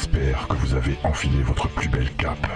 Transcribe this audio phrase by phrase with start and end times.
[0.00, 2.46] J'espère que vous avez enfilé votre plus belle cape,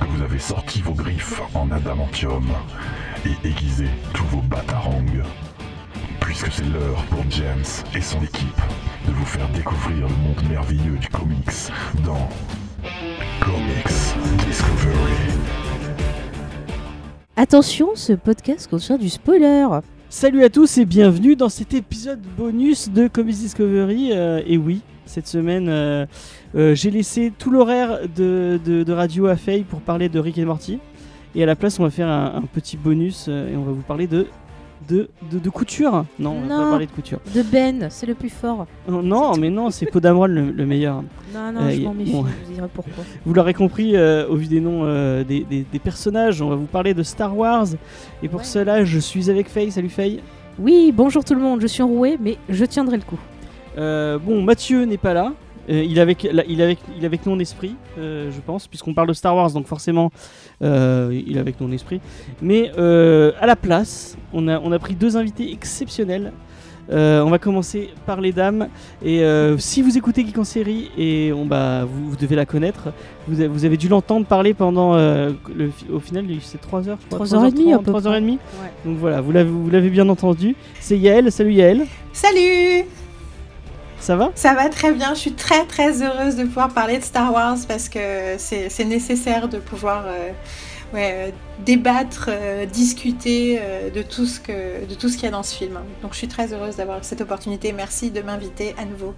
[0.00, 2.46] que vous avez sorti vos griffes en adamantium
[3.26, 3.84] et aiguisé
[4.14, 5.04] tous vos batarangs,
[6.20, 8.62] puisque c'est l'heure pour James et son équipe
[9.06, 11.70] de vous faire découvrir le monde merveilleux du comics
[12.06, 12.30] dans
[13.38, 15.38] Comics Discovery.
[17.36, 19.66] Attention, ce podcast contient du spoiler.
[20.08, 24.12] Salut à tous et bienvenue dans cet épisode bonus de Comics Discovery.
[24.12, 26.06] Euh, et oui, cette semaine, euh,
[26.56, 30.38] euh, j'ai laissé tout l'horaire de, de- de radio à Faye pour parler de Rick
[30.38, 30.78] et Morty.
[31.34, 33.70] Et à la place, on va faire un, un petit bonus euh, et on va
[33.72, 34.26] vous parler de,
[34.88, 36.04] de, de, de couture.
[36.18, 37.20] Non, on va pas parler de couture.
[37.34, 38.66] De Ben, c'est le plus fort.
[38.88, 41.02] Non, non, mais non, c'est Podamron le, le meilleur.
[41.32, 42.24] Non, non, Euh, je m'en méfie, bon.
[42.26, 43.04] je vous dirai pourquoi.
[43.24, 46.56] Vous l'aurez compris euh, au vu des noms euh, des, des- des personnages, on va
[46.56, 47.66] vous parler de Star Wars.
[48.24, 48.44] Et pour Ouais.
[48.46, 49.70] cela, je suis avec Faye.
[49.70, 50.20] Salut Faye.
[50.58, 53.18] Oui, bonjour tout le monde, je suis enrouée, mais je tiendrai le coup.
[53.80, 55.32] Euh, bon, Mathieu n'est pas là.
[55.68, 58.30] Euh, il, est avec, là, il, est avec, il est avec nous en esprit, euh,
[58.34, 60.10] je pense, puisqu'on parle de Star Wars, donc forcément,
[60.62, 62.00] euh, il est avec nous en esprit.
[62.42, 66.32] Mais euh, à la place, on a, on a pris deux invités exceptionnels.
[66.90, 68.66] Euh, on va commencer par les dames.
[69.04, 72.46] Et euh, si vous écoutez Geek en série, et on, bah, vous, vous devez la
[72.46, 72.88] connaître,
[73.28, 74.94] vous avez, vous avez dû l'entendre parler pendant.
[74.94, 77.26] euh, le, au final, c'est 3 heures, je crois.
[77.26, 78.20] 3 heures et demie, à 3h30, peu 3 heures et près.
[78.22, 78.38] demie.
[78.60, 78.70] Ouais.
[78.90, 80.56] Donc voilà, vous l'avez, vous l'avez bien entendu.
[80.80, 81.30] C'est Yael.
[81.30, 81.86] Salut Yael.
[82.12, 82.86] Salut
[84.00, 84.32] Ça va?
[84.34, 87.58] Ça va très bien, je suis très très heureuse de pouvoir parler de Star Wars
[87.68, 90.30] parce que c'est nécessaire de pouvoir euh,
[90.94, 91.30] ouais, euh,
[91.64, 95.42] débattre, euh, discuter euh, de tout ce que de tout ce qu'il y a dans
[95.42, 95.78] ce film.
[96.02, 97.72] Donc je suis très heureuse d'avoir cette opportunité.
[97.72, 99.14] Merci de m'inviter à nouveau.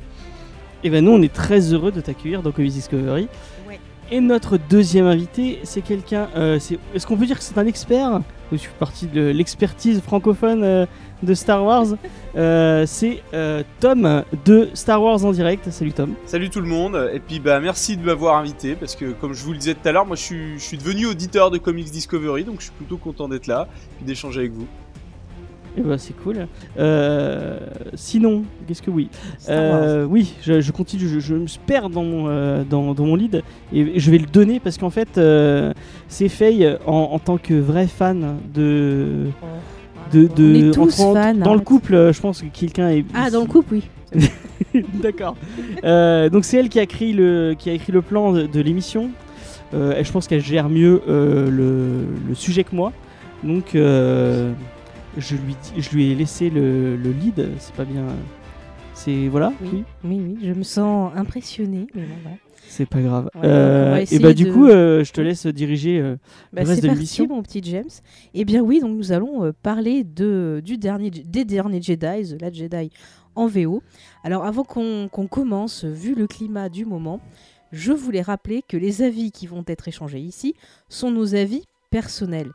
[0.84, 3.28] Et ben nous on est très heureux de t'accueillir dans Comics Discovery.
[3.69, 3.78] Ouais.
[4.10, 6.28] Et notre deuxième invité, c'est quelqu'un.
[6.34, 8.20] Est-ce qu'on peut dire que c'est un expert?
[8.53, 10.86] Je suis parti de l'expertise francophone euh,
[11.22, 11.86] de Star Wars.
[12.34, 15.70] Euh, c'est euh, Tom de Star Wars en direct.
[15.70, 16.14] Salut Tom.
[16.25, 19.44] Salut tout le monde, et puis bah merci de m'avoir invité parce que comme je
[19.44, 21.91] vous le disais tout à l'heure, moi je suis, je suis devenu auditeur de Comics
[21.91, 23.69] Discovery donc je suis plutôt content d'être là
[24.00, 24.66] et d'échanger avec vous.
[25.77, 26.47] Et ben c'est cool.
[26.78, 27.59] Euh,
[27.94, 29.09] sinon, qu'est-ce que oui.
[29.49, 33.16] Euh, Oui, je, je continue, je, je me perds dans mon, euh, dans, dans mon
[33.16, 35.72] lead et je vais le donner parce qu'en fait, euh,
[36.09, 39.28] c'est Faye en, en tant que vrai fan de.
[40.12, 43.04] de, de On est tous entre- fans, dans le couple, je pense que quelqu'un est.
[43.15, 43.83] Ah, dans le couple, oui.
[45.03, 45.37] D'accord.
[45.84, 48.60] Euh, donc c'est elle qui a écrit le, qui a écrit le plan de, de
[48.60, 49.10] l'émission.
[49.75, 52.93] Euh, et je pense qu'elle gère mieux euh, le, le sujet que moi.
[53.43, 54.53] Donc euh,
[55.19, 57.49] je, lui, dis- je lui ai laissé le, le lead.
[57.59, 58.05] C'est pas bien.
[58.95, 59.53] C'est voilà.
[59.62, 59.84] Oui.
[60.05, 62.37] Oui, oui, je me sens impressionnée, mais bon, voilà.
[62.69, 63.28] C'est pas grave.
[63.34, 65.99] Ouais, Euh, et bah du coup, euh, je te laisse diriger.
[66.01, 66.17] euh,
[66.53, 67.27] Bah, Le reste c'est de parti, l'émission.
[67.28, 67.84] mon petit James.
[68.34, 72.55] Eh bien oui, donc nous allons parler de, du dernier, des derniers Jedi, The Last
[72.55, 72.91] Jedi
[73.34, 73.83] en VO.
[74.25, 77.21] Alors avant qu'on qu'on commence, vu le climat du moment,
[77.72, 80.55] je voulais rappeler que les avis qui vont être échangés ici
[80.89, 82.53] sont nos avis personnels.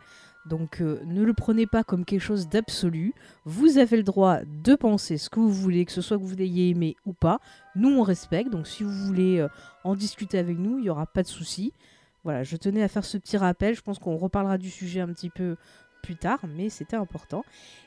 [0.48, 3.14] Donc euh, ne le prenez pas comme quelque chose d'absolu.
[3.46, 6.36] Vous avez le droit de penser ce que vous voulez, que ce soit que vous
[6.36, 7.40] l'ayez aimé ou pas.
[7.76, 9.50] Nous on respecte, donc si vous voulez euh,
[9.84, 11.74] en discuter avec nous, il n'y aura pas de souci.
[12.24, 13.76] Voilà, je tenais à faire ce petit rappel.
[13.76, 15.56] Je pense qu'on reparlera du sujet un petit peu
[16.04, 17.44] plus tard, mais c'était important.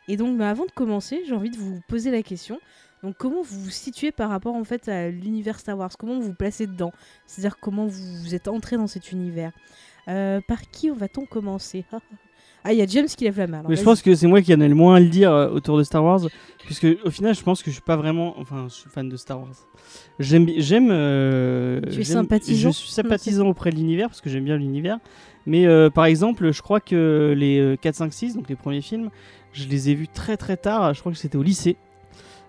[0.09, 2.59] Et donc, bah, avant de commencer, j'ai envie de vous poser la question.
[3.03, 5.91] Donc, comment vous vous situez par rapport en fait à l'univers Star Wars?
[5.99, 6.93] Comment vous vous placez dedans?
[7.27, 9.53] C'est-à-dire comment vous, êtes entré dans cet univers?
[10.09, 11.85] Euh, Par qui va-t-on commencer?
[12.65, 13.59] Ah, il y a James qui lève la main.
[13.61, 15.33] alors Mais je pense que c'est moi qui en ai le moins à le dire
[15.33, 16.21] euh, autour de Star Wars,
[16.67, 19.17] puisque au final, je pense que je suis pas vraiment, enfin, je suis fan de
[19.17, 19.55] Star Wars.
[20.19, 20.89] J'aime, j'aime.
[20.91, 24.99] euh, Tu es sympathisant Je suis sympathisant auprès de l'univers parce que j'aime bien l'univers.
[25.47, 28.83] Mais euh, par exemple, je crois que les euh, 4, 5, 6, donc les premiers
[28.83, 29.09] films,
[29.53, 30.93] je les ai vus très très tard.
[30.93, 31.77] Je crois que c'était au lycée.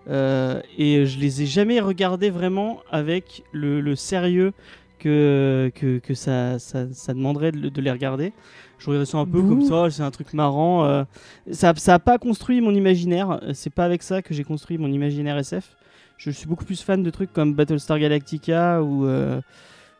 [0.09, 4.51] Euh, et je les ai jamais regardés vraiment avec le, le sérieux
[4.99, 8.33] que, que, que ça, ça, ça demanderait de les regarder.
[8.81, 10.85] Je regardais ça un peu comme ça, c'est un truc marrant.
[10.85, 11.03] euh,
[11.51, 13.39] ça n'a pas construit mon imaginaire.
[13.53, 15.75] C'est pas avec ça que j'ai construit mon imaginaire SF.
[16.17, 19.39] Je suis beaucoup plus fan de trucs comme Battlestar Galactica ou, euh,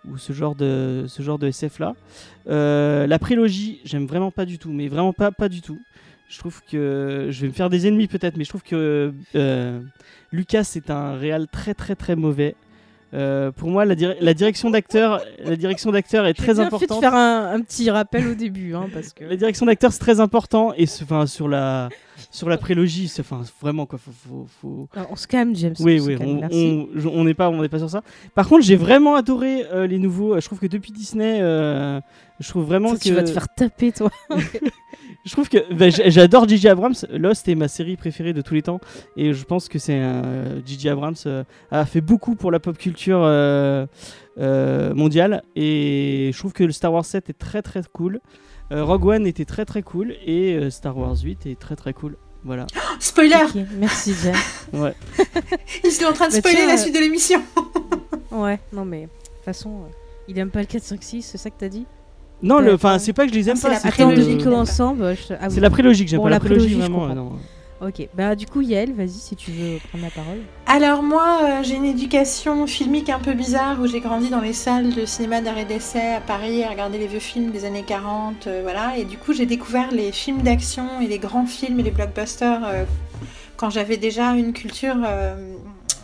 [0.09, 1.93] ou ce genre de, ce genre de SF là.
[2.49, 5.79] Euh, la prélogie, j'aime vraiment pas du tout, mais vraiment pas, pas du tout.
[6.27, 9.13] Je trouve que je vais me faire des ennemis peut-être, mais je trouve que
[10.31, 12.55] Lucas est un réal très très très mauvais.
[13.13, 16.99] Euh, pour moi, la, dir- la direction d'acteur, la direction d'acteur est J'ai très importante.
[16.99, 19.25] de faire un, un petit rappel au début, hein, parce que.
[19.25, 21.89] La direction d'acteur c'est très important et enfin sur la
[22.29, 23.99] sur la prélogie, c'est enfin vraiment quoi.
[23.99, 25.73] Faut, faut, faut- Alors, on se calme, James.
[25.81, 27.23] Oui, on oui, calme, on- merci.
[27.25, 28.01] n'est pas on n'est pas sur ça.
[28.35, 30.39] Par contre, j'ai vraiment adoré euh, les nouveaux.
[30.39, 31.99] Je trouve que depuis Disney, euh,
[32.39, 34.09] je trouve vraiment Ça, que Tu vas te faire taper, toi.
[35.25, 36.69] je trouve que bah, j'adore J.J.
[36.69, 36.95] Abrams.
[37.11, 38.79] Lost est ma série préférée de tous les temps.
[39.17, 40.89] Et je pense que c'est un- J.J.
[40.89, 43.85] Abrams euh, a fait beaucoup pour la pop culture euh,
[44.39, 45.43] euh, mondiale.
[45.55, 48.19] Et je trouve que le Star Wars 7 est très très cool.
[48.71, 50.15] Euh, Rogue One était très très cool.
[50.25, 52.17] Et euh, Star Wars 8 est très très cool.
[52.43, 52.65] Voilà.
[52.99, 54.33] Spoiler Ok, merci Jen.
[54.73, 54.93] Ouais.
[55.83, 57.41] Ils sont en train de Bah, spoiler tiens, la euh, suite de l'émission.
[58.31, 59.89] Ouais, non mais de toute façon, euh,
[60.29, 61.85] il aime pas le 4, 5, 6, c'est ça que t'as dit?
[62.43, 63.73] Non, enfin, c'est pas que je les aime Ah, c'est pas.
[63.75, 64.37] la c'est que- prélogie.
[64.43, 65.15] commence ensemble.
[65.49, 66.29] C'est la prélogie que j'aime pas.
[66.29, 67.07] la La prélogie, vraiment.
[67.07, 67.31] non.
[67.83, 70.37] Ok, bah du coup Yael, vas-y si tu veux prendre la parole.
[70.67, 74.53] Alors moi, euh, j'ai une éducation filmique un peu bizarre où j'ai grandi dans les
[74.53, 78.45] salles de cinéma d'arrêt d'essai à Paris à regarder les vieux films des années 40,
[78.45, 78.97] euh, voilà.
[78.99, 82.61] Et du coup, j'ai découvert les films d'action et les grands films et les blockbusters
[82.63, 82.83] euh,
[83.57, 85.33] quand j'avais déjà une culture euh,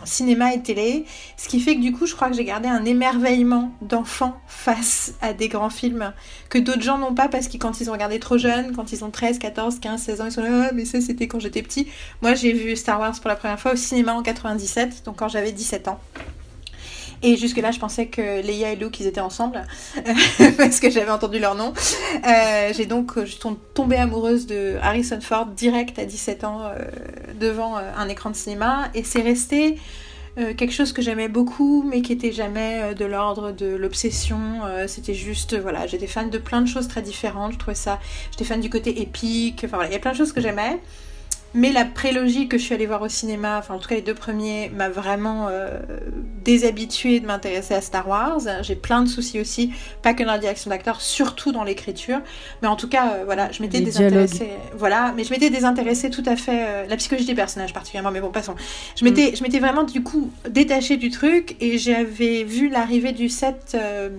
[0.04, 1.04] cinéma et télé.
[1.36, 5.14] Ce qui fait que du coup, je crois que j'ai gardé un émerveillement d'enfant face
[5.20, 6.12] à des grands films
[6.48, 9.04] que d'autres gens n'ont pas parce que quand ils ont regardé trop jeunes, quand ils
[9.04, 11.62] ont 13, 14, 15, 16 ans, ils sont là, ah, mais ça c'était quand j'étais
[11.62, 11.88] petit.
[12.22, 15.28] Moi, j'ai vu Star Wars pour la première fois au cinéma en 97, donc quand
[15.28, 16.00] j'avais 17 ans.
[17.22, 19.66] Et jusque-là, je pensais que Leia et Luke, ils étaient ensemble,
[20.56, 21.72] parce que j'avais entendu leur nom.
[22.26, 23.36] Euh, j'ai donc, je
[23.96, 26.78] amoureuse de Harrison Ford direct à 17 ans euh,
[27.40, 29.78] devant euh, un écran de cinéma, et c'est resté
[30.56, 34.60] quelque chose que j'aimais beaucoup, mais qui était jamais de l'ordre de l'obsession.
[34.86, 37.54] C'était juste, voilà, j'étais fan de plein de choses très différentes.
[37.54, 37.98] Je trouvais ça,
[38.30, 39.62] j'étais fan du côté épique.
[39.64, 40.78] Enfin voilà, il y a plein de choses que j'aimais.
[41.54, 44.02] Mais la prélogie que je suis allée voir au cinéma, enfin en tout cas les
[44.02, 45.78] deux premiers, m'a vraiment euh,
[46.44, 48.40] déshabituée de m'intéresser à Star Wars.
[48.62, 49.72] J'ai plein de soucis aussi,
[50.02, 52.20] pas que dans la direction d'acteur, surtout dans l'écriture.
[52.62, 54.50] Mais en tout cas, euh, voilà, je m'étais désintéressée.
[54.76, 56.66] Voilà, mais je m'étais désintéressée tout à fait.
[56.68, 58.54] euh, la psychologie des personnages particulièrement, mais bon, passons.
[58.96, 63.28] Je m'étais, je m'étais vraiment du coup détachée du truc et j'avais vu l'arrivée du
[63.28, 64.10] set euh,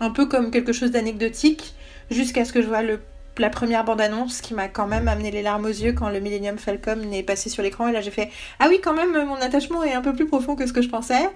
[0.00, 1.74] un peu comme quelque chose d'anecdotique
[2.10, 3.00] jusqu'à ce que je vois le
[3.38, 6.58] la première bande-annonce qui m'a quand même amené les larmes aux yeux quand le Millennium
[6.58, 7.88] Falcon est passé sur l'écran.
[7.88, 10.56] Et là j'ai fait ah oui quand même mon attachement est un peu plus profond
[10.56, 11.28] que ce que je pensais.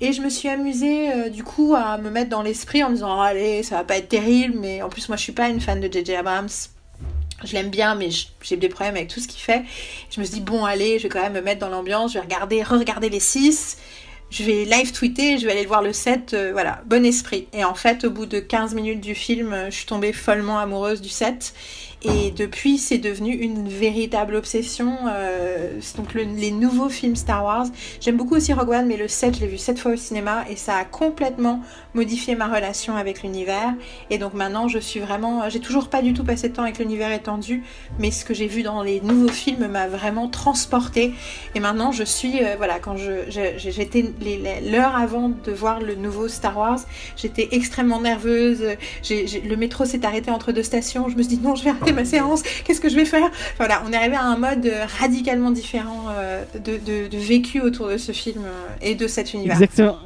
[0.00, 2.94] Et je me suis amusée euh, du coup à me mettre dans l'esprit en me
[2.94, 4.58] disant Ah, allez ça va pas être terrible.
[4.58, 6.48] Mais en plus moi je suis pas une fan de JJ Abrams.
[7.42, 8.08] Je l'aime bien, mais
[8.42, 9.64] j'ai des problèmes avec tout ce qu'il fait.
[10.10, 12.18] Je me suis dit, bon, allez, je vais quand même me mettre dans l'ambiance, je
[12.18, 13.76] vais regarder, re-regarder les 6,
[14.30, 17.46] je vais live tweeter, je vais aller voir le 7, euh, voilà, bon esprit.
[17.52, 20.58] Et en fait, au bout de 15 minutes du film, euh, je suis tombée follement
[20.58, 21.54] amoureuse du 7.
[22.06, 24.96] Et depuis, c'est devenu une véritable obsession.
[25.08, 27.66] euh, donc le- les nouveaux films Star Wars.
[28.00, 30.44] J'aime beaucoup aussi Rogue One, mais le 7, je l'ai vu 7 fois au cinéma
[30.50, 31.60] et ça a complètement
[31.94, 33.72] modifié ma relation avec l'univers.
[34.10, 35.48] Et donc maintenant, je suis vraiment.
[35.48, 37.62] J'ai toujours pas du tout passé de temps avec l'univers étendu,
[37.98, 41.14] mais ce que j'ai vu dans les nouveaux films m'a vraiment transporté.
[41.54, 42.44] Et maintenant, je suis.
[42.44, 44.04] euh, voilà, quand j'étais
[44.70, 46.80] l'heure avant de voir le nouveau Star Wars,
[47.16, 48.62] j'étais extrêmement nerveuse.
[49.10, 51.08] Le métro s'est arrêté entre deux stations.
[51.08, 52.42] Je me suis dit non, je vais arrêter ma séance.
[52.64, 53.30] Qu'est-ce que je vais faire?
[53.56, 57.60] Voilà, on est arrivé à un mode euh, radicalement différent euh, de, de- de vécu
[57.60, 59.54] autour de ce film euh, et de cet univers.
[59.56, 59.96] Exactement.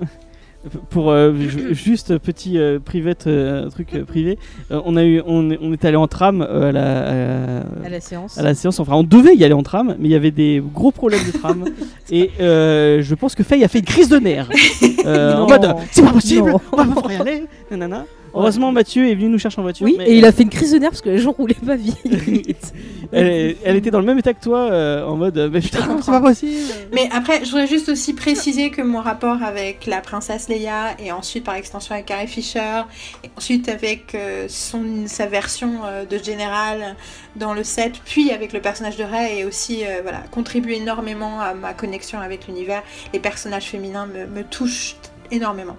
[0.91, 4.39] Pour euh, ju- juste petit euh, private, euh, truc euh, privé,
[4.73, 7.87] euh, on a eu, on, est- on est allé en tram euh, à, la, à-
[7.87, 8.37] À la séance.
[8.37, 8.81] à la séance.
[8.81, 11.39] Enfin, on devait y aller en tram, mais il y avait des gros problèmes de
[11.39, 11.65] tram.
[12.11, 14.51] et euh, je pense que Faye a fait une crise de nerfs.
[15.07, 16.61] Euh, en mode, c'est pas possible, Non.
[16.73, 17.45] on va pas pouvoir y aller.
[17.71, 18.05] Nanana.
[18.35, 19.87] Heureusement, Mathieu est venu nous chercher en voiture.
[19.87, 21.55] Oui, mais, et il a fait une crise de nerfs parce que les gens roulaient
[21.55, 21.97] pas vite.
[23.13, 25.99] elle, elle était dans le même état que toi, euh, en mode, euh, mais putain,
[26.03, 26.73] c'est pas possible.
[26.93, 31.13] Mais après, je voudrais juste aussi préciser que mon rapport avec la princesse Leia et
[31.13, 32.83] ensuite par extension avec Carrie Fisher
[33.25, 36.97] et ensuite avec euh, son, sa version euh, de général
[37.37, 41.41] dans le set, puis avec le personnage de Rey et aussi euh, voilà, contribue énormément
[41.41, 42.83] à ma connexion avec l'univers.
[43.13, 44.97] Les personnages féminins me, me touchent
[45.31, 45.77] énormément.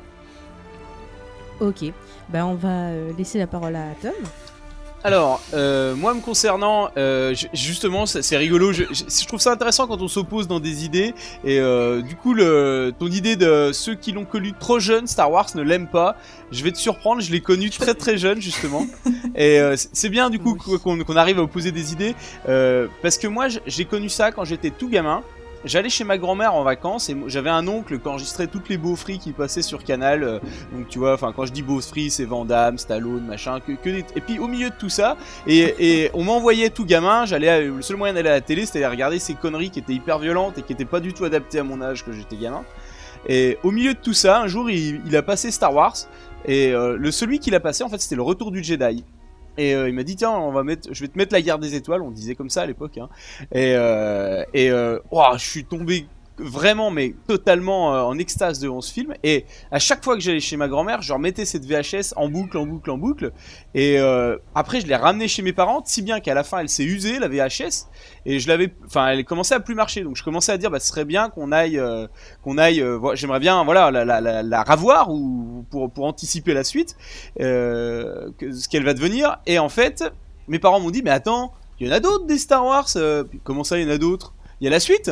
[1.59, 1.91] ok,
[2.29, 4.12] bah on va euh, laisser la parole à Tom.
[5.01, 8.74] Alors, euh, moi me concernant, euh, ju- justement, c'est rigolo.
[8.74, 11.13] Je, je- je trouve ça intéressant quand on s'oppose dans des idées.
[11.45, 15.31] Et euh, du coup, le, ton idée de ceux qui l'ont connu trop jeune, Star
[15.31, 16.17] Wars ne l'aiment pas.
[16.51, 17.21] Je vais te surprendre.
[17.21, 18.86] Je l'ai connu très très jeune justement.
[19.36, 20.79] Et c'est- bien du coup Oui.
[21.05, 22.13] qu'on arrive à opposer des idées,
[23.01, 25.24] parce que moi j'ai connu ça quand j'étais tout gamin.
[25.65, 29.19] J'allais chez ma grand-mère en vacances et j'avais un oncle qui enregistrait toutes les beaufries
[29.19, 30.23] qui passaient sur Canal.
[30.23, 30.39] euh,
[30.71, 32.45] donc tu vois, enfin quand je dis beaufries, c'est Van
[32.77, 37.25] Stallone, machin, que, Et puis au milieu de tout ça, et, on m'envoyait tout gamin.
[37.25, 39.93] J'allais, le seul moyen d'aller à la télé, c'était aller regarder ces conneries qui étaient
[39.93, 42.63] hyper violentes et qui étaient pas du tout adaptées à mon âge que j'étais gamin.
[43.27, 45.95] Et au milieu de tout ça, un jour, il, il a passé Star Wars.
[46.45, 49.03] Et euh, le celui qu'il a passé, en fait, c'était le Retour du Jedi.
[49.59, 51.59] Et euh, il m'a dit tiens, on va mettre, je vais te mettre la guerre
[51.59, 52.01] des étoiles.
[52.01, 52.97] On disait comme ça à l'époque.
[52.97, 53.09] Hein.
[53.51, 56.07] Et euh, et euh, ouah, je suis tombé
[56.39, 59.13] vraiment, mais totalement euh, en extase devant ce film.
[59.24, 62.58] Et à chaque fois que j'allais chez ma grand-mère, je remettais cette VHS en boucle,
[62.58, 63.31] en boucle, en boucle.
[63.74, 66.69] Et euh, après, je l'ai ramenée chez mes parents, si bien qu'à la fin, elle
[66.69, 67.88] s'est usée, la VHS.
[68.25, 70.03] Et je l'avais, enfin, elle commençait à plus marcher.
[70.03, 72.08] Donc je commençais à dire, bah, ce serait bien qu'on aille, euh,
[72.43, 72.84] qu'on aille.
[73.13, 76.96] J'aimerais bien, voilà, la, ravoir ou pour pour anticiper la suite,
[77.39, 79.39] ce qu'elle va devenir.
[79.46, 80.03] Et en fait,
[80.48, 82.89] mes parents m'ont dit, mais attends, il y en a d'autres des Star Wars.
[83.43, 84.34] comment ça, il y en a d'autres?
[84.62, 85.12] Il y a la suite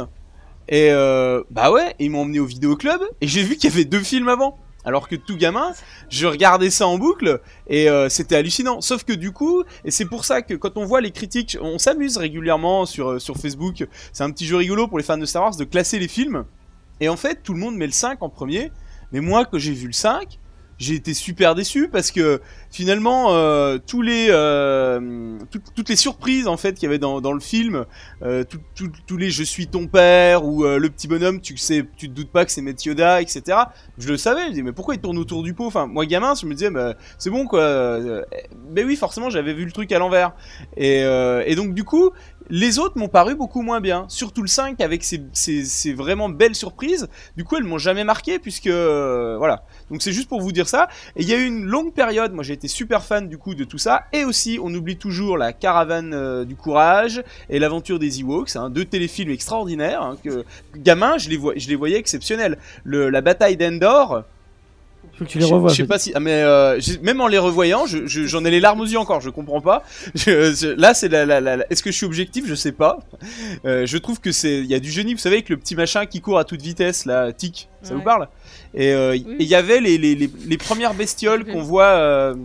[0.70, 3.86] et euh, bah ouais, ils m'ont emmené au vidéoclub et j'ai vu qu'il y avait
[3.86, 4.58] deux films avant.
[4.86, 5.74] Alors que tout gamin,
[6.10, 8.80] je regardais ça en boucle et euh, c'était hallucinant.
[8.80, 11.78] Sauf que du coup, et c'est pour ça que quand on voit les critiques, on
[11.78, 13.86] s'amuse régulièrement sur, euh, sur Facebook.
[14.14, 16.46] C'est un petit jeu rigolo pour les fans de Star Wars de classer les films.
[17.02, 18.72] Et en fait, tout le monde met le 5 en premier.
[19.12, 20.40] Mais moi, quand j'ai vu le 5,
[20.78, 25.38] j'ai été super déçu parce que finalement euh, tous les euh,
[25.76, 27.86] toutes les surprises en fait qu'il y avait dans, dans le film
[28.22, 28.44] euh,
[29.08, 32.14] tous les je suis ton père ou euh, le petit bonhomme tu sais tu te
[32.14, 33.58] doutes pas que c'est Yoda etc
[33.98, 34.42] je le savais.
[34.42, 35.66] Je me disais mais pourquoi il tourne autour du pot?
[35.66, 37.62] Enfin moi gamin je me disais bah, c'est bon quoi.
[37.62, 38.24] Euh,
[38.70, 40.34] mais oui forcément j'avais vu le truc à l'envers
[40.76, 42.12] et, et donc du coup
[42.50, 47.08] les autres m'ont paru beaucoup moins bien, surtout le 5 avec ses, vraiment belles surprises.
[47.36, 49.64] Du coup, elles m'ont jamais marqué puisque voilà.
[49.90, 50.88] Donc c'est juste pour vous dire ça.
[51.16, 53.56] Et il y a eu une longue période, moi j'ai été super fan du coup
[53.56, 54.06] de tout ça.
[54.14, 58.70] Et aussi, on oublie toujours la caravane euh, du courage et l'aventure des Ewoks, hein,
[58.70, 60.02] deux téléfilms extraordinaires.
[60.02, 60.44] Hein, que
[60.76, 62.58] gamin, je les, je les voyais exceptionnels.
[62.84, 64.24] Le, la bataille d'Endor,
[65.18, 65.72] faut que tu les revois.
[65.72, 68.82] Je, sais pas si, ah, mais euh, même en les revoyant, j'en ai les larmes
[68.82, 69.22] aux yeux encore.
[69.22, 69.84] Je comprends pas.
[70.78, 72.46] là, c'est la, la, la, Est-ce que je suis objectif?
[72.48, 73.00] Je sais pas.
[73.66, 75.14] Euh, je trouve que c'est, il y a du génie.
[75.14, 77.70] Vous savez, avec le petit machin qui court à toute vitesse, là, tic.
[77.82, 78.28] Ça vous parle?
[78.74, 82.36] Et euh, il y avait les, les, les, les premières bestioles qu'on voit.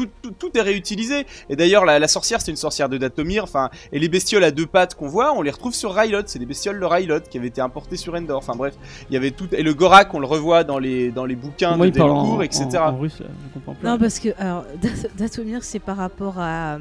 [0.00, 1.26] Euh, tout, tout, est réutilisé.
[1.48, 3.44] Et d'ailleurs, la, la, sorcière, c'est une sorcière de Datomir.
[3.44, 6.22] Enfin, et les bestioles à deux pattes qu'on voit, on les retrouve sur Rylot.
[6.26, 8.38] C'est des bestioles de Rylot qui avaient été importées sur Endor.
[8.38, 8.74] Enfin bref,
[9.10, 9.48] il y avait tout.
[9.52, 12.68] Et le Gorak, on le revoit dans les dans les bouquins de Delcourt, etc.
[12.78, 13.90] En, russe, je comprends pas.
[13.90, 14.64] Non, parce que alors
[15.18, 16.78] Datomir, c'est par rapport à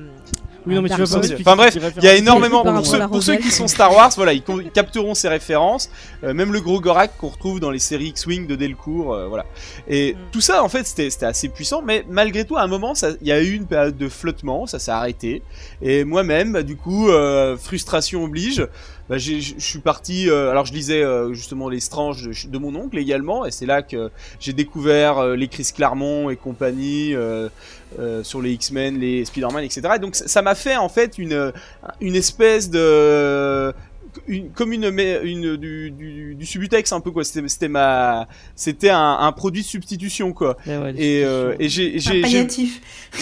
[0.65, 2.63] oui, non, mais tu vas pas Enfin bref, il y a énormément.
[2.63, 5.89] Pour, ceux, pour ceux, qui sont Star Wars, voilà, ils capteront ces références.
[6.23, 9.45] Euh, même le gros Gorak qu'on retrouve dans les séries X-Wing de Delcourt, euh, voilà.
[9.87, 10.17] Et mm.
[10.31, 13.31] tout ça, en fait, c'était assez puissant, mais malgré tout, à un moment, il y
[13.31, 15.41] a eu une période de flottement, ça s'est arrêté.
[15.81, 18.67] Et moi-même, bah, du coup, euh, frustration oblige.
[19.09, 20.29] Bah, je suis parti.
[20.29, 21.03] alors, je lisais
[21.33, 25.47] justement les Stranges de, de, mon oncle également, et c'est là que j'ai découvert les
[25.47, 27.13] Chris Claremont et compagnie.
[27.99, 29.81] Euh, sur les X-Men, les Spider-Man, etc.
[29.97, 31.51] Et donc ça m'a fait en fait une,
[31.99, 33.73] une espèce de
[34.27, 34.85] une, comme une,
[35.23, 37.23] une du, du, du, Subutex un peu quoi.
[37.23, 40.57] C'était ma c'était un, un, produit de substitution quoi.
[40.65, 40.71] Eh
[41.19, 42.21] et, euh, et j'ai j'ai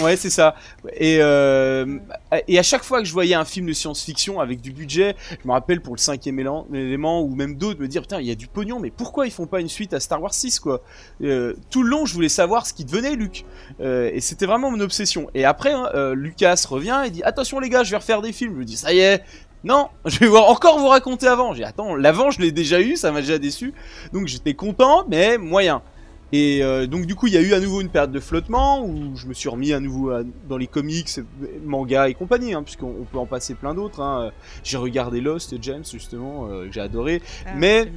[0.01, 0.55] ouais c'est ça.
[0.95, 1.99] Et euh,
[2.47, 5.47] et à chaque fois que je voyais un film de science-fiction avec du budget je
[5.47, 8.35] me rappelle pour le cinquième élément ou même d'autres me dire putain il y a
[8.35, 10.81] du pognon mais pourquoi ils font pas une suite à Star Wars 6 quoi?
[11.23, 13.45] Euh, tout le long je voulais savoir ce qui devenait Luke.
[13.79, 15.29] Euh, et c'était vraiment mon obsession.
[15.33, 18.31] Et après hein, euh, Lucas revient et dit attention les gars je vais refaire des
[18.31, 18.53] films.
[18.53, 19.23] Je me dis ça y est
[19.63, 21.53] non, je vais voir encore vous raconter avant.
[21.53, 23.73] J'ai attends, l'avant je l'ai déjà eu, ça m'a déjà déçu.
[24.13, 25.81] Donc j'étais content, mais moyen.
[26.31, 28.85] Et euh, donc du coup il y a eu à nouveau une période de flottement
[28.85, 30.11] où je me suis remis à nouveau
[30.47, 31.09] dans les comics,
[31.65, 34.01] mangas et compagnie, hein, puisqu'on peut en passer plein d'autres.
[34.01, 34.31] Hein.
[34.63, 37.21] J'ai regardé Lost, James justement, euh, que j'ai adoré.
[37.45, 37.91] Ah, mais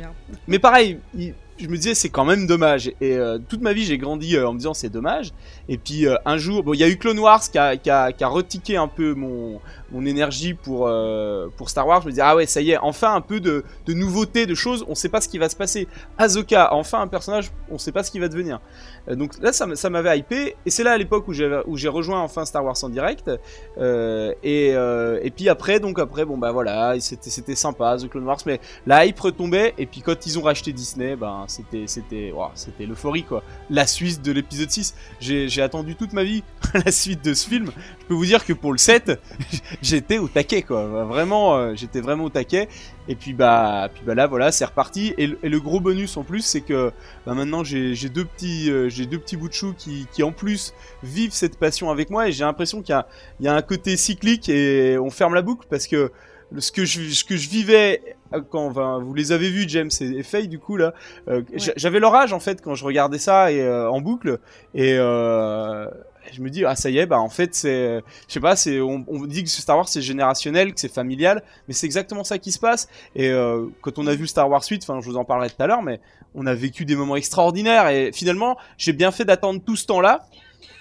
[0.49, 2.89] mais pareil, je me disais c'est quand même dommage.
[3.01, 5.33] Et euh, toute ma vie j'ai grandi en me disant c'est dommage.
[5.69, 8.13] Et puis un jour, bon il y a eu Clone Wars qui a, qui a,
[8.13, 9.61] qui a retiqué un peu mon
[9.93, 12.79] mon énergie pour, euh, pour Star Wars, je me disais, ah ouais, ça y est,
[12.79, 15.57] enfin un peu de, de nouveauté, de choses, on sait pas ce qui va se
[15.57, 15.87] passer.
[16.19, 18.61] Ahsoka, enfin un personnage, on sait pas ce qui va devenir.
[19.09, 22.21] Euh, donc là, ça, ça m'avait hypé, et c'est là à l'époque où j'ai, rejoint
[22.21, 23.31] enfin Star Wars en direct.
[23.79, 28.25] Euh, et, euh, et puis après, donc après, bon bah voilà, c'était, sympa, The Clone
[28.25, 32.49] Wars, mais la hype retombait, et puis quand ils ont racheté Disney, ben c'était, wow,
[32.81, 33.43] l'euphorie quoi.
[33.69, 36.43] La suite de l'épisode 6, j'ai, j'ai attendu toute ma vie
[36.75, 37.71] la suite de ce film.
[38.01, 39.21] Je peux vous dire que pour le 7,
[39.83, 41.05] j'étais au taquet quoi.
[41.05, 42.69] Vraiment, euh, j'étais vraiment au taquet.
[43.09, 45.15] Et puis bah, puis bah là voilà, c'est reparti.
[45.19, 46.93] Et, le gros bonus en plus, c'est que
[47.27, 51.33] bah, maintenant j'ai deux petits, euh, petits bouts de chou qui, qui en plus vivent
[51.33, 52.29] cette passion avec moi.
[52.29, 52.99] Et j'ai l'impression qu'il
[53.41, 56.11] y y a un côté cyclique et on ferme la boucle parce que
[56.59, 60.23] ce que je, ce que je vivais quand enfin, vous les avez vus James et,
[60.23, 60.95] Faye du coup là.
[61.29, 61.43] Euh,
[61.77, 64.39] j'avais leur âge en fait quand je regardais ça et en boucle.
[64.75, 65.87] Et euh,
[66.33, 68.81] je me dis ah ça y est bah en fait c'est je sais pas c'est
[68.81, 72.39] on, on, dit que Star Wars c'est générationnel que c'est familial mais c'est exactement ça
[72.39, 72.89] qui se passe.
[73.15, 75.63] Et euh, quand on a vu Star Wars 8 enfin je vous en parlerai tout
[75.63, 76.01] à l'heure mais
[76.35, 77.89] on a vécu des moments extraordinaires.
[77.89, 80.27] Et finalement j'ai bien fait d'attendre tout ce temps là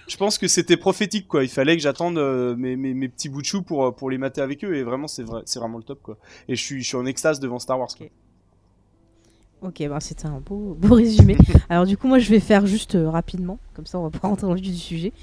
[0.08, 3.46] je pense que c'était prophétique quoi il fallait que j'attende euh, mes, petits bouts de
[3.46, 6.02] chou pour pour les mater avec eux et vraiment c'est vrai c'est vraiment le top
[6.02, 8.08] quoi et je suis je suis en extase devant Star Wars quoi.
[9.62, 11.38] Ok, bah c'était un beau, beau résumé.
[11.70, 14.28] Alors du coup, moi, je vais faire juste euh, rapidement, comme ça, on va pas
[14.28, 15.14] rentrer dans le vif du sujet.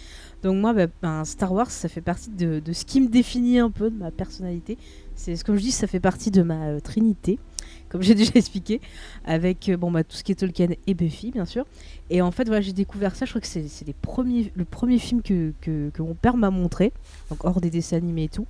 [0.44, 3.58] Donc moi, bah, ben, Star Wars, ça fait partie de, de ce qui me définit
[3.58, 4.78] un peu de ma personnalité.
[5.18, 7.40] C'est comme je dis, ça fait partie de ma euh, trinité,
[7.88, 8.80] comme j'ai déjà expliqué,
[9.24, 11.66] avec euh, bon bah tout ce qui est Tolkien et Buffy, bien sûr.
[12.08, 13.26] Et en fait, voilà, j'ai découvert ça.
[13.26, 16.92] Je crois que c'est le premier film que, que, que mon père m'a montré,
[17.30, 18.46] donc hors des dessins animés et tout.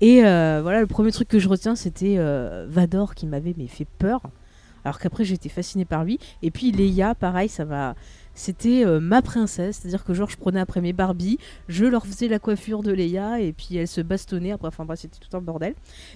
[0.00, 2.16] Et euh, voilà, le premier truc que je retiens, c'était
[2.68, 4.22] Vador qui m'avait fait peur.
[4.84, 6.20] Alors qu'après, j'étais fascinée par lui.
[6.42, 7.94] Et puis Leia, pareil, ça m'a.
[8.34, 11.38] C'était euh, ma princesse, c'est-à-dire que genre je prenais après mes Barbie,
[11.68, 14.50] je leur faisais la coiffure de Leia et puis elles se bastonnaient.
[14.50, 15.74] Après, enfin bref, c'était tout un bordel.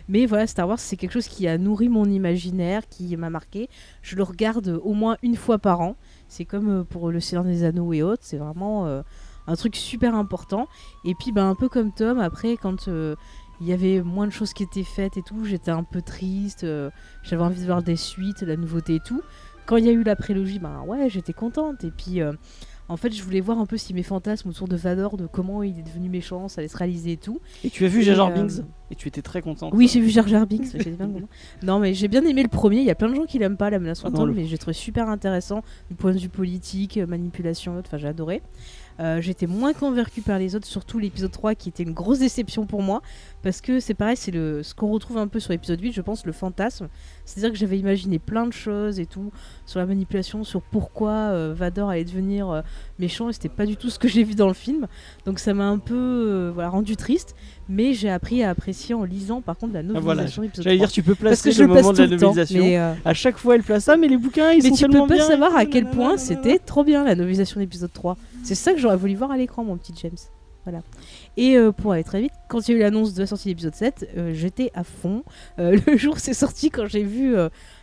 [0.08, 3.68] Mais voilà, Star Wars, c'est quelque chose qui a nourri mon imaginaire, qui m'a marqué.
[4.02, 5.96] Je le regarde au moins une fois par an.
[6.26, 9.02] C'est comme euh, pour Le Seigneur des Anneaux et autres, c'est vraiment euh,
[9.46, 10.66] un truc super important.
[11.04, 14.52] Et puis, ben, un peu comme Tom, après, quand il y avait moins de choses
[14.52, 16.66] qui étaient faites et tout, j'étais un peu triste.
[17.22, 19.22] J'avais envie de voir des suites, la nouveauté et tout.
[19.68, 21.84] Quand il y a eu la prélogie, ben ouais, j'étais contente.
[21.84, 22.32] Et puis, euh,
[22.88, 25.62] en fait, je voulais voir un peu si mes fantasmes autour de Vador, de comment
[25.62, 27.38] il est devenu méchant, ça allait se réaliser et tout.
[27.62, 28.48] Et tu as vu Jar Jar euh,
[28.90, 29.74] et tu étais très contente.
[29.76, 30.74] Oui, j'ai vu Jar Jar Binks.
[30.74, 30.96] bien
[31.62, 32.78] non, mais j'ai bien aimé le premier.
[32.78, 34.46] Il y a plein de gens qui l'aiment pas, la menace Ah fantôme, le- mais
[34.46, 37.88] j'ai trouvé super intéressant du point de vue politique, euh, manipulation, et autres.
[37.90, 38.40] Enfin, j'ai adoré.
[39.00, 42.66] Euh, J'étais moins convaincue par les autres, surtout l'épisode 3 qui était une grosse déception
[42.66, 43.00] pour moi.
[43.42, 46.26] Parce que c'est pareil, c'est ce qu'on retrouve un peu sur l'épisode 8, je pense,
[46.26, 46.88] le fantasme.
[47.24, 49.30] C'est-à-dire que j'avais imaginé plein de choses et tout,
[49.66, 52.62] sur la manipulation, sur pourquoi euh, Vador allait devenir euh,
[52.98, 54.86] méchant, et c'était pas du tout ce que j'ai vu dans le film.
[55.24, 57.36] Donc ça m'a un peu voilà, rendu triste,
[57.68, 60.86] mais j'ai appris à apprécier en lisant par contre la Ah, voilà, novelisation J'allais 3.
[60.86, 62.26] dire, tu peux Parce que placer je le moment de la le temps.
[62.34, 62.60] novelisation.
[62.64, 64.90] Mais, À chaque fois, elle place ça, mais les bouquins, ils mais sont tu peux
[64.90, 65.26] tellement pas bien.
[65.26, 68.16] savoir à quel point c'était trop bien la novelisation d'épisode 3.
[68.42, 70.16] C'est ça que j'aurais voulu voir à l'écran, mon petit James.
[70.64, 70.82] Voilà.
[71.38, 73.44] Et euh, pour aller très vite, quand il y a eu l'annonce de la sortie
[73.44, 75.24] de l'épisode 7, euh, j'étais à fond.
[75.58, 77.34] Euh, le jour c'est sorti, quand j'ai vu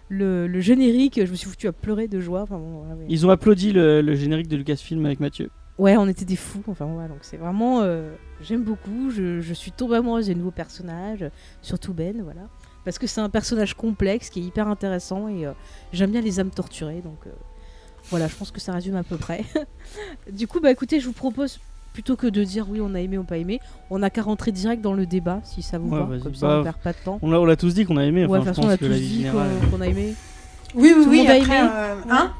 [0.09, 2.43] le, le générique, je me suis foutu à pleurer de joie.
[2.43, 3.05] Enfin, bon, voilà, ouais.
[3.09, 5.49] Ils ont applaudi le, le générique de Lucasfilm avec Mathieu.
[5.79, 6.63] Ouais, on était des fous.
[6.67, 7.83] Enfin, voilà, donc c'est vraiment.
[8.41, 9.09] J'aime beaucoup.
[9.09, 11.25] Je, je suis tombée amoureuse des nouveaux personnages,
[11.61, 12.41] surtout Ben, voilà.
[12.83, 15.45] Parce que c'est un personnage complexe qui est hyper intéressant et
[15.91, 17.01] j'aime bien les âmes torturées.
[17.01, 17.25] Donc
[18.09, 19.43] voilà, je pense que ça résume à peu près.
[20.31, 21.59] du coup, bah écoutez, je vous propose.
[21.93, 24.51] Plutôt que de dire oui, on a aimé ou pas aimé, on a qu'à rentrer
[24.51, 26.17] direct dans le débat si ça vous Ouais, va.
[26.21, 27.19] Comme ça, Bah, on perd pas de temps.
[27.21, 28.25] On l'a on l'a tous dit qu'on a aimé.
[28.25, 29.47] ouais, de toute façon, on a pense que tous dit générale.
[29.71, 30.13] qu'on a aimé.
[30.75, 31.17] Oui, oui, Tout oui.
[31.19, 32.33] monde a Après, aimé euh, hein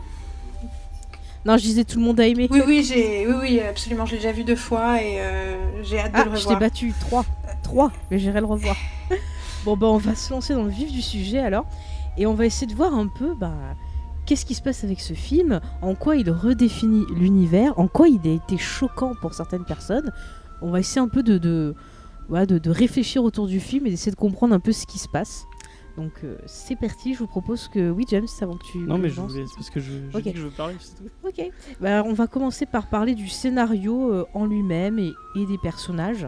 [1.46, 2.50] Non, je disais tout le monde a aimé.
[2.52, 4.06] Oui, oui, j'ai, oui, oui, absolument.
[4.06, 6.48] Je l'ai déjà vu deux fois et euh, j'ai hâte Ah, de le je t'ai
[6.56, 6.60] revoir.
[6.60, 7.26] battu 3.
[7.64, 8.76] 3, mais j'irai le revoir.
[9.64, 11.66] bon, bah, on va se lancer dans le vif du sujet alors.
[12.18, 13.54] Et on va essayer de voir un peu, bah,
[14.26, 18.20] qu'est-ce qui se passe avec ce film, en quoi il redéfinit l'univers, en quoi il
[18.28, 20.12] a été choquant pour certaines personnes?
[20.62, 21.76] On va essayer un peu de, de,
[22.30, 25.08] de, de réfléchir autour du film et d'essayer de comprendre un peu ce qui se
[25.08, 25.44] passe.
[25.98, 27.14] Donc, euh, c'est parti.
[27.14, 27.90] Je vous propose que.
[27.90, 28.80] Oui, James, avant que tu.
[28.80, 29.46] Non, mais je voulais.
[29.48, 30.24] c'est parce que je, je Ok.
[30.24, 30.76] dis que je veux parler.
[30.80, 31.10] c'est tout.
[31.26, 31.52] Ok.
[31.80, 36.28] Bah, on va commencer par parler du scénario euh, en lui-même et, et des personnages.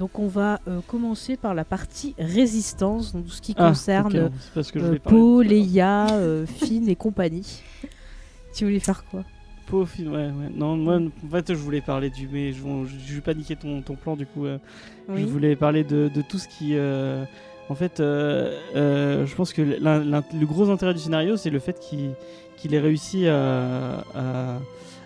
[0.00, 4.06] Donc on va euh, commencer par la partie résistance, donc tout ce qui Ah, concerne
[4.06, 7.62] ok, c'est parce que je euh, Leia, euh, Finn et compagnie.
[8.54, 9.24] Tu voulais faire quoi?
[9.66, 10.50] Poe, film, ouais, ouais.
[10.56, 12.26] Non, moi, en fait, je voulais parler du.
[12.32, 14.46] Mais je, vais pas niquer ton, ton plan, du coup.
[14.46, 14.56] euh,
[15.14, 16.74] Je voulais parler de, de tout ce qui.
[17.68, 22.12] en fait, je pense que le gros intérêt du scénario, c'est le fait qu'il
[22.56, 24.58] qu'il ait réussi à, à,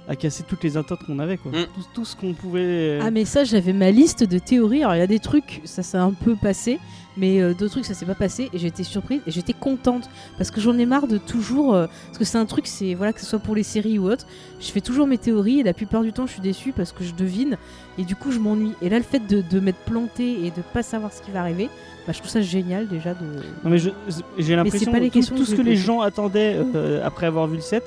[0.08, 1.36] à casser toutes les attentes qu'on avait.
[1.38, 1.52] Quoi.
[1.52, 1.64] Mm.
[1.74, 2.98] Tout, tout ce qu'on pouvait.
[3.02, 4.82] Ah mais ça j'avais ma liste de théories.
[4.82, 6.78] Alors il y a des trucs, ça s'est un peu passé,
[7.16, 10.10] mais euh, d'autres trucs ça s'est pas passé et j'ai été surprise et j'étais contente
[10.36, 13.12] parce que j'en ai marre de toujours euh, parce que c'est un truc c'est voilà
[13.12, 14.26] que ce soit pour les séries ou autre,
[14.60, 17.02] je fais toujours mes théories et la plupart du temps je suis déçue parce que
[17.04, 17.56] je devine
[17.98, 18.72] et du coup je m'ennuie.
[18.82, 21.40] Et là le fait de, de m'être planté et de pas savoir ce qui va
[21.40, 21.70] arriver,
[22.06, 23.24] bah, je trouve ça génial déjà de
[23.64, 23.90] Non, mais je-
[24.38, 27.62] j'ai l'impression que tout, tout ce que les gens attendaient euh, après avoir vu le
[27.62, 27.84] set,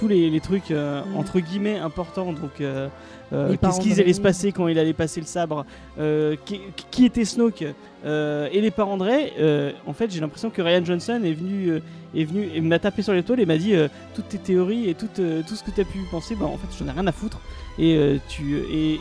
[0.00, 1.16] tous les, les trucs euh, Mm.
[1.16, 2.88] entre guillemets importants, donc euh,
[3.32, 5.64] euh, qu'est-ce qu'ils allaient se passer quand il allait passer le sabre,
[6.00, 6.60] euh, qui,
[6.90, 7.64] qui était Snoke
[8.04, 11.32] euh, et les parents de Rey, euh, en fait j'ai l'impression que Ryan Johnson est
[11.34, 11.80] venu, euh,
[12.16, 14.94] est venu et m'a tapé sur l'étoile et m'a dit euh, toutes tes théories et
[14.94, 17.06] tout, euh, tout ce que tu as pu penser, bah en fait j'en ai rien
[17.06, 17.40] à foutre
[17.78, 18.98] et, euh, tu, et,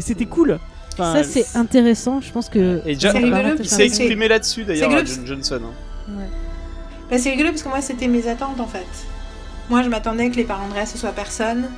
[0.00, 0.58] c'était cool.
[0.94, 2.22] Enfin, ça c'est intéressant.
[2.22, 5.60] Je pense que Et ça John- Il s'est exprimé là-dessus d'ailleurs, Johnson.
[5.62, 6.12] hein.
[6.16, 6.24] Ouais.
[7.10, 8.86] Bah, c'est rigolo parce que moi, c'était mes attentes en fait.
[9.68, 11.68] Moi, je m'attendais que les parents de Rey, ce soit personne.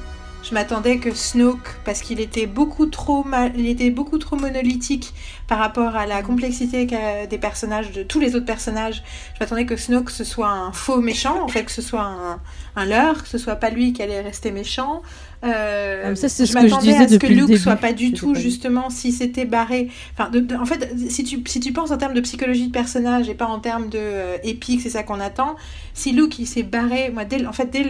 [0.44, 5.12] Je m'attendais que Snoke, parce qu'il était beaucoup trop mal, il était beaucoup trop monolithique
[5.46, 6.87] par rapport à la complexité
[7.29, 9.03] des personnages, de tous les autres personnages.
[9.35, 12.40] Je m'attendais que Snoke ce soit un faux méchant, en fait, que ce soit un,
[12.77, 15.03] un leurre, que ce soit pas lui qui allait rester méchant.
[15.44, 17.59] Euh, Ah, ça, je m'attendais à ce que Luke début.
[17.61, 19.88] soit pas du tout pas- justement si c'était barré.
[20.16, 22.72] Enfin, de- de- en fait, si tu si tu penses en termes de psychologie de
[22.72, 25.57] personnage et pas en termes de euh, épique, c'est ça qu'on attend.
[25.94, 27.85] Si Luke il s'est barré, moi dès en fait dès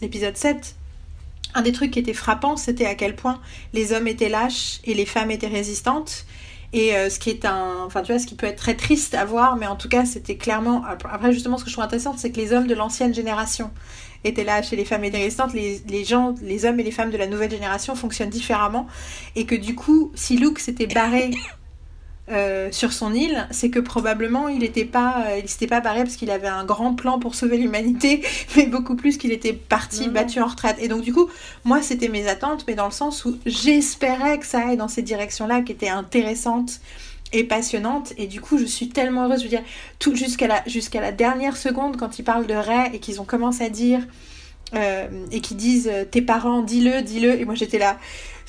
[0.00, 0.74] l'épisode 7
[1.54, 3.40] un des trucs qui était frappant, c'était à quel point
[3.72, 6.26] les hommes étaient lâches et les femmes étaient résistantes.
[6.74, 9.14] Et euh, ce qui est un, enfin tu vois, ce qui peut être très triste
[9.14, 10.84] à voir, mais en tout cas c'était clairement.
[10.84, 13.70] Après justement, ce que je trouve intéressant, c'est que les hommes de l'ancienne génération
[14.24, 15.54] étaient lâches et les femmes étaient résistantes.
[15.54, 18.86] Les, les gens, les hommes et les femmes de la nouvelle génération fonctionnent différemment,
[19.34, 21.30] et que du coup, si Luke s'était barré
[22.30, 26.04] euh, sur son île, c'est que probablement il n'était pas, euh, il s'était pas barré
[26.04, 28.22] parce qu'il avait un grand plan pour sauver l'humanité,
[28.56, 30.12] mais beaucoup plus qu'il était parti non.
[30.12, 30.76] battu en retraite.
[30.80, 31.28] Et donc du coup,
[31.64, 35.02] moi c'était mes attentes, mais dans le sens où j'espérais que ça aille dans ces
[35.02, 36.80] directions-là, qui étaient intéressantes
[37.32, 38.12] et passionnantes.
[38.18, 39.38] Et du coup, je suis tellement heureuse.
[39.38, 39.64] Je veux dire,
[39.98, 43.26] tout jusqu'à la jusqu'à la dernière seconde quand ils parlent de Ray et qu'ils ont
[43.26, 44.00] commencé à dire
[44.74, 47.40] euh, et qui disent tes parents, dis-le, dis-le.
[47.40, 47.96] Et moi j'étais là.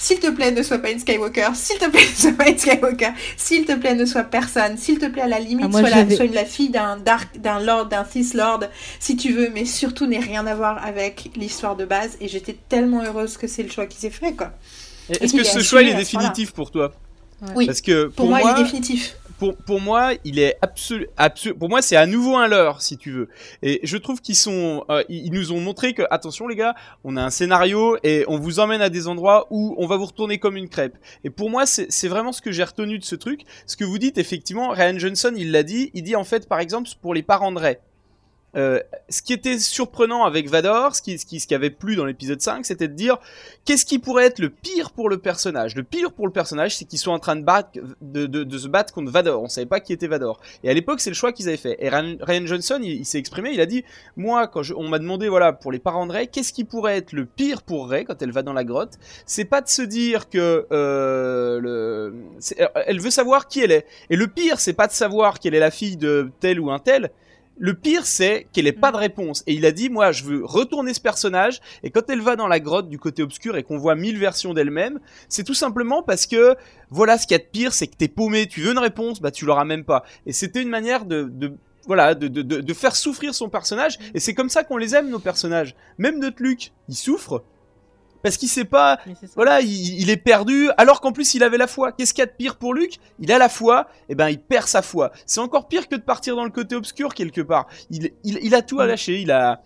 [0.02, 1.50] S'il te plaît, ne sois pas une Skywalker.
[1.56, 3.10] S'il te plaît, ne sois pas une Skywalker.
[3.36, 4.78] S'il te plaît, ne sois personne.
[4.78, 6.70] S'il te plaît, à la limite, Ah, moi, sois, la, j'avais- sois une- la fille
[6.70, 8.62] d'un dark, d'un lord, d'un Sith lord,
[9.02, 12.16] si tu veux, mais surtout n'ait rien à voir avec l'histoire de base.
[12.22, 14.52] Et j'étais tellement heureuse que c'est le choix qui s'est fait, quoi.
[15.10, 16.94] Est-ce que ce choix il est définitif pour toi?
[17.56, 17.66] Oui.
[17.66, 19.16] Parce que Pour, moi, il est définitif.
[19.40, 21.56] Pour, pour moi, il est absolu, absolu.
[21.56, 23.30] Pour moi, c'est à nouveau un leurre, si tu veux.
[23.64, 27.16] Et je trouve qu'ils sont, euh, ils nous ont montré que, attention les gars, on
[27.18, 30.38] a un scénario et on vous emmène à des endroits où on va vous retourner
[30.38, 30.98] comme une crêpe.
[31.24, 33.42] Et pour moi, c'est c'est vraiment ce que j'ai retenu de ce truc.
[33.66, 35.90] Ce que vous dites, effectivement, Ryan Johnson, il l'a dit.
[35.94, 37.78] Il dit en fait, par exemple, pour les parents de Ray.
[38.56, 41.96] Euh, ce qui était surprenant avec Vador, ce qui, ce qui, ce qui avait plu
[41.96, 43.18] dans l'épisode 5, c'était de dire
[43.66, 45.76] qu'est-ce qui pourrait être le pire pour le personnage?
[45.76, 49.44] Le pire pour le personnage, c'est qu'ils soient en train de, se battre contre Vador.
[49.44, 50.40] On savait pas qui était Vador.
[50.64, 51.78] Et à l'époque, c'est le choix qu'ils avaient fait.
[51.80, 53.84] Et Ryan, Johnson, il, s'est exprimé, il a dit,
[54.18, 57.14] moi, quand on m'a demandé, voilà, pour les parents de Rey, qu'est-ce qui pourrait être
[57.14, 58.94] le pire pour Rey quand elle va dans la grotte?
[59.26, 62.12] C'est pas de se dire que euh,
[62.86, 63.86] elle veut savoir qui elle est.
[64.10, 66.80] Et le pire, c'est pas de savoir qu'elle est la fille de tel ou un
[66.80, 67.12] tel.
[67.60, 69.44] Le pire, c'est qu'elle ait pas de réponse.
[69.46, 71.60] Et il a dit, moi, je veux retourner ce personnage.
[71.84, 74.54] Et quand elle va dans la grotte du côté obscur et qu'on voit mille versions
[74.54, 76.56] d'elle-même, c'est tout simplement parce que,
[76.90, 78.48] voilà, ce qu'il y a de pire, c'est que t'es paumé.
[78.48, 80.06] Tu veux une réponse, bah, tu l'auras même pas.
[80.26, 81.52] Et c'était une manière de, de
[81.86, 83.98] voilà, de, de, de, de faire souffrir son personnage.
[84.14, 85.76] Et c'est comme ça qu'on les aime, nos personnages.
[85.98, 87.44] Même notre Luke, il souffre.
[88.22, 89.00] Parce qu'il sait pas,
[89.36, 91.92] voilà, il, il est perdu, alors qu'en plus il avait la foi.
[91.94, 94.40] Qu'est-ce qu'il y a de pire pour Luke Il a la foi, et ben il
[94.40, 95.12] perd sa foi.
[95.26, 97.68] C'est encore pire que de partir dans le côté obscur quelque part.
[97.90, 99.62] Il, il, il a tout à lâcher, il a...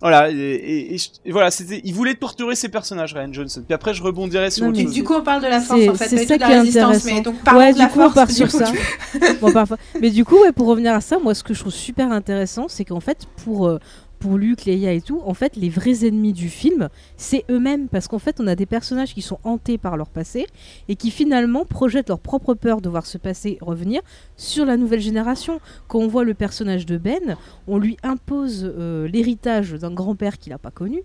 [0.00, 3.64] Voilà, et, et- et je- et voilà, c'était, il voulait torturer ses personnages, Ryan Johnson.
[3.66, 4.94] Puis après, je rebondirai sur Non, autre mais Et chose.
[4.94, 6.54] du coup, on parle de la force C'est en fait, c'est ça de qui la
[6.54, 6.84] est résistance.
[6.84, 7.14] intéressant.
[7.16, 8.14] Mais donc, ouais, de la du coup, on force.
[8.14, 8.70] part du sur ça.
[9.40, 9.76] Bon, parfois.
[10.00, 12.66] Mais du coup, ouais, pour revenir à ça, moi, ce que je trouve super intéressant,
[12.68, 13.80] c'est qu'en fait, pour, euh,
[14.18, 17.88] pour Luke, Leia et tout, en fait, les vrais ennemis du film, c'est eux-mêmes.
[17.88, 20.46] Parce qu'en fait, on a des personnages qui sont hantés par leur passé
[20.88, 24.00] et qui finalement projettent leur propre peur de voir ce passé revenir
[24.36, 25.60] sur la nouvelle génération.
[25.86, 30.52] Quand on voit le personnage de Ben, on lui impose euh, l'héritage d'un grand-père qu'il
[30.52, 31.02] n'a pas connu.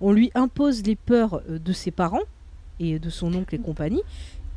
[0.00, 2.22] On lui impose les peurs euh, de ses parents
[2.80, 4.02] et de son oncle et compagnie.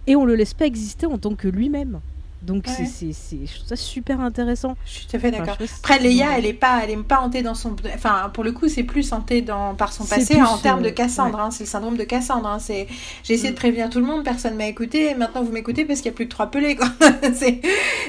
[0.08, 2.00] Et on le laisse pas exister en tant que lui-même.
[2.48, 2.74] Donc Ouais.
[2.76, 4.76] c'est, c'est, c'est- je trouve ça super intéressant.
[4.86, 5.58] Je suis tout à fait d'accord.
[5.62, 8.54] Enfin, Après, Leia, elle est pas, elle est pas hantée dans son, enfin, pour le
[8.54, 11.40] coup, c'est plus hantée dans par son passé plus, en termes de euh, Cassandre.
[11.40, 12.48] hein, c'est le syndrome de Cassandre.
[12.48, 12.88] hein, c'est,
[13.24, 13.54] j'ai essayé Mm.
[13.54, 15.12] de prévenir tout le monde, personne m'a écouté.
[15.12, 16.76] Et maintenant, vous m'écoutez parce qu'il y a plus que trois pelés.
[16.78, 16.88] Quoi.
[17.36, 17.60] c'est,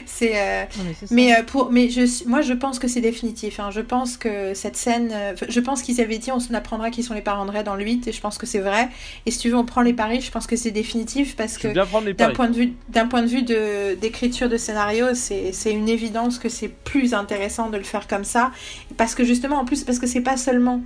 [0.07, 0.33] c'est.
[0.37, 1.15] euh, mais c'est ça.
[1.15, 3.59] Mais euh, pour, mais je, moi, je pense que c'est définitif.
[3.59, 3.71] hein.
[3.73, 7.03] Je pense que cette scène, euh, je pense qu'ils avaient dit, on s'en apprendra qui
[7.03, 8.89] sont les parents de Ray dans le 8 et je pense que c'est vrai.
[9.27, 10.21] Et si tu veux, on prend les paris.
[10.21, 12.55] Je pense que c'est définitif parce Je que vais bien prendre les d'un point de
[12.55, 17.15] vue d'un point de vue de d'écriture de scénario c'est une évidence que c'est plus
[17.15, 18.53] intéressant de le faire comme ça.
[18.97, 20.83] Parce que justement en plus parce que c'est pas seulement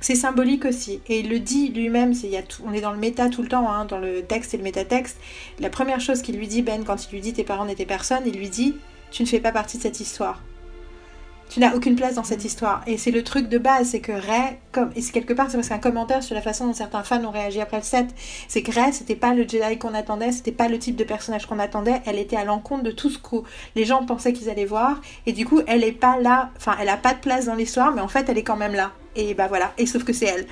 [0.00, 1.00] c'est symbolique aussi.
[1.08, 2.30] Et il le dit lui-même c'est
[2.64, 5.18] on est dans le méta tout le temps hein, dans le texte et le métatexte.
[5.58, 8.22] La première chose qu'il lui dit Ben quand il lui dit tes parents n'étaient personne
[8.26, 8.74] il lui dit
[9.10, 10.42] tu ne fais pas partie de cette histoire
[11.48, 12.82] tu n'as aucune place dans cette histoire.
[12.86, 15.56] Et c'est le truc de base, c'est que Ray, comme, et c'est quelque part, c'est
[15.56, 18.06] parce qu'un commentaire sur la façon dont certains fans ont réagi après le set,
[18.48, 21.46] c'est que Ray, c'était pas le Jedi qu'on attendait, c'était pas le type de personnage
[21.46, 23.36] qu'on attendait, elle était à l'encontre de tout ce que
[23.76, 26.88] les gens pensaient qu'ils allaient voir, et du coup, elle est pas là, enfin, elle
[26.88, 28.90] a pas de place dans l'histoire, mais en fait, elle est quand même là.
[29.14, 30.46] Et bah voilà, et sauf que c'est elle.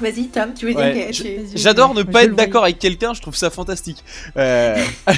[0.00, 2.78] Vas-y, Tom, tu veux Ouais, dire que tu- J'adore ne pas je être d'accord avec
[2.78, 4.04] quelqu'un, je trouve ça fantastique.
[4.36, 4.76] Euh,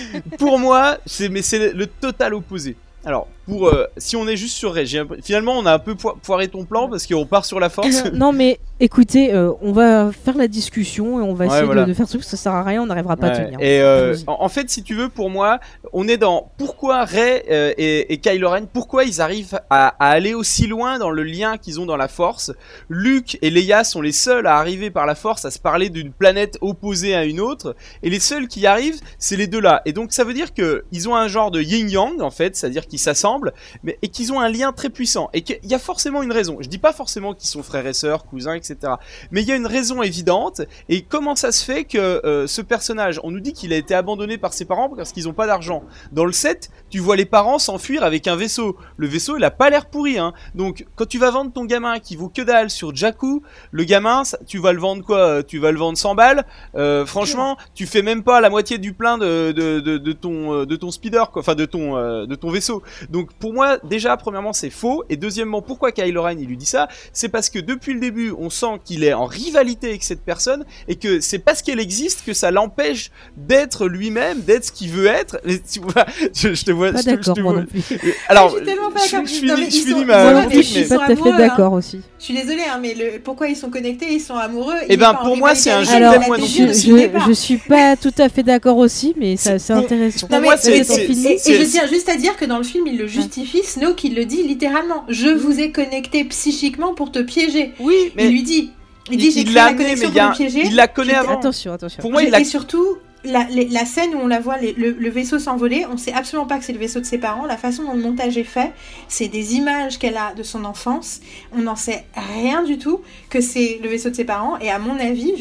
[0.38, 2.76] pour moi, c'est mais c'est le total opposé.
[3.04, 6.16] Alors, pour euh, si on est juste sur l'impression- Finalement, on a un peu poi-
[6.22, 8.04] foiré ton plan parce qu'on part sur la force.
[8.12, 11.66] non mais écoutez, euh, on va faire la discussion et on va Ouais, essayer de-
[11.66, 11.84] voilà.
[11.84, 13.58] de, faire ce truc, ça sert à rien, on n'arrivera pas à Ouais, tenir.
[13.60, 15.60] Et euh, en, en fait, si tu veux, pour moi,
[15.92, 20.08] on est dans pourquoi Rey euh, et, et Kylo Ren, pourquoi ils arrivent à, à
[20.10, 22.52] aller aussi loin dans le lien qu'ils ont dans la Force.
[22.88, 26.12] Luke et Leia sont les seuls à arriver par la Force à se parler d'une
[26.12, 29.82] planète opposée à une autre, et les seuls qui y arrivent, c'est les deux là.
[29.84, 32.56] Et donc ça veut dire que ils ont un genre de yin yang en fait,
[32.56, 33.35] c'est-à-dire qu'ils s'assemblent,
[33.82, 36.58] mais et qu'ils ont un lien très puissant, et qu'il y a forcément une raison.
[36.60, 38.94] Je dis pas forcément qu'ils sont frères et sœurs, cousins, etc.
[39.30, 40.62] Mais il y a une raison évidente.
[40.88, 43.94] Et comment ça se fait que euh, ce personnage, on nous dit qu'il a été
[43.94, 45.82] abandonné par ses parents parce qu'ils ont pas d'argent.
[46.12, 48.76] Dans le 7, tu vois les parents s'enfuir avec un vaisseau.
[48.96, 50.32] Le vaisseau, il a pas l'air pourri, hein.
[50.54, 54.22] Donc, quand tu vas vendre ton gamin qui vaut que dalle sur Jakku, le gamin,
[54.46, 56.44] tu vas le vendre quoi Euh, Tu vas le vendre 100 balles.
[56.74, 60.90] Euh, franchement, tu fais même pas la moitié du plein de, de, ton de ton
[60.90, 61.30] speeder.
[61.34, 61.96] Enfin, de ton
[62.26, 62.82] de ton vaisseau.
[63.10, 65.04] Donc, pour moi, déjà, premièrement, c'est faux.
[65.08, 66.88] Et deuxièmement, pourquoi Kylo Ren il lui dit ça?
[67.12, 70.64] C'est parce que depuis le début, on sent qu'il est en rivalité avec cette personne
[70.88, 75.06] et que c'est parce qu'elle existe que ça l'empêche d'être lui-même, d'être ce qu'il veut
[75.06, 75.38] être.
[75.46, 76.92] Et tu vois, je, je te vois.
[76.92, 77.82] Pas je je d'accord te moi vois- non plus.
[78.28, 80.60] Alors, Je suis tellement pas je, finis, Non, mais je ils finis sont- ma je
[80.60, 81.36] suis pas tout à fait hein.
[81.38, 82.00] d'accord aussi.
[82.18, 83.18] Je suis désolée, hein, mais le...
[83.20, 84.06] pourquoi ils sont connectés?
[84.12, 84.74] Ils sont amoureux.
[84.88, 88.42] Eh ben, pour moi, c'est un avec jeu des je, suis pas tout à fait
[88.42, 90.26] d'accord aussi, mais ça- c'est intéressant.
[90.26, 93.06] pour moi, c'est- et- je tiens juste à dire que dans le film, il le
[93.22, 93.62] justifie.
[93.62, 95.04] Snoke, il le dit littéralement.
[95.08, 97.72] Je vous ai connecté psychiquement pour te piéger.
[97.80, 98.70] Oui, mais il lui dit.
[99.10, 100.66] Il dit j'ai l'a connexion mais a pour me piéger.
[100.66, 101.38] il la connaît avant.
[101.38, 102.00] Attention, attention.
[102.00, 104.72] pour moi, il a Et surtout, la, les- la scène où on la voit, les-
[104.74, 107.44] le, le vaisseau s'envoler, on sait absolument pas que c'est le vaisseau de ses parents.
[107.46, 108.72] La façon dont le montage est fait,
[109.08, 111.20] c'est des images qu'elle a de son enfance.
[111.56, 113.00] On n'en sait rien du tout
[113.30, 114.58] que c'est le vaisseau de ses parents.
[114.60, 115.32] Et à mon avis,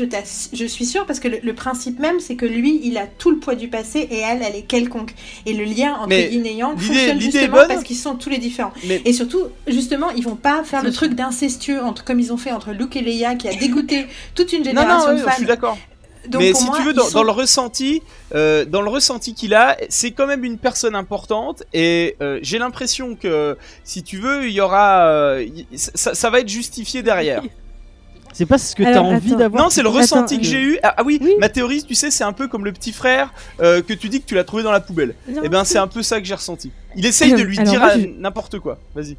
[0.54, 3.30] je, suis sûre, parce que le, le principe même, c'est que lui, il a tout
[3.30, 5.14] le poids du passé et elle, elle est quelconque.
[5.46, 8.40] Et le lien entre Mais yin et yang fonctionne justement parce qu'ils sont tous les
[8.40, 8.74] différents.
[8.88, 12.38] Mais- Et surtout, justement, ils vont pas faire le truc d'incestueux entre, comme ils ont
[12.38, 15.26] fait entre Luke et Leia, qui a dégoûté toute une non, génération non, de ouais,
[15.26, 15.32] fans.
[15.32, 15.78] je suis d'accord.
[16.30, 18.02] Donc, mais si moi, tu veux, dans, sont- dans le ressenti,
[18.34, 22.58] euh, dans le ressenti qu'il a, c'est quand même une personne importante et euh, j'ai
[22.60, 27.02] l'impression que si tu veux, il y aura, euh, y- ça, ça va être justifié
[27.04, 27.42] derrière.
[28.34, 29.64] C'est pas ce que t'as envie d'avoir.
[29.64, 30.78] Non, c'est le Attends, ressenti que j'ai eu.
[30.84, 31.36] Ah, ah oui, oui.
[31.40, 34.20] ma théorie, tu sais, c'est un peu comme le petit frère euh, que tu dis
[34.20, 35.16] que tu l'as trouvé dans la poubelle.
[35.30, 36.70] Non, Et ben, c'est un peu ça que j'ai ressenti.
[36.98, 38.78] Il essaye de lui Alors, dire je- n'importe quoi.
[38.94, 39.16] Vas-y.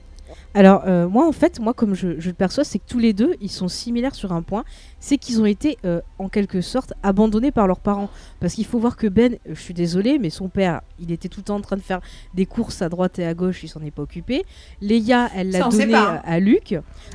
[0.57, 3.12] Alors, euh, moi, en fait, moi, comme je, je le perçois, c'est que tous les
[3.12, 4.64] deux, ils sont similaires sur un point,
[5.01, 8.09] c'est qu'ils ont été, euh, en quelque sorte, abandonnés par leurs parents.
[8.40, 11.29] Parce qu'il faut voir que Ben, euh, je suis désolée, mais son père, il était
[11.29, 12.01] tout le temps en train de faire
[12.35, 14.45] des courses à droite et à gauche, il s'en est pas occupé.
[14.81, 16.23] Leia, elle l'a donné à.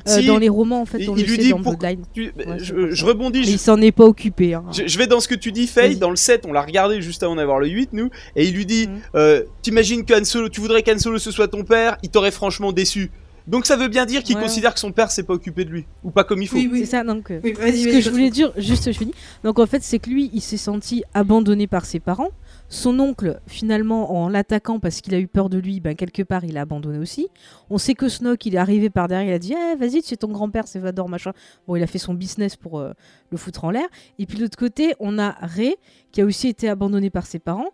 [0.08, 1.78] Euh, Si, dans les romans, en fait, on il le lui sait dit dans pour-
[1.78, 2.04] Bloodline.
[2.14, 3.44] Tu- Ouais, c'est je, rebondis.
[3.44, 4.54] Je- il s'en est pas occupé.
[4.54, 4.66] hein.
[4.72, 5.96] Je, je vais dans ce que tu dis, Faye.
[5.98, 8.10] Dans le 7, on l'a regardé juste avant d'avoir le 8, nous.
[8.36, 11.98] Et il lui dit euh, T'imagines Solo, tu voudrais qu'Han Solo ce soit ton père?
[12.04, 13.10] Il t'aurait franchement déçu.
[13.48, 14.44] Donc ça veut bien dire qu'il Ouais.
[14.44, 15.86] considère que son père s'est pas occupé de lui.
[16.04, 16.56] Ou pas comme il faut.
[16.58, 16.80] Oui, oui.
[16.82, 17.32] C'est ça, donc.
[17.32, 19.14] euh, Oui, vas-y, Ce vas-y, que je voulais dire, juste je finis.
[19.44, 22.30] Donc en fait, c'est que lui, il s'est senti abandonné par ses parents.
[22.70, 26.46] Son oncle, finalement, en l'attaquant parce qu'il a eu peur de lui, ben, quelque part,
[26.46, 27.28] il a abandonné aussi.
[27.70, 30.14] On sait que Snoke, il est arrivé par derrière, il a dit Eh, Vas-y, tu
[30.14, 31.34] es ton grand-père, c'est Vador, machin.
[31.68, 32.94] Bon, il a fait son business pour euh,
[33.30, 33.88] le foutre en l'air.
[34.20, 35.76] Et puis de l'autre côté, on a Rey,
[36.14, 37.72] qui a aussi été abandonné par ses parents,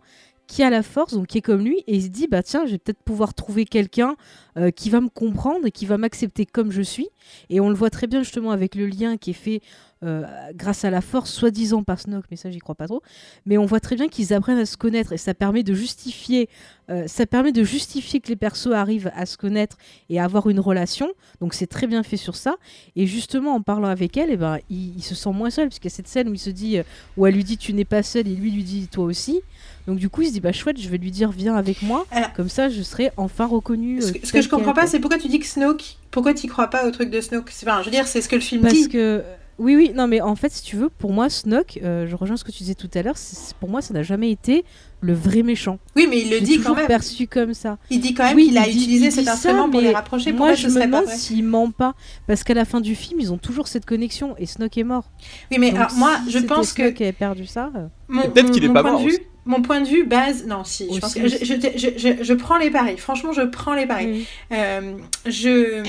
[0.48, 2.66] qui a la force, donc qui est comme lui, et il se dit Bah tiens,
[2.66, 4.16] je vais peut-être pouvoir trouver quelqu'un
[4.56, 7.08] euh, qui va me comprendre et qui va m'accepter comme je suis.
[7.50, 9.60] Et on le voit très bien justement avec le lien qui est fait
[10.04, 13.02] euh, grâce à la force, soi-disant par Snoke, mais ça j'y crois pas trop.
[13.44, 16.48] Mais on voit très bien qu'ils apprennent à se connaître et ça permet de justifier,
[16.88, 19.76] euh, ça permet de justifier que les persos arrivent à se connaître
[20.08, 21.08] et à avoir une relation.
[21.40, 22.56] Donc c'est très bien fait sur ça.
[22.96, 25.78] Et justement en parlant avec elle, eh ben il, il se sent moins seul parce
[25.78, 26.78] qu'il y a cette scène où il se dit,
[27.18, 29.42] où elle lui dit tu n'es pas seul et lui lui dit toi aussi.
[29.88, 32.06] Donc du coup il se dit bah chouette, je vais lui dire viens avec moi.
[32.10, 34.02] Alors- Comme ça je serai enfin reconnu.
[34.02, 35.96] Ce euh, que, ce que je comprends pas, c'est pourquoi tu dis que Snoke.
[36.10, 37.50] Pourquoi tu crois pas au truc de Snoke?
[37.62, 38.88] Enfin, je veux dire, c'est ce que le film Parce dit.
[38.88, 39.22] que
[39.58, 42.36] oui, oui, non, mais en fait, si tu veux, pour moi, Snoke, euh, je rejoins
[42.36, 43.16] ce que tu disais tout à l'heure,
[43.60, 44.64] pour moi, ça n'a jamais été
[45.00, 45.78] le vrai méchant.
[45.96, 46.86] Oui, mais il le dit quand toujours même.
[46.86, 47.78] perçu comme ça.
[47.90, 49.80] Il dit quand même Oui, qu'il a il utilisé il cet dit ça, instrument pour
[49.80, 50.32] les mais rapprocher.
[50.32, 51.94] Moi, Pourquoi je me demande s'il ment pas,
[52.26, 55.10] parce qu'à la fin du film, ils ont toujours cette connexion et Snoke est mort.
[55.50, 57.70] Oui, mais Donc, alors, moi, si je pense que Snoke qui avait perdu ça.
[57.76, 60.46] euh, peut-être qu'il est mon pas point mort vue, mon point de vue base.
[60.46, 62.96] Non, si, je Aussi, pense que je, je, je- je- je prends les paris.
[62.98, 64.06] Franchement, je prends les paris.
[64.10, 64.26] oui.
[64.52, 64.92] Euh,
[65.26, 65.82] je.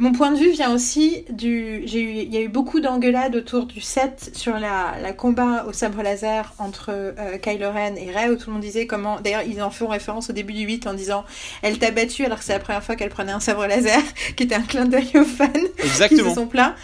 [0.00, 1.82] Mon point de vue vient aussi du.
[1.84, 5.64] J'ai eu, il y a eu beaucoup d'engueulades autour du set sur la, la combat
[5.66, 9.20] au sabre laser entre euh, Kylo Ren et Rey, où tout le monde disait comment.
[9.20, 11.24] D'ailleurs, ils en font référence au début du 8 en disant
[11.62, 14.00] Elle t'a battu alors que c'est la première fois qu'elle prenait un sabre laser,
[14.36, 16.32] qui était un clin d'œil aux fans qui se Exactement.
[16.34, 16.76] sont plaints.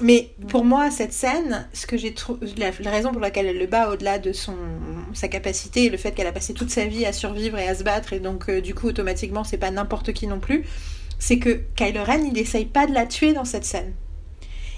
[0.00, 3.58] mais pour moi, cette scène, ce que j'ai trou- la, la raison pour laquelle elle
[3.58, 4.56] le bat, au-delà de son
[5.12, 7.76] sa capacité et le fait qu'elle a passé toute sa vie à survivre et à
[7.76, 10.64] se battre, et donc euh, du coup automatiquement c'est pas n'importe qui non plus,
[11.18, 13.92] c'est que Kylo Ren il essaye pas de la tuer dans cette scène.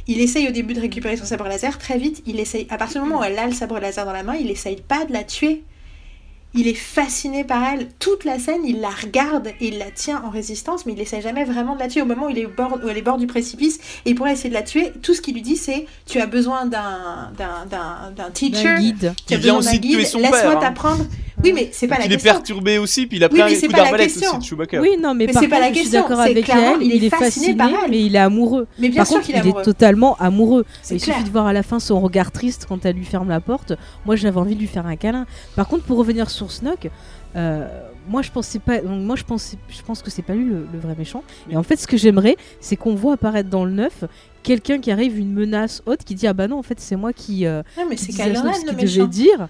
[0.07, 3.03] Il essaye au début de récupérer son sabre laser, très vite, il essaye, à partir
[3.03, 5.13] du moment où elle a le sabre laser dans la main, il essaye pas de
[5.13, 5.65] la tuer.
[6.55, 7.89] Il est fasciné par elle.
[7.99, 11.21] Toute la scène, il la regarde et il la tient en résistance, mais il essaie
[11.21, 12.01] jamais vraiment de la tuer.
[12.01, 14.11] Au moment où, il est au bord, où elle est au bord du précipice et
[14.11, 16.65] il pourrait essayer de la tuer, tout ce qu'il lui dit, c'est Tu as besoin
[16.65, 17.67] d'un d'un-
[18.17, 19.13] d'un- teacher, guide.
[19.27, 20.71] tu as Il besoin d'un guide, laisse-moi hein.
[21.45, 22.33] Oui, mais c'est pas la il est question.
[22.33, 24.81] perturbé aussi, puis il a pris Oui, un coup d'arbalète aussi de Chewbacca.
[24.81, 26.83] Oui, non, mais, c'est pas la je suis question, d'accord c'est avec elle.
[26.83, 27.91] il est Il est fasciné fasciné, par elle.
[27.91, 28.67] mais il est amoureux.
[28.79, 30.65] Mais bien Par sûr contre, est il est totalement amoureux.
[30.91, 31.15] Il clair.
[31.17, 33.73] suffit de voir à la fin son regard triste quand elle lui ferme la porte.
[34.05, 35.27] Moi, j'avais envie de lui faire un câlin.
[35.55, 36.91] Par contre, pour revenir sur Snoke,
[37.37, 37.69] euh,
[38.09, 38.79] moi, je pensais pas.
[38.81, 41.23] donc, moi, je pense, je pense que c'est pas lui le, le vrai méchant.
[41.51, 44.05] Et en fait, ce que j'aimerais, c'est qu'on voit apparaître dans le neuf
[44.43, 47.13] quelqu'un qui arrive, une menace haute, qui dit ah bah non, en fait, c'est moi
[47.13, 47.47] qui.
[47.47, 49.05] euh, Non, mais qui c'est disais ce le qu'il devait méchant.
[49.07, 49.49] dire.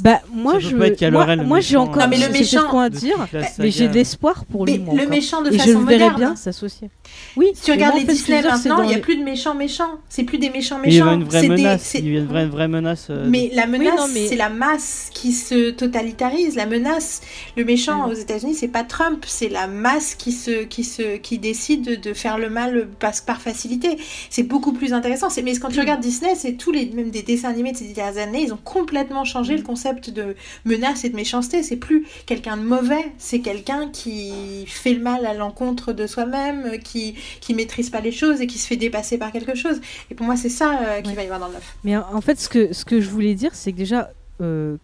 [0.00, 2.68] Bah moi Ça je peut pas être Kylo moi, j'ai encore Non, mais le méchant-
[2.70, 3.16] quoi à dire
[3.58, 5.84] mais j'ai de l'espoir pour lui Mais moi, le méchant de et je façon le
[5.86, 6.16] verrais moderne.
[6.16, 6.88] bien s'associer
[7.36, 9.22] oui Si tu regardes moi, les je Disney maintenant, il n'y a les- plus de
[9.24, 9.90] méchants méchants.
[10.08, 11.18] C'est plus des méchants méchants.
[11.30, 13.08] c'est des- Il y a une vraie, menace.
[13.10, 16.56] euh, Mais la menace, mais- c'est la masse qui se totalitarise.
[16.56, 17.20] La menace,
[17.56, 21.38] le méchant aux États-Unis, c'est pas Trump, c'est la masse qui se, qui se, qui
[21.38, 23.98] décide de faire le mal par, par facilité.
[24.30, 25.28] C'est beaucoup plus intéressant.
[25.28, 27.84] C'est, mais quand tu regardes Disney, c'est tous les, même des dessins animés de ces
[27.92, 31.62] dernières années, ils ont complètement changé le concept de menace et de méchanceté.
[31.62, 36.78] C'est plus quelqu'un de mauvais, c'est quelqu'un qui fait le mal à l'encontre de soi-même,
[36.82, 39.80] qui, qui maîtrise pas les choses et qui se fait dépasser par quelque chose.
[40.10, 41.16] Et pour moi, c'est ça euh, qu'il Ouais.
[41.16, 41.76] va y avoir dans le neuf.
[41.84, 44.10] Mais en fait, ce que, ce que je voulais dire, c'est que déjà,
[44.42, 44.76] euh,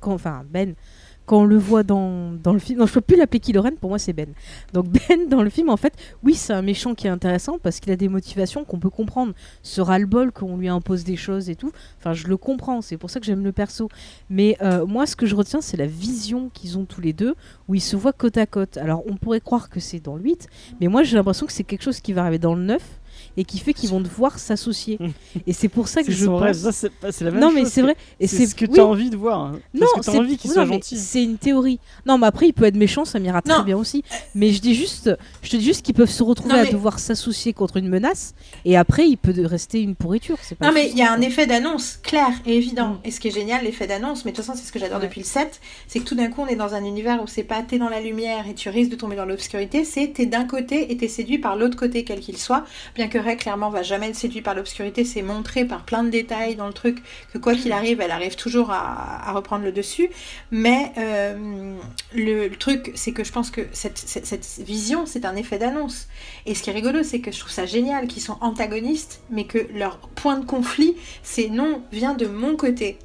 [0.00, 0.74] quand, enfin Ben,
[1.26, 3.72] quand on le voit dans, dans le film, non, je peux plus l'appeler Kylo Ren,
[3.80, 4.32] pour moi c'est Ben.
[4.72, 7.80] Donc Ben, dans le film, en fait, oui, c'est un méchant qui est intéressant parce
[7.80, 9.32] qu'il a des motivations qu'on peut comprendre.
[9.62, 13.10] Ce ras-le-bol qu'on lui impose des choses et tout, enfin, je le comprends, c'est pour
[13.10, 13.88] ça que j'aime le perso.
[14.30, 17.34] Mais euh, moi, ce que je retiens, c'est la vision qu'ils ont tous les deux,
[17.68, 18.76] où ils se voient côte à côte.
[18.76, 20.48] Alors, on pourrait croire que c'est dans le 8,
[20.80, 22.82] mais moi, j'ai l'impression que c'est quelque chose qui va arriver dans le 9
[23.36, 24.98] et qui fait qu'ils vont devoir s'associer.
[25.46, 26.56] et c'est pour ça que je pense...
[26.58, 26.72] Ça,
[27.10, 27.54] c'est la même Non, chose.
[27.56, 27.96] mais c'est vrai.
[28.20, 28.72] Et C'est ce que oui.
[28.74, 29.52] tu as envie de voir.
[29.74, 30.36] Non, c'est- envie
[31.22, 31.78] une théorie.
[32.06, 34.02] Non, mais après, il peut être méchant, ça m'ira très bien aussi.
[34.34, 35.10] Mais je dis juste,
[35.42, 38.34] je te dis juste qu'ils peuvent se retrouver Non, à devoir s'associer contre une menace,
[38.64, 40.36] et après, il peut rester une pourriture.
[40.42, 42.98] C'est pas Non, mais il y a un effet d'annonce clair et évident.
[43.04, 44.98] Et ce qui est génial, l'effet d'annonce, mais de toute façon, c'est ce que j'adore
[45.00, 45.06] Ouais.
[45.06, 47.42] depuis le 7, c'est que tout d'un coup, on est dans un univers où c'est
[47.44, 50.44] pas t'es dans la lumière et tu risques de tomber dans l'obscurité, c'est t'es d'un
[50.44, 52.64] côté et t'es séduit par l'autre côté, quel qu'il soit.
[52.94, 56.10] Bien que Rey, clairement, va jamais être séduit par l'obscurité, c'est montré par plein de
[56.10, 60.10] détails dans le truc que quoi qu'il arrive, elle arrive toujours à, reprendre le dessus.
[60.50, 61.76] Mais euh,
[62.14, 66.08] le, truc, c'est que je pense que cette, vision, c'est un effet d'annonce.
[66.46, 69.44] Et ce qui est rigolo, c'est que je trouve ça génial qu'ils sont antagonistes, mais
[69.44, 72.98] que leur point de conflit, c'est non, viens de mon côté.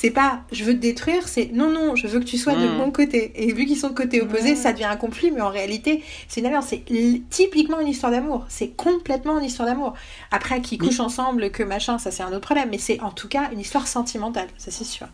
[0.00, 2.68] C'est pas je veux te détruire, c'est non, non, je veux que tu sois de
[2.68, 2.76] Mm.
[2.76, 3.32] mon côté.
[3.34, 6.38] Et vu qu'ils sont de côté opposé, ça devient un conflit, mais en réalité, c'est
[6.40, 6.66] une alliance.
[6.68, 6.84] C'est
[7.30, 8.46] typiquement une histoire d'amour.
[8.48, 9.94] C'est complètement une histoire d'amour.
[10.30, 13.26] Après, qu'ils couchent ensemble, que machin, ça c'est un autre problème, mais c'est en tout
[13.26, 15.08] cas une histoire sentimentale, ça c'est sûr.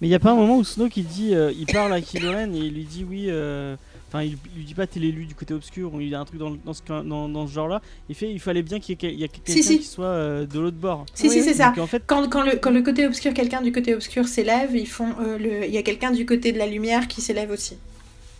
[0.00, 2.00] Mais il y a pas un moment où Snoke il dit, euh, il parle à
[2.00, 3.26] Kylo Ren et il lui dit oui.
[3.28, 3.76] euh,
[4.14, 6.20] Enfin, il, il lui dit pas t'es l'élu du côté obscur ou il y a
[6.20, 7.82] un truc dans, ce, dans, dans ce genre-là.
[8.08, 9.78] Il fait il fallait bien qu'il y ait, quelqu'un Si, si.
[9.80, 11.04] qui soit euh, de l'autre bord.
[11.14, 11.74] Si, si, c'est ça.
[11.76, 14.86] En fait, Quand, quand, le, quand le côté obscur, quelqu'un du côté obscur s'élève, ils
[14.86, 17.76] font, euh, le- il y a quelqu'un du côté de la lumière qui s'élève aussi.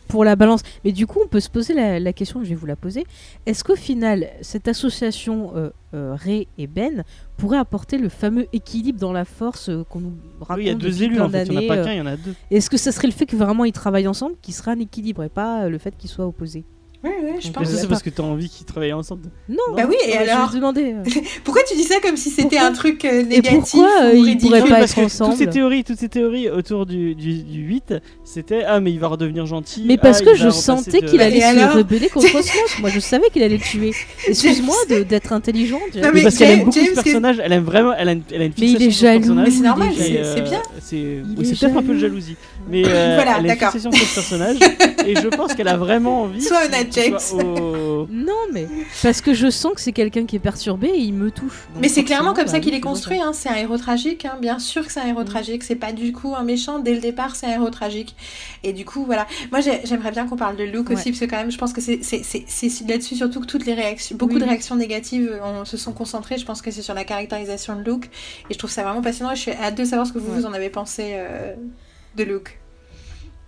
[0.08, 0.62] Pour la balance.
[0.84, 3.04] Mais du coup, on peut se poser la, la question, je vais vous la poser.
[3.46, 7.04] Est-ce qu'au final, cette association euh, euh, Rey et Ben
[7.36, 10.70] pourrait apporter le fameux équilibre dans la force euh, qu'on nous raconte oui, il y
[10.70, 11.44] a deux élus en fait.
[11.46, 12.34] Il n'y en a pas euh, qu'un, il y en a deux.
[12.50, 15.22] Est-ce que ça serait le fait que vraiment ils travaillent ensemble qui serait un équilibre
[15.24, 16.64] et pas euh, le fait qu'ils soient opposés?
[17.04, 17.68] Oui, oui, je pense.
[17.68, 19.28] ça, c'est parce que tu as envie qu'ils travaillent ensemble.
[19.48, 19.56] Non.
[19.76, 20.94] Bah oui, et Non, alors Je me demandais.
[20.94, 23.90] euh, Pourquoi tu dis ça comme si c'était Pourquoi un truc euh, Et négatif pourquoi
[24.04, 26.48] euh, ou ils pourraient Oui, pas parce être ensemble toutes ces théories, toutes ces théories
[26.48, 29.84] autour du, du, du 8, c'était ah mais il va redevenir gentil.
[29.86, 32.78] Mais parce ah, que je sentais de- qu'il allait Et se alors rebeller contre Snoke.
[32.80, 33.92] Moi, je savais qu'il allait le tuer.
[34.26, 35.80] Excuse-moi d'être intelligente.
[35.94, 38.12] Non, Mais mais parce qu'elle aime beaucoup James, ce personnage, elle aime vraiment, elle a
[38.12, 39.34] une, elle a une Mais il est jaloux.
[39.34, 40.62] Mais c'est normal, c'est Et, euh, bien.
[40.80, 40.96] C'est
[41.60, 42.36] peut-être un peu de jalousie.
[42.68, 44.56] Mais euh, Voilà, elle a une sur ce personnage.
[45.06, 46.40] et je pense qu'elle a vraiment envie.
[46.42, 47.18] Sois honnête, qu'il James.
[47.18, 48.66] soit au- Non, mais
[49.02, 51.66] parce que je sens que c'est quelqu'un qui est perturbé et il me touche.
[51.72, 53.32] Donc Mais c'est clairement comme bah ça oui, qu'il est construit, hein.
[53.32, 54.36] c'est un héros tragique, hein.
[54.40, 55.26] bien sûr que c'est un héros Mm.
[55.26, 58.16] tragique, c'est pas du coup un méchant, dès le départ c'est un héros tragique.
[58.62, 60.94] Et du coup voilà, moi j'ai- j'aimerais bien qu'on parle de Luke Ouais.
[60.96, 63.46] aussi, parce que quand même je pense que c'est c'est- c'est- c'est là-dessus surtout que
[63.46, 64.40] toutes les réactions, beaucoup Oui.
[64.40, 67.82] de réactions négatives on, se sont concentrées, je pense que c'est sur la caractérisation de
[67.82, 68.10] Luke,
[68.50, 70.32] et je trouve ça vraiment passionnant, et je suis hâte de savoir ce que vous,
[70.32, 70.40] Ouais.
[70.40, 71.54] vous en avez pensé euh,
[72.16, 72.60] de Luke.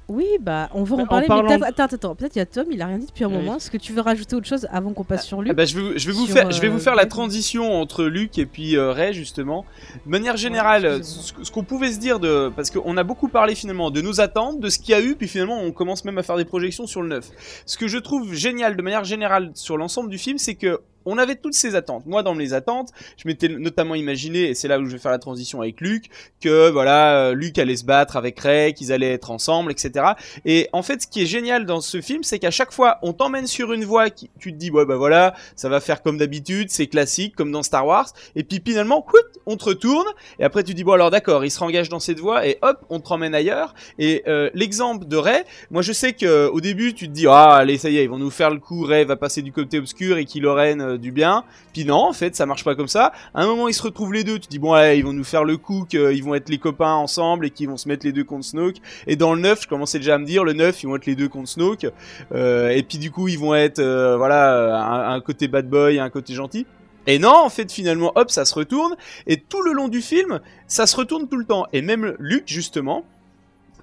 [0.08, 1.26] Oui, bah on va en En parler.
[1.26, 3.28] parlant- Mais attends, attends, peut-être il y a Tom, il a rien dit depuis un
[3.28, 3.34] Oui.
[3.34, 3.56] moment.
[3.56, 5.98] Est-ce que tu veux rajouter autre chose avant qu'on passe sur Ah bah, je, vais,
[5.98, 7.10] je, vais vous Sur, faire, je vais vous euh, faire la Luke.
[7.10, 9.64] transition entre Luke et puis euh, Ray justement.
[10.04, 13.26] De manière générale, Ouais, ce, ce qu'on pouvait se dire de, parce qu'on a beaucoup
[13.26, 16.04] parlé finalement de nos attentes, de ce qu'il y a eu, puis finalement on commence
[16.04, 17.28] même à faire des projections sur le neuf.
[17.66, 21.18] Ce que je trouve génial de manière générale sur l'ensemble du film, c'est que on
[21.18, 22.04] avait toutes ces attentes.
[22.06, 25.12] Moi, dans mes attentes, je m'étais notamment imaginé, et c'est là où je vais faire
[25.12, 29.12] la transition avec Luke, que voilà, euh, Luke allait se battre avec Ray, qu'ils allaient
[29.12, 30.04] être ensemble, etc.
[30.44, 33.12] Et en fait, ce qui est génial dans ce film, c'est qu'à chaque fois, on
[33.12, 36.18] t'emmène sur une voie qui, tu te dis, ouais, bah voilà, ça va faire comme
[36.18, 38.08] d'habitude, c'est classique, comme dans Star Wars.
[38.34, 39.06] Et puis finalement,
[39.46, 40.06] on te retourne,
[40.38, 42.84] et après tu dis, bon alors d'accord, il se engage dans cette voie, et hop,
[42.90, 43.74] on te ramène ailleurs.
[43.98, 47.54] Et euh, l'exemple de Ray, moi je sais que au début, tu te dis, ah,
[47.54, 49.78] allez, ça y est, ils vont nous faire le coup, Ray va passer du côté
[49.78, 51.44] obscur et Kylo Ren euh, du bien.
[51.72, 53.12] Puis non, en fait, ça marche pas comme ça.
[53.34, 55.24] À un moment, ils se retrouvent les deux, tu dis, bon, allez, ils vont nous
[55.24, 58.12] faire le coup, qu'ils vont être les copains ensemble et qu'ils vont se mettre les
[58.12, 58.76] deux contre Snoke.
[59.06, 61.06] Et dans le 9, je commençais déjà à me dire, le 9, ils vont être
[61.06, 61.86] les deux contre Snoke.
[62.32, 66.10] Euh, et puis du coup, ils vont être, euh, voilà, un, côté bad boy un
[66.10, 66.66] côté gentil.
[67.06, 68.96] Et non, en fait, finalement, hop, ça se retourne.
[69.26, 71.66] Et tout le long du film, ça se retourne tout le temps.
[71.72, 73.04] Et même Luke, justement,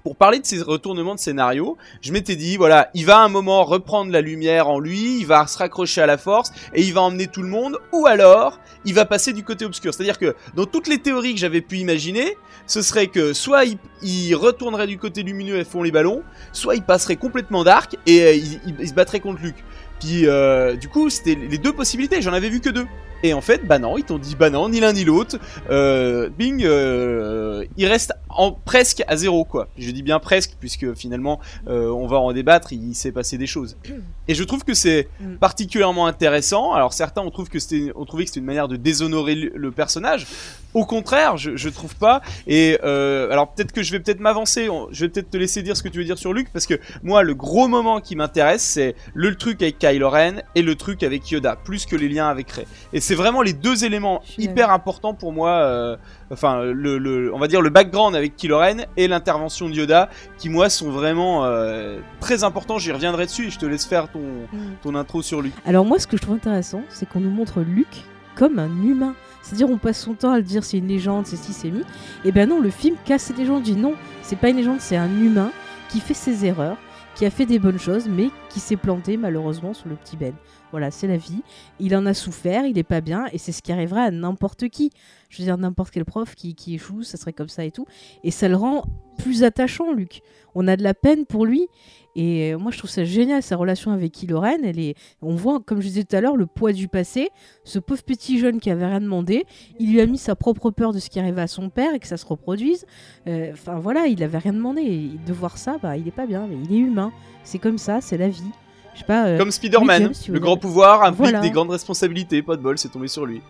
[0.04, 3.30] pour parler de ces retournements de scénario, je m'étais dit, voilà, il va à un
[3.30, 6.92] moment reprendre la lumière en lui, il va se raccrocher à la force, et il
[6.92, 9.94] va emmener tout le monde, ou alors, il va passer du côté obscur.
[9.94, 12.36] C'est-à-dire que, dans toutes les théories que j'avais pu imaginer,
[12.66, 13.64] ce serait que, soit
[14.02, 18.22] il, retournerait du côté lumineux et font les ballons, soit il passerait complètement dark, et
[18.24, 19.64] euh, il se battrait contre Luke.
[20.00, 22.86] Puis, euh, du coup, c'était les deux possibilités, j'en avais vu que deux.
[23.24, 25.38] Et en fait, bah non, ils t'ont dit bah non, ni l'un ni l'autre.
[25.70, 29.68] Euh, Bing, euh, il reste en presque à zéro quoi.
[29.78, 32.72] Je dis bien presque puisque finalement, euh, on va en débattre.
[32.74, 33.78] Il, s'est passé des choses.
[34.28, 35.36] Et je trouve que c'est Mm.
[35.36, 36.72] particulièrement intéressant.
[36.74, 40.26] Alors certains ont trouvé que c'était, que une manière de déshonorer le, le personnage.
[40.74, 42.20] Au contraire, je, je trouve pas.
[42.46, 44.68] Et alors peut-être que je vais peut-être m'avancer.
[44.68, 46.66] On- Je vais peut-être te laisser dire ce que tu veux dire sur Luke parce
[46.66, 50.74] que moi, le gros moment qui m'intéresse, c'est le truc avec Kylo Ren et le
[50.74, 52.66] truc avec Yoda, plus que les liens avec Rey.
[52.92, 55.50] Et c'est vraiment les deux éléments hyper importants pour moi.
[55.50, 55.96] euh,
[56.32, 60.08] enfin, le, le- on va dire le background avec Kylo Ren et l'intervention de Yoda,
[60.38, 62.78] qui moi sont vraiment euh, très importants.
[62.78, 64.20] J'y reviendrai dessus et je te laisse faire ton,
[64.52, 64.58] Mm.
[64.82, 65.54] ton intro sur Luke.
[65.66, 68.04] Alors moi, ce que je trouve intéressant, c'est qu'on nous montre Luke
[68.36, 69.14] comme un humain.
[69.42, 71.82] C'est-à-dire, on passe son temps à le dire c'est une légende, c'est ci, c'est mi.
[72.24, 73.62] Et ben non, le film casse cette légende.
[73.62, 73.92] Dit non,
[74.22, 75.50] c'est pas une légende, c'est un humain
[75.90, 76.76] qui fait ses erreurs,
[77.14, 80.34] qui a fait des bonnes choses, mais qui s'est planté malheureusement sur le petit Ben.
[80.70, 81.42] Voilà, c'est la vie.
[81.78, 84.68] Il en a souffert, il est pas bien, et c'est ce qui arriverait à n'importe
[84.68, 84.90] qui.
[85.28, 87.86] Je veux dire, n'importe quel prof qui, qui échoue, ça serait comme ça et tout.
[88.24, 88.84] Et ça le rend
[89.18, 90.22] plus attachant, Luc.
[90.56, 91.68] On a de la peine pour lui.
[92.16, 94.12] Et euh, moi, je trouve ça génial, sa relation avec.
[94.64, 94.94] Elle est...
[95.22, 97.30] On voit, comme je disais tout à l'heure, le poids du passé.
[97.64, 99.44] Ce pauvre petit jeune qui avait rien demandé,
[99.80, 101.98] il lui a mis sa propre peur de ce qui arrivait à son père et
[101.98, 102.86] que ça se reproduise.
[103.26, 104.82] Euh, Enfin voilà, il avait rien demandé.
[104.82, 107.12] Et de voir ça, bah, il est pas bien, mais il est humain.
[107.42, 108.42] C'est comme ça, c'est la vie.
[108.94, 109.26] Je sais pas.
[109.26, 111.40] euh, Comme Spider-Man, le grand pouvoir implique Voilà.
[111.40, 112.42] des grandes responsabilités.
[112.42, 113.40] Pas de bol, c'est tombé sur lui.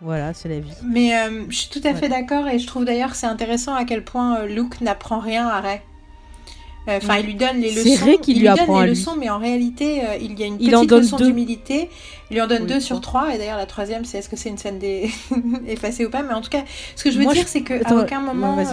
[0.00, 0.70] Voilà, c'est la vie.
[0.84, 2.08] Mais euh, je suis tout à fait Ouais.
[2.08, 5.60] d'accord et je trouve d'ailleurs que c'est intéressant à quel point Luke n'apprend rien à
[5.60, 5.82] Rey.
[6.88, 8.04] Euh, Enfin, il lui donne les leçons.
[8.04, 8.98] Rey qui il lui donne apprend à les lui.
[8.98, 11.88] leçons, mais en réalité, euh, il y a une Il petite donne leçon d'humilité.
[12.30, 13.34] Il lui en donne Oui, deux sur trois.
[13.34, 15.10] Et d'ailleurs, la troisième, c'est est-ce que c'est une scène des...
[15.66, 16.64] effacée ou pas Mais en tout cas,
[16.96, 18.58] ce que je veux Moi, dire, je- c'est que Attends, à aucun moment.
[18.58, 18.64] euh,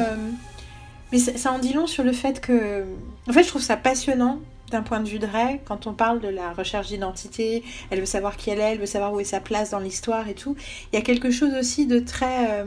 [1.12, 2.84] Mais ça, ça en dit long sur le fait que.
[3.30, 4.40] En fait, je trouve ça passionnant
[4.72, 8.06] d'un point de vue de Rey, quand on parle de la recherche d'identité, elle veut
[8.06, 10.56] savoir qui elle est, elle veut savoir où est sa place dans l'histoire et tout.
[10.92, 12.50] Il y a quelque chose aussi de très.
[12.62, 12.64] euh,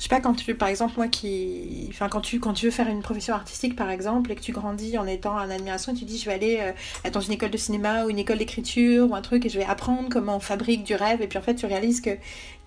[0.00, 2.70] je sais pas quand tu par exemple moi qui enfin quand tu quand tu veux
[2.70, 5.94] faire une profession artistique par exemple et que tu grandis en étant en admiration et
[5.94, 9.10] tu dis je vais aller euh, dans une école de cinéma ou une école d'écriture
[9.10, 11.42] ou un truc et je vais apprendre comment on fabrique du rêve et puis en
[11.42, 12.16] fait tu réalises que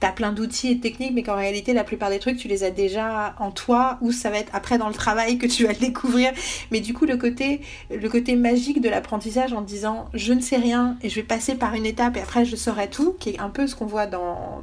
[0.04, 2.48] tu as plein d'outils et de techniques mais qu'en réalité la plupart des trucs tu
[2.48, 5.64] les as déjà en toi ou ça va être après dans le travail que tu
[5.64, 6.32] vas le découvrir
[6.72, 10.58] mais du coup le côté le côté magique de l'apprentissage en disant je ne sais
[10.58, 13.40] rien et je vais passer par une étape et après je saurai tout qui est
[13.40, 14.62] un peu ce qu'on voit dans,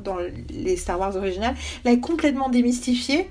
[0.51, 3.29] les Star Wars originales là est complètement démystifié.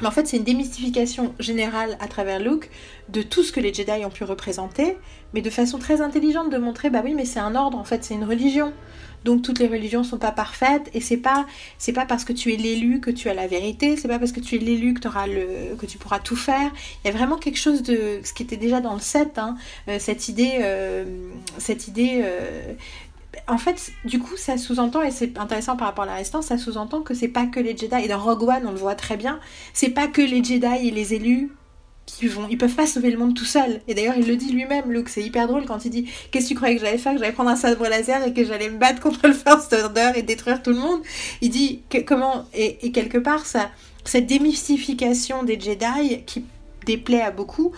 [0.00, 2.68] Mais en fait, c'est une démystification générale à travers Luke
[3.08, 4.98] de tout ce que les Jedi ont pu représenter,
[5.32, 8.04] mais de façon très intelligente de montrer, bah oui, mais c'est un ordre, en fait,
[8.04, 8.74] c'est une religion.
[9.26, 11.46] Donc toutes les religions sont pas parfaites et c'est pas
[11.78, 14.30] c'est pas parce que tu es l'élu que tu as la vérité, c'est pas parce
[14.30, 15.00] que tu es l'élu que,
[15.74, 16.70] que tu pourras tout faire.
[17.04, 19.56] Il y a vraiment quelque chose de ce qui était déjà dans le set, hein,
[19.88, 21.04] euh, cette idée euh,
[21.58, 22.74] cette idée euh,
[23.48, 26.58] en fait, du coup, ça sous-entend, et c'est intéressant par rapport à la résistance, ça
[26.58, 29.16] sous-entend que c'est pas que les Jedi, et dans Rogue One, on le voit très
[29.16, 29.38] bien,
[29.74, 31.50] c'est pas que les Jedi et les élus
[32.06, 33.80] qui vont, ils peuvent pas sauver le monde tout seuls.
[33.88, 36.48] Et d'ailleurs, il le dit lui-même, Luke, c'est hyper drôle quand il dit Qu'est-ce que
[36.50, 38.78] tu croyais que j'allais faire Que j'allais prendre un sabre laser et que j'allais me
[38.78, 41.00] battre contre le First Order et détruire tout le monde?
[41.40, 43.70] Il dit comment, et, et quelque part, ça,
[44.04, 46.44] cette démystification des Jedi qui
[46.86, 47.72] déplaît à beaucoup,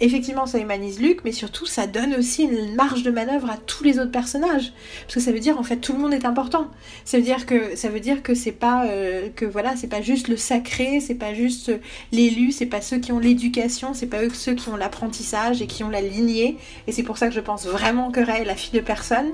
[0.00, 3.84] effectivement, ça humanise Luke, mais surtout, ça donne aussi une marge de manœuvre à tous
[3.84, 4.72] les autres personnages,
[5.02, 6.68] parce que ça veut dire en fait tout le monde est important.
[7.04, 10.02] Ça veut dire que ça veut dire que c'est pas euh, que voilà, c'est pas
[10.02, 11.72] juste le sacré, c'est pas juste
[12.12, 15.66] l'élu, c'est pas ceux qui ont l'éducation, c'est pas eux ceux qui ont l'apprentissage et
[15.66, 16.56] qui ont la lignée.
[16.86, 19.32] Et c'est pour ça que je pense vraiment que Ray est la fille de personne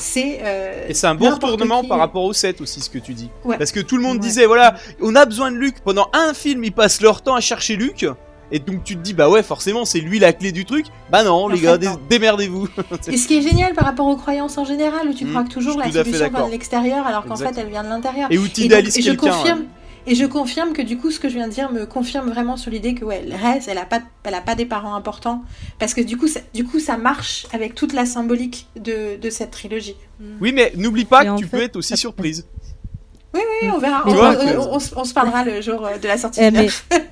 [0.00, 3.14] c'est euh, et c'est un bon retournement par rapport au 7 aussi ce que tu
[3.14, 3.58] dis Ouais.
[3.58, 4.22] parce que tout le monde Ouais.
[4.22, 7.40] disait voilà on a besoin de Luke pendant un film ils passent leur temps à
[7.40, 8.06] chercher Luke
[8.50, 10.86] et donc tu te dis bah ouais forcément c'est lui la clé du truc.
[11.10, 12.68] Bah non En les fait, gars dé- démerdez-vous.
[13.08, 15.44] Et ce qui est génial par rapport aux croyances en général, où tu Mm, crois
[15.44, 18.28] que toujours la solution vient de l'extérieur, alors qu'en fait elle vient de l'intérieur.
[18.30, 19.66] et où tu idéalises et je quelqu'un confirme, ouais.
[20.06, 22.56] et je confirme que du coup ce que je viens de dire me confirme vraiment
[22.56, 25.42] sur l'idée que ouais, Rez, elle a pas, elle a pas des parents importants,
[25.78, 29.30] parce que du coup, ça, du coup ça marche avec toute la symbolique de, de
[29.30, 29.96] cette trilogie.
[30.40, 32.46] oui mais n'oublie pas Et que tu fait- peux être aussi surprise
[33.34, 33.40] Oui,
[33.74, 34.02] on verra.
[34.06, 36.68] On, par- on- on- on se parlera le jour euh, de la sortie Eh, mais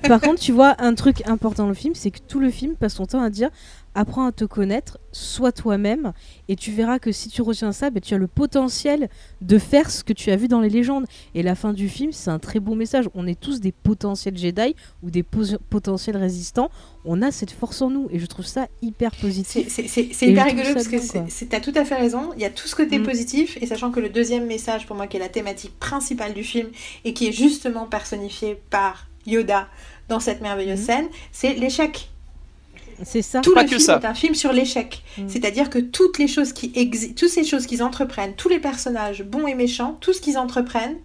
[0.07, 2.75] par contre, tu vois, un truc important dans le film, c'est que tout le film
[2.75, 3.49] passe son temps à dire
[3.97, 6.13] apprends à te connaître, sois toi-même,
[6.47, 9.09] et tu verras que si tu retiens ça, ben, tu as le potentiel
[9.41, 11.05] de faire ce que tu as vu dans les légendes.
[11.33, 13.09] Et la fin du film, c'est un très beau message.
[13.15, 16.69] On est tous des potentiels Jedi ou des potentiels résistants.
[17.05, 19.67] On a cette force en nous, et je trouve ça hyper positif.
[19.67, 22.29] c'est- hyper rigolo parce que c'est- t'as tout à fait raison.
[22.35, 23.03] Il y a tout ce côté Mm.
[23.03, 26.43] positif, et sachant que le deuxième message pour moi, qui est la thématique principale du
[26.43, 26.69] film,
[27.03, 29.67] et qui est justement personnifié par Yoda
[30.07, 30.85] dans cette merveilleuse Mm.
[30.85, 32.09] scène, c'est l'échec.
[33.03, 33.41] C'est ça.
[33.41, 33.99] Tout Pas le que film ça.
[34.01, 35.03] est un film sur l'échec.
[35.17, 35.23] Mm.
[35.27, 39.23] C'est-à-dire que toutes les choses qui exi- toutes ces choses qu'ils entreprennent, tous les personnages
[39.23, 40.97] bons et méchants, tout ce qu'ils entreprennent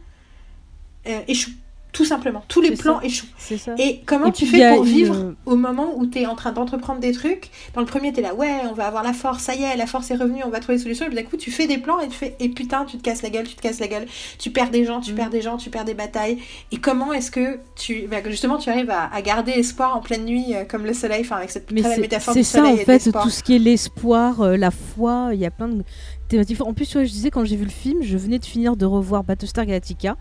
[1.06, 1.50] euh, échoue.
[1.92, 2.42] Tout simplement.
[2.48, 3.06] Tous les plans ça.
[3.06, 3.26] échouent.
[3.36, 3.74] Ça.
[3.76, 6.50] Et comment Et tu fais pour une- vivre au moment où tu es en train
[6.50, 7.50] d'entreprendre des trucs?
[7.74, 9.76] Dans le premier, tu es là, ouais, on va avoir la force, ça y est,
[9.76, 11.04] la force est revenue, on va trouver des solutions.
[11.04, 13.02] Et puis d'un coup, tu fais des plans et tu fais, et putain, tu te
[13.02, 14.06] casses la gueule, tu te casses la gueule,
[14.38, 15.16] tu perds des gens, tu Mm.
[15.16, 16.38] perds des gens, tu perds des batailles.
[16.70, 20.24] Et comment est-ce que tu, bah, justement, tu arrives à, à garder espoir en pleine
[20.24, 22.64] nuit, euh, comme le soleil, enfin, avec cette Mais très belle c'est métaphore c'est ça
[22.64, 25.84] en fait, tout ce qui est l'espoir, euh, la foi, il y a plein de
[26.28, 26.62] thématiques.
[26.62, 29.24] En plus, je disais quand j'ai vu le film, je venais de finir de revoir
[29.24, 30.16] Battlestar Galactica.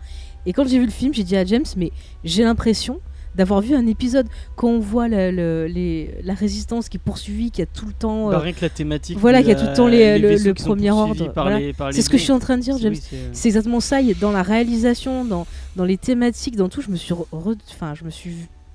[0.46, 1.92] Et quand j'ai vu le film, j'ai dit à James, mais
[2.24, 3.00] j'ai l'impression
[3.34, 4.26] d'avoir vu un épisode
[4.56, 7.94] quand on voit la, le- les- la résistance qui est poursuivie, qui a tout le
[7.94, 8.28] temps.
[8.28, 9.16] euh, Bah, rien que la thématique.
[9.18, 11.58] voilà, y a tout le temps les- le- qui premier ordre, voilà.
[11.92, 12.92] c'est ce que je suis en train de dire, James.
[12.92, 13.00] oui,
[13.32, 14.02] c'est- exactement ça.
[14.02, 17.24] et Dans la réalisation, dans, dans les thématiques, dans tout, je me suis, re-
[17.70, 18.30] enfin, je me suis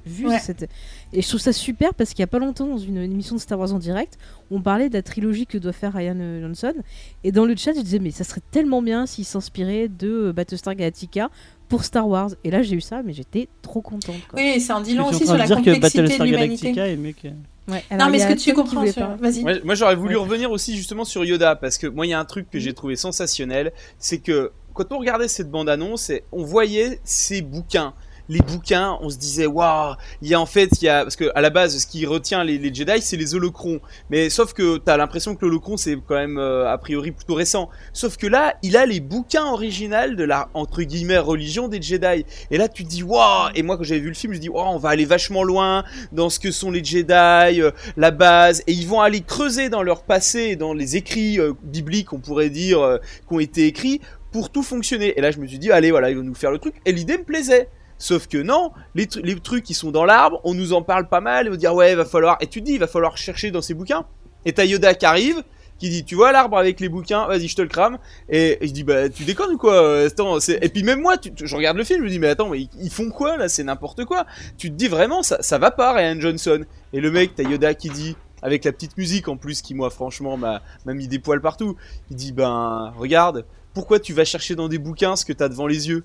[0.08, 0.26] vu.
[0.26, 0.40] Ouais.
[0.40, 0.70] cette-
[1.12, 3.36] Et je trouve ça super parce qu'il y a pas longtemps, dans une, une émission
[3.36, 4.18] de Star Wars en direct,
[4.50, 6.74] on parlait de la trilogie que doit faire Ryan euh, Johnson.
[7.26, 10.34] Et dans le chat, je disais, mais ça serait tellement bien s'il s'inspirait de euh,
[10.34, 11.30] Battlestar Galactica
[11.70, 12.30] pour Star Wars.
[12.44, 14.16] Et là, j'ai eu ça, mais j'étais trop contente.
[14.30, 14.40] Quoi.
[14.40, 16.26] Oui, c'est en Je dit long aussi sur la de dire que complexité de Battlestar
[16.28, 16.72] l'humanité.
[16.74, 17.28] Galactica est mieux que.
[17.72, 19.42] Ouais, Non, mais ce que tu comprends, sur- vas-y.
[19.44, 20.22] Moi, moi, j'aurais voulu Ouais.
[20.22, 22.74] revenir aussi justement sur Yoda parce que moi il y a un truc que j'ai
[22.74, 27.94] trouvé sensationnel, c'est que quand on regardait cette bande annonce, on voyait ces bouquins.
[28.30, 31.16] Les bouquins, on se disait waouh, il y a en fait il y a parce
[31.16, 33.80] que à la base ce qui retient les, Jedi c'est les holocrons.
[34.10, 37.70] Mais sauf que t'as l'impression que l'holocron c'est quand même euh, a priori plutôt récent.
[37.94, 42.26] Sauf que là, il a les bouquins originaux de la entre guillemets religion des Jedi.
[42.52, 44.50] Et là tu te dis waouh et moi quand j'avais vu le film, je dis
[44.50, 48.64] waouh, on va aller vachement loin dans ce que sont les Jedi, euh, la base,
[48.68, 52.50] et ils vont aller creuser dans leur passé, dans les écrits euh, bibliques, on pourrait
[52.50, 52.98] dire, euh,
[53.28, 54.02] qui ont été écrits,
[54.32, 55.18] pour tout fonctionner.
[55.18, 56.76] Et là, je me suis dit, allez, voilà, ils vont nous faire le truc.
[56.86, 57.70] Et l'idée me plaisait.
[58.00, 61.08] Sauf que non, les, tru- les trucs qui sont dans l'arbre, on nous en parle
[61.08, 63.18] pas mal, et on dit, ouais, va falloir, et tu te dis, il va falloir
[63.18, 64.06] chercher dans ces bouquins.
[64.46, 65.44] Et t'as Yoda qui arrive,
[65.80, 67.98] qui dit, tu vois l'arbre avec les bouquins, vas-y, je te le crame.
[68.30, 71.32] Et, je dis, bah, tu déconnes ou quoi euh, attends, Et puis même moi, tu-
[71.36, 73.64] je regarde le film, je me dis, mais attends, mais ils, font quoi là C'est
[73.64, 74.26] n'importe quoi.
[74.58, 76.64] Tu te dis vraiment, ça, ça va pas, Ryan Johnson.
[76.94, 79.90] Et le mec, t'as Yoda qui dit, avec la petite musique en plus, qui moi,
[79.90, 81.76] franchement, m'a mis des poils partout.
[82.12, 85.68] Il dit, ben, regarde, pourquoi tu vas chercher dans des bouquins ce que t'as devant
[85.68, 86.04] les yeux?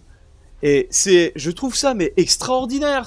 [0.63, 3.07] Et c'est, je trouve ça mais extraordinaire.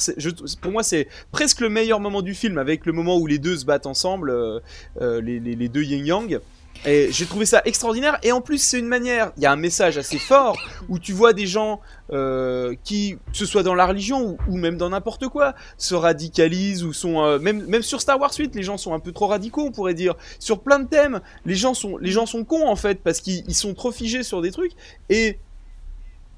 [0.62, 3.58] Pour moi, c'est presque le meilleur moment du film, avec le moment où les deux
[3.58, 4.60] se battent ensemble, euh,
[5.02, 6.40] euh, les, deux yin yang.
[6.86, 8.20] Et j'ai trouvé ça extraordinaire.
[8.22, 9.32] Et en plus, c'est une manière.
[9.38, 10.58] Il y a un message assez fort
[10.90, 11.80] où tu vois des gens
[12.12, 16.84] euh, qui, que ce soit dans la religion ou, même dans n'importe quoi, se radicalisent
[16.84, 19.64] ou sont même même sur Star Wars 8, les gens sont un peu trop radicaux,
[19.64, 20.16] on pourrait dire.
[20.38, 23.46] Sur plein de thèmes, les gens sont les gens sont cons en fait parce qu'ils
[23.48, 24.74] ils sont trop figés sur des trucs.
[25.10, 25.40] Et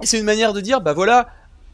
[0.03, 1.27] c'est une manière de dire, bah voilà,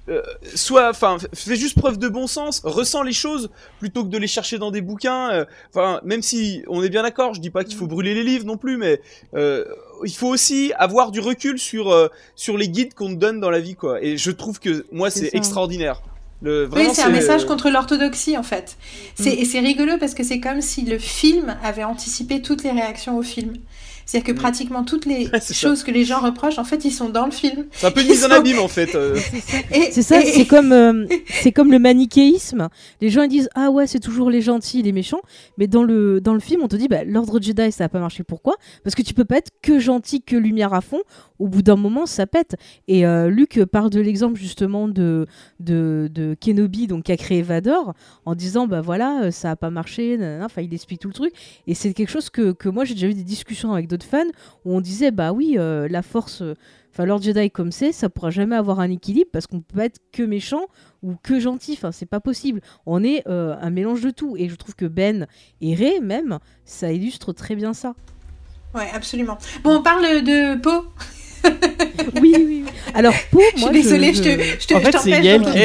[0.10, 0.22] euh,
[0.56, 3.50] soit, enfin, fais juste preuve de bon sens, ressens les choses
[3.80, 5.32] plutôt que de les chercher dans des bouquins.
[5.32, 8.24] euh, Enfin, même si on est bien d'accord, je dis pas qu'il faut brûler les
[8.24, 9.02] livres non plus, mais
[9.34, 9.64] euh,
[10.04, 13.62] il faut aussi avoir du recul sur sur les guides qu'on te donne dans la
[13.62, 14.04] vie, quoi.
[14.04, 16.02] Et je trouve que moi, C'est extraordinaire.
[16.42, 18.76] Le, Oui, c'est un message contre l'orthodoxie en fait.
[19.16, 19.40] C'est, Mm.
[19.40, 23.18] Et c'est rigolo parce que c'est comme si le film avait anticipé toutes les réactions
[23.18, 23.54] au film.
[24.06, 24.42] C'est-à-dire que Mm.
[24.42, 25.68] pratiquement toutes les Ouais, c'est ça.
[25.70, 27.66] choses que les gens reprochent, en fait, ils sont dans le film.
[27.72, 28.96] C'est un peu une mise en abîme en fait.
[28.96, 29.18] euh.
[29.92, 31.06] C'est ça, et- c'est comme, euh,
[31.42, 32.68] c'est comme le manichéisme.
[33.02, 35.22] Les gens ils disent ah ouais c'est toujours les gentils, les méchants,
[35.58, 38.00] mais dans le dans le film on te dit bah, l'ordre Jedi ça a pas
[38.00, 38.24] marché.
[38.24, 38.56] Pourquoi?
[38.84, 41.00] Parce que tu peux pas être que gentil, que lumière à fond.
[41.40, 42.56] Au bout d'un moment ça pète.
[42.88, 45.26] Et euh, Luc parle de l'exemple justement de,
[45.60, 47.94] de de Kenobi donc qui a créé Vador
[48.26, 50.18] en disant bah voilà euh, ça a pas marché.
[50.42, 51.34] Enfin il explique tout le truc.
[51.68, 54.26] Et c'est quelque chose que, que moi j'ai déjà eu des discussions avec d'autres fans
[54.66, 56.42] où on disait bah oui euh, la force.
[56.42, 56.56] euh,
[56.92, 60.00] Enfin, Lord Jedi comme c'est, ça pourra jamais avoir un équilibre parce qu'on peut être
[60.12, 60.68] que méchant
[61.02, 61.74] ou que gentil.
[61.74, 62.62] Enfin, c'est pas possible.
[62.86, 64.36] On est euh, un mélange de tout.
[64.38, 65.26] Et je trouve que Ben
[65.60, 67.96] et Rey, même, ça illustre très bien ça.
[68.76, 69.40] Ouais, absolument.
[69.64, 70.84] Bon, on parle de Poe.
[72.22, 72.64] Oui, oui, oui.
[72.94, 74.30] Alors, Je moi, suis désolée, je, te,
[74.62, 75.12] je te En je fait, c'est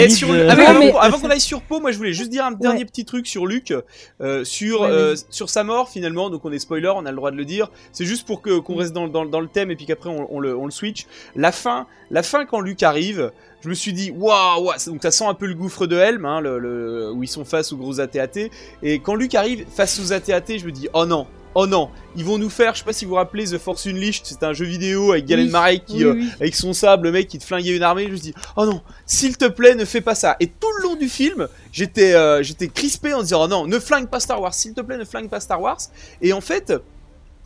[0.06, 2.30] qui- sur, euh, avant, mais- qu'on- avant qu'on aille sur Poe, moi je voulais juste
[2.30, 3.74] dire un dernier petit truc sur Luc,
[4.22, 6.30] euh, sur Ouais, euh, sur sa mort finalement.
[6.30, 7.70] Donc on est spoiler, on a le droit de le dire.
[7.92, 10.34] C'est juste pour que qu'on reste dans, dans, dans le thème et puis qu'après on,
[10.34, 11.06] on le, on le switch.
[11.36, 13.30] La fin, la fin quand Luc arrive,
[13.62, 16.24] je me suis dit waouh, waouh, donc ça sent un peu le gouffre de Helm,
[16.24, 18.48] hein, le, le- où ils sont face aux gros AT-AT.
[18.82, 21.26] Et quand Luc arrive face aux AT-AT, je me dis oh non.
[21.54, 23.86] Oh non, ils vont nous faire, je sais pas si vous vous rappelez The Force
[23.86, 26.28] Unleashed, c'était un jeu vidéo avec Galen Oui, Marek qui, oui, euh, oui.
[26.40, 28.80] avec son sable, le mec qui te flinguait une armée, je me dis oh non,
[29.06, 30.36] s'il te plaît, ne fais pas ça.
[30.40, 33.78] Et tout le long du film, j'étais euh, j'étais crispé en disant oh non, ne
[33.78, 35.78] flingue pas Star Wars, s'il te plaît, ne flingue pas Star Wars.
[36.22, 36.72] Et en fait,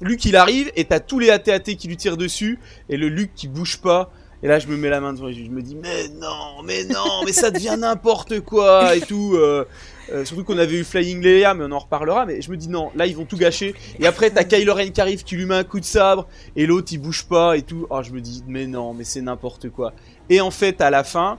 [0.00, 3.30] Luke il arrive et t'as tous les AT-AT qui lui tirent dessus et le Luke
[3.34, 4.10] qui bouge pas.
[4.44, 6.62] Et là, je me mets la main devant les yeux, je me dis mais non,
[6.64, 9.36] mais non, mais ça devient n'importe quoi et tout.
[9.36, 9.64] euh,
[10.12, 12.26] euh, surtout qu'on avait eu Flying Leia, mais on en reparlera.
[12.26, 13.74] Mais je me dis non, là ils vont tout gâcher.
[13.98, 16.66] Et après t'as Kylo Ren qui arrive, qui lui met un coup de sabre, et
[16.66, 17.86] l'autre il bouge pas et tout.
[17.90, 19.92] Oh, je me dis mais non, mais c'est n'importe quoi.
[20.28, 21.38] Et en fait, à la fin,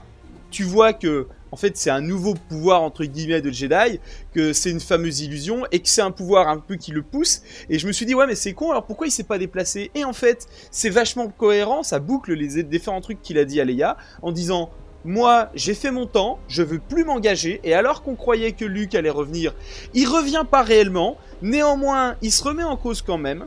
[0.50, 4.00] tu vois que fait c'est un nouveau pouvoir entre guillemets de Jedi,
[4.32, 7.42] que c'est une fameuse illusion et que c'est un pouvoir un peu qui le pousse.
[7.68, 9.90] Et je me suis dit ouais mais c'est con, alors pourquoi il s'est pas déplacé?
[9.94, 13.64] Et en fait, c'est vachement cohérent, ça boucle les différents trucs qu'il a dit à
[13.64, 14.70] Leia en disant
[15.04, 18.94] moi, j'ai fait mon temps, je veux plus m'engager, et alors qu'on croyait que Luke
[18.94, 19.54] allait revenir,
[19.92, 23.46] il revient pas réellement, néanmoins, il se remet en cause quand même.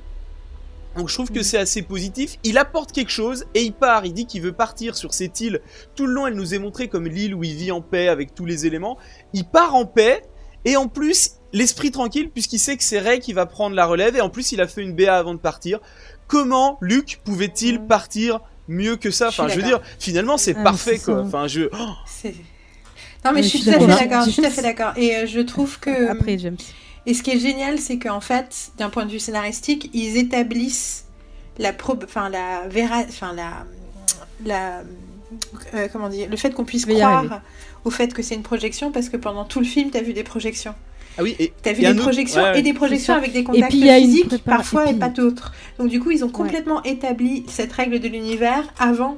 [0.95, 2.37] Donc je trouve que c'est assez positif.
[2.43, 4.07] Il apporte quelque chose et il part.
[4.07, 5.61] Il dit qu'il veut partir sur cette île.
[5.95, 8.33] Tout le long, elle nous est montrée comme l'île où il vit en paix avec
[8.33, 8.97] tous les éléments.
[9.33, 10.23] Il part en paix
[10.65, 14.15] et en plus, l'esprit tranquille puisqu'il sait que c'est Rey qui va prendre la relève
[14.15, 15.79] et en plus, il a fait une BA avant de partir.
[16.27, 17.87] Comment Luke pouvait-il Mm.
[17.87, 21.22] partir mieux que ça Enfin, je veux dire, finalement, c'est Ah, parfait quoi.
[21.22, 21.70] Enfin, je.
[21.72, 22.30] oh,
[23.26, 24.26] Non, mais je suis tout à fait d'accord.
[24.26, 24.93] je suis tout à fait d'accord.
[24.97, 26.09] Et euh, je trouve que.
[26.09, 26.57] Après, James.
[27.05, 31.05] Et ce qui est génial, c'est qu'en fait, d'un point de vue scénaristique, ils établissent
[31.57, 32.03] la prob...
[32.03, 33.03] enfin la véra...
[33.07, 33.65] enfin la
[34.45, 34.84] la
[35.74, 37.41] euh, comment dire, le fait qu'on puisse croire
[37.84, 40.13] au fait que c'est une projection parce que pendant tout le film, tu as vu
[40.13, 40.76] des projections.
[41.18, 42.59] Ah oui, et Tu as vu des projections ouais, ouais.
[42.59, 44.91] et des projections avec des contacts puis, il y a une physiques parfois et et,
[44.91, 45.51] puis- pas d'autres.
[45.80, 49.18] Donc du coup, ils ont complètement établi cette règle de l'univers avant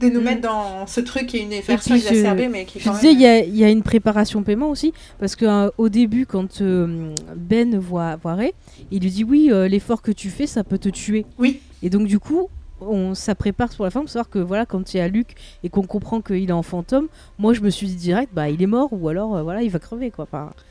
[0.00, 0.24] de nous Mm.
[0.24, 2.88] mettre dans ce truc qui est une version puis, je- exacerbée, mais qui est Je
[2.88, 3.16] quand disais, même...
[3.16, 7.12] il y, a- il y a une préparation paiement aussi, parce qu'au début, quand euh,
[7.36, 8.54] Ben voit, voit Rey,
[8.90, 11.26] il lui dit oui, euh, l'effort que tu fais, ça peut te tuer.
[11.38, 11.60] Oui.
[11.82, 12.48] Et donc du coup,
[12.80, 15.34] on, ça prépare pour la fin, pour savoir que voilà, quand il y a Luke
[15.64, 18.62] et qu'on comprend qu'il est en fantôme, moi je me suis dit direct, bah il
[18.62, 20.24] est mort ou alors euh, voilà, il va crever quoi.
[20.24, 20.69] Enfin, j'ai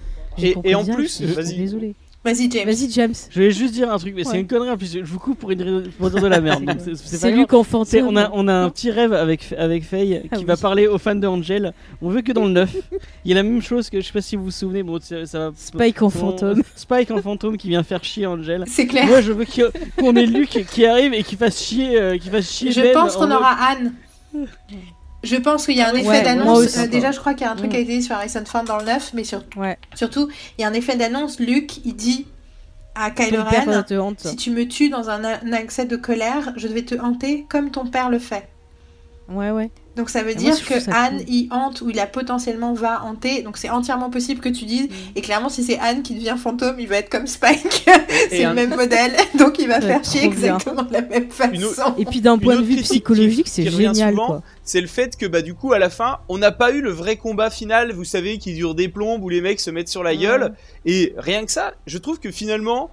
[0.64, 1.56] Et- en plus, je suis vas-y.
[1.58, 1.96] Désolé.
[2.22, 2.66] Vas-y, James.
[2.66, 3.14] Vas-y James.
[3.30, 4.92] Je vais juste dire un truc, mais c'est une connerie en plus.
[4.92, 5.84] Je vous coupe pour, une...
[5.98, 6.66] pour dire de la merde.
[6.84, 8.08] c'est- C'est- fantôme.
[8.10, 10.60] on, a, on a un petit rêve avec, avec Faye qui Ah va oui.
[10.62, 11.74] parler aux fans de Angel.
[12.02, 12.76] On veut que dans le 9.
[13.24, 14.84] Il y a la même chose que je sais pas si vous vous souvenez.
[14.84, 15.52] Bon, ça ça va.
[15.56, 16.62] Spike en fantôme.
[16.76, 18.66] Spike en fantôme qui vient faire chier Angel.
[18.68, 19.06] C'est clair.
[19.08, 22.28] Moi je veux que- qu'on ait Luke qui arrive et qui fasse chier, euh, qui
[22.30, 23.94] fasse chier Je Ben pense en qu'on aura Anne.
[25.24, 26.78] Je pense qu'il y a un effet d'annonce.
[26.78, 27.72] Euh, déjà, je crois qu'il y a un truc Mm.
[27.72, 29.78] qui a été dit sur Harrison Ford dans le 9, mais sur- Ouais.
[29.96, 31.40] surtout, il y a un effet d'annonce.
[31.40, 32.26] Luke, il dit
[32.96, 33.84] à Kylo Ren.
[34.18, 37.70] Si tu me tues dans un, un accès de colère, je vais te hanter comme
[37.72, 38.48] ton père le fait.
[39.30, 39.70] Ouais, ouais.
[40.00, 41.30] Donc ça veut Et moi, dire que Anne cool.
[41.30, 43.44] y hante ou il a potentiellement va hanter.
[43.44, 44.88] Donc c'est entièrement possible que tu dises.
[44.88, 44.94] Mm.
[45.18, 47.86] Et clairement, si c'est Anne qui devient fantôme, il va être comme Spike.
[48.30, 49.12] C'est un- le même modèle.
[49.38, 51.94] Donc il va faire chier exactement de la même façon.
[51.98, 54.42] Et puis d'un point de vue psychologique, c'est génial souvent, quoi.
[54.64, 56.92] c'est le fait que bah du coup à la fin on n'a pas eu le
[56.92, 60.04] vrai combat final vous savez qui dure des plombes où les mecs se mettent sur
[60.04, 60.54] la gueule
[60.86, 62.90] et rien que ça je trouve que finalement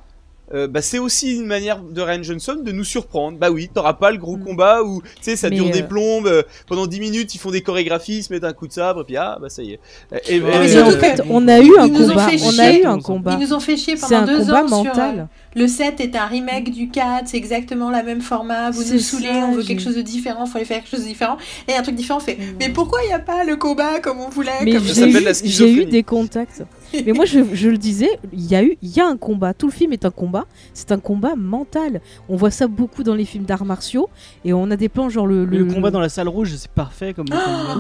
[0.55, 3.37] euh, bah, c'est aussi une manière de Ryan Johnson de nous surprendre.
[3.39, 4.45] Bah oui, t'auras pas le gros Mm.
[4.45, 7.39] combat où tu sais ça Mais, dure des euh, plombes euh, pendant 10 minutes, ils
[7.39, 9.63] font des chorégraphies, ils se mettent un coup de sabre et puis ah bah ça
[9.63, 9.81] y est.
[10.13, 12.29] Et, Ouais, et- mais Et en fait, on a eu un combat.
[12.45, 13.37] On a eu un combat.
[13.41, 15.29] Ils nous ont fait chier C'est pendant un deux combat ans sur mental.
[15.55, 19.27] le 7 est un remake du 4, c'est exactement la même format, vous nous saoulez,
[19.29, 21.37] ça, on veut j'ai- quelque chose de différent, faut aller faire quelque chose de différent.
[21.69, 22.57] Et un truc différent on fait Mm.
[22.61, 24.95] mais pourquoi il n'y a pas le combat comme on voulait Mais comme Ça j'ai
[25.01, 25.83] s'appelle eu, la j'ai schizophrénie.
[25.83, 26.63] eu des contacts.
[27.07, 29.55] Mais moi, je, je le disais, il y a eu, il y a un combat.
[29.55, 30.47] Tout le film est un combat.
[30.75, 32.01] C'est un combat mental.
[32.29, 34.09] On voit ça beaucoup dans les films d'arts martiaux
[34.45, 37.13] et on a des plans genre le, Le, combat dans la salle rouge, c'est parfait
[37.15, 37.27] comme.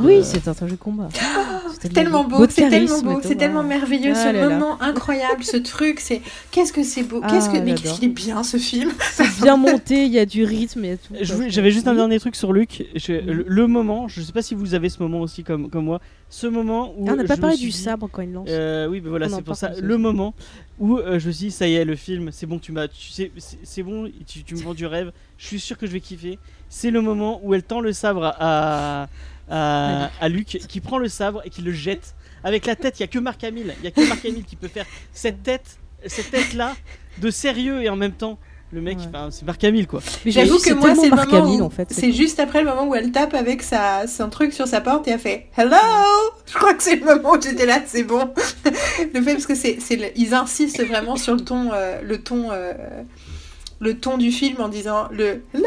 [0.02, 1.08] Oui, euh, c'est un très jeu de combat.
[1.80, 4.48] C'est tellement beau, c'est tellement et beau, c'est tellement merveilleux, Ah ce là là.
[4.58, 7.82] moment incroyable, ce truc, c'est qu'est-ce que c'est beau, Ah, qu'est-ce que mais j'adore.
[7.82, 8.90] qu'est-ce qu'il est bien ce film.
[9.12, 11.14] C'est bien monté, il y a du rythme, il y a tout.
[11.48, 12.84] J'avais juste un dernier truc sur Luc.
[12.94, 15.84] Je- le, le moment, je sais pas si vous avez ce moment aussi comme, comme
[15.84, 17.06] moi, ce moment où.
[17.08, 18.48] Ah, on n'a pas parlé du dit- sabre quand il lance.
[18.50, 19.70] Euh, oui, mais voilà, On en c'est pour ça.
[19.80, 20.02] Le aussi.
[20.02, 20.34] moment
[20.78, 22.86] où euh, je me suis dit, ça y est, le film, c'est bon, tu m'as,
[23.62, 25.12] c'est bon, tu, tu me vends du rêve.
[25.38, 26.38] Je suis sûr que je vais kiffer.
[26.68, 29.08] C'est le moment où elle tend le sabre à
[29.48, 32.98] à, à Luc, qui prend le sabre et qui le jette avec la tête.
[32.98, 34.86] Il y a que Marc Hamill, il y a que Marc Hamill qui peut faire
[35.12, 36.74] cette tête, cette tête là,
[37.18, 38.38] de sérieux et en même temps.
[38.72, 39.04] Le mec, Ouais.
[39.30, 40.00] c'est Marc Hamill quoi.
[40.24, 41.86] Mais J'avoue que moi c'est Marc Hamill, en fait.
[41.92, 45.06] c'est juste après le moment où elle tape avec sa son truc sur sa porte
[45.06, 45.76] et elle fait hello.
[46.46, 48.28] Je crois que c'est le moment où j'étais là, c'est bon.
[49.14, 52.18] le fait parce que c'est c'est le- ils insistent vraiment sur le ton euh, le
[52.20, 52.72] ton euh,
[53.78, 55.64] le ton du film en disant le hello,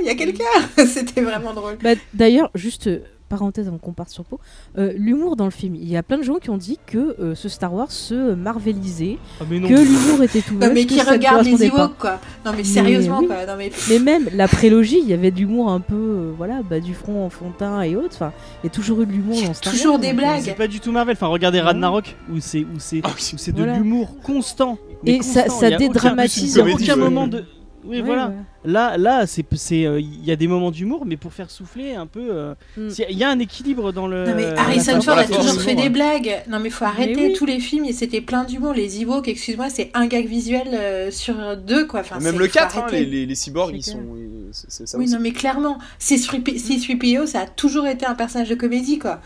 [0.00, 0.44] il y a quelqu'un.
[0.86, 1.76] C'était vraiment drôle.
[1.82, 4.38] Bah, D'ailleurs, juste euh, parenthèse avant qu'on parte sur Poe,
[4.78, 5.74] euh, l'humour dans le film.
[5.74, 8.34] Il y a plein de gens qui ont dit que euh, ce Star Wars se
[8.34, 9.68] marvelisait, Ah, mais non.
[9.68, 11.64] que l'humour était tout Non mais qui regarde les.
[11.66, 12.18] Ewoks quoi.
[12.44, 13.26] Non mais sérieusement oui.
[13.26, 13.46] quoi.
[13.46, 16.62] Non mais Mais même la prélogie, il y avait de l'humour un peu, euh, voilà,
[16.68, 18.14] bah, du front enfantin et autres.
[18.14, 20.22] Enfin, il y a toujours eu de l'humour dans Star toujours Wars, des donc, euh,
[20.22, 20.42] blagues.
[20.44, 21.14] C'est pas du tout Marvel.
[21.14, 21.60] Enfin, regardez.
[21.60, 23.30] Ragnarok où c'est où c'est Ah oui.
[23.34, 23.76] où c'est de Voilà.
[23.78, 24.78] l'humour constant.
[25.04, 25.66] Mais Et ça- constant.
[25.68, 27.00] aucun- dédramatise aucun peu.
[27.00, 27.44] moment de.
[27.84, 28.28] Oui, voilà.
[28.28, 28.34] ouais.
[28.64, 31.94] Là, là, c'est c'est euh, il y a des moments d'humour, mais pour faire souffler
[31.94, 32.28] un peu.
[32.30, 32.90] euh, Mm.
[32.90, 34.26] c'est- Il y a un équilibre dans le.
[34.26, 36.42] Non mais Harrison Ford a toujours fait des blagues.
[36.48, 37.32] Non mais faut arrêter oui.
[37.34, 38.72] tous les films et c'était plein d'humour.
[38.74, 42.00] Les Ewoks, excuse-moi, c'est un gag visuel euh, sur deux quoi.
[42.00, 43.98] Enfin, Même c'est- le faut 4, hein, les, les, les cyborgs, C'est ils sont.
[44.00, 45.14] euh, c'est- c'est ça Oui aussi.
[45.14, 49.20] non mais clairement, C3PO ça a toujours été un personnage de comédie quoi.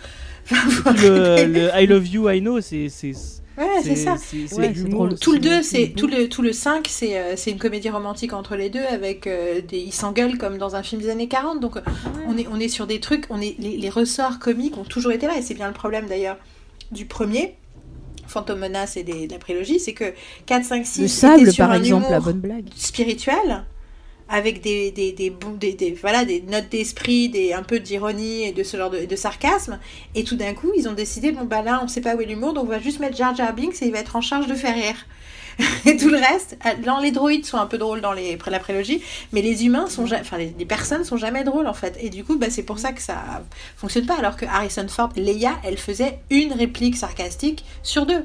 [0.53, 3.13] Enfin, le, le I love you, I know, c'est c'est
[3.59, 4.17] Ouais c'est ça.
[4.89, 5.19] Drôle.
[5.19, 6.01] Tout le C'est- 2, c'est c'est beau.
[6.01, 9.27] tout le tout le 5, c'est euh, c'est une comédie romantique entre les deux avec
[9.27, 11.61] euh, des ils s'engueulent comme dans un film des années 40.
[11.61, 11.81] Donc euh,
[12.29, 15.13] on est on est sur des trucs, on est les, les ressorts comiques ont toujours
[15.13, 16.37] été là et c'est bien le problème d'ailleurs
[16.93, 17.55] du premier
[18.27, 20.15] Phantom Menace et des, de la prélogie, c'est que
[20.47, 22.65] 4 5 6 Le sable, sur par un exemple, la bonne blague.
[22.77, 23.65] spirituel
[24.29, 28.63] avec des, des, des, des, voilà, des notes d'esprit, des, un peu d'ironie et de
[28.63, 29.79] ce genre de, sarcasme.
[30.15, 32.27] Et tout d'un coup, ils ont décidé, bon bah là, on sait pas où est
[32.27, 34.47] l'humour, donc on va juste mettre Jar Jar Binks et il va être en charge
[34.47, 34.97] de faire rire.
[35.85, 36.57] et tout le reste,
[37.03, 39.03] les droïdes sont un peu drôles dans les, la prélogie,
[39.33, 41.99] mais les humains sont enfin les, les personnes sont jamais drôles en fait.
[42.01, 43.45] Et du coup, bah, c'est pour ça que ça
[43.77, 44.17] fonctionne pas.
[44.17, 48.25] Alors que Harrison Ford, Leia, elle faisait une réplique sarcastique sur deux.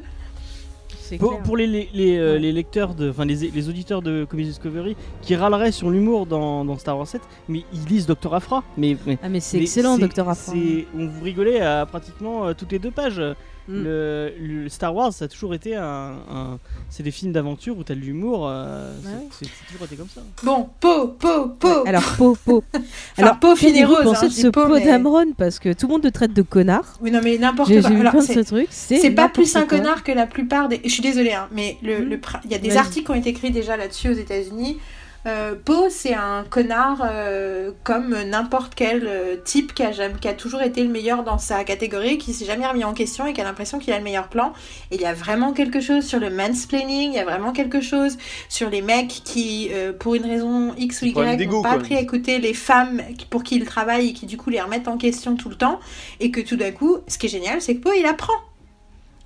[1.44, 4.96] Pour, les, les, les, euh, les lecteurs, de, enfin les, les auditeurs de Comedy Discovery
[5.22, 8.64] qui râleraient sur l'humour dans, dans Star Wars 7, mais ils lisent Docteur Afra.
[8.78, 10.52] Mais, mais- Ah mais c'est excellent, Docteur Afra.
[10.98, 13.22] On vous rigolez à pratiquement euh, toutes les deux pages.
[13.68, 13.84] Mm.
[13.84, 16.16] Le, le Star Wars, ça a toujours été un.
[16.32, 16.60] un-
[16.90, 18.48] c'est des films d'aventure où t'as de l'humour.
[18.48, 19.14] euh, c'est- Ouais.
[19.32, 20.22] c'est c'est toujours été comme ça.
[20.44, 21.84] Bon, Po, Po, Po.
[21.86, 22.64] Alors, Po, Po.
[23.18, 25.92] Alors, Po qu'avez-vous rose, pensé hein, de ce Po, mais- d'Amron Parce que tout le
[25.94, 26.98] monde te traite de connard.
[27.02, 27.82] Oui, non, mais n'importe quoi.
[27.82, 28.68] j'ai vu Alors, plein de c'est- ce truc.
[28.70, 29.78] C'est C'est pas plus un quoi.
[29.78, 30.80] connard que la plupart des.
[30.86, 32.10] Je suis désolée, hein, mais le, Mm.
[32.10, 34.78] le il y a des articles qui ont été écrits déjà là-dessus aux États-Unis.
[35.26, 40.28] Euh, Poe, c'est un connard euh, comme n'importe quel euh, type qui a, jamais- qui
[40.30, 43.34] a toujours été le meilleur dans sa catégorie, qui s'est jamais remis en question et
[43.34, 44.54] qui a l'impression qu'il a le meilleur plan.
[44.92, 47.82] Et il y a vraiment quelque chose sur le mansplaining, il y a vraiment quelque
[47.82, 51.14] chose sur les mecs qui, euh, pour une raison X ou Y,
[51.46, 54.50] n'ont pas appris à écouter les femmes pour qui ils travaillent et qui du coup
[54.50, 55.80] les remettent en question tout le temps.
[56.22, 58.34] Et que tout d'un coup, ce qui est génial, c'est que Poe, il apprend.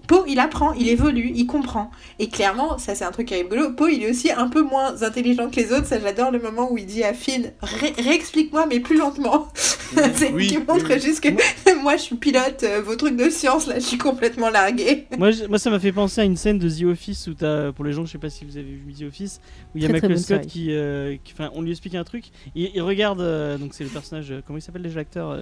[0.08, 1.90] Poe, il apprend, il évolue, il comprend.
[2.20, 4.62] Et clairement, ça c'est un truc qui est rigolo, Poe, il est aussi un peu
[4.62, 5.86] moins intelligent que les autres.
[5.86, 9.48] Ça, j'adore le moment où il dit à Finn, Ré- réexplique-moi, mais plus lentement.
[9.56, 11.00] c'est Oui, qui montre oui.
[11.02, 11.30] juste que
[11.82, 15.08] moi, je suis pilote, euh, vos trucs de science, là, je suis complètement larguée.
[15.18, 17.72] moi, je- moi, ça m'a fait penser à une scène de The Office où t'as,
[17.72, 19.40] pour les gens, je sais pas si vous avez vu The Office,
[19.74, 22.26] où il y a Michael Scott qui, euh, qui- enfin, on lui explique un truc,
[22.56, 25.42] il regarde, euh, donc c'est le personnage, euh, comment il s'appelle déjà l'acteur euh,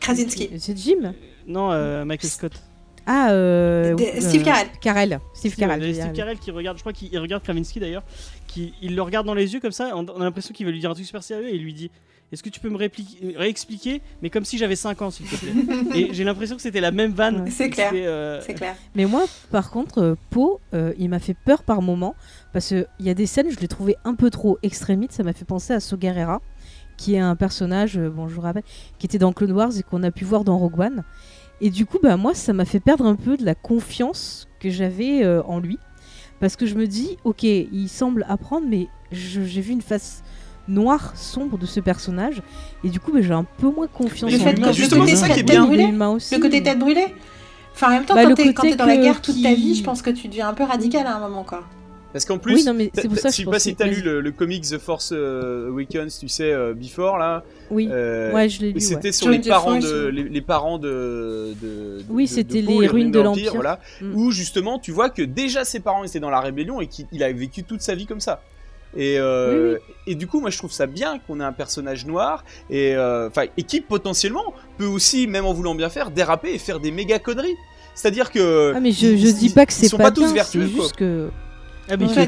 [0.00, 0.50] Krasinski.
[0.58, 1.14] C'est Jim?
[1.46, 2.52] Non, euh, Michael Scott.
[3.06, 4.66] Ah, euh, De- euh, Steve Carell.
[4.80, 5.20] Carell.
[5.34, 5.82] Steve Carell.
[5.82, 6.12] Steve dire.
[6.12, 8.02] Carell qui regarde, je crois qu'il il regarde Kravinsky d'ailleurs,
[8.46, 10.80] qui il le regarde dans les yeux comme ça, on, a l'impression qu'il va lui
[10.80, 11.90] dire un truc super sérieux et il lui dit
[12.32, 12.78] Est-ce que tu peux me
[13.36, 15.52] réexpliquer, mais comme si j'avais 5 ans s'il te plaît
[15.94, 17.42] Et j'ai l'impression que c'était la même vanne.
[17.42, 17.50] Ouais.
[17.50, 17.92] C'est clair.
[17.94, 18.74] Euh, C'est clair.
[18.94, 22.14] Mais moi, par contre, euh, Poe, euh, il m'a fait peur par moment
[22.52, 25.12] parce qu'il y a des scènes, je l'ai trouvé un peu trop extrémiste.
[25.12, 26.40] Ça m'a fait penser à So Guerrera,
[26.96, 28.62] qui est un personnage, euh, bon, je vous rappelle,
[28.98, 31.04] qui était dans Clone Wars et qu'on a pu voir dans Rogue One.
[31.60, 34.70] Et du coup, bah, moi, ça m'a fait perdre un peu de la confiance que
[34.70, 35.78] j'avais euh, en lui.
[36.40, 40.22] Parce que je me dis, ok, il semble apprendre, mais j'ai vu une face
[40.66, 42.42] noire, sombre de ce personnage.
[42.82, 44.62] Et du coup, bah, j'ai un peu moins confiance Le en fait lui.
[44.62, 45.64] que- justement, le c'est ça côté qui est bien.
[45.64, 46.34] Brûlée, aussi.
[46.34, 47.06] Le côté tête brûlée
[47.74, 48.24] Enfin, en même temps, Bah,
[48.54, 50.62] quand t'es dans la guerre toute ta vie, je pense que tu deviens un peu
[50.64, 51.64] radical à un moment, quoi.
[52.14, 53.58] Parce qu'en plus, Oui, non, mais c'est t'as- pour ça t'as- que je sais pas
[53.58, 57.44] si t'as lu le, le comics The Force euh, Awakens, tu sais, euh, Before là.
[57.70, 58.74] Oui, Euh, ouais, je l'ai lu.
[58.74, 58.80] ouais.
[58.80, 63.10] c'était sur les parents de les, les parents de, de- de- Oui, c'était les ruines
[63.10, 63.54] de l'Empire.
[63.54, 64.14] voilà Mm.
[64.14, 67.22] où justement tu vois que déjà ses parents étaient dans la rébellion et qu'il il
[67.22, 68.42] a vécu toute sa vie comme ça
[68.96, 72.44] et euh, et du coup moi je trouve ça bien qu'on ait un personnage noir
[72.70, 76.78] et euh, et qui potentiellement peut aussi même en voulant bien faire déraper et faire
[76.78, 77.56] des méga conneries
[77.96, 79.96] c'est à dire que Ah, mais je, ils- je dis pas que ils c'est sont
[79.96, 80.82] pas, pas tous bien, vertueux, c'est quoi.
[80.84, 81.28] juste que
[81.90, 82.22] Ah, mais Toi,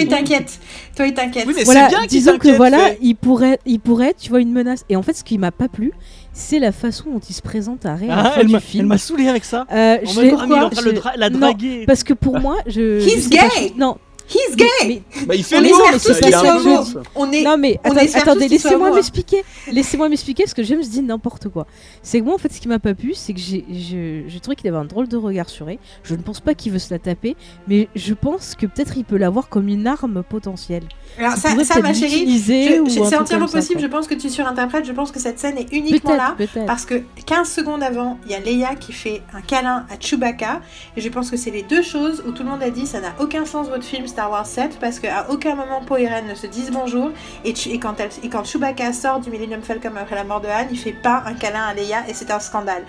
[0.00, 0.58] il t'inquiète.
[0.96, 1.44] Toi, il t'inquiète.
[1.46, 4.30] Oui, mais voilà, c'est bien qu'il disons que voilà, il pourrait, il pourrait, être, tu
[4.30, 4.84] vois, une menace.
[4.88, 5.92] Et en fait, ce qui m'a pas plu,
[6.32, 8.52] c'est la façon dont il se présente à Ray à la Ah, fin elle du
[8.52, 8.86] m'a- elle film.
[8.88, 9.64] m'a saoulé avec ça.
[9.72, 11.84] Euh, En je ah, il est en train de le je- dra- la non, draguer.
[11.86, 13.00] parce que pour moi, je.
[13.00, 13.96] He's je sais pas, gay je- Non,
[14.28, 16.34] He's gay mais, bah, il fait On le espère mais tous ça, c'est il qu'il
[16.34, 16.96] soit beauf.
[17.14, 17.42] On est.
[17.42, 19.44] non, mais on attendez, laissez-moi m'expliquer.
[19.70, 21.66] Laissez-moi m'expliquer parce que James dit n'importe quoi.
[22.02, 24.40] C'est que moi, en fait, ce qui m'a pas plu, c'est que j'ai, je, j'ai
[24.40, 25.78] trouvé qu'il avait un drôle de regard sur Ray.
[26.02, 27.36] Je ne pense pas qu'il veut se la taper,
[27.68, 30.84] mais je pense que peut-être il peut l'avoir comme une arme potentielle.
[31.18, 32.80] Alors, Il ça, ma chérie, c'est
[33.16, 33.80] entièrement ça, possible.
[33.80, 34.84] Je pense que tu surinterprètes.
[34.84, 36.36] Je pense que cette scène est uniquement là.
[36.66, 40.60] Parce que 15 secondes avant, il y a Leia qui fait un câlin à Chewbacca.
[40.96, 43.00] Et je pense que c'est les deux choses où tout le monde a dit ça
[43.00, 44.78] n'a aucun sens votre film Star Wars 7.
[44.80, 47.10] Parce qu'à aucun moment Poe et Ren ne se disent bonjour.
[47.44, 48.10] Et, et, quand elle-
[48.46, 51.62] Chewbacca sort du Millennium Falcon après la mort de Han, il fait pas un câlin
[51.62, 52.08] à Leia.
[52.08, 52.84] Et c'est un scandale.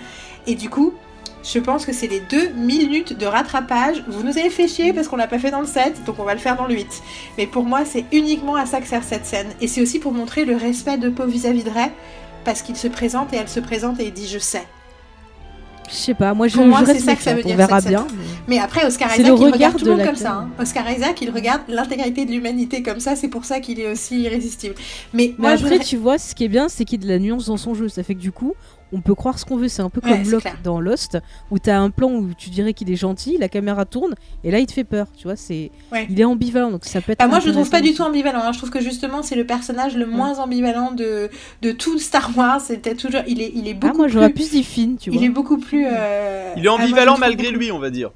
[0.48, 0.94] Et du coup.
[1.44, 4.04] Je pense que c'est les deux minutes de rattrapage.
[4.10, 6.24] Vous nous avez fait chier parce qu'on l'a pas fait dans le 7, donc on
[6.24, 7.02] va le faire dans le 8.
[7.38, 9.48] Mais pour moi, c'est uniquement à ça que sert cette scène.
[9.62, 11.92] Et c'est aussi pour montrer le respect de Poe vis-à-vis de Rey,
[12.44, 14.64] parce qu'il se présente et elle se présente et il dit je sais.
[15.90, 17.58] Je sais pas, moi je, Pour moi, je c'est ça que ça veut dire, On
[17.58, 18.06] verra bien.
[18.48, 20.32] Mais après, Oscar Isaac, il regard regarde tout le monde comme ça.
[20.34, 20.50] hein.
[20.60, 24.20] Oscar Isaac, il regarde l'intégralité de l'humanité comme ça, c'est pour ça qu'il est aussi
[24.22, 24.76] irrésistible.
[25.14, 27.04] Mais, Mais moi, je après, voudrais- tu vois, ce qui est bien, c'est qu'il y
[27.04, 27.88] a de la nuance dans son jeu.
[27.90, 28.54] Ça fait que du coup,
[28.94, 29.68] on peut croire ce qu'on veut.
[29.68, 30.58] C'est un peu Ouais, comme c'est Locke clair.
[30.64, 31.18] dans Lost,
[31.52, 34.60] où t'as un plan où tu dirais qu'il est gentil, la caméra tourne, et là
[34.60, 35.08] il te fait peur.
[35.18, 36.08] Tu vois, c'est, Ouais.
[36.10, 37.20] il est ambivalent, donc ça peut être.
[37.20, 38.40] Bah, moi, je le trouve pas du tout ambivalent.
[38.44, 38.52] hein.
[38.52, 41.30] Je trouve que justement, c'est le personnage le moins ambivalent de,
[41.62, 42.62] de tout Star Wars.
[42.62, 44.46] C'était toujours, il est, il est Ah, beaucoup moi j'aurais plus.
[44.48, 45.20] plus dit fine, tu vois.
[45.22, 45.86] il est beaucoup plus.
[45.86, 48.12] euh, il est ah, moi, ambivalent malgré beaucoup- lui on va dire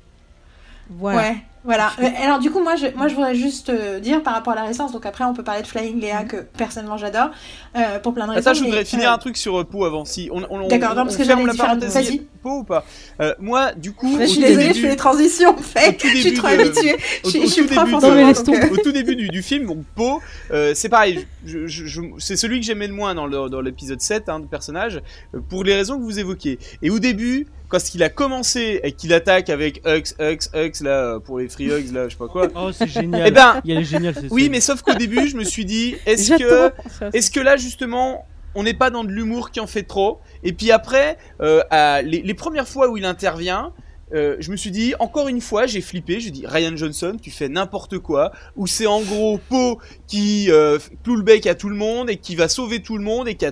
[0.89, 1.19] Voilà.
[1.21, 1.91] Ouais, voilà.
[2.01, 4.55] Euh, Alors du coup, moi, je, moi, je voudrais juste euh, dire par rapport à
[4.55, 4.91] la résistance.
[4.91, 7.29] Donc après, on peut parler de Flying Léa que personnellement j'adore
[7.75, 8.49] euh, pour plein de raisons.
[8.49, 10.03] Attends, je mais, voudrais finir euh, un truc sur euh, Poe avant.
[10.05, 12.19] Si on, on, on- D'accord, on parce que ferme la dire- parenthèse vas-y.
[12.41, 12.83] Poe ou pas
[13.19, 15.97] Euh, Moi, du coup, Vas-y, Je suis désolée, début- je fais les transitions en fait.
[16.03, 16.95] Je suis trop habituée.
[17.23, 20.19] au- Je, suis tout prof début en au tout début du, du film, donc Poe,
[20.51, 23.61] euh, c'est pareil, je- je- je- c'est celui que j'aimais le moins dans le- dans
[23.61, 25.01] l'épisode 7 hein, de personnage,
[25.49, 26.57] pour les raisons que vous évoquez.
[26.81, 31.19] Et au début, quand il a commencé et qu'il attaque avec Hux, Hux, Hux, là,
[31.19, 32.49] pour les free Hugs, là, je sais pas quoi.
[32.55, 33.23] Oh, c'est génial.
[33.27, 35.95] Eh ben, Il est génial, c'est oui, mais sauf qu'au début, je me suis dit,
[36.05, 36.71] est-ce que,
[37.13, 40.19] est-ce que là, justement, on n'est pas dans de l'humour qui en fait trop?
[40.43, 43.71] Et puis après, euh, à- les, les premières fois où il intervient,
[44.13, 46.19] euh, je me suis dit, encore une fois, j'ai flippé.
[46.19, 48.31] Je dis, Ryan Johnson, tu fais n'importe quoi.
[48.55, 52.35] Ou c'est en gros Poe qui euh, le bec à tout le monde et qui
[52.35, 53.47] va sauver tout le monde et qui,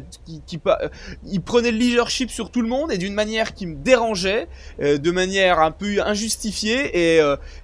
[0.68, 0.90] euh,
[1.26, 4.48] il prenait le leadership sur tout le monde et d'une manière qui me dérangeait,
[4.82, 7.18] euh, de manière un peu injustifiée.
[7.18, 7.22] Et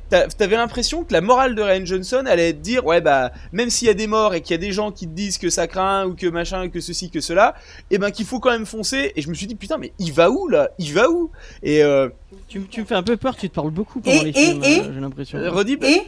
[0.10, 3.70] t'avais l'impression que la morale de Ryan Johnson allait être de dire, ouais bah même
[3.70, 5.50] s'il y a des morts et qu'il y a des gens qui te disent que
[5.50, 7.56] ça craint ou que machin, que ceci, que cela,
[7.92, 9.12] et ben qu'il faut quand même foncer.
[9.16, 10.70] Et je me suis dit, putain, mais il va où là?
[10.80, 11.32] Il va où?
[11.64, 12.10] Et euh,
[12.48, 14.34] Tu, tu me fais un peu peur, tu te parles beaucoup pendant Et- les et-
[14.34, 15.38] films, et- euh, j'ai l'impression.
[15.40, 16.02] euh, redis, Et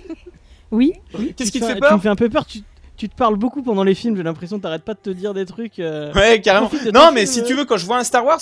[0.71, 0.93] Oui.
[1.35, 1.93] qu'est-ce Tu qui te fait Tu peur?
[1.95, 2.59] me fais un peu peur, tu,
[2.97, 5.33] tu te parles beaucoup pendant les films, j'ai l'impression que t'arrêtes pas de te dire
[5.33, 5.79] des trucs.
[5.79, 6.69] euh, Ouais, carrément.
[6.93, 7.43] Non, mais film, si euh.
[7.43, 8.39] tu veux, quand je vois un Star Wars,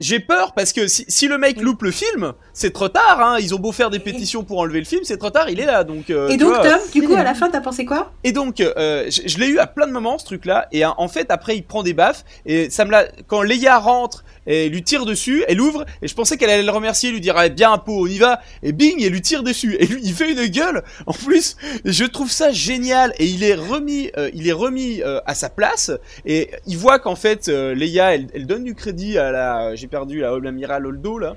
[0.00, 3.20] j'ai peur parce que si, si le mec loupe le film, c'est trop tard.
[3.20, 3.38] Hein.
[3.40, 5.48] Ils ont beau faire des pétitions pour enlever le film, c'est trop tard.
[5.48, 6.10] Il est là, donc.
[6.10, 6.62] euh, Et donc, vois.
[6.68, 8.12] Tom, du coup, à la fin, t'as pensé quoi?
[8.24, 10.68] Et donc, euh, je, je l'ai eu à plein de moments ce truc-là.
[10.72, 12.24] Et hein, en fait, après, il prend des baffes.
[12.46, 13.06] Et ça me l'a.
[13.26, 15.84] Quand Leia rentre et lui tire dessus, elle ouvre.
[16.02, 18.18] Et je pensais qu'elle allait le remercier, lui dire ah, bien un pot, on y
[18.18, 18.40] va.
[18.62, 19.76] Et bing, elle lui tire dessus.
[19.78, 20.82] Et lui, il fait une gueule.
[21.06, 23.12] En plus, je trouve ça génial.
[23.18, 25.90] Et il est remis, euh, il est remis euh, à sa place.
[26.26, 29.74] Et il voit qu'en fait, euh, Leia, elle, elle donne du crédit à la.
[29.74, 31.36] J'ai perdu la l'amiral Holdo là.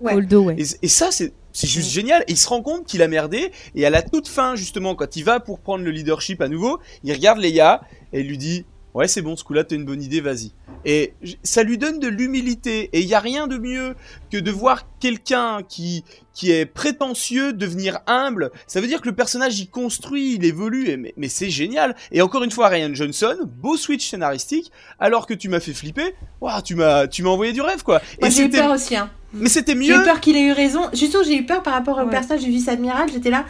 [0.00, 0.14] Ouais.
[0.14, 0.56] Holdo, ouais.
[0.58, 2.22] Et, et ça, c'est c'est juste génial.
[2.28, 3.50] Et il se rend compte qu'il a merdé.
[3.74, 6.80] Et à la toute fin, justement, quand il va pour prendre le leadership à nouveau,
[7.02, 7.80] il regarde Leia
[8.12, 8.66] et il lui dit
[8.96, 10.52] Ouais, c'est bon, ce coup-là, t'as une bonne idée, vas-y.
[10.86, 12.88] Et ça lui donne de l'humilité.
[12.94, 13.94] Et il y a rien de mieux
[14.32, 18.50] que de voir quelqu'un qui qui est prétentieux devenir humble.
[18.66, 20.88] Ça veut dire que le personnage il construit, il évolue.
[20.88, 21.94] Et mais mais c'est génial.
[22.10, 24.72] Et encore une fois, Ryan Johnson, beau switch scénaristique.
[24.98, 28.00] Alors que tu m'as fait flipper, Ouah, tu m'as tu m'as envoyé du rêve quoi.
[28.18, 28.96] Moi, et j'ai eu peur aussi.
[28.96, 29.10] Hein.
[29.38, 30.02] Mais c'était J'ai eu mieux.
[30.02, 30.80] peur qu'il ait eu raison.
[30.92, 32.10] Surtout, j'ai eu peur par rapport au Ouais.
[32.10, 33.08] personnage du vice-admiral.
[33.12, 33.44] J'étais là.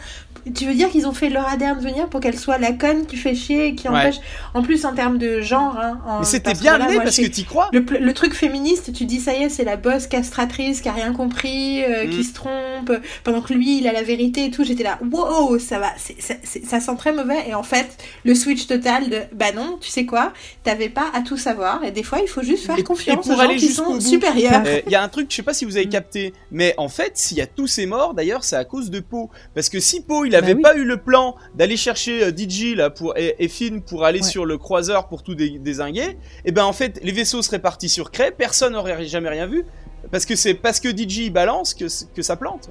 [0.55, 3.17] Tu veux dire qu'ils ont fait Laura Dern venir pour qu'elle soit la conne qui
[3.17, 3.95] fait chier et qui Ouais.
[3.97, 4.15] empêche.
[4.53, 5.77] En plus, en termes de genre.
[5.77, 7.69] Hein, en- Mais c'était que bien amené parce que sais- t'y crois.
[7.73, 11.11] Le, truc féministe, tu dis ça y est, c'est la bosse castratrice qui a rien
[11.11, 12.09] compris, euh, Mm.
[12.11, 12.93] qui se trompe,
[13.25, 14.63] pendant que lui il a la vérité et tout.
[14.63, 17.43] J'étais là, wow, ça va, ça, sent très mauvais.
[17.49, 17.87] Et en fait,
[18.23, 20.31] le switch total de bah non, tu sais quoi,
[20.63, 23.25] t'avais pas à tout savoir et des fois il faut juste faire Et- et confiance
[23.27, 24.01] pour aux gens aller qui sont bout.
[24.01, 24.63] supérieurs.
[24.65, 25.91] Euh, Il y a un truc, je sais pas si vous avez Mm.
[25.91, 28.99] capté, mais en fait, s'il y a tous ces morts, d'ailleurs, c'est à cause de
[28.99, 29.29] Poe.
[29.55, 30.61] Parce que si Poe, il avait oui.
[30.61, 34.19] pas eu le plan d'aller chercher euh, DJ là pour et, et Finn pour aller
[34.21, 34.25] Ouais.
[34.27, 37.89] sur le croiseur pour tout dé- dézinguer, et ben en fait, les vaisseaux seraient partis
[37.89, 39.63] sur Cray, personne n'aurait jamais rien vu.
[40.11, 42.69] Parce que c'est parce que DJ balance que, que ça plante.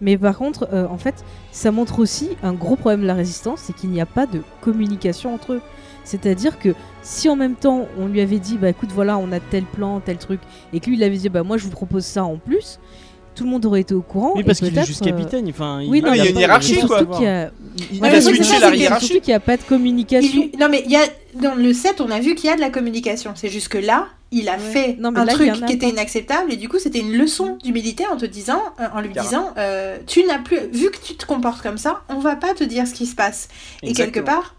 [0.00, 1.14] Mais par contre, euh, en fait,
[1.52, 4.42] ça montre aussi un gros problème de la résistance, c'est qu'il n'y a pas de
[4.60, 5.62] communication entre eux.
[6.06, 6.70] C'est-à-dire que
[7.02, 10.00] si en même temps on lui avait dit bah écoute voilà on a tel plan
[10.00, 10.40] tel truc
[10.72, 12.78] et que lui il avait dit bah moi je vous propose ça en plus,
[13.34, 14.32] tout le monde aurait été au courant.
[14.34, 15.46] Oui, parce qu'il est juste euh, capitaine.
[15.50, 17.02] Enfin, Oui, non, Ah, il y a une pas- hiérarchie, c'est quoi.
[17.20, 17.50] y a-
[17.90, 19.06] Il, il Ouais, a switché ça, la hiérarchie.
[19.08, 20.48] Surtout qu'il n'y a pas de communication.
[20.54, 21.02] Il- non mais il y a
[21.34, 23.32] dans le set, on a vu qu'il y a de la communication.
[23.34, 24.58] C'est juste que là, il a Ouais.
[24.58, 27.12] fait Non, mais un là, il truc qui était inacceptable et du coup c'était une
[27.12, 30.96] leçon d'humilité en te disant, euh, en lui disant, euh, tu n'as plus, vu que
[31.04, 33.48] tu te comportes comme ça, on va pas te dire ce qui se passe.
[33.82, 34.54] Et quelque part,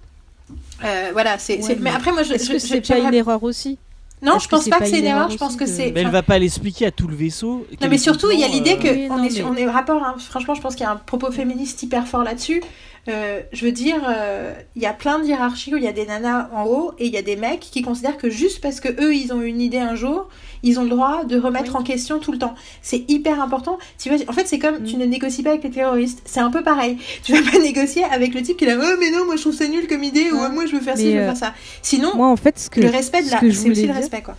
[0.84, 1.60] euh, voilà, c'est.
[1.62, 2.34] Ouais, mais mais après moi je.
[2.34, 3.78] Est-ce que c'est pas une erreur aussi
[4.22, 5.30] Non, je pense pas que c'est une erreur.
[5.30, 5.92] Je pense que que- c'est.
[5.92, 7.66] Mais elle va pas l'expliquer à tout le vaisseau.
[7.82, 9.68] Non, mais surtout, il y a l'idée que Oui, on, non, est, mais- on est
[9.68, 10.04] rapport.
[10.04, 10.16] hein.
[10.20, 12.62] Franchement, je pense qu'il y a un propos féministe hyper fort là-dessus.
[13.08, 15.94] Euh, je veux dire, euh, il y a plein de hiérarchies où il y a
[15.94, 18.80] des nanas en haut et il y a des mecs qui considèrent que juste parce
[18.82, 20.28] que eux ils ont une idée un jour,
[20.64, 21.82] ils ont le droit de remettre Oui.
[21.82, 22.54] en question tout le temps.
[22.82, 23.78] C'est hyper important.
[23.98, 24.84] Tu vois, en fait, c'est comme Mm.
[24.84, 26.22] tu ne négocies pas avec les terroristes.
[26.26, 26.98] C'est un peu pareil.
[27.24, 29.42] Tu vas pas négocier avec le type qui est là, oh mais non, moi je
[29.42, 30.50] trouve ça nul comme idée, ou Ouais.
[30.50, 31.54] moi je veux faire ci, je veux euh, faire ça.
[31.82, 34.36] Sinon, Moi en fait ce que le respect de la, c'est aussi le respect quoi.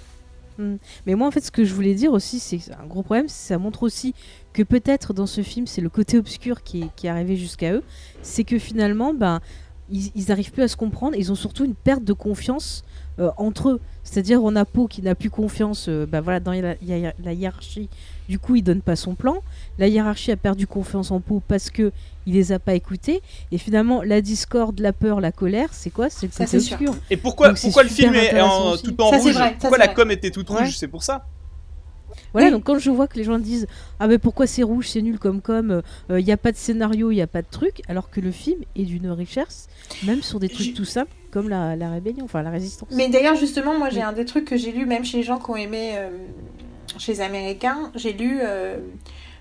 [1.07, 3.43] Mais moi, en fait, ce que je voulais dire aussi, c'est un gros problème, c'est
[3.43, 4.13] que ça montre aussi
[4.59, 7.73] que peut-être dans ce film, c'est le côté obscur qui est, qui est arrivé jusqu'à
[7.73, 7.83] eux.
[8.23, 9.41] C'est que finalement, ben,
[9.91, 11.15] ils, ils arrivent plus à se comprendre.
[11.17, 12.83] Ils ont surtout une perte de confiance
[13.21, 13.81] euh, entre eux.
[14.03, 17.33] C'est-à-dire, on a Poe qui n'a plus confiance euh, ben, voilà, dans la, hi- la
[17.33, 17.89] hiérarchie.
[18.29, 19.37] Du coup, il donne pas son plan.
[19.79, 21.93] La hiérarchie a perdu confiance en Poe parce que
[22.27, 23.23] il les a pas écoutés.
[23.53, 26.11] Et finalement, la discorde, la peur, la colère, c'est quoi?
[26.11, 26.77] C'est le Ça, côté c'est sûr.
[26.81, 26.95] obscur.
[27.11, 29.33] Et pourquoi, Donc, pourquoi le film est en, tout en Ça, rouge?
[29.35, 29.95] vrai, ça, Pourquoi la vrai.
[29.95, 30.61] com était toute rouge?
[30.61, 30.71] Ouais.
[30.77, 31.27] C'est pour ça.
[32.33, 32.53] Voilà, Oui.
[32.53, 33.67] donc quand je vois que les gens disent
[34.01, 37.11] Ah, mais pourquoi c'est rouge, c'est nul comme com, il n'y a pas de scénario,
[37.11, 39.69] il n'y a pas de truc, alors que le film est d'une richesse,
[40.05, 42.89] même sur des trucs tout simples comme la, la rébellion, enfin la résistance.
[42.93, 44.03] Mais d'ailleurs, justement, moi, j'ai Oui.
[44.03, 46.09] un des trucs que j'ai lu, même chez les gens qui ont aimé, euh,
[46.99, 48.79] chez les Américains, j'ai lu euh,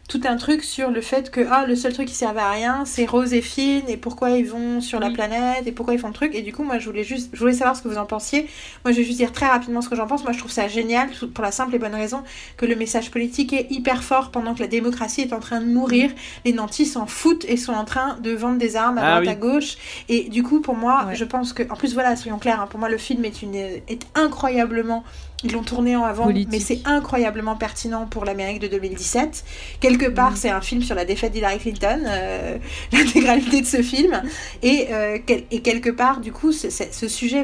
[0.08, 2.86] tout un truc sur le fait que ah, le seul truc qui servait à rien,
[2.86, 5.14] c'est Rose et Finn, et pourquoi ils vont sur la Oui.
[5.14, 6.34] planète, et pourquoi ils font le truc.
[6.34, 8.48] Et du coup, moi, je voulais juste, je voulais savoir ce que vous en pensiez.
[8.86, 10.24] Moi, je vais juste dire très rapidement ce que j'en pense.
[10.24, 12.24] Moi, je trouve ça génial, pour la simple et bonne raison
[12.56, 15.66] que le message politique est hyper fort pendant que la démocratie est en train de
[15.66, 16.10] mourir.
[16.46, 19.24] Les nantis s'en foutent et sont en train de vendre des armes à Ah droite
[19.24, 19.30] oui.
[19.30, 19.76] à gauche.
[20.08, 21.16] Et du coup, pour moi, Ouais.
[21.16, 23.56] je pense que, en plus, voilà, soyons clairs, hein, pour moi, le film est, une,
[23.56, 25.04] est incroyablement.
[25.44, 26.50] Ils l'ont tourné en avant, Politique.
[26.52, 29.44] mais c'est incroyablement pertinent pour l'Amérique de 2017.
[29.80, 30.36] Quelque part, Mm.
[30.36, 32.58] c'est un film sur la défaite d'Hillary Clinton, euh,
[32.92, 34.20] l'intégralité de ce film.
[34.64, 37.44] Et, euh, quel- et quelque part, du coup, ce sujet,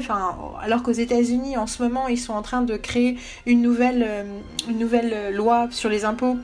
[0.61, 3.15] alors qu'aux États-Unis, en ce moment, ils sont en train de créer
[3.45, 4.23] une nouvelle, euh,
[4.69, 6.37] une nouvelle loi sur les impôts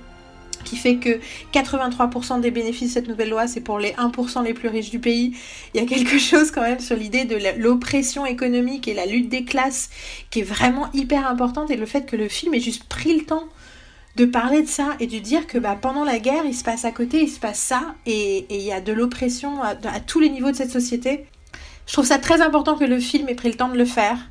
[0.64, 1.20] qui fait que
[1.54, 5.00] 83% des bénéfices de cette nouvelle loi, c'est pour les 1% les plus riches du
[5.00, 5.36] pays.
[5.74, 9.30] Il y a quelque chose quand même sur l'idée de l'oppression économique et la lutte
[9.30, 9.90] des classes
[10.30, 13.26] qui est vraiment hyper importante et le fait que le film ait juste pris le
[13.26, 13.46] temps
[14.16, 16.84] de parler de ça et de dire que bah, pendant la guerre, il se passe
[16.84, 20.30] à côté, il se passe ça et il y a de l'oppression à tous les
[20.30, 21.26] niveaux de cette société.
[21.90, 24.30] Je trouve ça très important que le film ait pris le temps de le faire.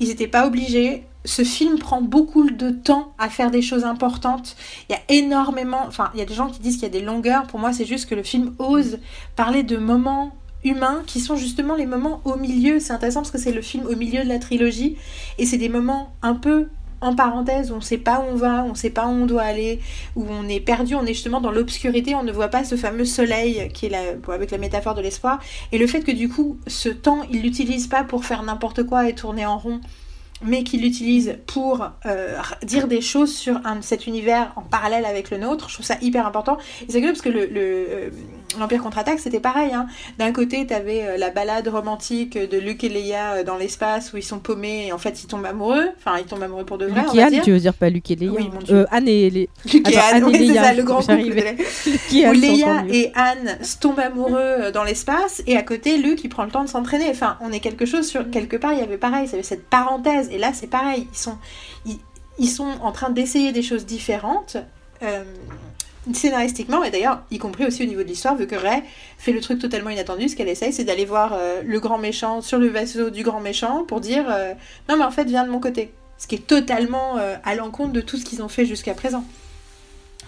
[0.00, 1.04] Ils n'étaient pas obligés.
[1.24, 4.56] Ce film prend beaucoup de temps à faire des choses importantes.
[4.88, 5.82] Il y a énormément.
[5.86, 7.46] Enfin, il y a des gens qui disent qu'il y a des longueurs.
[7.46, 8.98] Pour moi, c'est juste que le film ose
[9.36, 12.80] parler de moments humains qui sont justement les moments au milieu.
[12.80, 14.96] C'est intéressant parce que c'est le film au milieu de la trilogie.
[15.38, 16.68] Et c'est des moments un peu
[17.04, 19.80] en parenthèse on sait pas où on va, on sait pas où on doit aller,
[20.16, 23.04] où on est perdu, on est justement dans l'obscurité, on ne voit pas ce fameux
[23.04, 25.40] soleil qui est la, avec la métaphore de l'espoir.
[25.72, 29.08] Et le fait que du coup, ce temps, il l'utilise pas pour faire n'importe quoi
[29.08, 29.80] et tourner en rond,
[30.42, 35.38] mais qu'il l'utilise pour euh, dire des choses sur cet univers en parallèle avec le
[35.38, 36.58] nôtre, je trouve ça hyper important.
[36.88, 38.10] Et c'est que parce que le, le, euh,
[38.60, 39.72] l'Empire contre-attaque, c'était pareil.
[39.72, 39.86] Hein.
[40.18, 44.16] D'un côté, t'avais euh, la balade romantique de Luke et Leia euh, dans l'espace où
[44.16, 45.88] ils sont paumés et en fait ils tombent amoureux.
[45.98, 47.42] Enfin, ils tombent amoureux pour de vrai, Luke on et Anne, dire.
[47.42, 48.76] tu veux dire pas Luke et Leia Oui, mon Dieu.
[48.76, 49.48] Euh, Anne et les...
[49.72, 51.12] Luke et Anne, Anne et oui, c'est Leia, ça, le grand couple.
[51.12, 56.28] de- où Leia et Anne se tombent amoureux dans l'espace et à côté Luke il
[56.28, 57.06] prend le temps de s'entraîner.
[57.10, 59.42] Enfin, on est quelque chose sur quelque part il y avait pareil, il y avait
[59.42, 61.36] cette parenthèse et là c'est pareil, ils sont
[61.86, 61.98] ils,
[62.38, 64.56] ils sont en train d'essayer des choses différentes
[65.02, 65.22] euh,
[66.12, 68.82] scénaristiquement, et d'ailleurs, y compris aussi au niveau de l'histoire, vu que Ray
[69.16, 72.42] fait le truc totalement inattendu, ce qu'elle essaye, c'est d'aller voir euh, le grand méchant
[72.42, 74.52] sur le vaisseau du grand méchant pour dire euh,
[74.88, 75.92] non, mais en fait, viens de mon côté.
[76.18, 79.24] Ce qui est totalement euh, à l'encontre de tout ce qu'ils ont fait jusqu'à présent.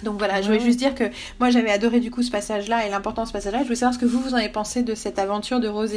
[0.03, 1.05] Donc voilà, je voulais juste dire que
[1.41, 3.61] moi j'avais adoré du coup ce passage-là et l'important de ce passage-là.
[3.61, 5.95] Je voulais savoir ce que vous, vous en avez pensé de cette aventure de Rose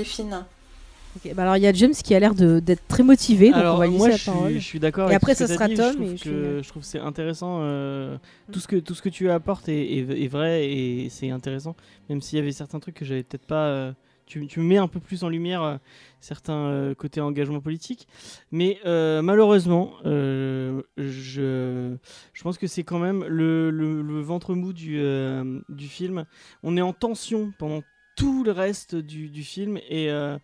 [1.35, 3.87] bah alors il y a James qui a l'air d'être très motivé, donc on va
[3.87, 4.51] moi laisser la parole.
[4.51, 5.05] suis, je suis d'accord.
[5.09, 5.75] Et avec après, ce ça sera dit.
[5.75, 6.63] Tom, Je trouve et je que, finis.
[6.63, 7.59] je trouve que c'est intéressant.
[7.61, 8.17] euh,
[8.51, 11.75] tout ce que tout ce que tu apportes est, est- est vrai et c'est intéressant.
[12.09, 13.65] Même s'il y avait certains trucs que j'avais peut-être pas.
[13.67, 13.91] euh,
[14.25, 15.77] tu, tu mets un peu plus en lumière euh,
[16.21, 18.07] certains côtés engagement politique.
[18.51, 19.93] Mais malheureusement,
[20.97, 21.95] je,
[22.33, 25.01] je pense que c'est quand même le, le- le ventre mou du,
[25.69, 26.25] du film.
[26.63, 27.81] On est en tension pendant
[28.19, 30.37] tout le reste du, du film et euh,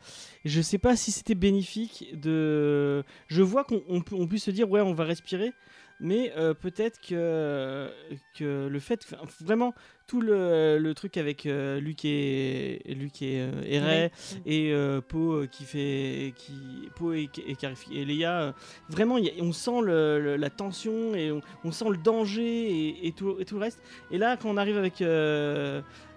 [0.46, 3.04] je sais pas si c'était bénéfique de.
[3.28, 5.52] Je vois qu'on on peut, on puisse se dire ouais on va respirer,
[6.00, 7.90] mais euh, peut-être que,
[8.38, 9.06] que le fait,
[9.42, 9.74] vraiment
[10.08, 14.12] tout le, le truc avec euh, Luc et Luc et, euh, et Ray
[14.46, 16.54] et euh, Poe qui fait qui
[16.96, 17.58] Poe et, et,
[18.00, 18.52] et Leia euh,
[18.88, 23.08] vraiment y a- on sent le- le- la tension et on, on sent le danger
[23.08, 25.02] et tout, et tout le reste et là quand on arrive avec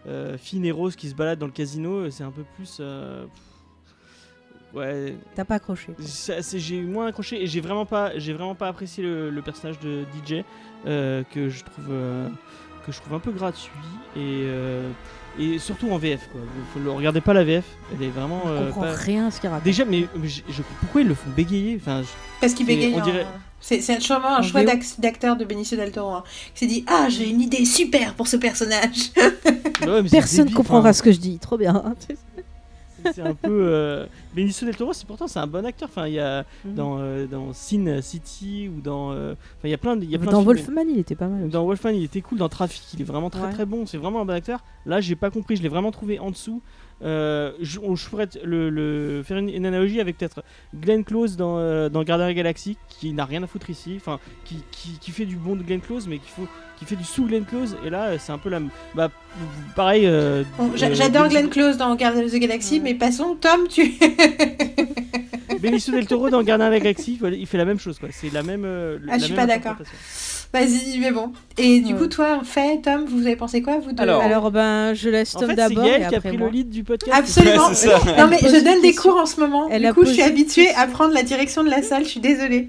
[0.07, 2.79] euh, Finn et Rose qui se baladent dans le casino euh, c'est un peu plus
[2.81, 3.25] euh,
[4.75, 5.93] ouais T'as pas accroché.
[6.55, 10.03] j'ai moins accroché et j'ai vraiment pas j'ai vraiment pas apprécié le, le personnage de
[10.25, 10.45] DJ
[10.87, 12.29] euh, que je trouve euh,
[12.87, 13.71] que je trouve un peu gratuit
[14.17, 14.89] et euh,
[15.39, 16.41] et surtout en VF quoi.
[16.83, 19.41] Le regardez pas la VF, elle est vraiment Je euh, comprends pas- rien à ce
[19.41, 19.65] qu'il raconte.
[19.65, 21.77] Déjà mais, mais je, je- pourquoi ils le font bégayer?
[21.81, 22.03] Enfin
[22.41, 22.95] Parce qu'il bégaye.
[22.97, 23.27] on dirait-
[23.61, 26.13] c'est sûrement un En choix d'acteur de Benicio del Toro.
[26.13, 29.11] hein, qui s'est dit Ah, j'ai une idée super pour ce personnage.
[29.87, 31.39] ouais, Personne débile, comprendra ce que je dis.
[31.39, 31.83] Trop bien.
[33.15, 34.07] C'est un peu euh...
[34.35, 35.89] Benicio del Toro, c'est pourtant c'est un bon acteur.
[35.89, 36.75] Enfin il y a Mhm.
[36.75, 40.11] dans euh, dans Sin City ou dans euh, enfin il y a plein de il
[40.11, 41.43] y a plein Dans de films- Wolfman, il était pas mal.
[41.45, 41.53] aussi.
[41.53, 42.39] Dans Wolfman, il était cool.
[42.39, 43.53] Dans Traffic, il est vraiment très Ouais.
[43.53, 43.87] très bon.
[43.87, 44.65] C'est vraiment un bon acteur.
[44.85, 45.55] Là, j'ai pas compris.
[45.57, 46.61] Je l'ai vraiment trouvé en dessous.
[47.03, 50.43] Euh, je, on- je pourrais te- le, le- faire une, une analogie avec peut-être
[50.75, 53.95] Glenn Close dans, euh, dans Gardien Galaxy, qui n'a rien à foutre ici.
[53.97, 56.97] Enfin, qui, qui, qui fait du bon de Glenn Close, mais qui, faut, qui fait
[56.97, 57.77] du sous Glenn Close.
[57.85, 58.61] Et là, c'est un peu la.
[58.95, 59.11] Bah,
[59.77, 60.07] pareil.
[60.07, 63.95] euh, euh, J'adore Glenn Close dans Guardians of the Galaxy, mais passons, Tom, tu.
[65.61, 67.99] Benicio del Toro dans Gardien Galaxy, voilà, il fait la même chose.
[67.99, 68.09] quoi.
[68.13, 68.65] C'est la même.
[68.65, 69.77] euh, Ah, la je suis même pas d'accord.
[70.53, 71.33] Vas-y, mais bon.
[71.59, 71.99] Et du Ouais.
[71.99, 75.37] coup, toi, fait, Tom, vous avez pensé quoi, vous deux Alors, Alors ben, je laisse
[75.37, 76.47] En Tom fait, c'est d'abord et Gaël qui a après pris moi.
[76.49, 77.13] le lead du podcast.
[77.19, 77.69] Absolument.
[77.69, 78.17] Ouais.
[78.19, 79.69] Non, mais je donne des cours en ce moment.
[79.71, 82.05] Elle du coup, je suis habituée à prendre la direction de la salle.
[82.05, 82.69] Je suis désolée.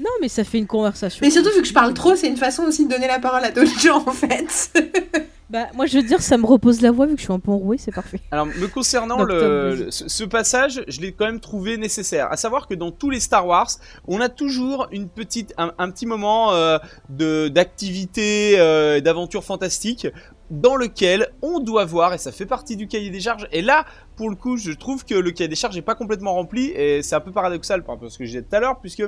[0.00, 1.20] Non, mais ça fait une conversation.
[1.22, 3.44] Mais surtout, vu que je parle trop, c'est une façon aussi de donner la parole
[3.44, 4.70] à d'autres gens, en fait.
[5.48, 7.38] Bah, moi, je veux dire, ça me repose la voix vu que je suis un
[7.38, 8.20] peu enrouée, c'est parfait.
[8.32, 12.30] Alors, me concernant, Donc, le, ce, passage, je l'ai quand même trouvé nécessaire.
[12.32, 13.70] À savoir que dans tous les Star Wars,
[14.08, 16.78] on a toujours une petite, un, un petit moment euh,
[17.10, 20.08] de d'activité, euh, d'aventure fantastique
[20.50, 23.48] dans lequel on doit voir, et ça fait partie du cahier des charges.
[23.52, 23.84] Et là,
[24.16, 27.02] pour le coup, je trouve que le cahier des charges n'est pas complètement rempli, et
[27.02, 29.04] c'est un peu paradoxal par rapport à ce que je disais tout à l'heure, puisque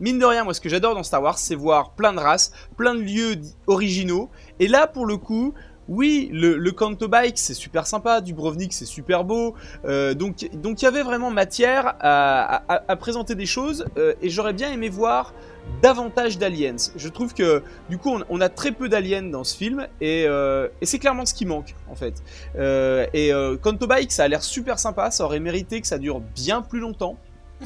[0.00, 2.52] mine de rien, moi, ce que j'adore dans Star Wars, c'est voir plein de races,
[2.76, 4.30] plein de lieux originaux.
[4.62, 5.54] Et là, pour le coup,
[5.88, 9.54] oui, le, le Canto Bike, c'est super sympa, Dubrovnik, c'est super beau.
[9.84, 14.14] Euh, donc, donc il y avait vraiment matière à, à- à présenter des choses, euh,
[14.22, 15.34] et j'aurais bien aimé voir
[15.82, 16.76] davantage d'aliens.
[16.94, 20.24] Je trouve que du coup, on, on a très peu d'aliens dans ce film, et,
[20.28, 22.14] euh, et c'est clairement ce qui manque en fait.
[22.56, 26.20] Euh, et Canto Bike, ça a l'air super sympa, ça aurait mérité que ça dure
[26.20, 27.16] bien plus longtemps.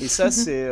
[0.01, 0.67] Et ça, c'est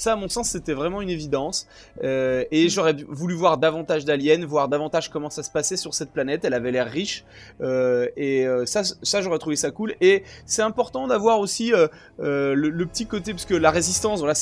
[0.00, 1.66] ça, à mon sens, c'était vraiment une évidence.
[2.02, 6.10] Euh, et j'aurais voulu voir davantage d'aliens, voir davantage comment ça se passait sur cette
[6.10, 6.44] planète.
[6.44, 7.24] Elle avait l'air riche.
[7.60, 9.94] Euh, et euh, ça, ça j'aurais trouvé ça cool.
[10.00, 11.88] Et c'est important d'avoir aussi euh,
[12.20, 14.34] euh, le, le petit côté, parce que la résistance, voilà,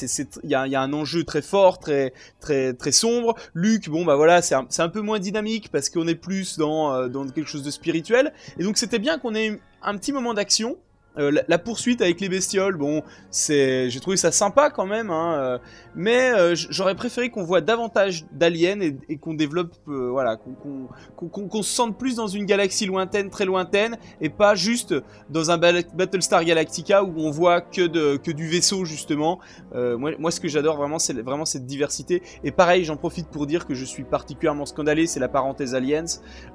[0.45, 3.35] il y a, y a un enjeu très fort, très, très, très sombre.
[3.55, 7.09] Luc, bon, bah voilà, c'est un, un peu moins dynamique parce qu'on est plus dans,
[7.09, 8.33] dans quelque chose de spirituel.
[8.59, 10.77] Et donc c'était bien qu'on ait un petit moment d'action.
[11.17, 15.35] Euh, la, poursuite avec les bestioles, bon, c'est, j'ai trouvé ça sympa quand même, hein,
[15.35, 15.59] euh,
[15.95, 21.63] mais euh, j'aurais préféré qu'on voit davantage d'aliens et, et qu'on développe, euh, voilà, qu'on,
[21.63, 24.95] se sente plus dans une galaxie lointaine, très lointaine, et pas juste
[25.31, 29.41] dans un Battlestar Galactica où on voit que de que du vaisseau justement.
[29.75, 32.23] Euh, moi, moi, ce que j'adore vraiment, c'est vraiment cette diversité.
[32.45, 36.05] Et pareil, j'en profite pour dire que je suis particulièrement scandalé, c'est la parenthèse aliens,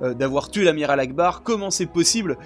[0.01, 1.43] d'avoir tué l'amiral Akbar.
[1.43, 2.38] Comment c'est possible?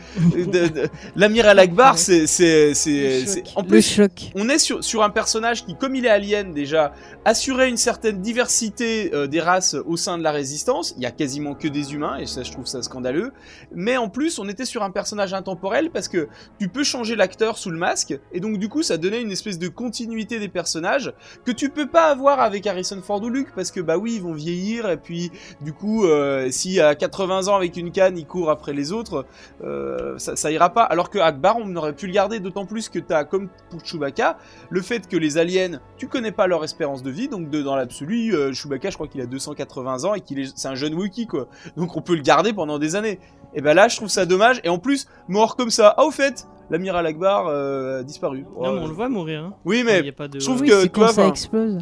[1.16, 4.32] L'amiral Akbar, c'est, Le en Le plus, choc.
[4.36, 6.77] on est sur, sur un personnage qui, comme il est alien déjà,
[7.26, 10.94] assurait une certaine diversité euh, des races au sein de la résistance.
[10.98, 13.32] Il y a quasiment que des humains, et ça, je trouve ça scandaleux.
[13.74, 16.28] Mais en plus, on était sur un personnage intemporel parce que
[16.60, 19.60] tu peux changer l'acteur sous le masque, et donc du coup, ça donnait une espèce
[19.60, 21.14] de continuité des personnages
[21.46, 24.22] que tu peux pas avoir avec Harrison Ford ou Luke, parce que bah oui, ils
[24.22, 25.32] vont vieillir, et puis
[25.62, 29.26] du coup, euh, si à 80 ans avec une canne, il court après les autres,
[29.64, 30.84] euh, ça, ça ira pas.
[30.84, 34.38] Alors que Akbar, on aurait pu le garder, d'autant plus que t'as, comme pour Chewbacca,
[34.70, 37.76] le fait que les aliens, tu connais pas leur espérance de vie, donc de, dans
[37.76, 40.94] l'absolu, euh, Chewbacca, je crois qu'il a 280 ans et qu'il est, c'est un jeune
[40.94, 41.48] Wookiee, quoi.
[41.76, 43.20] Donc on peut le garder pendant des années.
[43.54, 45.94] Et ben là, je trouve ça dommage, et en plus, mort comme ça.
[45.98, 48.46] Ah, au fait, l'amiral Akbar euh, a disparu.
[48.60, 49.44] Non, mais on le voit mourir.
[49.44, 49.54] Hein.
[49.66, 50.40] Oui, mais y a pas de...
[50.40, 51.78] je trouve Oui, que, tu vois, ça enfin, explose.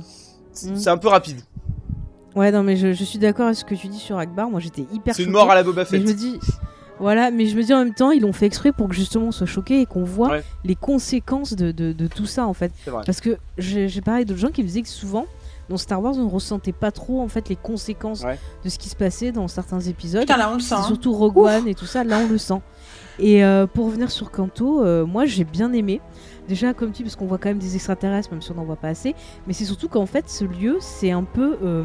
[0.51, 1.41] c'est c'est un peu rapide.
[2.35, 4.49] Ouais, non, mais je, je suis d'accord avec ce que tu dis sur Akbar.
[4.49, 6.01] Moi, j'étais hyper C'est une mort à la Boba Fett.
[6.01, 6.39] je me dis,
[6.99, 9.25] voilà, mais je me dis en même temps, ils l'ont fait exprès pour que justement
[9.27, 10.43] on soit choqué et qu'on voit Ouais.
[10.63, 12.71] les conséquences de, de- de tout ça en fait.
[13.05, 15.25] Parce que j'ai parlé d'autres gens qui me disaient que souvent
[15.67, 18.37] dans Star Wars on ne ressentait pas trop en fait les conséquences Ouais.
[18.63, 20.21] de ce qui se passait dans certains épisodes.
[20.21, 20.75] Putain, là, on le sent.
[20.75, 20.83] Hein.
[20.83, 22.61] surtout Rogue One et tout ça, là on le sent.
[23.17, 26.01] Et euh, pour revenir sur Kanto, euh, moi j'ai bien aimé.
[26.47, 28.75] Déjà comme tu parce qu'on voit quand même des extraterrestres, même si on n'en voit
[28.75, 29.15] pas assez.
[29.47, 31.83] Mais c'est surtout qu'en fait ce lieu c'est un peu euh,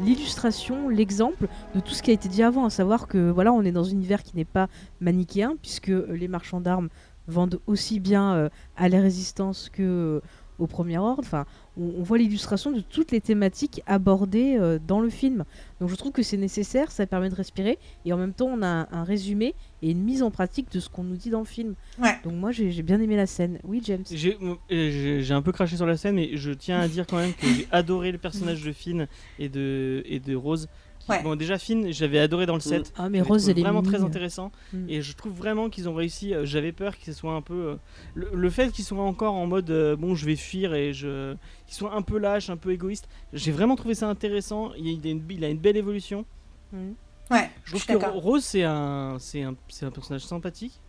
[0.00, 3.62] l'illustration, l'exemple de tout ce qui a été dit avant, à savoir que voilà on
[3.62, 4.68] est dans un univers qui n'est pas
[5.00, 6.88] manichéen puisque euh, les marchands d'armes
[7.26, 10.20] vendent aussi bien euh, à la résistance que euh,
[10.58, 11.44] au premier ordre.
[11.78, 15.44] On, on voit l'illustration de toutes les thématiques abordées euh, dans le film.
[15.80, 18.62] Donc je trouve que c'est nécessaire, ça permet de respirer et en même temps on
[18.62, 21.40] a un, un résumé et une mise en pratique de ce qu'on nous dit dans
[21.40, 21.74] le film.
[21.98, 22.16] Ouais.
[22.24, 23.58] Donc moi j'ai bien aimé la scène.
[23.64, 24.04] Oui James.
[24.10, 24.38] J'ai
[24.70, 27.32] euh, j'ai un peu craché sur la scène, mais je tiens à dire quand même
[27.34, 29.06] que j'ai adoré le personnage de Finn
[29.38, 30.68] et de, et de Rose.
[31.08, 31.22] Ouais.
[31.22, 32.92] Bon, déjà, Finn, j'avais adoré dans le set.
[32.96, 34.50] Ah mais Rose elle est vraiment très intéressant.
[34.72, 34.88] Mm.
[34.88, 36.32] Et je trouve vraiment qu'ils ont réussi.
[36.32, 37.54] euh, J'avais peur qu'ils soient un peu.
[37.54, 37.76] euh,
[38.14, 41.34] le, le fait qu'ils soient encore en mode euh, bon, je vais fuir et je.
[41.66, 43.08] qu'ils soient un peu lâches, un peu égoïstes.
[43.34, 44.72] J'ai vraiment trouvé ça intéressant.
[44.78, 46.24] Il, a, une, il a une belle évolution.
[46.72, 46.92] Mm.
[47.30, 48.14] Ouais, Je trouve suis que d'accord.
[48.22, 50.80] Rose, c'est un, c'est un, c'est un personnage sympathique.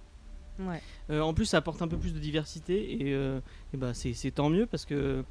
[0.60, 0.82] Ouais.
[1.10, 3.40] Euh, en plus, ça apporte un peu plus de diversité et, euh,
[3.74, 5.24] et bah, c'est c'est tant mieux parce que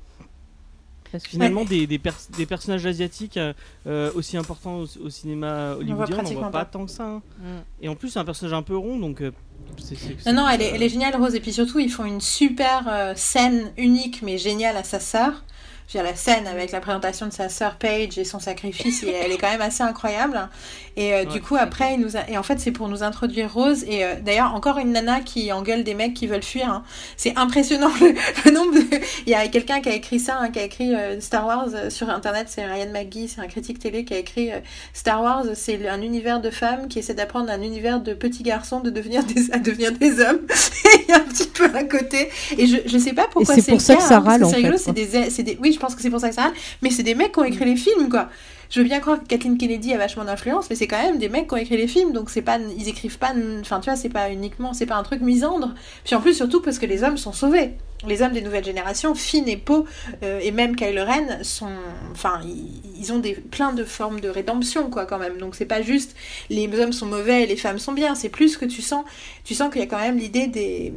[1.15, 3.53] Parce que finalement, des, des, pers- des personnages asiatiques euh,
[3.87, 6.65] euh, aussi importants au, au cinéma hollywoodien, on n'en pratiquement voit pas pas.
[6.65, 7.05] tant que ça.
[7.07, 7.23] hein.
[7.39, 7.45] Mm.
[7.83, 9.21] Et en plus, c'est un personnage un peu rond donc.
[9.23, 9.31] euh,
[9.79, 11.35] c'est- c'est- Non, non, elle est, elle est géniale, Rose.
[11.37, 15.45] Et puis surtout, ils font une super euh, scène unique, mais géniale à sa sœur.
[15.87, 19.03] Je veux dire, la scène avec la présentation de sa sœur Paige et son sacrifice,
[19.03, 20.49] et elle est quand même assez incroyable.
[20.97, 22.29] Et euh, du coup, après, il nous a...
[22.29, 23.85] et en fait, c'est pour nous introduire Rose.
[23.89, 26.69] Et euh, d'ailleurs, encore une nana qui engueule des mecs qui veulent fuir.
[26.71, 26.85] hein.
[27.17, 28.85] C'est impressionnant le, le nombre de.
[29.27, 31.69] Il y a quelqu'un qui a écrit ça, hein, qui a écrit euh, Star Wars
[31.75, 32.47] euh, sur internet.
[32.49, 34.61] C'est Ryan McGee, c'est un critique télé qui a écrit euh,
[34.93, 38.81] Star Wars, c'est un univers de femmes qui essaie d'apprendre un univers de petits garçons
[38.81, 40.41] de devenir des, à devenir des hommes.
[40.85, 42.31] Et il y a un petit peu à côté.
[42.57, 44.35] Et je, je sais pas pourquoi c'est c'est pour ça cas, que ça hein, parce
[44.35, 46.21] râle, en c'est rigolo, fait, c'est des, c'est des, oui, je pense que c'est pour
[46.21, 46.53] ça que ça râle,
[46.83, 48.29] mais c'est des mecs qui ont écrit les films, quoi.
[48.71, 51.29] Je veux bien croire que Kathleen Kennedy a vachement d'influence, mais c'est quand même des
[51.29, 53.97] mecs qui ont écrit les films, donc c'est pas, ils écrivent pas, enfin tu vois,
[53.97, 55.75] c'est pas uniquement, c'est pas un truc misandre.
[56.05, 57.75] Puis en plus, surtout parce que les hommes sont sauvés.
[58.07, 59.85] Les hommes des nouvelles générations, Finn et Poe,
[60.23, 61.73] euh, et même Kylo Ren, sont,
[62.13, 62.41] enfin,
[62.99, 65.39] ils, ont des, plein de formes de rédemption, quoi, quand même.
[65.39, 66.17] Donc c'est pas juste
[66.51, 69.05] les hommes sont mauvais et les femmes sont bien, c'est plus que tu sens,
[69.45, 70.93] tu sens qu'il y a quand même l'idée des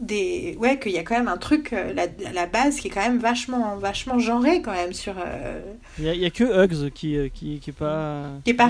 [0.00, 2.90] des ouais qu'il y a quand même un truc euh, la, la base qui est
[2.90, 5.60] quand même vachement vachement genré quand même sur euh,
[5.98, 8.26] Il y, a- il y a que Hugs qui, euh, qui, qui est pas.
[8.44, 8.66] Qui est pas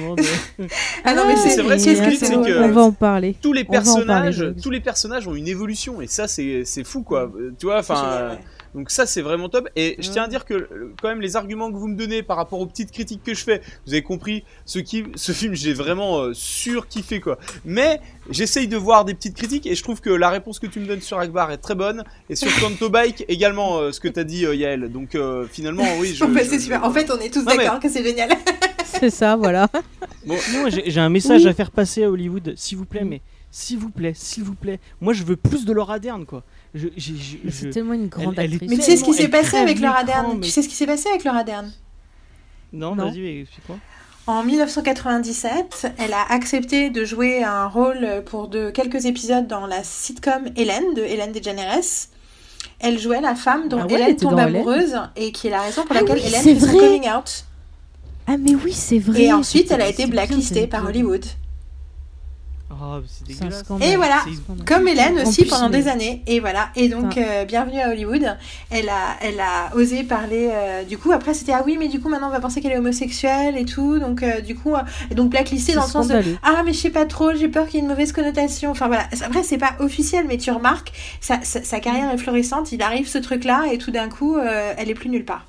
[0.00, 0.22] moment de-
[1.04, 2.82] ah non mais Ah, c'est c'est vrai, ce euh, triste, c'est on- que- on va
[2.82, 3.36] en parler.
[3.40, 4.54] tous les On parler, personnages, Bugs.
[4.60, 7.30] tous les personnages ont une évolution et ça c'est c'est fou quoi.
[7.36, 8.34] Euh, Tu vois, enfin, euh.
[8.74, 9.68] Donc ça c'est vraiment top.
[9.76, 12.22] Et je tiens à dire que euh, quand même les arguments que vous me donnez
[12.22, 15.54] par rapport aux petites critiques que je fais, vous avez compris, ce qui, ce film
[15.54, 17.38] j'ai vraiment euh, surkiffé quoi.
[17.64, 18.00] Mais
[18.30, 20.86] j'essaye de voir des petites critiques et je trouve que la réponse que tu me
[20.86, 24.24] donnes sur Akbar est très bonne et sur Canto Bike également euh, ce que t'as
[24.24, 24.90] dit euh, Yael.
[24.90, 26.14] Donc euh, finalement oui.
[26.14, 28.02] Je, Bon, bah, je- c'est super en fait on est tous mais- d'accord que c'est
[28.04, 28.30] génial
[28.84, 29.68] C'est ça, voilà.
[30.26, 31.48] Non, moi, j'ai j'ai un message Oui.
[31.48, 33.20] à faire passer à Hollywood, s'il vous plaît, mais
[33.50, 34.78] s'il vous plaît, s'il vous plaît.
[35.00, 36.44] Moi, je veux plus de Laura Dern, quoi.
[36.74, 38.70] C'est tellement une grande elle actrice.
[38.70, 40.34] mais tu sais ce qui s'est passé avec Laura Dern?
[40.36, 41.70] mais- tu sais ce qui s'est passé avec Laura Dern?
[42.72, 43.06] Non, Non.
[43.10, 43.78] vas-y, explique-moi.
[44.26, 49.82] En 1997, elle a accepté de jouer un rôle pour de quelques épisodes dans la
[49.82, 51.82] sitcom Hélène de Hélène DeGeneres.
[52.78, 54.56] Elle jouait la femme dont Ah ouais, Hélène tombe Hélène.
[54.56, 57.44] amoureuse et qui est la raison pour Ah laquelle oui, Hélène fait son coming out.
[58.28, 59.24] Ah mais oui, c'est vrai.
[59.24, 60.84] Et ensuite, elle a été bien, blacklistée par.
[60.86, 61.24] Hollywood.
[62.80, 63.64] Oh, c'est C'est un dégueulasse.
[63.64, 63.88] scandale.
[63.88, 64.24] Et voilà.
[64.66, 66.22] Comme Hélène aussi pendant des années.
[66.26, 66.70] Et voilà.
[66.74, 68.36] Et donc, euh, bienvenue à Hollywood.
[68.70, 70.48] Elle a, elle a osé parler.
[70.50, 72.72] euh, du coup, après, c'était ah oui, mais du coup, maintenant, on va penser qu'elle
[72.72, 73.98] est homosexuelle et tout.
[73.98, 74.78] Donc, euh, du coup, euh,
[75.10, 77.48] et donc blacklistée C'est dans le sens de ah, mais je sais pas trop, j'ai
[77.48, 78.70] peur qu'il y ait une mauvaise connotation.
[78.70, 79.04] Enfin voilà.
[79.24, 82.72] Après, c'est pas officiel, mais tu remarques, sa, sa, sa carrière est florissante.
[82.72, 85.44] Il arrive ce truc-là et tout d'un coup, euh, elle est plus nulle part.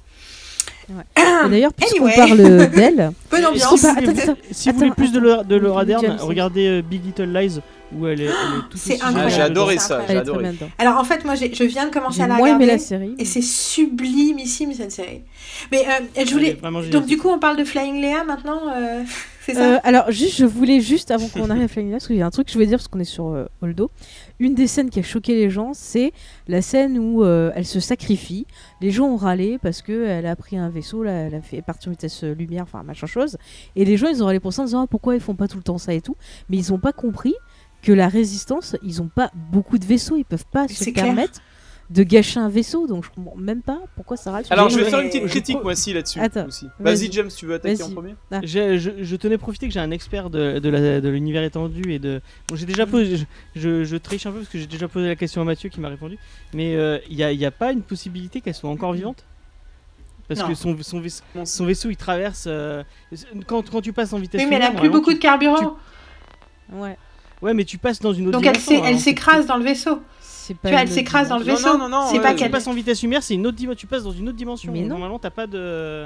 [1.18, 2.15] Et D'ailleurs, puisqu'on Anyway.
[2.15, 2.38] parle
[2.69, 3.69] d'elle, Bonne Et ambiance.
[3.72, 5.55] si- Si, Attends, attends, si vous attends, voulez plus de Laura, de.
[5.55, 7.60] Laura Dern, regardez euh, Big Little Lies
[7.95, 9.31] où elle est, elle est tout C'est aussi incroyable.
[9.31, 10.51] J'ai adoré ça, j'ai adoré.
[10.80, 12.65] Alors en fait, moi, je viens de commencer à la aimé regarder.
[12.65, 13.14] la série.
[13.19, 15.22] Et c'est sublimissime cette série.
[15.72, 16.57] Mais euh, je voulais.
[16.91, 18.61] Donc du coup, on parle de Flying Léa maintenant.
[18.76, 19.03] euh,
[19.45, 19.61] c'est ça.
[19.76, 22.22] Euh, alors, juste, je voulais juste, avant qu'on arrive à Flying Lights, parce qu'il y
[22.22, 23.91] a un truc que je voulais dire, parce qu'on est sur euh, Holdo.
[24.44, 26.11] Une des scènes qui a choqué les gens, c'est
[26.49, 28.45] la scène où euh, elle se sacrifie.
[28.82, 31.88] Les gens ont râlé parce qu'elle a pris un vaisseau, là, elle a fait partir
[31.88, 33.38] en vitesse euh, lumière, enfin, machin chose.
[33.78, 35.48] Et les gens, ils ont râlé pour ça en disant Ah, pourquoi ils font pas
[35.48, 36.18] tout le temps ça et tout.
[36.49, 37.34] Mais ils ont pas compris
[37.82, 41.06] que la résistance, ils ont pas beaucoup de vaisseaux, ils peuvent pas se clair.
[41.06, 41.40] permettre
[41.94, 42.88] de gâcher un vaisseau.
[42.88, 44.44] Donc, je comprends même pas pourquoi ça râle.
[44.45, 46.20] sur Alors, je vais faire une petite critique moi aussi là-dessus.
[46.80, 47.11] Vas-y.
[47.11, 48.15] James, tu veux attaquer en premier?
[48.44, 51.99] J'ai- Je, je tenais à profiter que j'ai un expert de, de l'univers étendu et
[51.99, 52.22] de.
[52.49, 53.18] Bon, j'ai déjà posé.
[53.18, 53.26] Je,
[53.56, 55.80] je, je triche un peu parce que j'ai déjà posé la question à Mathieu qui
[55.80, 56.18] m'a répondu.
[56.53, 59.24] Mais euh, il n'y a, y a pas une possibilité qu'elle soit encore vivante?
[60.28, 60.48] Parce Non.
[60.48, 62.45] que son, son, vaisseau, son vaisseau il traverse.
[62.48, 62.82] euh,
[63.45, 64.41] quand, quand tu passes en vitesse.
[64.41, 65.78] oui, mais elle a plus beaucoup de carburant.
[66.72, 66.94] Ouais.
[66.94, 70.02] tu- Ouais, mais tu passes dans une autre Donc elle c'est- s'écrase dans le vaisseau.
[70.45, 71.78] C'est Tu vois, elle s'écrase dans le vaisseau.
[71.78, 72.52] non, non, non, c'est ouais, pas qu'elle.
[72.52, 73.78] passes en vitesse lumière, c'est une autre dimension.
[73.80, 74.72] Tu passes dans une autre dimension.
[74.74, 74.90] Mais non.
[74.90, 76.06] Normalement, t'as pas de.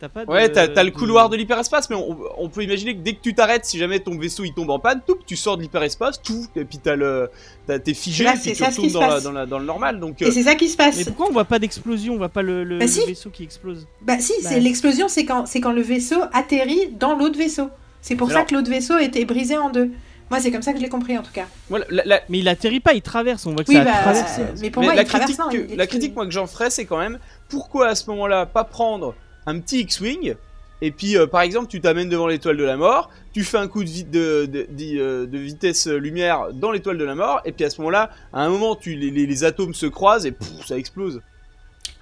[0.00, 0.30] T'as pas de.
[0.30, 3.20] Ouais, t'as t'as le couloir de l'hyperespace, mais on, on peut imaginer que dès que
[3.20, 6.22] tu t'arrêtes, si jamais ton vaisseau il tombe en panne, tout, tu sors de l'hyperespace,
[6.22, 7.28] tout, et puis t'as le,
[7.66, 9.22] t'as- t'es figé, Là, puis tu ça retournes dans, la- passe.
[9.24, 9.98] dans, la- dans le normal.
[9.98, 10.98] Donc, Et euh, c'est ça qui se passe.
[10.98, 13.42] Mais pourquoi on voit pas d'explosion On voit pas le, le- Bah le vaisseau qui
[13.42, 17.36] explose Bah si, Bah, c'est l'explosion, c'est quand, c'est quand le vaisseau atterrit dans l'autre
[17.36, 17.68] vaisseau.
[18.00, 19.90] C'est pour ça que l'autre vaisseau était brisé en deux.
[20.30, 21.46] Moi, c'est comme ça que je l'ai compris en tout cas.
[21.70, 23.46] voilà, la, la- Mais il atterrit pas, il traverse.
[23.46, 24.42] On voit que Oui, ça bah, traversé.
[24.42, 26.32] euh, mais pour mais moi, la il traverse critique, non, que- la critique moi que
[26.32, 27.18] j'en ferais, c'est quand même
[27.48, 29.14] pourquoi à ce moment-là pas prendre
[29.46, 30.34] un petit X-wing
[30.80, 33.66] et puis euh, par exemple tu t'amènes devant l'étoile de la mort, tu fais un
[33.66, 37.40] coup de, vi- de, de, de- euh, de vitesse lumière dans l'étoile de la mort
[37.46, 40.26] et puis à ce moment-là, à un moment tu les, les- les atomes se croisent
[40.26, 40.34] et
[40.66, 41.20] ça explose.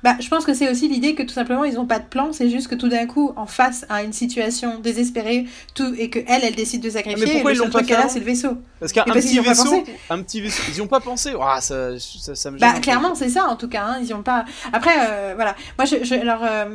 [0.03, 2.33] Bah, je pense que c'est aussi l'idée que tout simplement ils n'ont pas de plan,
[2.33, 6.19] c'est juste que tout d'un coup, en face à une situation désespérée, tout et que
[6.29, 7.23] elle, elle décide de sacrifier.
[7.23, 8.57] Ah, mais pourquoi et ils l'ont pas fait c'est le vaisseau.
[8.79, 11.33] Parce qu'un petit vaisseau, un petit vaisseau, ils y ont pas pensé.
[11.41, 14.07] Ah, ça, ça, ça me gêne Bah clairement c'est ça en tout cas, hein, ils
[14.09, 14.45] y ont pas.
[14.73, 16.67] Après euh, voilà, moi je, je- alors euh,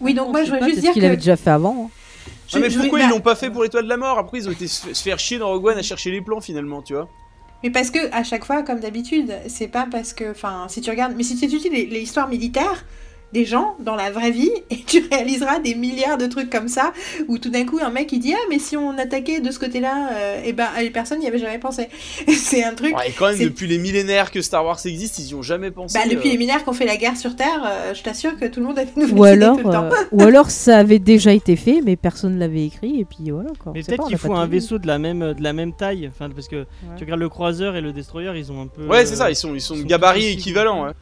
[0.00, 1.86] oui donc On moi je voudrais pas, juste dire qu'il que avait déjà fait avant.
[1.86, 1.90] hein.
[2.48, 4.18] je- Ah, mais je- pourquoi ils l'ont pas fait pour l'étoile de la mort?
[4.18, 6.40] Après, ils ont été se se faire chier dans Rogue One à chercher les plans
[6.40, 7.08] finalement, tu vois.
[7.66, 10.88] Mais parce que à chaque fois, comme d'habitude, c'est pas parce que, enfin, si tu
[10.88, 12.84] regardes, mais si tu étudies les, les histoires militaires
[13.32, 16.92] des gens dans la vraie vie, et tu réaliseras des milliards de trucs comme ça,
[17.28, 19.58] où tout d'un coup un mec il dit ah mais si on attaquait de ce
[19.58, 21.88] côté-là, euh, et ben les personnes n'y avaient jamais pensé.
[22.28, 22.96] c'est un truc.
[22.96, 25.70] Ouais, et quand même, depuis les millénaires que Star Wars existe, ils y ont jamais
[25.70, 25.98] pensé.
[25.98, 26.32] Bah, depuis euh.
[26.32, 28.78] les millénaires qu'on fait la guerre sur Terre, euh, je t'assure que tout le monde
[28.78, 29.84] avait une Ou alors, tout le temps.
[29.84, 33.30] euh, ou alors ça avait déjà été fait, mais personne ne l'avait écrit, et puis
[33.30, 33.50] voilà.
[33.58, 33.72] Quoi.
[33.74, 36.08] Mais peut-être qu'il faut un vaisseau de la même, de la même taille.
[36.08, 36.64] Enfin, parce que
[36.96, 38.86] tu regardes le croiseur et le destroyer, ils ont un peu.
[38.86, 40.78] Ouais, c'est ça, ils sont, ils sont ils de sont gabarit tous aussi, équivalents.
[40.78, 40.86] quoi.
[40.88, 40.92] ouais.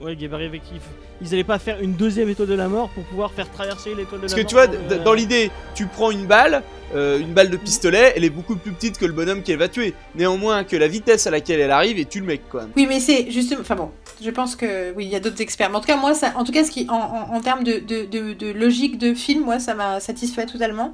[0.00, 0.62] Ouais, gabarit avec.
[0.72, 0.80] Ils,
[1.26, 4.20] ils allaient pas faire une deuxième étoile de la mort pour pouvoir faire traverser l'étoile
[4.20, 4.48] de Parce la que mort.
[4.48, 6.62] tu vois, dans d- le- dans l'idée, tu prends une balle,
[6.94, 9.68] euh, une balle de pistolet, elle est beaucoup plus petite que le bonhomme qu'elle va
[9.68, 9.94] tuer.
[10.14, 12.70] Néanmoins, que la vitesse à laquelle elle arrive, et tue le mec quand même.
[12.76, 13.60] Oui, mais c'est justement.
[13.62, 13.90] Enfin bon,
[14.24, 15.68] je pense que oui, il y a d'autres experts.
[15.70, 17.64] Mais en tout cas, moi, ça, en tout cas, ce qui, en, en, en termes
[17.64, 20.92] de, de, de, de logique de film, moi, ça m'a satisfait totalement.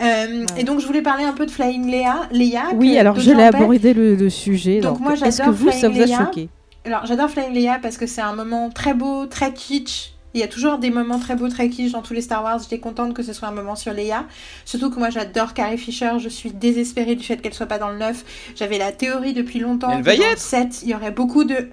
[0.00, 2.28] Euh, Et donc, je voulais parler un peu de Flying Léa.
[2.30, 4.78] Léa Oui, que alors je l'ai abordé le, le sujet.
[4.80, 6.18] Donc donc moi, Est-ce que j'adore vous, ça vous a Flying Léa.
[6.26, 6.48] choqué?
[6.84, 10.12] Alors, j'adore Flying Léa parce que c'est un moment très beau, très kitsch.
[10.34, 12.58] Il y a toujours des moments très beaux, très kitsch dans tous les Star Wars.
[12.58, 14.26] J'étais contente que ce soit un moment sur Leia.
[14.64, 16.10] Surtout que moi, j'adore Carrie Fisher.
[16.18, 18.52] Je suis désespérée du fait qu'elle soit pas dans le 9.
[18.56, 19.90] J'avais la théorie depuis longtemps.
[19.90, 20.38] Elle que va y dans le être.
[20.40, 21.70] 7, il y aurait beaucoup de...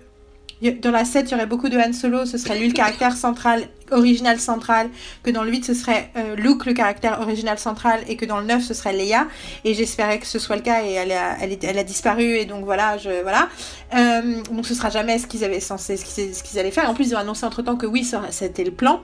[0.81, 2.25] Dans la 7, il y aurait beaucoup de Han Solo.
[2.25, 4.89] Ce serait lui le caractère central, original central.
[5.23, 8.01] Que dans le 8, ce serait euh, Luke le caractère original central.
[8.07, 9.27] Et que dans le 9, ce serait Leia.
[9.63, 10.83] Et j'espérais que ce soit le cas.
[10.83, 12.37] Et elle a, disparu.
[12.37, 13.49] Et donc voilà, je, voilà.
[13.95, 16.89] Euh, donc ce sera jamais ce qu'ils avaient censé, ce qu'ils, ce allaient faire.
[16.89, 19.01] En plus, ils ont annoncé entre temps que oui, c'était le plan.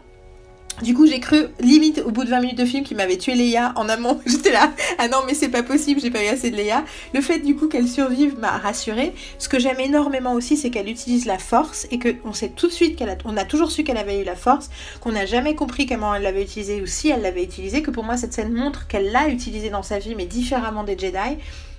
[0.83, 3.33] Du coup, j'ai cru, limite, au bout de 20 minutes de film, qu'ils m'avaient tué
[3.33, 4.21] Leia en amont.
[4.27, 6.85] J'étais là, ah non, mais c'est pas possible, j'ai pas eu assez de Leia.
[7.15, 9.13] Le fait, du coup, qu'elle survive m'a rassurée.
[9.39, 12.71] Ce que j'aime énormément aussi, c'est qu'elle utilise la force et qu'on sait tout de
[12.71, 14.69] suite qu'elle a, on a toujours su qu'elle avait eu la force,
[15.01, 18.03] qu'on n'a jamais compris comment elle l'avait utilisée ou si elle l'avait utilisée, que pour
[18.03, 21.37] moi, cette scène montre qu'elle l'a utilisée dans sa vie, mais différemment des Jedi.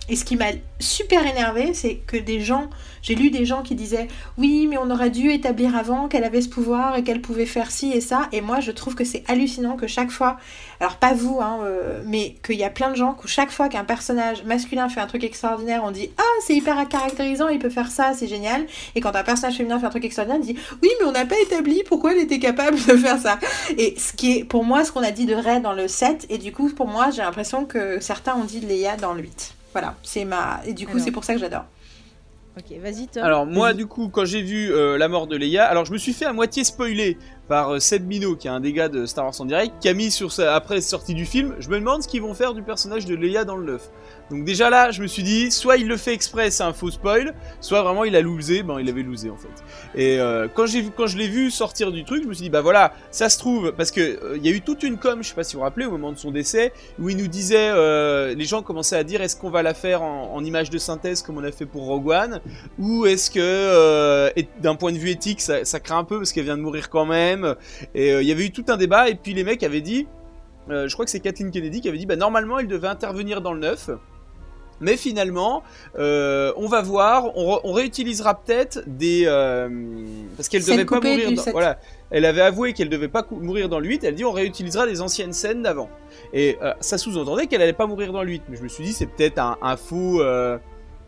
[0.08, 2.70] Et ce qui m'a super énervé, c'est que des gens,
[3.02, 4.08] j'ai lu des gens qui disaient
[4.38, 7.70] oui, mais on aurait dû établir avant qu'elle avait ce pouvoir et qu'elle pouvait faire
[7.70, 8.28] ci et ça.
[8.32, 10.38] Et moi, je trouve que c'est hallucinant que chaque fois,
[10.80, 13.68] alors pas vous, hein, euh, mais qu'il y a plein de gens que chaque fois
[13.68, 17.70] qu'un personnage masculin fait un truc extraordinaire, on dit ah c'est hyper caractérisant, il peut
[17.70, 18.66] faire ça, c'est génial.
[18.94, 21.26] Et quand un personnage féminin fait un truc extraordinaire, on dit oui, mais on n'a
[21.26, 23.38] pas établi pourquoi elle était capable de faire ça.
[23.76, 26.26] Et ce qui est pour moi ce qu'on a dit de Ray dans le 7,
[26.30, 29.22] et du coup pour moi j'ai l'impression que certains ont dit de Leia dans le
[29.22, 29.57] 8.
[29.72, 30.60] Voilà, c'est ma.
[30.66, 31.04] Et du coup, Alors.
[31.04, 31.64] c'est pour ça que j'adore.
[32.58, 33.22] Ok, vas-y Tom.
[33.22, 35.98] Alors moi du coup quand j'ai vu euh, la mort de Leia, alors je me
[35.98, 37.16] suis fait à moitié spoiler
[37.48, 39.94] par euh, Seb Mino qui est un gars de Star Wars en direct, qui a
[39.94, 42.62] mis sur sa après sortie du film, je me demande ce qu'ils vont faire du
[42.62, 43.90] personnage de Leia dans le 9.
[44.30, 46.90] Donc déjà là, je me suis dit soit il le fait exprès, c'est un faux
[46.90, 49.48] spoil, soit vraiment il a loosé, ben il avait loosé en fait.
[49.94, 50.66] Et euh, quand
[50.96, 53.38] quand je l'ai vu sortir du truc, je me suis dit bah voilà, ça se
[53.38, 55.54] trouve parce que euh, il y a eu toute une com, je sais pas si
[55.54, 58.62] vous vous rappelez au moment de son décès où il nous disait euh, les gens
[58.62, 61.50] commençaient à dire est-ce qu'on va la faire en, image de synthèse comme on a
[61.50, 62.40] fait pour Rogue One
[62.78, 66.56] ou est-ce que d'un point de vue éthique ça craint un peu parce qu'elle vient
[66.56, 67.37] de mourir quand même
[67.94, 70.06] et euh, il y avait eu tout un débat et puis les mecs avaient dit
[70.70, 73.40] euh, je crois que c'est Kathleen Kennedy qui avait dit bah normalement elle devait intervenir
[73.40, 73.90] dans le 9
[74.80, 75.62] mais finalement,
[75.98, 79.68] euh, on va voir, on, réutilisera peut-être des euh,
[80.36, 81.32] parce qu'elle devait pas mourir.
[81.32, 81.78] Dans, voilà,
[82.10, 84.04] elle avait avoué qu'elle devait pas mourir dans le 8.
[84.04, 85.90] Elle dit on réutilisera les anciennes scènes d'avant.
[86.32, 88.42] Et euh, ça sous-entendait qu'elle allait pas mourir dans le 8.
[88.48, 90.22] Mais je me suis dit c'est peut-être un, un faux.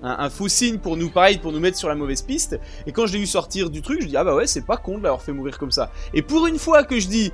[0.02, 2.58] Euh, un, faux signe pour nous, pareil, pour nous mettre sur la mauvaise piste.
[2.86, 4.76] Et quand je l'ai vu sortir du truc, je dis ah bah ouais, c'est pas
[4.76, 5.90] con de l'avoir fait mourir comme ça.
[6.14, 7.32] Et pour une fois que je dis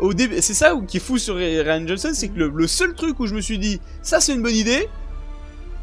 [0.00, 3.18] au début, c'est ça qui est fou sur Ryan Johnson, c'est que le, seul truc
[3.20, 4.88] où je me suis dit ça c'est une bonne idée.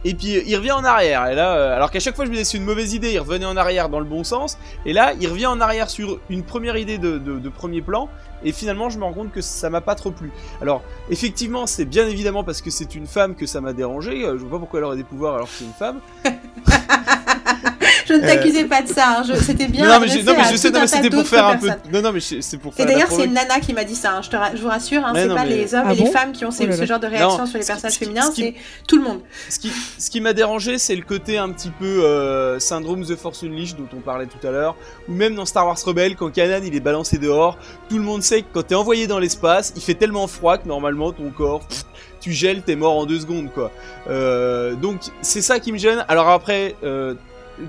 [0.08, 1.26] Et puis il revient en arrière.
[1.28, 3.20] Et là, euh, alors qu'à chaque fois je me disais c'est une mauvaise idée, il
[3.20, 4.58] revenait en arrière dans le bon sens.
[4.86, 8.10] Et là, il revient en arrière sur une première idée de premier plan.
[8.46, 10.32] Et finalement, je me rends compte que ça m'a pas trop plu.
[10.62, 14.24] Alors, effectivement, c'est bien évidemment parce que c'est une femme que ça m'a dérangé.
[14.24, 16.00] Euh, Je vois pas pourquoi elle aurait des pouvoirs alors que c'est une femme.
[18.16, 19.20] Je ne Euh, t'accusais pas de ça.
[19.20, 19.24] hein.
[19.28, 19.84] Je- C'était bien.
[19.88, 21.70] non, mais, non, je sais, c'était pour faire un peu.
[21.92, 22.86] Non, non, mais c'est pour Et faire.
[22.86, 24.14] la d'ailleurs, c'est une nana qui m'a dit ça.
[24.14, 24.22] hein.
[24.22, 26.06] Je, te ra- je vous rassure, hein, c'est pas mais- les hommes Ah et les
[26.12, 28.06] femmes qui ont ces- Oh là ce genre de réaction Non, sur les personnages qui-
[28.06, 28.32] féminins.
[28.36, 28.54] C'est
[28.88, 29.20] tout le monde.
[29.50, 33.16] Ce qui, ce qui m'a dérangé, c'est le côté un petit peu euh, syndrome The
[33.16, 34.76] Force Unleashed dont on parlait tout à l'heure,
[35.08, 37.58] ou même dans Star Wars Rebelle, quand Kanan il est balancé dehors,
[37.90, 40.68] tout le monde sait que quand t'es envoyé dans l'espace, il fait tellement froid que
[40.68, 41.84] normalement ton corps, pff,
[42.22, 43.72] tu gèles, t'es mort en deux secondes quoi.
[44.10, 46.06] Euh, donc c'est ça qui me gêne.
[46.08, 47.14] Alors après, euh,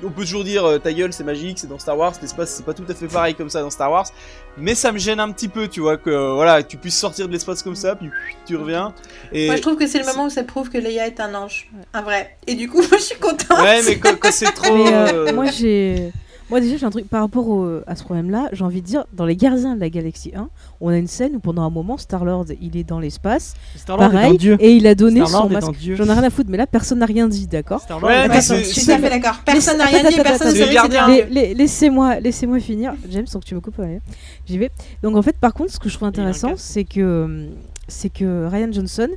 [0.02, 2.64] on peut toujours dire euh, ta gueule c'est magique, c'est dans Star Wars, l'espace c'est
[2.64, 4.06] pas tout à fait pareil comme ça dans Star Wars,
[4.58, 7.26] mais ça me gêne un petit peu, tu vois que euh, voilà, tu puisses sortir
[7.26, 8.10] de l'espace comme ça, puis
[8.46, 8.94] tu reviens.
[9.32, 11.34] Et Moi, je trouve que c'est le moment où ça prouve que Leia est un
[11.34, 11.70] ange.
[11.92, 12.36] Un vrai.
[12.46, 13.60] Et du coup, moi, je suis contente.
[13.60, 14.74] Ouais, mais quand, quand c'est trop.
[14.74, 16.12] Mais, euh, euh, moi j'ai
[16.50, 18.86] moi déjà j'ai un truc par rapport au- à ce problème là j'ai envie de
[18.86, 20.48] dire dans les gardiens de la galaxie 1
[20.80, 23.54] on a une scène où pendant un moment Star Lord il est dans l'espace.
[23.76, 24.56] Star-Lord est un pareil dieu.
[24.60, 25.80] et il a donné Star-Lord son masque.
[25.94, 28.40] J'en ai rien à foutre mais là personne n'a rien dit d'accord Star-Lord Ouais, mais
[28.40, 29.40] je suis tout à fait d'accord.
[29.44, 32.94] Personne n'a rien dit, personne ne laissez-moi laissez-moi finir.
[33.10, 34.00] James sans que tu me coupes ouais.
[34.46, 34.70] j'y vais.
[35.02, 37.46] Donc en fait par contre ce que je trouve intéressant c'est que
[37.88, 39.08] c'est que Ryan Johnson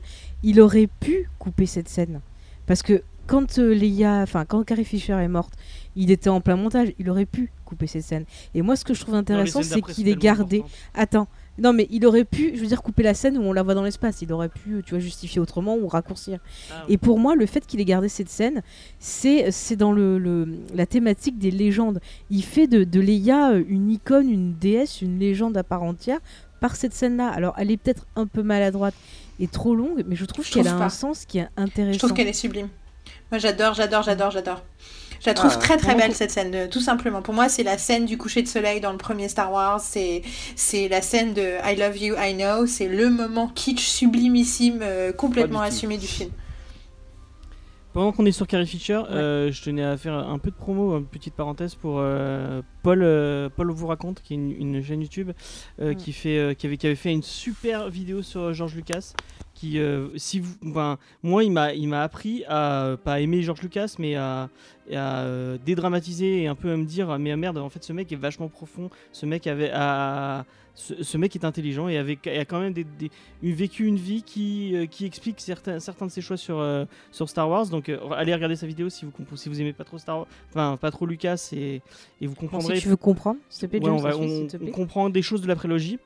[0.43, 2.21] il aurait pu couper cette scène.
[2.65, 5.53] Parce que quand euh, Leia enfin quand Carrie Fisher est morte
[5.95, 8.25] il était en plein montage il aurait pu couper cette scène
[8.55, 10.63] et moi ce que je trouve intéressant c'est qu'il est gardé.
[10.93, 13.63] Attends, non mais il aurait pu, je veux dire, couper la scène où on la
[13.63, 14.21] voit dans l'espace.
[14.21, 16.39] Il aurait pu, tu vois, justifier autrement ou raccourcir.
[16.71, 18.61] Ah, Et pour moi, le fait qu'il ait gardé cette scène,
[18.97, 21.99] c'est c'est dans le, le- la thématique des légendes.
[22.29, 26.19] Il fait de, de Leia euh, une icône, une déesse, une légende à part entière
[26.61, 27.27] par cette scène-là.
[27.29, 28.95] Alors, elle est peut-être un peu maladroite
[29.39, 31.93] et trop longue, mais je trouve qu'elle a un sens qui est intéressant.
[31.93, 32.69] Je trouve qu'elle est sublime.
[33.31, 34.63] Moi, j'adore, j'adore, j'adore, j'adore.
[35.21, 37.21] Je la trouve Ah, très très belle cette scène, de- tout simplement.
[37.21, 39.79] Pour moi, c'est la scène du coucher de soleil dans le premier Star Wars.
[39.81, 40.21] C'est
[40.55, 42.65] c'est la scène de I Love You, I Know.
[42.65, 46.31] C'est le moment kitsch sublimissime, euh, complètement assumé du film.
[47.91, 50.95] Pendant qu'on est sur Carrie Fisher, euh, je tenais à faire un peu de promo,
[50.99, 53.01] une petite parenthèse pour euh, Paul.
[53.01, 55.31] euh, Paul vous raconte, qui est une, une chaîne YouTube
[55.81, 55.95] euh, Mm.
[55.95, 59.13] qui fait, euh, qui avait, qui avait fait une super vidéo sur euh, George Lucas.
[59.55, 63.41] Qui, euh, si vous, enfin, moi, il m'a, il m'a appris à euh, pas aimer
[63.41, 64.49] George Lucas, mais à,
[64.95, 68.11] à, euh, dédramatiser et un peu à me dire, mais merde, en fait, ce mec
[68.11, 68.89] est vachement profond.
[69.11, 70.45] Ce mec avait, a-
[70.75, 73.11] ce, ce mec est intelligent et avait, et a quand même des, des-
[73.43, 76.85] une- vécu une vie qui, euh, qui explique certains, certains de ses choix sur, euh,
[77.11, 77.67] sur Star Wars.
[77.67, 80.27] Donc euh, allez regarder sa vidéo si vous si vous aimez pas trop Star Wars,
[80.49, 81.81] enfin pas trop Lucas et,
[82.21, 82.75] et vous comprendrez.
[82.77, 85.21] si tu veux comprendre, s'il te plaît, Ouais, James, on, va- on- on comprend des
[85.21, 85.99] choses de la prélogie.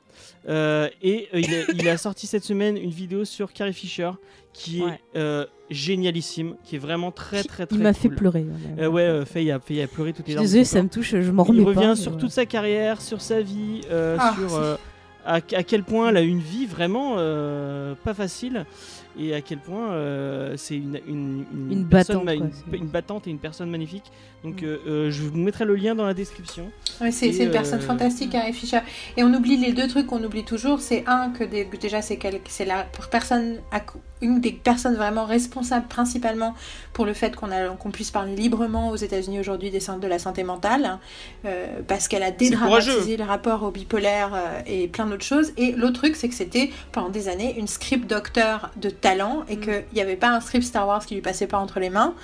[0.48, 4.10] Euh, et euh, il, a, il a sorti cette semaine une vidéo sur Carrie Fisher
[4.52, 5.00] qui est Ouais.
[5.16, 8.02] euh, génialissime, qui est vraiment très très très Il m'a cool.
[8.02, 8.46] fait pleurer.
[8.78, 10.46] ouais, euh, Faye a, Faye a pleuré toutes les larmes.
[10.46, 12.18] son ça me touche, je m'en remets Il revient sur ouais.
[12.18, 14.58] toute sa carrière, sur sa vie, Ah, sur
[15.26, 17.16] à, à quel point elle a une vie vraiment
[18.04, 18.66] pas facile.
[19.18, 23.26] Et à quel point euh, c'est une, une, Une personne battante, quoi, une, une battante
[23.26, 24.04] et une personne magnifique.
[24.42, 24.66] Donc Mm.
[24.66, 26.70] euh, euh, je vous mettrai le lien dans la description.
[27.00, 28.80] Ouais, c'est une personne fantastique, Carrie Fisher.
[29.16, 30.80] Et on oublie les deux trucs qu'on oublie toujours.
[30.80, 32.18] C'est un que des- que déjà c'est
[32.66, 33.56] la personne,
[34.20, 36.54] une des personnes vraiment responsables principalement
[36.92, 40.44] pour le fait qu'on puisse parler librement aux États-Unis aujourd'hui des centres de la santé
[40.44, 41.00] mentale, hein,
[41.46, 45.52] euh, parce qu'elle a dédramatisé le rapport au bipolaire euh, et plein d'autres choses.
[45.56, 49.56] Et l'autre truc, c'est que c'était pendant des années une script docteur de talent et
[49.56, 49.60] Mm.
[49.60, 52.14] qu'il n'y avait pas un script Star Wars qui lui passait pas entre les mains.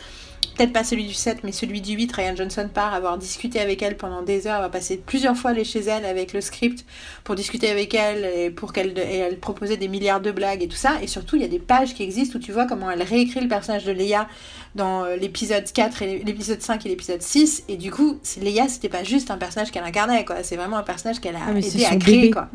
[0.57, 3.82] Peut-être pas celui du 7, mais celui du 8, Ryan Johnson part avoir discuté avec
[3.82, 6.85] elle pendant des heures, avoir passé plusieurs fois aller chez elle avec le script
[7.24, 10.69] pour discuter avec elle et pour qu'elle et elle proposait des milliards de blagues et
[10.69, 10.94] tout ça.
[11.02, 13.40] Et surtout, il y a des pages qui existent où tu vois comment elle réécrit
[13.40, 14.27] le personnage de Leia
[14.74, 17.65] dans euh, l'épisode 4 et l'épisode 5 et l'épisode 6.
[17.69, 20.43] Et du coup, Leia, c'était pas juste un personnage qu'elle incarnait, quoi.
[20.43, 22.31] C'est vraiment un personnage qu'elle a Ah, aidé à créer, bébé.
[22.31, 22.48] quoi.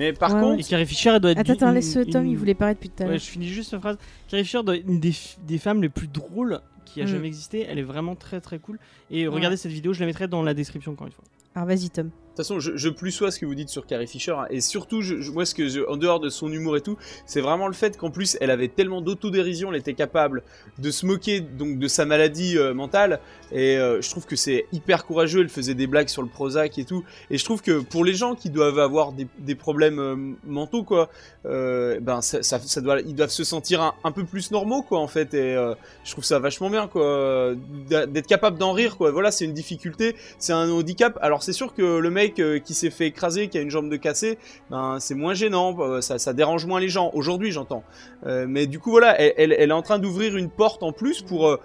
[0.00, 1.38] Mais par Ouais, contre, Et Carrie Fisher, elle doit être.
[1.38, 3.20] Attends, attends, une- laisse Tom, une- il voulait parler depuis tout à Ouais, l'heure.
[3.20, 3.98] je finis juste une phrase.
[4.28, 7.08] Carrie Fisher doit être une des, f- des femmes les plus drôles qui a Mm.
[7.08, 7.66] jamais existé.
[7.68, 8.78] Elle est vraiment très très cool.
[9.10, 11.24] Et regardez cette vidéo, je la mettrai dans la description encore une fois.
[11.54, 12.10] Alors vas-y Tom.
[12.30, 14.60] De toute façon, je, plus sois ce que vous dites sur Carrie Fisher, hein, et
[14.60, 15.02] surtout,
[15.32, 16.96] moi, ce que en dehors de son humour et tout,
[17.26, 20.44] c'est vraiment le fait qu'en plus, elle avait tellement d'autodérision, elle était capable
[20.78, 23.18] de se moquer donc de sa maladie euh, mentale,
[23.50, 25.40] et euh, je trouve que c'est hyper courageux.
[25.40, 28.14] Elle faisait des blagues sur le Prozac et tout, et je trouve que pour les
[28.14, 30.16] gens qui doivent avoir des, problèmes euh,
[30.46, 31.10] mentaux, quoi,
[31.42, 35.34] ben ça, doit, ils doivent se sentir un, un peu plus normaux, quoi, en fait,
[35.34, 35.56] et
[36.04, 37.54] je trouve ça vachement bien, quoi,
[37.88, 39.10] d'être capable d'en rire, quoi.
[39.10, 41.18] Voilà, c'est une difficulté, c'est un handicap.
[41.20, 43.88] Alors c'est sûr que le mec euh, qui s'est fait écraser, qui a une jambe
[43.88, 44.38] de cassée,
[44.70, 47.10] ben c'est moins gênant, euh, ça, ça dérange moins les gens.
[47.14, 47.82] Aujourd'hui, j'entends.
[48.26, 50.92] Euh, mais du coup, voilà, elle, elle, elle est en train d'ouvrir une porte en
[50.92, 51.58] plus pour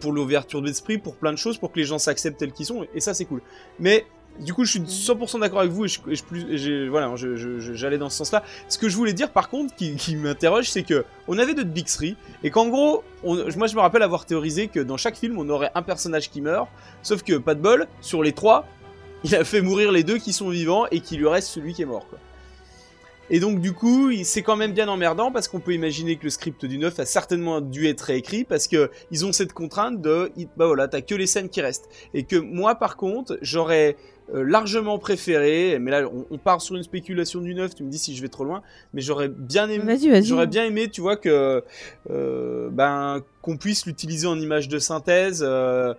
[0.00, 2.86] pour l'ouverture d'esprit, pour plein de choses, pour que les gens s'acceptent tels qu'ils sont,
[2.94, 3.40] et ça c'est cool.
[3.78, 4.04] Mais
[4.38, 7.10] du coup, je suis 100% d'accord avec vous et je, et je plus, et voilà,
[7.16, 8.42] j'allais dans ce sens-là.
[8.68, 11.70] Ce que je voulais dire, par contre, qui, qui m'interroge, c'est que on avait notre
[11.70, 15.16] Big Three et qu'en gros, on- moi, je me rappelle avoir théorisé que dans chaque
[15.16, 16.68] film, on aurait un personnage qui meurt,
[17.02, 18.66] sauf que pas de bol, sur les trois,
[19.24, 21.82] il a fait mourir les deux qui sont vivants et qu'il lui reste celui qui
[21.82, 22.18] est mort, quoi.
[23.32, 26.30] Et donc du coup, c'est quand même bien emmerdant parce qu'on peut imaginer que le
[26.30, 30.32] script du 9 a certainement dû être réécrit parce que ils ont cette contrainte de
[30.56, 31.88] bah voilà, t'as que les scènes qui restent.
[32.12, 33.96] Et que moi par contre, j'aurais
[34.34, 37.98] euh, largement préféré, mais là on, part sur une spéculation du 9, tu me dis
[37.98, 38.62] si je vais trop loin,
[38.94, 40.24] mais j'aurais bien aimé Vas-y, vas-y.
[40.24, 41.62] J'aurais bien aimé, tu vois, que
[42.10, 45.94] euh, ben qu'on puisse l'utiliser en image de synthèse euh,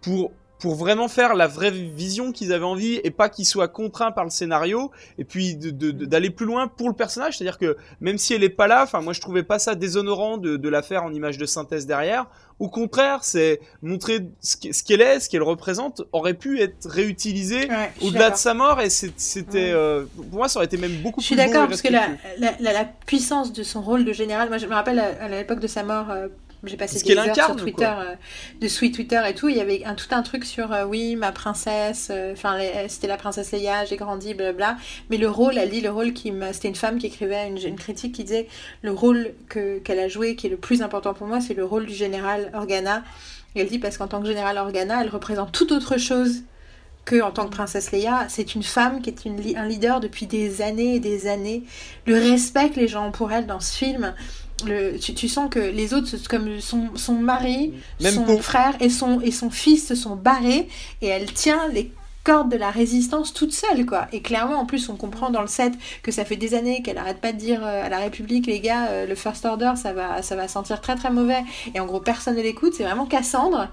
[0.00, 0.32] pour
[0.62, 4.22] pour vraiment faire la vraie vision qu'ils avaient envie et pas qu'ils soient contraints par
[4.22, 7.36] le scénario et puis de- de- de- d'aller plus loin pour le personnage.
[7.36, 10.38] C'est-à-dire que même si elle est pas là, enfin moi je trouvais pas ça déshonorant
[10.38, 12.26] de, la faire en image de synthèse derrière.
[12.60, 16.88] Au contraire, c'est montrer ce qu'e- ce qu'elle est, ce qu'elle représente, aurait pu être
[16.88, 19.72] réutilisé Ouais, au-delà de sa mort et c'était Ouais.
[19.72, 22.02] euh, pour moi ça aurait été même beaucoup Je suis plus d'accord parce que la,
[22.02, 22.40] respectueux.
[22.40, 25.28] la, la- la puissance de son rôle de général, moi je me rappelle à, à
[25.28, 26.28] l'époque de sa mort, euh,
[26.64, 28.14] j'ai passé Ce des heures incarne, sur Twitter, euh,
[28.60, 31.16] de sweet Twitter et tout, il y avait un, tout un truc sur euh, oui
[31.16, 32.58] ma princesse, euh, enfin
[32.88, 34.76] c'était la princesse Leia, j'ai grandi, blablabla.
[35.10, 37.58] Mais le rôle, elle dit le rôle qui me, c'était une femme qui écrivait une,
[37.58, 38.48] une critique qui disait
[38.82, 41.64] le rôle que qu'elle a joué qui est le plus important pour moi, c'est le
[41.64, 43.02] rôle du général Organa.
[43.54, 46.42] Et elle dit parce qu'en tant que général Organa, elle représente toute autre chose
[47.04, 50.26] que en tant que princesse Leia, c'est une femme qui est une un leader depuis
[50.26, 51.64] des années et des années.
[52.06, 54.14] Le respect que les gens ont pour elle dans ce film,
[54.66, 58.74] le, tu, tu sens que les autres, comme son, son mari, Même son pour- frère
[58.80, 60.68] et son, et son fils se sont barrés
[61.00, 61.92] et elle tient les
[62.24, 64.06] cordes de la résistance toute seule quoi.
[64.12, 65.72] Et clairement en plus on comprend dans le set
[66.04, 68.60] que ça fait des années qu'elle arrête pas de dire euh, à la République les
[68.60, 71.42] gars euh, le first order ça va ça va sentir très très mauvais.
[71.74, 73.68] Et en gros personne ne l'écoute c'est vraiment Cassandre.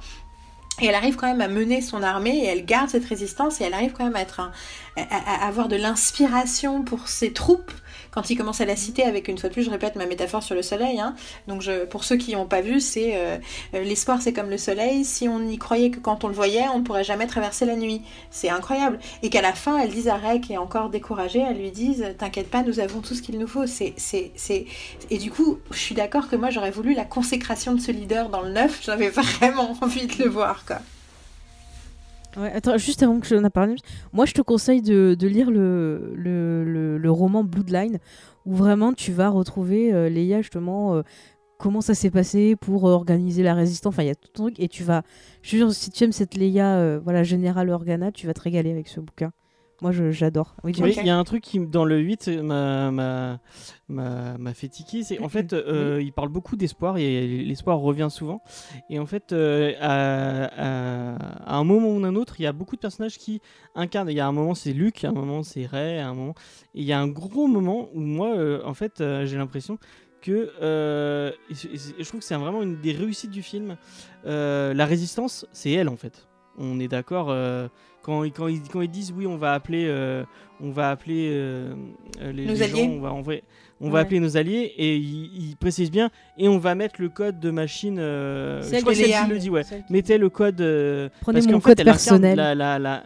[0.82, 3.66] Et elle arrive quand même à mener son armée et elle garde cette résistance et
[3.66, 4.52] elle arrive quand même à être un-
[4.98, 7.72] à, à- à avoir de l'inspiration pour ses troupes
[8.12, 10.44] quand il commence à la citer avec une fois de plus je répète ma métaphore
[10.44, 11.16] sur le soleil hein.
[11.48, 13.38] donc pour ceux qui n'ont pas vu c'est euh,
[13.74, 15.06] euh, l'espoir c'est comme le soleil.
[15.06, 17.76] Si on y croyait que quand on le voyait on ne pourrait jamais traverser la
[17.76, 18.02] nuit.
[18.32, 19.00] C'est incroyable.
[19.24, 22.06] Et qu'à la fin elle dise à Rey qui est encore découragée elle lui dise
[22.18, 24.66] t'inquiète pas nous avons tout ce qu'il nous faut c'est c'est c'est
[25.10, 28.30] et du coup je suis d'accord que moi j'aurais voulu la consécration de ce leader
[28.30, 28.82] dans le neuf.
[28.84, 29.10] J'avais
[29.40, 30.80] vraiment envie de le voir quoi
[32.38, 33.76] Ouais, attends, juste avant que je n'en parle,
[34.14, 37.98] moi je te conseille de, lire le, le, le, roman Bloodline,
[38.46, 41.02] où vraiment tu vas retrouver euh, Leia justement, euh,
[41.58, 44.44] comment ça s'est passé pour euh, organiser la résistance, enfin il y a tout un
[44.44, 45.02] truc, et tu vas,
[45.42, 48.72] je jure, si tu aimes cette Leia, euh, voilà, générale Organa, tu vas te régaler
[48.72, 49.32] avec ce bouquin.
[49.82, 50.56] Moi je- j'adore.
[50.64, 50.74] Oui.
[50.84, 53.40] Oui, il y a un truc qui, dans le 8, m'a, m'a,
[53.88, 55.04] m'a, m'a fait tiquer.
[55.04, 58.42] C'est en fait, euh, il parle beaucoup d'espoir et l'espoir revient souvent.
[58.90, 62.52] Et en fait, euh, à, à- à un moment ou un autre, il y a
[62.54, 63.42] beaucoup de personnages qui
[63.76, 64.10] incarnent.
[64.10, 66.36] Il y a un moment, c'est Luke, à un moment, c'est Rey, à un moment.
[66.76, 69.78] Et il y a un gros moment où moi, euh, en fait, euh, j'ai l'impression
[70.22, 73.78] que euh, je trouve que c'est vraiment une des réussites du film.
[74.26, 76.28] Euh, la résistance, c'est elle en fait.
[76.60, 77.28] On est d'accord.
[77.30, 77.68] euh,
[78.04, 80.24] quand, ils- quand, ils, quand ils disent oui, on va appeler, euh,
[80.62, 81.74] on va appeler euh,
[82.22, 82.84] euh, les, Nos les alliés.
[82.84, 83.44] gens, on va envoyer-
[83.82, 84.00] on va Ouais.
[84.02, 87.50] appeler nos alliés et ils, ils précisent bien et on va mettre le code de
[87.50, 87.98] machine.
[88.00, 89.20] euh, Celle je crois de que c'est Léa.
[89.22, 89.64] elle qui le dit ouais.
[89.64, 90.60] Celle qui- Mettez le code.
[90.62, 92.38] euh, Prenez parce mon qu'en fait, code elle incarne personnel.
[92.38, 93.04] La, la, la,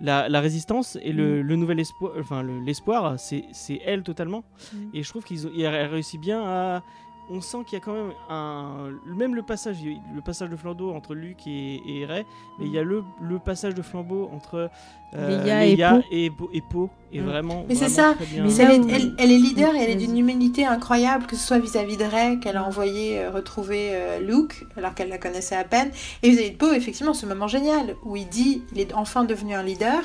[0.00, 1.46] la, la résistance et le, Mm.
[1.46, 4.44] le nouvel espoir, enfin le- l'espoir, c'est c'est elle totalement.
[4.72, 4.76] Mm.
[4.94, 6.82] Et je trouve qu'ils ont il a réussi bien à.
[7.30, 8.88] On sent qu'il y a quand même un.
[9.06, 12.24] Même le passage, le passage de flambeau entre Luke et, et Rey,
[12.58, 14.70] mais il y a le, le passage de flambeau entre
[15.14, 16.02] euh, Léa et Léa Poe.
[16.10, 17.24] et, Po- et Mm.
[17.24, 17.64] vraiment.
[17.68, 18.14] Mais c'est ça.
[18.18, 21.46] Mais elle, est, elle- elle est leader et elle est d'une humilité incroyable, que ce
[21.46, 25.56] soit vis-à-vis de Rey, qu'elle a envoyé euh, retrouver euh, Luke, alors qu'elle la connaissait
[25.56, 25.90] à peine,
[26.22, 29.54] et vis-à-vis de Poe, effectivement, ce moment génial, où il dit, il est enfin devenu
[29.54, 30.00] un leader,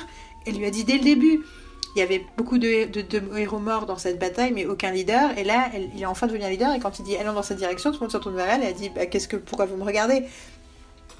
[0.46, 1.40] elle lui a dit dès le début,
[1.94, 5.36] il y avait beaucoup de, de- de héros morts dans cette bataille, mais aucun leader,
[5.38, 7.42] et là, elle- il est enfin devenu un leader, et quand il dit allons dans
[7.42, 9.36] cette direction, tout le monde se retourne vers elle, et elle dit, bah, qu'est-ce que,
[9.36, 10.24] pourquoi vous me regardez?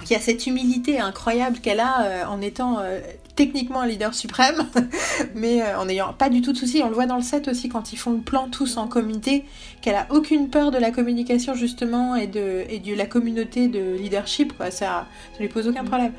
[0.02, 2.98] Il y a cette humilité incroyable qu'elle a euh, en étant euh,
[3.36, 4.66] techniquement un leader suprême,
[5.36, 6.82] mais euh, en n'ayant pas du tout de soucis.
[6.82, 9.44] On le voit dans le set aussi quand ils font le plan tous en comité,
[9.82, 13.94] qu'elle a aucune peur de la communication justement et de, et de la communauté de
[13.96, 14.56] leadership.
[14.56, 14.72] Quoi.
[14.72, 16.12] Ça, ça lui pose aucun problème.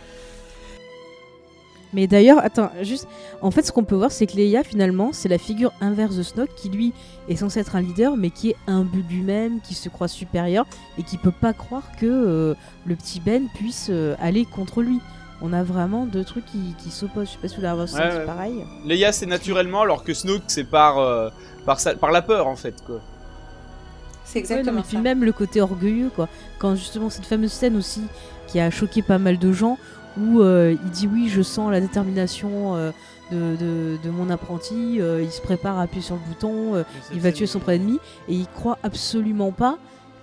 [1.95, 3.07] Mais d'ailleurs, attends, juste.
[3.41, 6.23] En fait, ce qu'on peut voir, c'est que Leia, finalement, c'est la figure inverse de
[6.23, 6.93] Snoke qui, lui,
[7.29, 10.65] est censé être un leader, mais qui est imbu de lui-même, qui se croit supérieur
[10.97, 12.53] et qui peut pas croire que euh,
[12.85, 14.99] le petit Ben puisse euh, aller contre lui.
[15.41, 17.27] On a vraiment deux trucs qui, qui s'opposent.
[17.27, 18.25] Je sais pas si vous l'avez ressenti Ouais, ouais.
[18.25, 18.65] pareil.
[18.85, 21.29] Leia, c'est naturellement, alors que Snoke, c'est par, euh,
[21.65, 22.75] par, sa- par la peur, en fait.
[22.85, 22.99] Quoi.
[24.23, 25.01] C'est Ouais, non, exactement mais puis ça.
[25.03, 26.27] même le côté orgueilleux, quoi.
[26.59, 28.01] Quand justement cette fameuse scène aussi
[28.47, 29.77] qui a choqué pas mal de gens,
[30.17, 32.91] où euh, il dit oui, je sens la détermination euh,
[33.31, 36.83] de, de- de mon apprenti, euh, il se prépare à appuyer sur le bouton, euh,
[37.13, 39.77] il va tuer son ennemi, et il croit absolument pas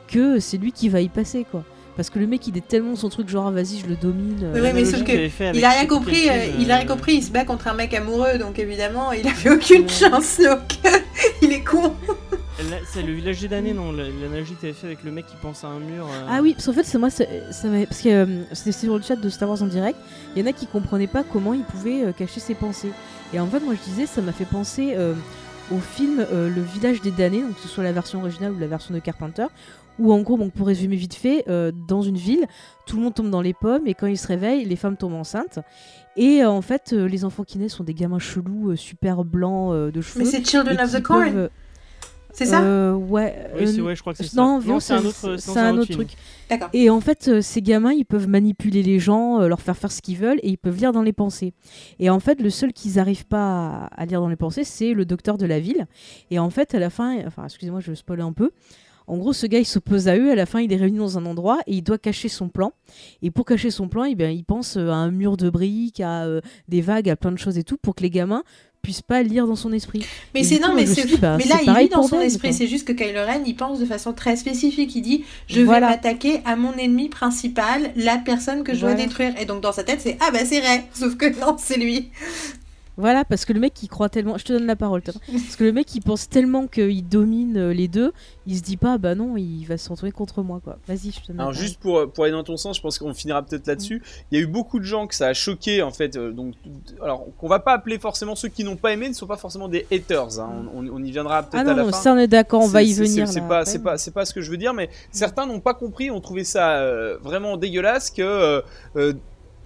[0.09, 1.65] que c'est lui qui va y passer, quoi.
[1.97, 4.39] Parce que le mec, il est tellement son truc, genre, ah, vas-y, je le domine.
[4.45, 7.23] euh, mais sauf que fait Il a rien compris, euh, il a rien compris, il
[7.23, 9.89] se bat contre un mec amoureux, donc évidemment, il avait aucune Ouais.
[9.89, 10.79] chance, Snoke.
[11.43, 11.93] il est con.
[12.87, 15.37] C'est le village des damnés, non la- L'analogie que t'avais fait avec le mec qui
[15.41, 16.07] pense à un mur.
[16.07, 19.03] euh, Ah oui, parce qu'en fait, c'est moi, ça, parce que euh, c'était sur le
[19.03, 19.99] chat de Star Wars en direct,
[20.37, 22.91] il y en a qui comprenaient pas comment il pouvait euh, cacher ses pensées.
[23.33, 25.15] Et en fait, moi, je disais, ça m'a fait penser euh,
[25.73, 28.59] au film euh, Le Village des damnés, donc que ce soit la version originale ou
[28.59, 29.47] la version de Carpenter,
[29.99, 32.47] où en gros, donc pour résumer vite fait, euh, dans une ville,
[32.87, 35.15] tout le monde tombe dans les pommes et quand ils se réveillent, les femmes tombent
[35.15, 35.59] enceintes.
[36.17, 39.25] Et euh, en fait, euh, les enfants qui naissent sont des gamins chelous, euh, super
[39.25, 40.21] blancs euh, de cheveux.
[40.25, 41.51] Mais c'est Children of the Corn, peuvent-
[42.33, 43.37] c'est ça Euh, Ouais.
[43.59, 44.41] Oui, c'est euh, ouais, je crois que c'est ça.
[44.41, 45.99] non, c'est un autre, c'est un autre film.
[45.99, 46.17] truc.
[46.51, 46.69] D'accord.
[46.73, 49.93] Et en fait, euh, ces gamins, ils peuvent manipuler les gens, euh, leur faire faire
[49.93, 51.55] ce qu'ils veulent, et ils peuvent lire dans les pensées.
[51.99, 54.93] Et en fait, le seul qu'ils n'arrivent pas à, à lire dans les pensées, c'est
[54.93, 55.87] le docteur de la ville.
[56.31, 58.51] Et en fait, à la fin, enfin, excusez-moi, je vais spoiler un peu.
[59.09, 60.31] En gros, ce gars, il s'oppose à eux.
[60.31, 62.73] À la fin, il est réuni dans un endroit et il doit cacher son plan.
[63.21, 66.25] Et pour cacher son plan, eh bien, il pense à un mur de briques, à
[66.25, 68.45] euh, des vagues, à plein de choses et tout, pour que les gamins
[68.83, 70.05] puissent pas lire dans son esprit.
[70.35, 70.85] Mais c'est non, mais
[71.21, 72.53] bah, mais là il lit dans son Ben, esprit.
[72.53, 74.95] C'est juste que Kylo Ren, il pense de façon très spécifique.
[74.97, 75.87] Il dit, je Voilà.
[75.87, 79.05] vais m'attaquer à mon ennemi principal, la personne que je dois Voilà.
[79.05, 79.35] détruire.
[79.41, 80.85] Et donc dans sa tête, c'est ah bah c'est Rey.
[80.93, 82.11] Sauf que non, c'est lui.
[82.99, 84.37] Voilà, parce que le mec, il croit tellement.
[84.37, 85.15] Je te donne la parole, Tom.
[85.31, 88.13] Parce que le mec, il pense tellement qu'il domine euh, les deux,
[88.47, 90.79] il se dit pas, bah non, il va se retrouver contre moi, quoi.
[90.87, 93.15] Vas-y, je te donne Alors juste pour, pour aller dans ton sens, je pense qu'on
[93.15, 94.03] finira peut-être là-dessus.
[94.31, 96.17] Il y a eu beaucoup de gens que ça a choqué en fait.
[96.17, 96.55] euh, donc,
[97.03, 99.69] alors qu'on va pas appeler forcément ceux qui n'ont pas aimé ne sont pas forcément
[99.69, 100.39] des haters.
[100.41, 100.67] hein.
[100.75, 101.97] On, on- on y viendra peut-être Ah à la non, fin.
[101.97, 103.27] ça on est d'accord, on va y venir.
[103.27, 106.11] C'est pas, c'est pas, pas ce que je veux dire, mais certains n'ont pas compris,
[106.11, 108.61] ont trouvé ça euh, vraiment dégueulasse que euh,
[108.97, 109.15] euh,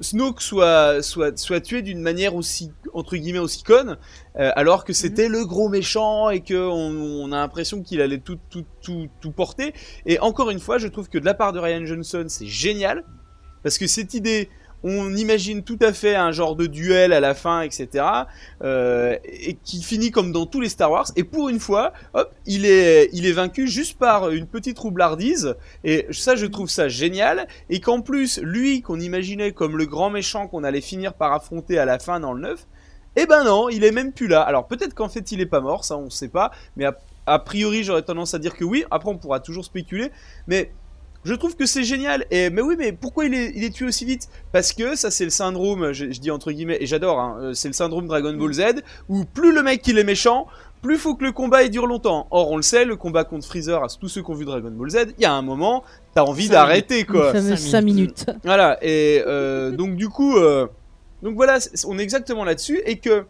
[0.01, 3.99] Snoke soit, soit, soit tué d'une manière aussi entre guillemets aussi conne,
[4.39, 8.19] euh, alors que c'était le gros méchant et que on, on a l'impression qu'il allait
[8.19, 9.75] tout, tout, tout, tout porter.
[10.07, 13.05] Et encore une fois, je trouve que de la part de Ryan Johnson, c'est génial
[13.63, 14.49] parce que cette idée
[14.83, 18.05] on imagine tout à fait un genre de duel à la fin, etc.
[18.63, 21.07] euh, et qui finit comme dans tous les Star Wars.
[21.17, 25.57] Et pour une fois, hop, il est, il est vaincu juste par une petite roublardise.
[25.85, 27.49] Et ça, je trouve ça génial.
[27.71, 31.79] Et qu'en plus, lui, qu'on imaginait comme le grand méchant qu'on allait finir par affronter
[31.79, 32.67] à la fin dans le 9,
[33.17, 34.43] eh ben non, il est même plus là.
[34.43, 36.51] Alors peut-être qu'en fait, il est pas mort, ça on sait pas.
[36.77, 36.87] Mais
[37.27, 38.85] a priori, j'aurais tendance à dire que oui.
[38.91, 40.11] Après, on pourra toujours spéculer.
[40.47, 40.71] Mais
[41.27, 42.25] je trouve que c'est génial.
[42.31, 44.29] Et mais oui, mais pourquoi il est, il est tué aussi vite?
[44.53, 47.53] Parce que ça, c'est le syndrome, je, je dis entre guillemets, et j'adore, hein, euh,
[47.53, 48.63] c'est le syndrome Dragon Ball Z,
[49.09, 50.47] où plus le mec il est méchant,
[50.83, 52.29] plus faut que le combat il dure longtemps.
[52.31, 54.71] Or, on le sait, le combat contre Freezer, à tous ceux qui ont vu Dragon
[54.71, 55.83] Ball Z, il y a un moment,
[56.15, 57.33] t'as envie d'arrêter quoi.
[57.33, 58.27] fameuses Cinq 5 minutes.
[58.45, 60.69] Voilà, et euh, donc du coup, euh,
[61.23, 61.59] donc voilà,
[61.89, 63.25] on est exactement là-dessus, et que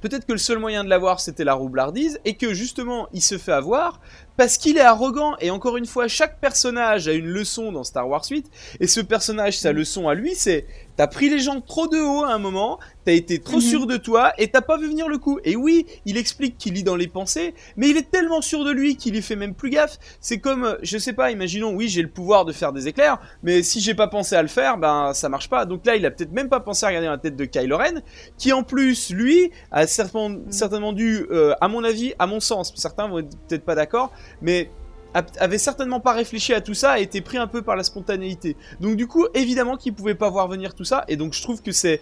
[0.00, 3.36] peut-être que le seul moyen de l'avoir c'était la roublardise, et que justement il se
[3.36, 4.00] fait avoir
[4.38, 5.36] parce qu'il est arrogant.
[5.40, 8.48] Et encore une fois, chaque personnage a une leçon dans Star Wars 8.
[8.80, 10.64] Et ce personnage, sa leçon à lui, c'est
[10.98, 13.62] T'as pris les gens trop de haut à un moment, t'as été trop Mhm.
[13.62, 15.38] sûr de toi et t'as pas vu venir le coup.
[15.44, 18.72] Et oui, il explique qu'il lit dans les pensées, mais il est tellement sûr de
[18.72, 19.96] lui qu'il y fait même plus gaffe.
[20.20, 23.18] C'est comme, euh, je sais pas, imaginons, oui, j'ai le pouvoir de faire des éclairs,
[23.44, 25.66] mais si j'ai pas pensé à le faire, ben ça marche pas.
[25.66, 28.02] Donc là, il a peut-être même pas pensé à regarder la tête de Kylo Ren,
[28.36, 32.72] qui en plus, lui, a certainement, certainement dû, euh, à mon avis, à mon sens,
[32.74, 34.10] certains vont être peut-être pas d'accord,
[34.42, 34.70] mais
[35.14, 38.56] avait certainement pas réfléchi à tout ça et était pris un peu par la spontanéité.
[38.80, 41.62] Donc du coup, évidemment qu'il pouvait pas voir venir tout ça, et donc je trouve
[41.62, 42.00] que c'est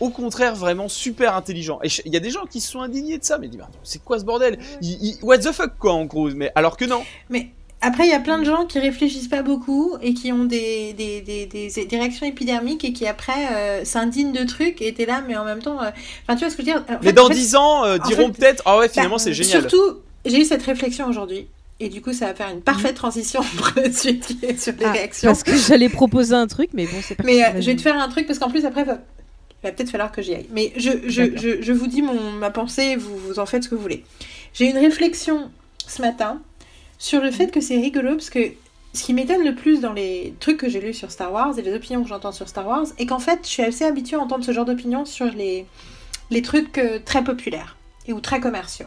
[0.00, 1.78] au contraire vraiment super intelligent.
[1.84, 3.60] Et il y a des gens qui se sont indignés de ça, mais ils disent,
[3.82, 4.58] c'est quoi ce bordel?
[4.82, 7.02] Il- il- What the fuck quoi en gros Mais alors que non.
[7.30, 7.50] Mais
[7.80, 10.94] après, il y a plein de gens qui réfléchissent pas beaucoup et qui ont des,
[10.94, 15.06] des, des, des, des réactions épidermiques et qui après euh, s'indignent de trucs et t'es
[15.06, 15.80] là, mais en même temps.
[15.82, 15.90] euh,
[16.22, 16.84] Enfin, tu vois ce que je veux dire?
[16.88, 19.68] En Mais fait- dans 10 ans, euh, diront peut-être, ah ouais, finalement bah, c'est génial.
[19.68, 21.46] Surtout, j'ai eu cette réflexion aujourd'hui.
[21.84, 24.72] Et du coup, ça va faire une parfaite transition pour la suite qui est sur
[24.78, 25.28] les Ah, réactions.
[25.28, 27.82] Parce que j'allais proposer un truc, mais bon, c'est pas Mais euh, je vais te
[27.82, 29.00] faire un truc parce qu'en plus après va,
[29.62, 30.46] va peut-être falloir que j'y aille.
[30.50, 33.68] Mais je, je, je, je vous dis mon, ma pensée, vous, vous en faites ce
[33.68, 34.02] que vous voulez.
[34.54, 35.50] J'ai une réflexion
[35.86, 36.40] ce matin
[36.98, 38.38] sur le fait que c'est rigolo parce que
[38.94, 41.62] ce qui m'étonne le plus dans les trucs que j'ai lus sur Star Wars et
[41.62, 44.20] les opinions que j'entends sur Star Wars est qu'en fait je suis assez habituée à
[44.20, 45.66] entendre ce genre d'opinions sur les,
[46.30, 48.86] les trucs euh, très populaires et ou très commerciaux.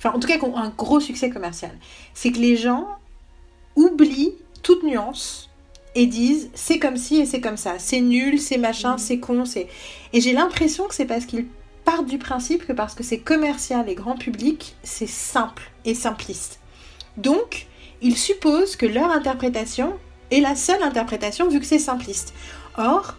[0.00, 1.72] Enfin en tout cas qui ont un gros succès commercial.
[2.14, 2.88] C'est que les gens
[3.76, 4.32] oublient
[4.62, 5.50] toute nuance
[5.94, 9.44] et disent c'est comme ci et c'est comme ça, c'est nul, c'est machin, c'est con,
[9.44, 9.68] c'est.
[10.14, 11.46] Et j'ai l'impression que c'est parce qu'ils
[11.84, 16.60] partent du principe que parce que c'est commercial et grand public, c'est simple et simpliste.
[17.18, 17.66] Donc,
[18.00, 19.94] ils supposent que leur interprétation
[20.30, 22.32] est la seule interprétation vu que c'est simpliste.
[22.78, 23.16] Or,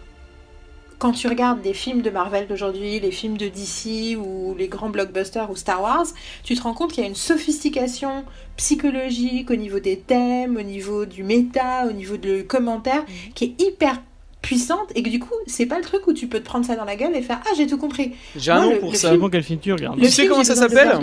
[1.02, 4.88] quand tu regardes des films de Marvel d'aujourd'hui, les films de DC ou les grands
[4.88, 6.06] blockbusters ou Star Wars,
[6.44, 8.24] tu te rends compte qu'il y a une sophistication
[8.56, 13.04] psychologique au niveau des thèmes, au niveau du méta, au niveau de commentaire,
[13.34, 14.00] qui est hyper
[14.42, 16.74] puissante et que du coup, c'est pas le truc où tu peux te prendre ça
[16.76, 18.12] dans la gueule et faire Ah, j'ai tout compris.
[18.36, 19.10] J'ai un Moi, nom pour ça.
[19.16, 19.98] Ça film tu regardes.
[20.00, 20.98] Tu sais film, comment ça s'appelle.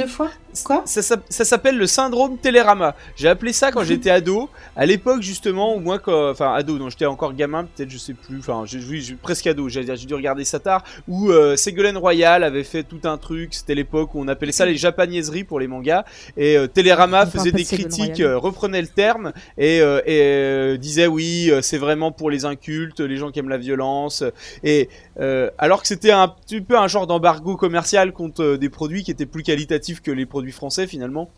[0.66, 2.96] Quoi Ça, s'app- ça s'appelle le syndrome Télérama.
[3.16, 4.50] J'ai appelé ça quand j'étais ado.
[4.76, 6.30] À l'époque, justement, ou moins quand.
[6.32, 8.40] Enfin, ado, non, j'étais encore gamin, peut-être, je sais plus.
[8.40, 9.70] Enfin, j'ai- oui, presque ado.
[9.70, 10.84] J'ai j'ai dû regarder ça tard.
[11.08, 13.54] Où euh, Ségolène Royal avait fait tout un truc.
[13.54, 16.04] C'était l'époque où on appelait ça les japanaiseries pour les mangas.
[16.36, 20.20] Et euh, Télérama On faisait de des critiques, euh, reprenait le terme et, euh, et
[20.22, 24.24] euh, disait oui, c'est vraiment pour les incultes, les gens qui aiment la violence.
[24.64, 24.90] Et
[25.20, 29.04] euh, alors que c'était un petit peu un genre d'embargo commercial contre euh, des produits
[29.04, 31.30] qui étaient plus qualitatifs que les produits français finalement.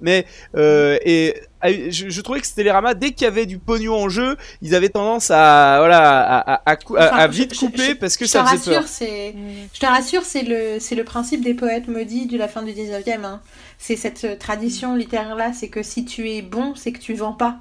[0.00, 0.26] Mais
[0.56, 1.34] euh, et
[1.64, 4.36] euh, je, je trouvais que c'était Télérama dès qu'il y avait du pognon en jeu,
[4.62, 8.82] ils avaient tendance à voilà à, vite couper parce que je ça te faisait peur.
[8.82, 9.34] rassure, c'est
[9.72, 12.72] Je te rassure, c'est le, c'est le principe des poètes maudits de la fin du
[12.72, 13.24] 19e.
[13.24, 13.40] hein.
[13.78, 17.58] C'est cette tradition littéraire-là, c'est que si tu es bon, c'est que tu vends pas.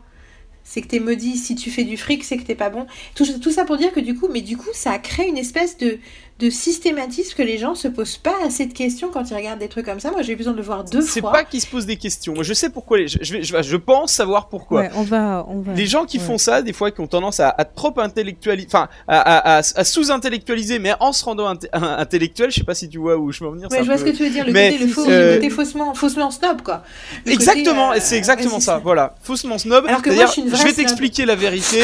[0.70, 1.38] C'est que t'es maudit.
[1.38, 2.88] Si tu fais du fric, c'est que t'es pas bon.
[3.16, 5.78] Tout, ça pour dire que du coup, mais du coup, ça a créé une espèce
[5.78, 5.98] de,
[6.40, 9.70] de systématisme que les gens se posent pas assez de questions quand ils regardent des
[9.70, 10.12] trucs comme ça.
[10.12, 11.32] Moi, j'ai eu besoin de le voir deux C'est fois.
[11.32, 12.34] pas qu'ils se posent des questions.
[12.36, 13.00] Moi, je sais pourquoi.
[13.00, 14.82] les- Je, je, vais- je, pense savoir pourquoi.
[14.82, 15.74] Ouais, on va, on va.
[15.74, 16.24] Les gens qui Ouais.
[16.24, 19.62] font ça, des fois, qui ont tendance à, à trop intellectualiser, enfin, à, à, à,
[19.76, 23.32] à sous-intellectualiser, mais en se rendant inté- intellectuel, je sais pas si tu vois où
[23.32, 23.68] je veux en venir.
[23.72, 25.10] Ouais, c'est je vois peu- ce que tu veux dire, le Mais, côté, le faux,
[25.10, 26.84] euh, le côté faussement, faussement snob, quoi.
[27.26, 29.16] Le Exactement, et c'est euh, exactement ouais, ça, c'est voilà.
[29.22, 29.86] Faussement snob.
[29.88, 31.82] Alors que moi, je suis une je vraie vais t'expliquer la vérité.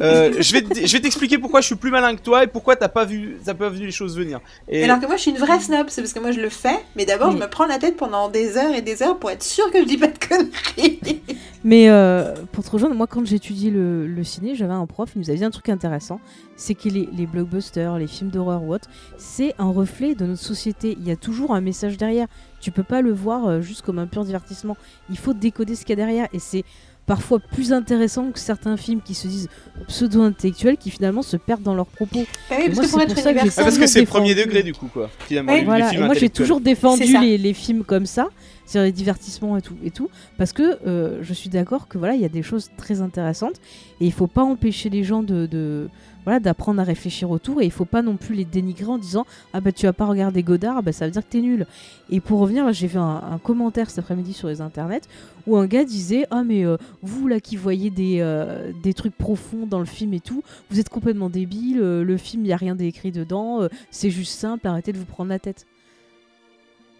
[0.00, 2.74] euh, je vais, je vais t'expliquer pourquoi je suis plus malin que toi et pourquoi
[2.76, 4.40] t'as pas vu, t'as pas vu les choses venir.
[4.68, 6.48] Et Alors que moi je suis une vraie snob, c'est parce que moi je le
[6.48, 9.30] fais, mais d'abord je me prends la tête pendant des heures et des heures pour
[9.30, 11.22] être sûre que je dis pas de conneries.
[11.64, 15.20] Mais euh, pour te rejoindre, moi quand j'étudiais le, le ciné, j'avais un prof, il
[15.20, 16.18] nous avait dit un truc intéressant,
[16.56, 20.42] c'est que les, les blockbusters, les films d'horreur ou autre, c'est un reflet de notre
[20.42, 20.96] société.
[20.98, 22.26] Il y a toujours un message derrière.
[22.60, 24.76] Tu peux pas le voir euh, juste comme un pur divertissement.
[25.08, 26.26] Il faut décoder ce qu'il y a derrière.
[26.32, 26.64] Et c'est
[27.06, 29.48] parfois plus intéressant que certains films qui se disent
[29.88, 32.24] pseudo-intellectuels, qui finalement se perdent dans leurs propos.
[32.48, 33.64] Bah oui, parce moi, que pour c'est être pour ça que j'ai Ah, universel.
[33.64, 35.10] parce que c'est premier degré du coup, quoi.
[35.26, 35.56] Finalement, Ouais.
[35.58, 38.28] les, les Voilà, films et moi j'ai toujours défendu les, les films comme ça,
[38.64, 40.08] c'est-à-dire les divertissements et tout, et tout
[40.38, 43.56] parce que euh, je suis d'accord que voilà, il y a des choses très intéressantes
[44.00, 45.88] et il faut pas empêcher les gens de, de-
[46.24, 49.26] voilà d'apprendre à réfléchir autour et il faut pas non plus les dénigrer en disant
[49.52, 51.66] ah bah tu vas pas regarder Godard, ah bah ça veut dire que t'es nul.
[52.10, 55.02] Et pour revenir, j'ai vu un, commentaire cet après-midi sur les internets
[55.46, 59.16] où un gars disait ah mais euh, vous là qui voyez des, euh, des trucs
[59.16, 62.52] profonds dans le film et tout, vous êtes complètement débile, euh, le film il y
[62.52, 65.66] a rien d'écrit dedans, c'est juste simple, arrêtez de vous prendre la tête.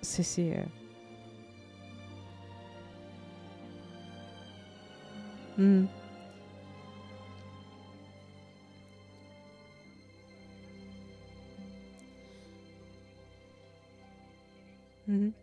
[0.02, 0.24] C'est.
[0.24, 0.56] c'est,
[5.58, 5.82] euh,
[15.12, 15.41] hmm.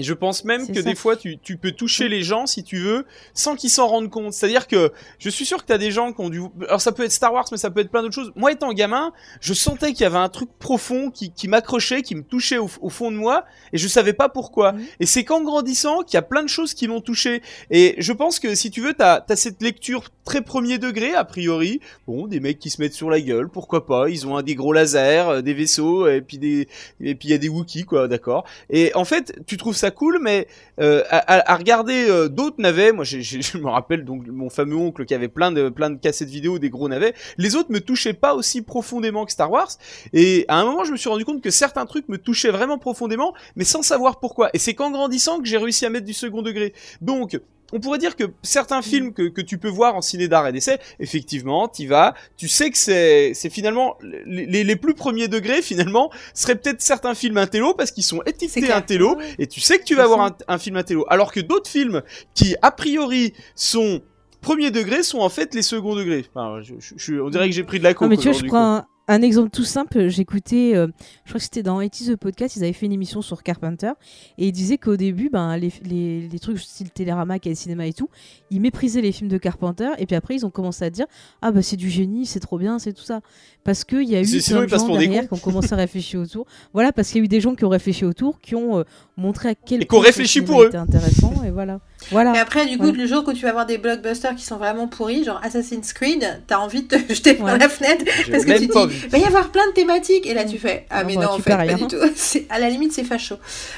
[0.00, 0.82] Et je pense même que ça.
[0.82, 3.04] des fois, tu, tu peux toucher les gens, si tu veux,
[3.34, 4.32] sans qu'ils s'en rendent compte.
[4.32, 6.40] C'est-à-dire que je suis sûr que t'as des gens qui ont dû...
[6.66, 8.32] Alors ça peut être Star Wars, mais ça peut être plein d'autres choses.
[8.34, 9.12] Moi, étant gamin,
[9.42, 12.70] je sentais qu'il y avait un truc profond qui, qui m'accrochait, qui me touchait au,
[12.80, 13.44] au fond de moi,
[13.74, 14.72] et je savais pas pourquoi.
[14.72, 14.84] Mhm.
[15.00, 17.42] Et c'est qu'en grandissant qu'il y a plein de choses qui m'ont touché.
[17.70, 21.26] Et je pense que, si tu veux, t'as as cette lecture très premier degré, a
[21.26, 21.80] priori.
[22.06, 24.08] Bon, des mecs qui se mettent sur la gueule, pourquoi pas.
[24.08, 26.68] Ils ont un, des gros lasers, euh, des vaisseaux, et puis des...
[27.02, 28.46] Et puis il y a des Wookiees, quoi, d'accord.
[28.70, 30.46] Et en fait, tu trouves ça cool, mais
[30.80, 35.14] euh, à, regarder euh, d'autres navets, moi je me rappelle donc mon fameux oncle qui
[35.14, 37.14] avait plein de plein de cassettes vidéo des gros navets.
[37.38, 39.70] Les autres me touchaient pas aussi profondément que Star Wars.
[40.12, 42.78] Et à un moment, je me suis rendu compte que certains trucs me touchaient vraiment
[42.78, 44.50] profondément, mais sans savoir pourquoi.
[44.54, 46.72] Et c'est qu'en grandissant que j'ai réussi à mettre du second degré.
[47.00, 47.38] Donc
[47.72, 50.52] on pourrait dire que certains films que, que tu peux voir en ciné d'art et
[50.52, 55.28] d'essai, effectivement, t'y vas, tu sais que c'est c'est finalement les, les, les plus premiers
[55.28, 59.78] degrés finalement seraient peut-être certains films intello parce qu'ils sont étiquetés intello et tu sais
[59.78, 60.36] que tu vas C'est voir ça.
[60.48, 61.04] un, un film intello.
[61.08, 62.02] Alors que d'autres films
[62.34, 64.00] qui a priori sont
[64.40, 66.24] premier degré sont en fait les second degrés.
[66.34, 68.30] Enfin, je, je- je- on dirait que j'ai pris de la coke Non, mais tu
[68.30, 70.08] vois, je prends un, un exemple tout simple.
[70.08, 70.86] J'écoutais, euh,
[71.24, 73.92] je crois que c'était dans 80 the Podcast, ils avaient fait une émission sur Carpenter
[74.38, 77.92] et ils disaient qu'au début, ben, les, les, les trucs style Télérama, le cinéma et
[77.92, 78.08] tout,
[78.50, 81.06] ils méprisaient les films de Carpenter et puis après, ils ont commencé à dire
[81.42, 83.20] Ah, bah c'est du génie, c'est trop bien, c'est tout ça.
[83.64, 85.34] Parce qu'il y a eu C'est- sinon, plein ils de passent gens des derrière qui
[85.34, 86.46] ont commencé à réfléchir autour.
[86.72, 88.84] Voilà, parce qu'il y a eu des gens qui ont réfléchi autour, qui ont euh,
[89.16, 89.98] montré à quel Et point
[90.46, 90.66] pour eux.
[90.68, 91.80] était intéressant et voilà.
[92.10, 92.32] Voilà.
[92.32, 94.88] Mais après, du coup, le jour où tu vas voir des blockbusters qui sont vraiment
[94.88, 97.58] pourris, genre Assassin's Creed, t'as envie de te jeter par Ouais.
[97.58, 100.26] la fenêtre parce que tu pas dis, va y avoir plein de thématiques.
[100.26, 101.76] Et là, tu fais, ah, Non, mais bah, non, en fait, fais pas rien.
[101.76, 101.96] du tout.
[102.50, 103.36] À la limite, c'est facho.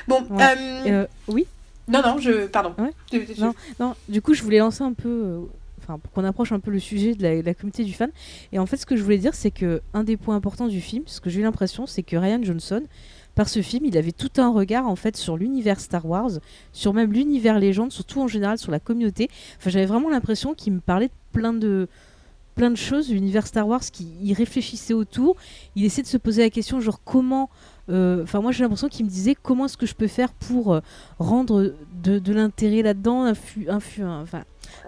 [0.08, 0.42] Bon, Ouais.
[0.86, 1.46] euh, Euh, oui.
[1.88, 2.74] non, non, je, pardon.
[3.38, 3.54] Non.
[3.80, 5.38] Non, du coup, je voulais lancer un peu, euh,
[5.82, 8.10] enfin, pour qu'on approche un peu le sujet de la, de la communauté du fan.
[8.52, 10.80] Et en fait, ce que je voulais dire, c'est que un des points importants du
[10.80, 12.82] film, ce que j'ai eu l'impression, c'est que Ryan Johnson,
[13.34, 16.30] par ce film, il avait tout un regard en fait sur l'univers Star Wars,
[16.72, 19.28] sur même l'univers légende, surtout en général sur la communauté.
[19.58, 21.88] Enfin, j'avais vraiment l'impression qu'il me parlait de plein de
[22.54, 25.36] plein de choses, l'univers Star Wars, qui il réfléchissait autour,
[25.74, 27.48] il essayait de se poser la question genre comment
[27.88, 30.74] euh, Enfin, moi j'ai l'impression qu'il me disait comment est-ce que je peux faire pour
[30.74, 30.80] euh,
[31.18, 33.32] rendre de, l'intérêt là-dedans,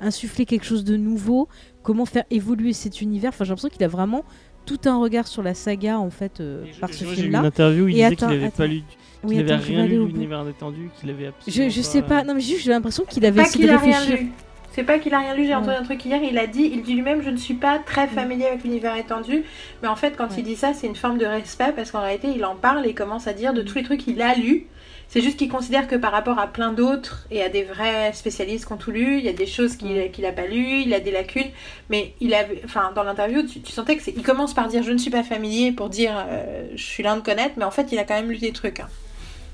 [0.01, 1.49] insuffler quelque chose de nouveau,
[1.83, 3.31] comment faire évoluer cet univers?
[3.31, 4.25] Enfin, j'ai l'impression qu'il a vraiment
[4.65, 7.39] tout un regard sur la saga en fait euh, par ce J'ai vu une film-là.
[7.41, 8.57] interview où il Et disait qu'il avait attends.
[8.57, 8.83] pas lu,
[9.27, 12.35] qu'il Oui, rien lu l'univers détendu, qu'il avait absolument Je, je sais pas, euh, non
[12.35, 14.25] mais juste j'ai l'impression qu'il avait Pas essayé qu'il de a rien réfléchir.
[14.27, 14.33] lu.
[14.73, 15.55] C'est pas qu'il a rien lu, j'ai Ouais.
[15.55, 18.09] entendu un truc hier, il a dit, il dit lui-même, je ne suis pas très
[18.09, 19.45] familier avec l'univers étendu,
[19.83, 20.35] mais en fait quand Ouais.
[20.39, 22.93] il dit ça, c'est une forme de respect parce qu'en réalité il en parle et
[22.93, 24.67] commence à dire de tous les trucs qu'il a lus.
[25.09, 28.67] C'est juste qu'il considère que par rapport à plein d'autres et à des vrais spécialistes
[28.67, 30.11] qui ont tout lu, il y a des choses qu'il Ouais.
[30.13, 31.51] qu'il a pas lues, il a des lacunes,
[31.89, 34.83] mais il avait, enfin dans l'interview, tu, tu sentais que c'est, il commence par dire
[34.83, 37.71] je ne suis pas familier pour dire euh, je suis loin de connaître, mais en
[37.71, 38.81] fait il a quand même lu des trucs.
[38.81, 38.89] hein.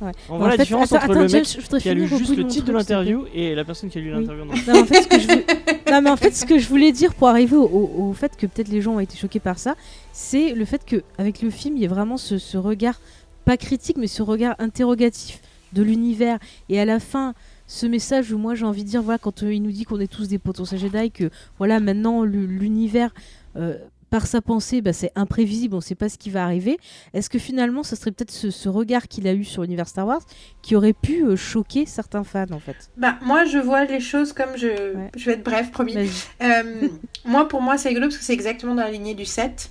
[0.00, 0.12] Ouais.
[0.30, 2.06] On En voit la fait, différence attends, entre attends, le mec je qui a lu
[2.08, 4.20] juste le titre de l'interview et la personne qui a lu Oui.
[4.22, 4.46] l'interview.
[4.46, 4.54] non.
[4.54, 5.44] Non, mais en fait, ce que je voulais...
[5.92, 8.34] non, mais en fait, ce que je voulais dire pour arriver au, au- au fait
[8.34, 9.74] que peut-être les gens ont été choqués par ça,
[10.14, 12.98] c'est le fait que avec le film, il y a vraiment ce, ce regard,
[13.44, 15.40] pas critique, mais ce regard interrogatif
[15.72, 16.38] de l'univers.
[16.68, 17.34] Et à la fin,
[17.66, 20.00] ce message où moi j'ai envie de dire, voilà, quand euh, il nous dit qu'on
[20.00, 23.12] est tous des potentiels Jedi, que voilà, maintenant lu- l'univers.
[23.56, 23.76] euh,
[24.10, 26.78] par sa pensée, bah, c'est imprévisible, on ne sait pas ce qui va arriver.
[27.14, 30.04] Est-ce que finalement, ce serait peut-être ce, ce regard qu'il a eu sur l'univers Star
[30.04, 30.22] Wars
[30.62, 32.90] qui aurait pu euh, choquer certains fans, en fait?
[32.96, 35.10] Bah moi je vois les choses comme je, Ouais.
[35.16, 35.94] je vais être bref, promis.
[36.42, 36.88] Euh,
[37.24, 39.70] moi, pour moi, c'est rigolo parce que c'est exactement dans la lignée du 7.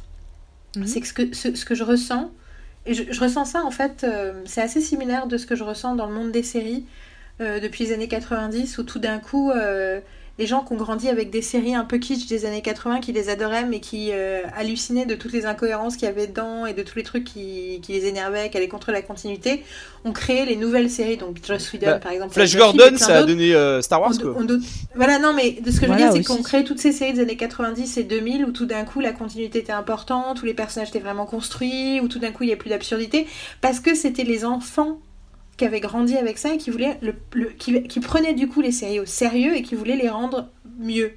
[0.78, 0.88] Mhm.
[0.88, 2.32] C'est que ce, que ce, ce que je ressens,
[2.86, 5.96] et je, ressens ça en fait, euh, c'est assez similaire de ce que je ressens
[5.96, 6.86] dans le monde des séries
[7.42, 10.00] euh, depuis les années 90 où tout d'un coup, euh,
[10.40, 13.12] les gens qui ont grandi avec des séries un peu kitsch des années 80 qui
[13.12, 16.74] les adoraient mais qui euh, hallucinaient de toutes les incohérences qu'il y avait dedans et
[16.74, 19.64] de tous les trucs qui, qui les énervaient, qui allaient contre la continuité,
[20.06, 21.18] ont créé les nouvelles séries.
[21.18, 22.34] Donc Joss Whedon Bah, par exemple.
[22.34, 24.36] Flash Gordon, ça a donné euh, Star Wars On- quoi.
[24.40, 24.60] on
[24.96, 27.14] Voilà, non, mais de ce que je veux dire, c'est qu'on crée toutes ces séries
[27.14, 30.54] des années 90 et 2000 où tout d'un coup la continuité était importante, où les
[30.54, 33.28] personnages étaient vraiment construits, où tout d'un coup il n'y a plus d'absurdité,
[33.60, 35.00] parce que c'était les enfants
[35.60, 38.62] qui avaient grandi avec ça et qui voulaient le, le- qui, qui prenaient du coup
[38.62, 40.48] les séries au sérieux et qui voulaient les rendre
[40.80, 41.12] mieux.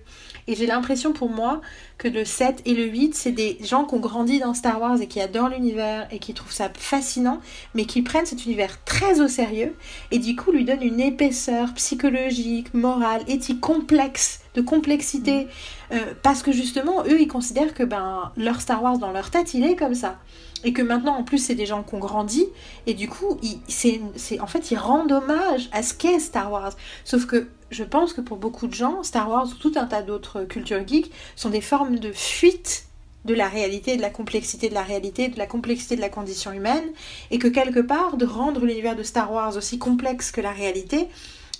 [0.48, 1.60] Et j'ai l'impression pour moi
[1.98, 5.00] que le 7 et le 8, c'est des gens qui ont grandi dans Star Wars
[5.00, 7.38] et qui adorent l'univers et qui trouvent ça fascinant,
[7.76, 9.76] mais qui prennent cet univers très au sérieux
[10.10, 15.46] et du coup lui donnent une épaisseur psychologique, morale, éthique complexe de complexité.
[15.92, 19.54] Euh, parce que justement, eux, ils considèrent que ben, leur Star Wars dans leur tête,
[19.54, 20.18] il est comme ça.
[20.64, 22.46] Et que maintenant, en plus, c'est des gens qui ont grandi.
[22.86, 24.00] Et du coup, c'est,
[24.40, 26.72] en fait, ils rendent hommage à ce qu'est Star Wars.
[27.04, 30.02] Sauf que je pense que pour beaucoup de gens, Star Wars ou tout un tas
[30.02, 32.86] d'autres cultures geeks sont des formes de fuite
[33.24, 36.52] de la réalité, de la complexité de la réalité, de la complexité de la condition
[36.52, 36.84] humaine,
[37.30, 41.08] et que quelque part, de rendre l'univers de Star Wars aussi complexe que la réalité,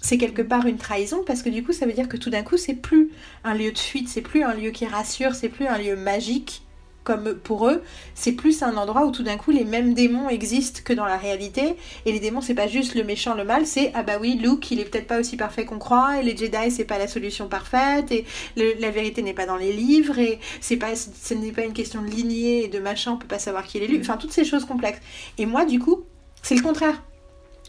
[0.02, 2.42] c'est quelque part une trahison parce que du coup ça veut dire que tout d'un
[2.42, 3.10] coup c'est plus
[3.44, 6.62] un lieu de fuite, c'est plus un lieu qui rassure, c'est plus un lieu magique
[7.04, 7.82] comme pour eux,
[8.14, 11.16] c'est plus un endroit où tout d'un coup les mêmes démons existent que dans la
[11.16, 11.76] réalité
[12.06, 14.70] et les démons c'est pas juste le méchant le mal, c'est ah bah oui Luke
[14.70, 17.48] il est peut-être pas aussi parfait qu'on croit et les Jedi c'est pas la solution
[17.48, 18.24] parfaite et
[18.56, 22.02] la vérité n'est pas dans les livres et c'est pas ce n'est pas une question
[22.02, 24.44] de lignée et de machin on peut pas savoir qui est l'élu, enfin toutes ces
[24.44, 25.00] choses complexes.
[25.38, 26.04] Et moi du coup
[26.42, 27.02] c'est le contraire.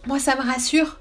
[0.05, 0.99] Moi ça me rassure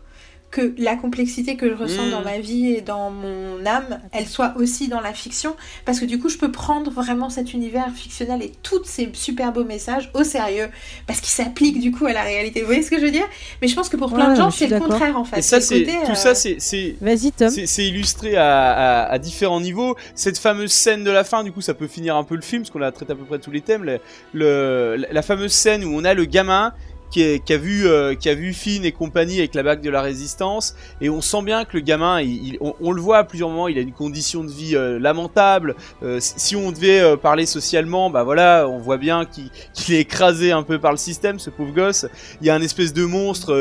[0.52, 2.10] que la complexité que je ressens Mm.
[2.10, 6.04] dans ma vie et dans mon âme, elle soit aussi dans la fiction, parce que
[6.04, 10.10] du coup, je peux prendre vraiment cet univers fictionnel et tous ces super beaux messages
[10.14, 10.68] au sérieux,
[11.06, 12.60] parce qu'ils s'appliquent du coup à la réalité.
[12.60, 13.26] Vous voyez ce que je veux dire?
[13.62, 15.38] Mais je pense que pour plein Ouais, de gens, c'est le contraire en fait.
[15.38, 17.48] Et ça, c'est tout euh, ça, c'est c'est Vas-y, Tom.
[17.50, 19.96] c'est- c'est illustré à, à- à différents niveaux.
[20.14, 22.62] Cette fameuse scène de la fin, du coup, ça peut finir un peu le film,
[22.62, 23.84] parce qu'on a traité à peu près tous les thèmes.
[23.84, 24.00] Le,
[24.34, 26.74] le- la- la fameuse scène où on a le gamin
[27.12, 29.82] qui, est- qui a vu euh, qui a vu Finn et compagnie avec la bague
[29.82, 33.00] de la résistance, et on sent bien que le gamin, il- il- on, on le
[33.00, 35.76] voit à plusieurs moments, il a une condition de vie euh, lamentable.
[36.02, 40.62] Euh, si on devait parler socialement, bah voilà, on voit bien qu'il est écrasé un
[40.62, 42.06] peu par le système, ce pauvre gosse.
[42.40, 43.52] Il y a un espèce de monstre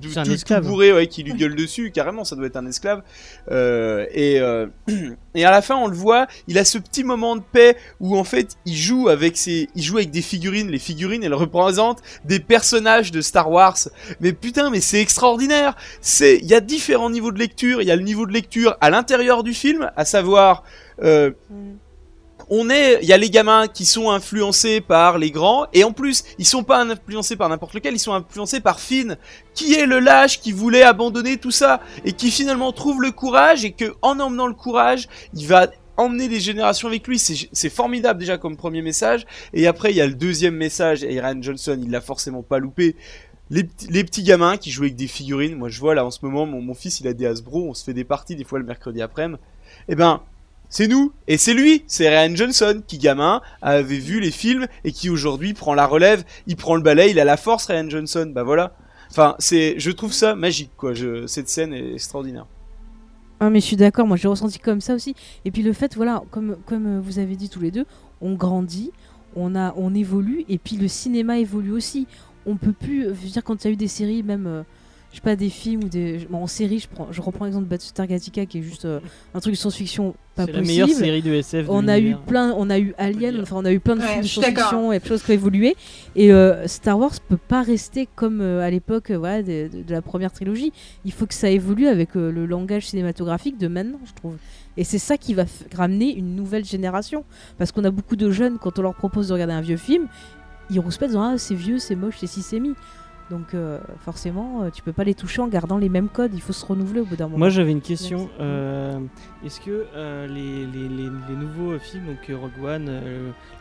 [0.00, 1.90] tout, un bourré ouais, qui lui gueule dessus.
[1.90, 3.02] Carrément, ça doit être un esclave.
[3.50, 4.40] Et,
[5.34, 8.16] et à la fin, on le voit, il a ce petit moment de paix où
[8.16, 10.70] en fait, il joue avec ses, il joue avec des figurines.
[10.70, 13.78] Les figurines, elles représentent des personnages de Star Wars.
[14.20, 15.76] Mais putain, mais c'est extraordinaire.
[16.00, 17.80] C'est, il y a différents niveaux de lecture.
[17.80, 20.62] Il y a le niveau de lecture à l'intérieur du film, à savoir.
[21.02, 21.30] Euh,
[22.50, 25.92] on est, il y a les gamins qui sont influencés par les grands, et en
[25.92, 29.16] plus, ils sont pas influencés par n'importe lequel, ils sont influencés par Finn,
[29.54, 33.64] qui est le lâche qui voulait abandonner tout ça, et qui finalement trouve le courage,
[33.64, 35.68] et que en emmenant le courage, il va
[36.00, 37.18] emmener les générations avec lui.
[37.18, 41.20] C'est formidable déjà comme premier message, et après il y a le deuxième message, et
[41.20, 42.96] Ryan Johnson, il l'a forcément pas loupé.
[43.50, 46.46] Les, petits- gamins qui jouent avec des figurines, moi je vois là en ce moment,
[46.46, 49.02] mon, fils il a des Hasbro, on se fait des parties des fois le mercredi
[49.02, 49.40] après-midi.
[49.88, 50.22] Eh ben,
[50.68, 54.92] c'est nous et c'est lui, c'est Ryan Johnson qui gamin avait vu les films et
[54.92, 58.30] qui aujourd'hui prend la relève, il prend le balai, il a la force Ryan Johnson,
[58.32, 58.76] bah voilà.
[59.10, 60.92] Enfin, c'est je trouve ça magique quoi,
[61.26, 62.46] cette scène est extraordinaire.
[63.42, 65.14] Ah, mais je suis d'accord, moi j'ai ressenti comme ça aussi.
[65.46, 67.86] Et puis le fait, voilà, comme, comme euh, vous avez dit tous les deux,
[68.20, 68.92] on grandit,
[69.34, 72.06] on, a, on évolue, et puis le cinéma évolue aussi.
[72.44, 74.62] On peut plus, je dire, quand il y a eu des séries, même, euh,
[75.10, 76.26] je sais pas, des films ou des.
[76.30, 79.00] bon, en série, je, prends, je reprends l'exemple de Battlestar Galactica qui est juste euh,
[79.34, 80.66] un truc de science-fiction pas C'est la possible.
[80.68, 81.66] meilleure série de SF.
[81.66, 84.02] de on a eu plein, on a eu Alien, enfin on a eu plein de
[84.02, 85.74] Ouais, films de science-fiction et de choses qui ont évolué.
[86.14, 89.92] Et euh, Star Wars peut pas rester comme euh, à l'époque, voilà, de, de- de
[89.92, 90.72] la première trilogie.
[91.04, 94.36] Il faut que ça évolue avec euh, le langage cinématographique de maintenant, je trouve.
[94.76, 97.24] Et c'est ça qui va f- ramener une nouvelle génération,
[97.58, 100.06] parce qu'on a beaucoup de jeunes quand on leur propose de regarder un vieux film,
[100.70, 102.74] ils rouspètent en disant ah c'est vieux, c'est moche, c'est si c'est mis.
[103.30, 106.32] Donc euh, forcément, euh, tu peux pas les toucher en gardant les mêmes codes.
[106.34, 107.38] Il faut se renouveler au bout d'un moment.
[107.38, 108.28] Moi j'avais une question.
[108.40, 108.98] Euh,
[109.44, 112.90] Est-ce que euh, les, les, les- les nouveaux films, donc Rogue One,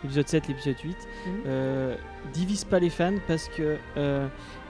[0.03, 0.89] l'épisode 7, l'épisode 8,
[1.27, 1.33] Mhm.
[1.45, 1.95] euh,
[2.33, 3.77] divisent pas les fans parce que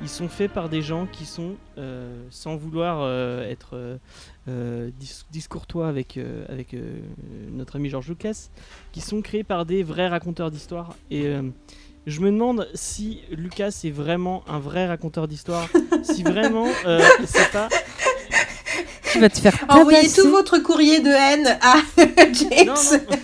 [0.01, 1.55] ils sont faits par des gens qui sont,
[2.29, 3.09] sans vouloir
[3.43, 3.99] être
[4.47, 6.19] dis- discourtois avec,
[6.49, 6.75] avec
[7.51, 8.49] notre ami George Lucas,
[8.91, 10.95] qui sont créés par des vrais raconteurs d'histoire.
[11.09, 11.33] Et
[12.07, 15.67] je me demande si Lucas est vraiment un vrai raconteur d'histoire,
[16.03, 17.69] si vraiment euh, c'est pas
[19.11, 21.77] tu vas te faire Envoyez tout votre courrier de haine à
[22.33, 22.67] James.
[22.67, 23.17] Non, non.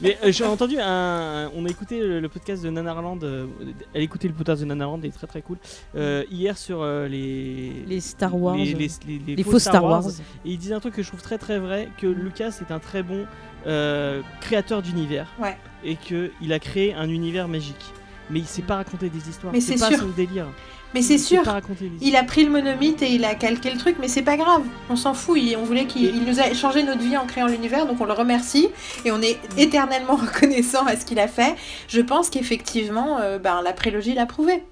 [0.00, 1.50] Mais euh, j'ai entendu un.
[1.56, 3.18] On a écouté le, le podcast de Nanarland.
[3.24, 3.46] Euh,
[3.92, 5.56] elle écoutait le podcast de Nanarland, il est très très cool.
[5.96, 7.72] euh, hier sur euh, les.
[7.88, 8.74] Les Star Wars, Les, les-
[9.06, 10.04] les- les les faux faux Star Wars.
[10.44, 12.78] Et il disait un truc que je trouve très très vrai que Lucas est un
[12.78, 13.26] très bon
[13.66, 15.26] euh, créateur d'univers.
[15.40, 15.56] Ouais.
[15.82, 17.84] Et qu'il a créé un univers magique.
[18.30, 19.52] Mais il sait pas raconter des histoires.
[19.52, 19.98] Mais c'est pas sûr.
[20.00, 20.46] son délire.
[20.94, 23.34] Mais c'est sait sûr, pas raconter des il a pris le monomythe et il a
[23.34, 24.62] calqué le truc, mais c'est pas grave.
[24.88, 25.38] On s'en fout.
[25.40, 28.04] Il, on voulait qu'il Et- nous a changé notre vie en créant l'univers, donc on
[28.04, 28.68] le remercie
[29.04, 31.54] et on est éternellement reconnaissant à ce qu'il a fait.
[31.88, 34.62] Je pense qu'effectivement, euh, ben, la prélogie l'a prouvé.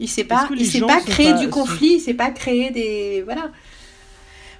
[0.00, 1.00] Il s'est pas, il s'est gens pas
[1.32, 3.50] pas- du conflit, il s'est pas créé des, voilà.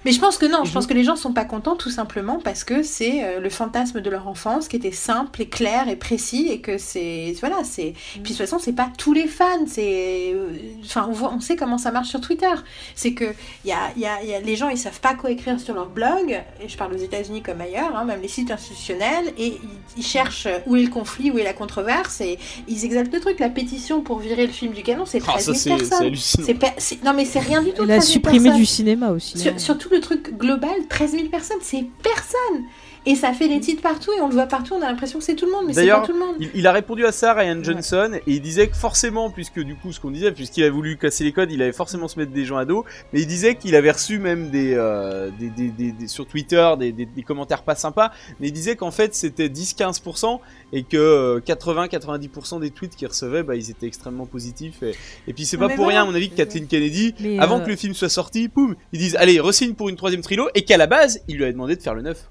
[0.05, 2.39] Mais je pense que non, je pense que les gens sont pas contents tout simplement
[2.41, 5.97] parce que c'est euh, le fantasme de leur enfance qui était simple et clair et
[5.97, 9.65] précis et que c'est voilà, c'est puis de toute façon, c'est pas tous les fans,
[9.67, 10.51] c'est euh,
[10.85, 12.47] enfin on, voit- on sait comment ça marche sur Twitter.
[12.95, 13.25] C'est que
[13.65, 15.59] il y a, il y a- y a- les gens ils savent pas quoi écrire
[15.59, 19.33] sur leur blog et je parle aux États-Unis comme ailleurs, hein, même les sites institutionnels
[19.37, 19.59] et ils,
[19.97, 22.39] ils cherchent où est le conflit, où est la controverse et
[22.69, 25.45] ils exaltent le truc, la pétition pour virer le film du canon, c'est Ah, 13
[25.45, 25.85] ça 000 c'est
[26.15, 26.73] c'est personnes.
[26.77, 27.83] C'est non mais c'est rien du tout.
[27.83, 28.59] Elle a 13 000 supprimé personnes.
[28.61, 29.37] du cinéma aussi.
[29.37, 29.57] Sur, hein.
[29.91, 32.65] Le truc global, 13 000 personnes, c'est personne.
[33.09, 35.25] Et ça fait des titres partout et on le voit partout, on a l'impression que
[35.25, 36.35] c'est tout le monde, mais c'est pas tout le monde.
[36.39, 39.75] Il, il a répondu à ça, Ryan Johnson, et il disait que forcément, puisque du
[39.75, 42.31] coup, ce qu'on disait, puisqu'il a voulu casser les codes, il allait forcément se mettre
[42.31, 45.69] des gens à dos, mais il disait qu'il avait reçu même des, euh, des, des-
[45.69, 49.15] des- des- sur Twitter des, des- des commentaires pas sympas, mais il disait qu'en fait
[49.15, 50.39] c'était 10-15%
[50.71, 54.83] et que euh, 80-90% des tweets qu'il recevait, bah, ils étaient extrêmement positifs.
[54.83, 54.93] Et,
[55.27, 56.01] et puis c'est pas mais pour voilà.
[56.01, 58.49] rien, à mon avis, que Kathleen Kennedy, Mais, avant euh, que le film soit sorti,
[58.49, 61.43] poum, ils disent allez, resigne pour une troisième trilo, et qu'à la base, il lui
[61.43, 62.29] avait demandé de faire le neuf.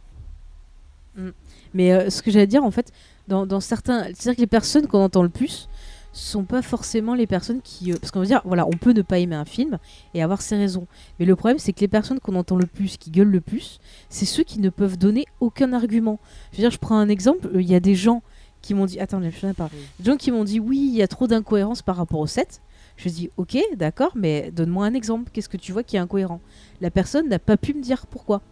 [1.75, 2.93] Mais euh, ce que j'allais dire, en fait,
[3.29, 4.05] dans, dans certains.
[4.05, 5.69] C'est-à-dire que les personnes qu'on entend le plus
[6.13, 7.93] sont pas forcément les personnes qui.
[7.93, 9.79] euh, parce qu'on va dire, voilà, on peut ne pas aimer un film
[10.15, 10.87] et avoir ses raisons.
[11.19, 13.79] Mais le problème, c'est que les personnes qu'on entend le plus, qui gueulent le plus,
[14.09, 16.19] c'est ceux qui ne peuvent donner aucun argument.
[16.53, 18.23] Je veux dire, je prends un exemple, euh, il y a des gens
[18.63, 18.99] qui m'ont dit.
[18.99, 19.71] Attends, je pas.
[20.01, 22.61] Des gens qui m'ont dit, oui, il y a trop d'incohérences par rapport au set.
[22.97, 25.31] Je dis, ok, d'accord, mais donne-moi un exemple.
[25.33, 26.41] Qu'est-ce que tu vois qui est incohérent?
[26.81, 28.43] La personne n'a pas pu me dire pourquoi.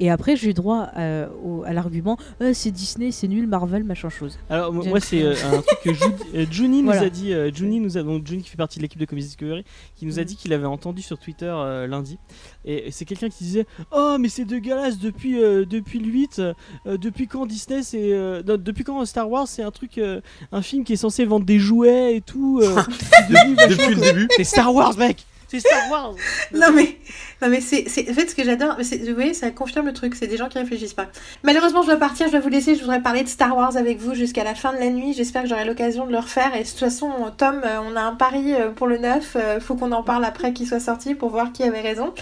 [0.00, 3.84] Et après, j'ai eu droit euh, au- à l'argument Euh, c'est Disney, c'est nul, Marvel,
[3.84, 4.38] machin chose.
[4.48, 6.00] Alors moi c'est euh, un truc que Ju-
[6.34, 7.02] euh, Juni nous Voilà.
[7.02, 9.24] a dit, euh, Juni nous a donc Juni qui fait partie de l'équipe de Comics
[9.24, 9.64] Discovery,
[9.96, 10.26] qui nous a Mhm.
[10.26, 12.18] dit qu'il avait entendu sur Twitter euh, lundi,
[12.64, 16.96] et, c'est quelqu'un qui disait oh mais c'est dégueulasse depuis euh, depuis le 8, euh,
[16.96, 20.20] depuis quand Disney c'est euh, depuis quand Star Wars c'est un truc euh,
[20.52, 22.68] un film qui est censé vendre des jouets et tout, euh,
[23.28, 24.28] vachement Depuis le début.
[24.36, 26.14] c'est Star Wars mec, c'est Star Wars.
[26.54, 26.96] Non mais,
[27.42, 29.92] non mais c'est, c'est, en fait ce que j'adore, c'est- vous voyez, ça confirme le
[29.92, 31.06] truc, c'est des gens qui réfléchissent pas.
[31.42, 33.98] Malheureusement, je dois partir, je dois vous laisser, je voudrais parler de Star Wars avec
[33.98, 35.12] vous jusqu'à la fin de la nuit.
[35.14, 36.54] J'espère que j'aurai l'occasion de le refaire.
[36.54, 39.60] Et de toute façon, Tom, euh, on a un pari euh, pour le 9, euh,
[39.60, 42.12] faut qu'on en parle après qu'il soit sorti pour voir qui avait raison.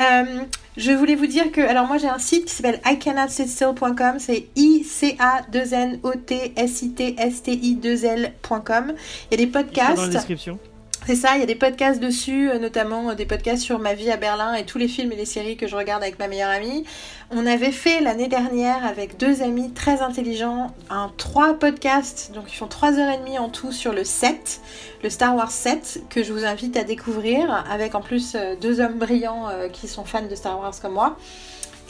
[0.00, 0.42] Euh,
[0.76, 4.84] je voulais vous dire que, alors moi j'ai un site qui s'appelle icannotsitstill.com, c'est i
[4.84, 8.92] c a 2 n o t s i t s t i 2 l.com.
[9.30, 9.96] Il y a des podcasts.
[9.96, 10.58] dans la description.
[11.08, 13.94] C'est ça, il y a des podcasts dessus, euh, notamment euh, des podcasts sur ma
[13.94, 16.28] vie à Berlin et tous les films et les séries que je regarde avec ma
[16.28, 16.84] meilleure amie.
[17.30, 22.56] On avait fait l'année dernière avec deux amis très intelligents un trois podcasts, donc ils
[22.56, 24.60] font trois heures et demie en tout sur le 7,
[25.02, 28.80] le Star Wars 7, que je vous invite à découvrir, avec en plus euh, deux
[28.80, 31.16] hommes brillants qui sont fans de Star Wars comme moi.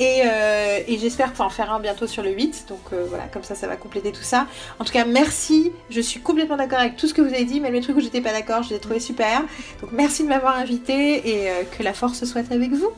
[0.00, 2.66] Et, euh, et j'espère pouvoir en faire un bientôt sur le 8.
[2.68, 4.46] Donc euh, voilà, comme ça, ça va compléter tout ça.
[4.78, 5.72] En tout cas, merci.
[5.90, 8.00] Je suis complètement d'accord avec tout ce que vous avez dit, même les trucs où
[8.00, 9.42] j'étais pas d'accord, je les ai trouvés super.
[9.80, 12.90] Donc merci de m'avoir invité et euh, que la force soit avec vous.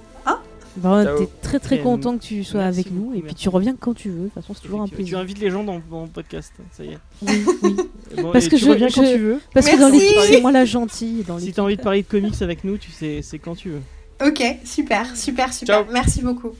[0.76, 1.16] Bah, on Ciao.
[1.16, 3.00] était très très Et content que tu sois merci avec nous.
[3.00, 3.42] beaucoup, Et puis merci.
[3.42, 4.18] tu reviens quand tu veux.
[4.18, 5.18] De toute façon, c'est toujours un Tu- Tu plaisir.
[5.18, 6.98] invites les gens dans mon podcast, ça y est.
[7.22, 7.76] Oui, oui.
[8.22, 9.40] Bon, Parce que tu je- reviens quand je- tu veux.
[9.52, 11.24] Parce que dans l'équipe, c'est moi la gentille.
[11.26, 13.70] Dans Si t'as envie de parler de comics avec nous, tu sais, c'est quand tu
[13.70, 13.80] veux.
[14.24, 15.74] Ok, super, super, super.
[15.82, 15.92] Ciao.
[15.92, 16.52] Merci beaucoup.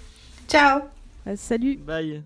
[0.51, 0.81] Ciao.
[1.27, 1.77] Ah, salut.
[1.77, 2.23] Bye.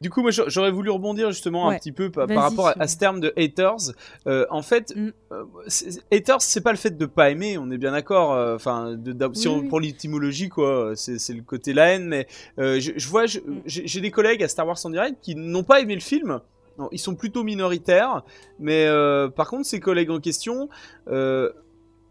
[0.00, 2.96] Du coup, moi, j'a- j'aurais voulu rebondir justement un petit peu par, rapport à, ce
[2.98, 3.92] terme de haters.
[4.28, 5.10] Euh, en fait, Mm.
[5.32, 5.44] euh,
[6.12, 8.32] haters, c'est pas le fait de pas aimer, on est bien d'accord.
[8.34, 9.68] euh, Enfin, d'a- si Oui, on oui.
[9.68, 12.06] prend l'étymologie, quoi, c'est le côté la haine.
[12.06, 12.28] Mais
[12.60, 13.62] euh, je, je vois, Mm.
[13.66, 16.40] j'ai des collègues à Star Wars en direct qui n'ont pas aimé le film.
[16.78, 18.22] Non, ils sont plutôt minoritaires,
[18.60, 20.68] mais euh, par contre, ces collègues en question,
[21.08, 21.50] euh,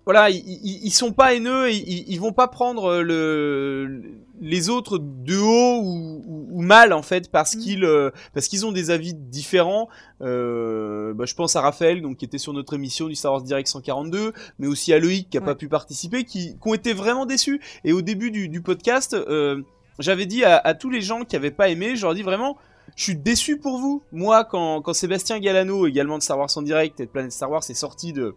[0.04, 4.02] voilà, ils, ils, ils sont pas haineux, et ils, ils vont pas prendre le,
[4.42, 7.60] les autres de haut ou, ou, ou mal en fait parce Mm.
[7.60, 9.90] qu'ils euh, parce qu'ils ont des avis différents.
[10.22, 13.42] Euh, bah, je pense à Raphaël donc qui était sur notre émission du Star Wars
[13.44, 15.46] Direct 142, mais aussi à Loïc qui a Ouais.
[15.46, 17.62] pas pu participer, qui, qui ont été vraiment déçus.
[17.84, 19.62] Et au début du, du podcast, euh,
[20.00, 22.58] j'avais dit à, à tous les gens qui avaient pas aimé, je leur dis vraiment.
[22.96, 24.02] Je suis déçu pour vous.
[24.14, 27.52] Moi, quand, quand Sébastien Galano, également de Star Wars en direct et de Planète Star
[27.52, 28.34] Wars, est sorti de,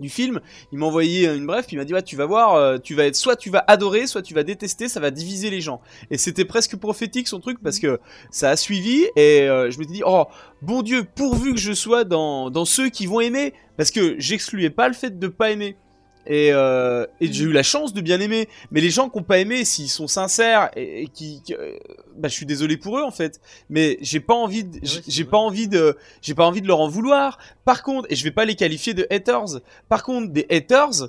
[0.00, 0.40] du film,
[0.72, 2.94] il m'a envoyé une bref, puis il m'a dit ouais, tu vas voir, euh, tu
[2.94, 5.80] vas être soit tu vas adorer, soit tu vas détester, ça va diviser les gens.
[6.10, 8.00] Et c'était presque prophétique son truc parce que
[8.30, 10.24] ça a suivi et euh, je me suis dit oh
[10.62, 14.70] bon Dieu, pourvu que je sois dans dans ceux qui vont aimer parce que j'excluais
[14.70, 15.76] pas le fait de pas aimer.
[16.26, 18.48] Et, euh, et j'ai eu la chance de bien aimer.
[18.70, 21.76] Mais les gens qui ont pas aimé, s'ils sont sincères et, et qui, qui- euh,
[22.16, 23.40] bah, je suis désolé pour eux en fait.
[23.68, 26.66] Mais j'ai pas envie, de, j'ai c'est j'ai pas envie de, j'ai pas envie de
[26.68, 27.38] leur en vouloir.
[27.64, 29.60] Par contre, et je vais pas les qualifier de haters.
[29.88, 31.08] Par contre, des haters,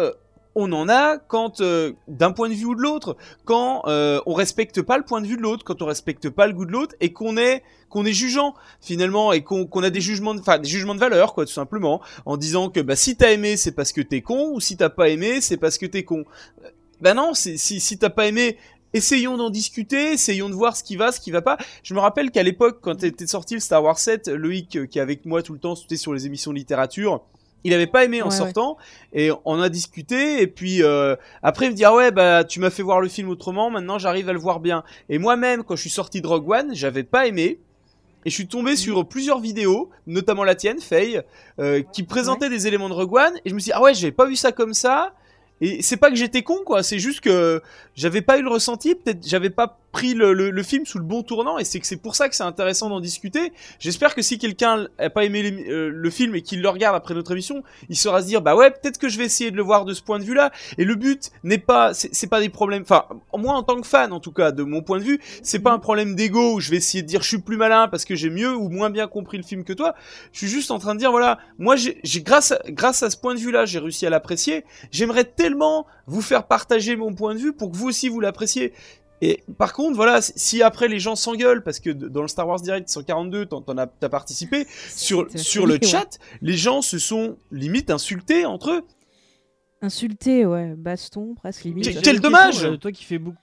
[0.00, 0.12] euh,
[0.58, 4.32] on en a quand, euh, d'un point de vue ou de l'autre, quand euh, on
[4.34, 6.72] respecte pas le point de vue de l'autre, quand on respecte pas le goût de
[6.72, 10.40] l'autre et qu'on est, qu'on est jugeant finalement et qu'on qu'on a des jugements, de-
[10.62, 13.72] des jugements de valeur quoi, tout simplement, en disant que bah si t'as aimé c'est
[13.72, 16.24] parce que t'es con ou si t'as pas aimé c'est parce que t'es con.
[17.02, 18.56] Bah non, si, si t'as pas aimé,
[18.94, 21.58] essayons d'en discuter, essayons de voir ce qui va, ce qui va pas.
[21.82, 24.98] Je me rappelle qu'à l'époque, quand était sorti le Star Wars 7, Loïc, euh, qui
[24.98, 27.22] est avec moi tout le temps, c'était sur les émissions de littérature,
[27.64, 28.38] il avait pas aimé en Ouais, ouais.
[28.38, 28.76] sortant,
[29.12, 32.60] et on a discuté, et puis euh, après il me dit, ah ouais, bah tu
[32.60, 34.84] m'as fait voir le film autrement, maintenant j'arrive à le voir bien.
[35.08, 37.58] Et moi-même, quand je suis sorti de Rogue One, j'avais pas aimé.
[38.24, 38.76] Et je suis tombé Mhm.
[38.76, 41.20] sur plusieurs vidéos, notamment la tienne, Faye,
[41.60, 43.94] euh, qui présentait des éléments de Rogue One, et je me suis dit, ah ouais,
[43.94, 45.12] j'avais pas vu ça comme ça.
[45.60, 47.62] Et c'est pas que j'étais con, quoi, c'est juste que
[47.94, 51.04] j'avais pas eu le ressenti, peut-être j'avais pas pris le, le- le film sous le
[51.04, 53.54] bon tournant, et c'est que c'est pour ça que c'est intéressant d'en discuter.
[53.78, 57.14] J'espère que si quelqu'un a pas aimé euh, le film et qu'il le regarde après
[57.14, 59.62] notre émission, il saura se dire, bah ouais, peut-être que je vais essayer de le
[59.62, 60.52] voir de ce point de vue-là.
[60.76, 64.12] Et le but n'est pas, c'est pas des problèmes, enfin, moi en tant que fan,
[64.12, 66.70] en tout cas, de mon point de vue, c'est pas un problème d'ego où je
[66.70, 69.06] vais essayer de dire je suis plus malin parce que j'ai mieux ou moins bien
[69.06, 69.94] compris le film que toi.
[70.32, 73.16] Je suis juste en train de dire voilà, moi j'ai- grâce à, grâce à ce
[73.16, 74.64] point de vue-là, j'ai réussi à l'apprécier.
[74.90, 78.72] J'aimerais tellement vous faire partager mon point de vue pour que vous aussi vous l'appréciez.
[79.22, 82.60] Et par contre, voilà, si après les gens s'engueulent parce que dans le Star Wars
[82.60, 85.86] Direct 142, t'en as t'as participé sur sur le ouais.
[85.86, 88.82] chat, les gens se sont limite insultés entre eux.
[89.82, 92.02] Insulté, ouais, baston, presque limite.
[92.02, 93.38] Quel- dommage question, euh, Toi qui fais beaucoup.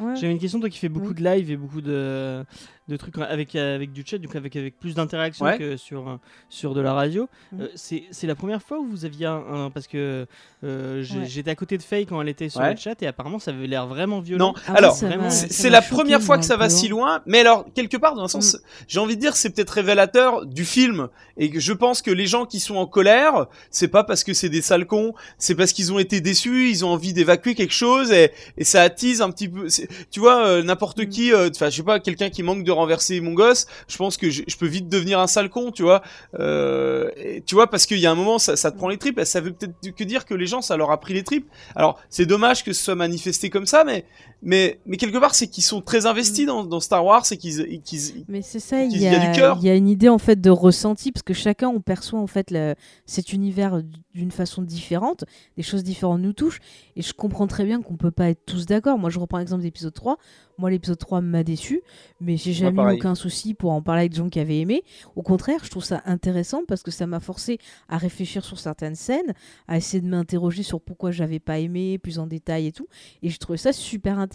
[0.00, 0.14] Ouais.
[0.16, 1.14] J'avais une question, toi qui fais beaucoup Oui.
[1.14, 2.44] de live et beaucoup de,
[2.88, 5.58] de trucs avec, avec du chat, donc avec, avec plus d'interaction Ouais.
[5.58, 6.16] que sur, euh,
[6.48, 7.28] sur de la radio.
[7.52, 7.60] Mhm.
[7.62, 9.42] Euh, c'est c'est la première fois où vous aviez un.
[9.52, 10.26] un- parce que
[10.64, 11.24] euh, Ouais.
[11.26, 12.72] j'étais à côté de Faye quand elle était sur Ouais.
[12.72, 14.48] le chat et apparemment ça avait l'air vraiment violent.
[14.48, 17.66] Non, Ah alors m'a- c'est la première fois que ça va si loin, mais alors
[17.74, 18.56] quelque part dans un sens,
[18.88, 22.26] j'ai envie de dire c'est peut-être révélateur du film et que je pense que les
[22.26, 25.72] gens qui sont en colère, c'est pas parce que c'est des sales cons, c'est parce
[25.72, 29.30] qu'ils ont été déçus, ils ont envie d'évacuer quelque chose et, et ça attise un
[29.30, 29.66] petit peu.
[30.10, 31.08] Tu vois, euh, n'importe Mm.
[31.08, 34.16] qui, euh, enfin je sais pas, quelqu'un qui manque de renverser mon gosse, je pense
[34.16, 36.02] que je, peux vite devenir un sale con, tu vois.
[36.38, 37.10] Euh,
[37.46, 39.40] tu vois parce qu'il y a un moment ça, ça te prend les tripes, ça
[39.40, 41.48] veut peut-être que dire que les gens ça leur a pris les tripes.
[41.76, 44.04] Alors c'est dommage que ce soit manifesté comme ça, mais
[44.42, 47.80] mais mais quelque part c'est qu'ils sont très investis dans, dans Star Wars et qu'ils
[47.82, 49.58] qu'ils Mais c'est ça, il y, y a du cœur.
[49.60, 52.26] il y a une idée en fait de ressenti parce que chacun on perçoit en
[52.28, 52.74] fait le-
[53.06, 53.82] cet univers
[54.14, 55.24] d'une façon différente,
[55.56, 56.60] des choses différentes nous touchent
[56.96, 58.98] et je comprends très bien qu'on peut pas être tous d'accord.
[58.98, 60.18] Moi je reprends l'exemple d'épisode 3.
[60.56, 61.82] Moi l'épisode 3 m'a déçu,
[62.20, 64.82] mais j'ai jamais eu aucun souci pour en parler avec des gens qui avaient aimé.
[65.14, 67.58] Au contraire, je trouve ça intéressant parce que ça m'a forcé
[67.88, 69.34] à réfléchir sur certaines scènes,
[69.68, 72.88] à essayer de m'interroger sur pourquoi j'avais pas aimé plus en détail et tout
[73.22, 74.27] et je trouvais ça super intéressant.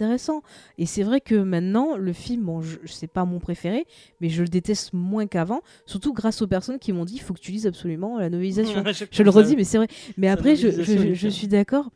[0.77, 3.85] Et c'est vrai que maintenant, le film, bon, c'est pas mon préféré,
[4.21, 7.33] mais je le déteste moins qu'avant, surtout grâce aux personnes qui m'ont dit il faut
[7.33, 8.79] que tu lises absolument la novélisation.
[9.11, 9.87] je le redis, mais c'est vrai.
[10.17, 10.69] Mais après, je,
[11.13, 11.89] je- suis d'accord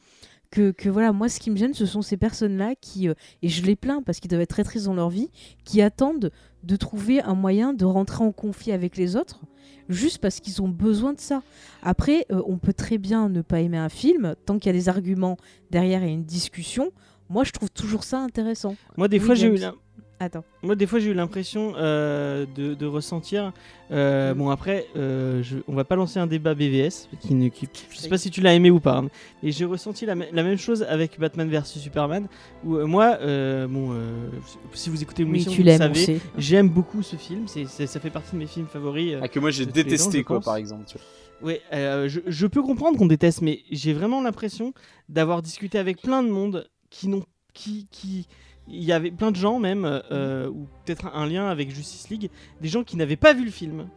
[0.49, 3.49] que, que voilà, moi, ce qui me gêne, ce sont ces personnes-là qui, euh, et
[3.49, 5.29] je les plains parce qu'ils doivent être très tristes dans leur vie,
[5.65, 6.31] qui attendent
[6.63, 9.41] de trouver un moyen de rentrer en conflit avec les autres.
[9.89, 11.43] Juste parce qu'ils ont besoin de ça.
[11.81, 14.77] Après, euh, on peut très bien ne pas aimer un film, tant qu'il y a
[14.77, 15.37] des arguments
[15.71, 16.91] derrière et une discussion.
[17.29, 18.75] Moi, je trouve toujours ça intéressant.
[18.95, 19.71] Moi des Oui, fois j'ai eu James.
[19.73, 19.79] l'im-
[20.19, 20.43] Attends.
[20.63, 23.53] Moi, des fois, j'ai eu l'impression euh, de, de ressentir.
[23.91, 24.37] euh, Mm.
[24.39, 27.07] Bon, après, euh, je, on va pas lancer un débat BVS.
[27.21, 28.97] Qui, ne- qui- je sais pas si tu l'as aimé ou pas.
[28.97, 29.09] hein,
[29.43, 32.27] Et j'ai ressenti la, me- la même chose avec Batman vs Superman.
[32.65, 34.29] Où euh, moi, euh, bon, euh,
[34.73, 36.19] si vous écoutez Oui, l'émission, tu vous le savez.
[36.35, 37.43] J'aime beaucoup ce film.
[37.47, 39.13] C'est, c'est- ça fait partie de mes films favoris.
[39.13, 40.85] euh, ah, que moi j'ai détesté ans, quoi par exemple.
[40.87, 41.47] tu vois.
[41.49, 44.73] Ouais, euh, je, je peux comprendre qu'on déteste, mais j'ai vraiment l'impression
[45.09, 47.23] d'avoir discuté avec plein de monde qui n'ont.
[47.53, 48.27] Qui, qui,
[48.67, 52.29] il y avait plein de gens même, euh, ou peut-être un lien avec Justice League,
[52.61, 53.87] des gens qui n'avaient pas vu le film,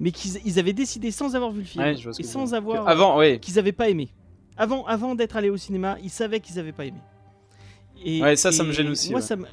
[0.00, 2.86] mais qui ils avaient décidé sans avoir vu le film, Ouais, et sans avoir.
[2.88, 3.38] Avant, ouais.
[3.40, 4.08] qu'ils n'avaient pas aimé.
[4.58, 6.98] Avant, avant d'être allés au cinéma, ils savaient qu'ils n'avaient pas aimé.
[8.04, 9.26] Et, Ouais, ça, ça me gêne aussi, Moi, ouais.
[9.26, 9.46] ça me-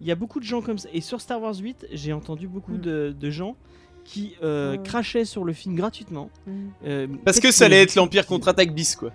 [0.00, 0.88] Il y a beaucoup de gens comme ça.
[0.94, 2.80] Et sur Star Wars 8, j'ai entendu beaucoup Mm.
[2.80, 3.56] de, de gens
[4.04, 4.82] qui euh, ouais.
[4.82, 6.30] crachaient sur le film gratuitement.
[6.46, 6.52] Mm.
[6.86, 9.10] Euh, Parce que ça allait qu'ils- être l'Empire contre-attaque bis quoi.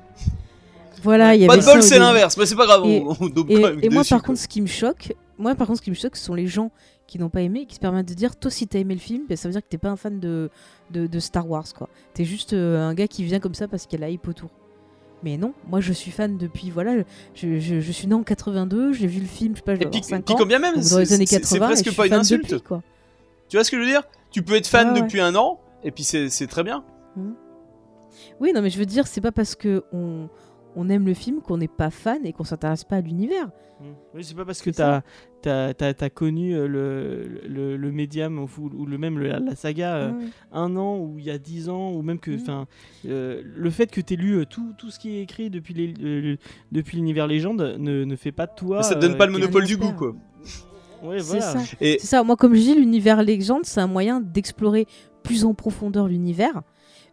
[1.03, 2.81] Voilà, il y Pas avait de ça bol, c'est l'inverse, mais c'est pas grave.
[2.85, 4.27] Et- on, on Et, et moi, dessus, par quoi.
[4.27, 6.47] contre, ce qui me choque, moi, par contre, ce qui me choque, ce sont les
[6.47, 6.71] gens
[7.05, 8.99] qui n'ont pas aimé et qui se permettent de dire, toi, si t'as aimé le
[8.99, 10.49] film, ben, ça veut dire que t'es pas un fan de,
[10.91, 11.87] de, de Star Wars, quoi.
[12.13, 14.27] T'es juste euh, un gars qui vient comme ça parce qu'il y a la hype
[14.27, 14.49] autour.
[15.23, 16.97] Mais non, moi, je suis fan depuis, voilà,
[17.33, 19.81] je, je, je suis né en 82, j'ai vu le film, je sais pas, je
[19.81, 20.37] Et puis, avoir 5 puis ans.
[20.37, 22.19] combien même, donc dans les c'est années c'est- 80, c'est et presque pas une fan
[22.19, 22.49] insulte.
[22.49, 22.83] depuis, quoi.
[23.49, 24.03] Tu vois ce que je veux dire?
[24.31, 25.01] Tu peux être fan ouais.
[25.01, 26.83] depuis un an, et puis c'est très bien.
[28.39, 30.29] Oui, non, mais je veux dire, c'est pas parce que on,
[30.79, 33.47] on aime le film qu'on n'est pas fan et qu'on s'intéresse pas à l'univers.
[33.81, 33.83] Mm.
[34.15, 35.03] Oui, c'est pas parce que C'est ça.
[35.41, 40.11] t'as as, connu euh, le, le, le médium ou, ou le même la saga euh,
[40.11, 40.25] Ouais.
[40.51, 42.39] un an ou il y a dix ans ou même que Mm.
[42.41, 42.65] enfin
[43.07, 45.73] euh, le fait que tu lu euh, tout, tout ce qui est écrit depuis
[46.93, 49.31] l'univers légende ne, ne fait pas de toi Mais ça te donne euh, pas le
[49.33, 50.15] monopole du goût, quoi.
[51.03, 51.41] Ouais, C'est voilà.
[51.41, 51.59] ça.
[51.79, 54.87] Et C'est ça, moi comme je dis, l'univers légende, c'est un moyen d'explorer
[55.23, 56.61] plus en profondeur l'univers.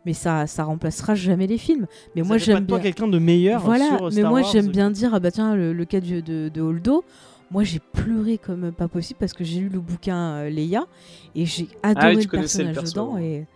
[0.07, 1.87] Mais ça, ça remplacera jamais les films.
[2.15, 2.79] Mais Ça moi, j'aime bien.
[2.81, 5.85] quelqu'un de meilleur Voilà, sur mais moi j'aime bien dire, ah bah tiens, le, le
[5.85, 7.05] cas de, de, de Holdo,
[7.51, 10.87] moi j'ai pleuré comme pas possible parce que j'ai lu le bouquin euh, Leia
[11.35, 13.15] et j'ai adoré Ah oui, tu le personnage perso, dedans.
[13.15, 13.25] ouais.
[13.25, 13.47] Et...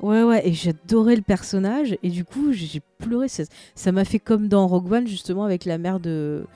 [0.00, 3.26] Ouais, ouais, et j'adorais le personnage et du coup j'ai pleuré.
[3.28, 3.42] Ça
[3.74, 6.46] ça m'a fait comme dans Rogue One justement avec la mère de,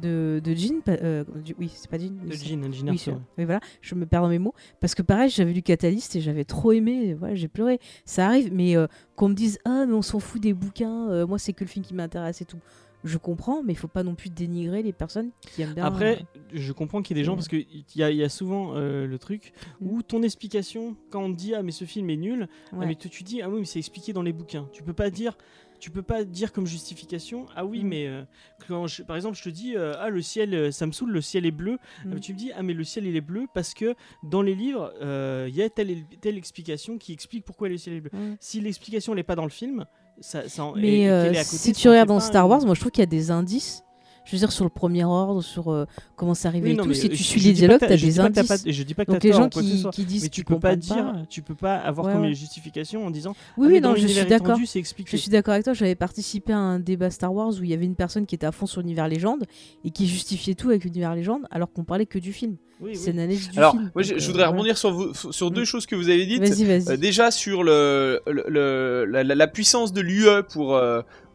[0.00, 0.80] de, de Jean.
[0.88, 2.08] euh, du- oui, c'est pas Jean.
[2.10, 4.54] De oui, c'est- Jean, Jean oui, voilà, je me perds dans mes mots.
[4.80, 7.14] Parce que pareil, j'avais lu Catalyst et j'avais trop aimé.
[7.14, 7.78] Voilà, j'ai pleuré.
[8.04, 8.86] Ça arrive, mais euh,
[9.16, 11.68] qu'on me dise Ah, mais on s'en fout des bouquins, euh, moi c'est que le
[11.68, 12.58] film qui m'intéresse et tout.
[13.02, 15.86] Je comprends, mais il faut pas non plus dénigrer les personnes qui aiment bien.
[15.86, 17.36] Après, je comprends qu'il y ait des gens Ouais.
[17.38, 17.64] parce qu'il
[17.96, 19.86] y, a- il y a souvent le truc Mm.
[19.88, 22.94] où ton explication, quand on te dit ah mais ce film est nul, ah, mais
[22.96, 24.68] tu, tu dis ah oui mais c'est expliqué dans les bouquins.
[24.72, 25.38] Tu peux pas dire,
[25.80, 27.88] tu peux pas dire comme justification ah oui Mm.
[27.88, 28.22] mais euh,
[28.68, 31.10] quand je- par exemple je te dis euh, ah le ciel euh, ça me saoule
[31.10, 32.20] le ciel est bleu, Ah, Mm.
[32.20, 34.92] tu me dis ah mais le ciel il est bleu parce que dans les livres
[35.02, 38.10] euh, il y a telle telle explication qui explique pourquoi le ciel est bleu.
[38.12, 38.36] Ouais.
[38.40, 39.86] Si l'explication n'est pas dans le film,
[40.20, 42.48] ça, ça en- et- et Mais qu'elle est à côté, si tu regardes dans Star
[42.48, 43.82] Wars, moi je trouve qu'il y a des indices.
[44.30, 46.84] Je veux dire, sur le premier ordre, sur euh, comment c'est arrivé Oui, et non,
[46.84, 46.94] tout.
[46.94, 48.46] Si tu suis les pas dialogues, je dis des pas indices.
[48.48, 49.90] pas- Je dis pas que Donc les tort gens qui, soit.
[49.90, 52.28] qui disent Mais qu'ils tu peux pas dire, tu peux pas avoir Ouais, comme ouais.
[52.28, 54.56] les justifications en disant Oui, ah, oui, dans non, je suis d'accord.
[54.56, 57.74] Je suis d'accord avec toi, j'avais participé à un débat Star Wars où il y
[57.74, 59.42] avait une personne qui était à fond sur l'univers légende
[59.84, 62.54] et qui justifiait tout avec l'univers légende alors qu'on parlait que du film.
[62.80, 62.96] Oui, oui.
[62.96, 63.90] C'est une analyse du Alors, film.
[63.94, 65.66] moi, je, euh, voudrais rebondir sur, vous- sur deux Mm.
[65.66, 66.40] choses que vous avez dites.
[66.40, 66.88] Vas-y, vas-y.
[66.92, 70.80] Euh, déjà sur le, le- le- la, puissance de l'UE pour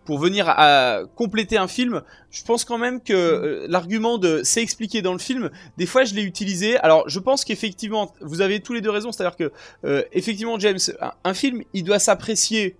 [0.05, 2.01] pour venir à compléter un film,
[2.31, 6.03] je pense quand même que euh, l'argument de c'est expliqué dans le film, des fois
[6.03, 6.77] je l'ai utilisé.
[6.77, 9.51] Alors je pense qu'effectivement, vous avez tous les deux raison, c'est-à-dire que
[9.83, 12.77] euh, effectivement James, un, un film, il doit s'apprécier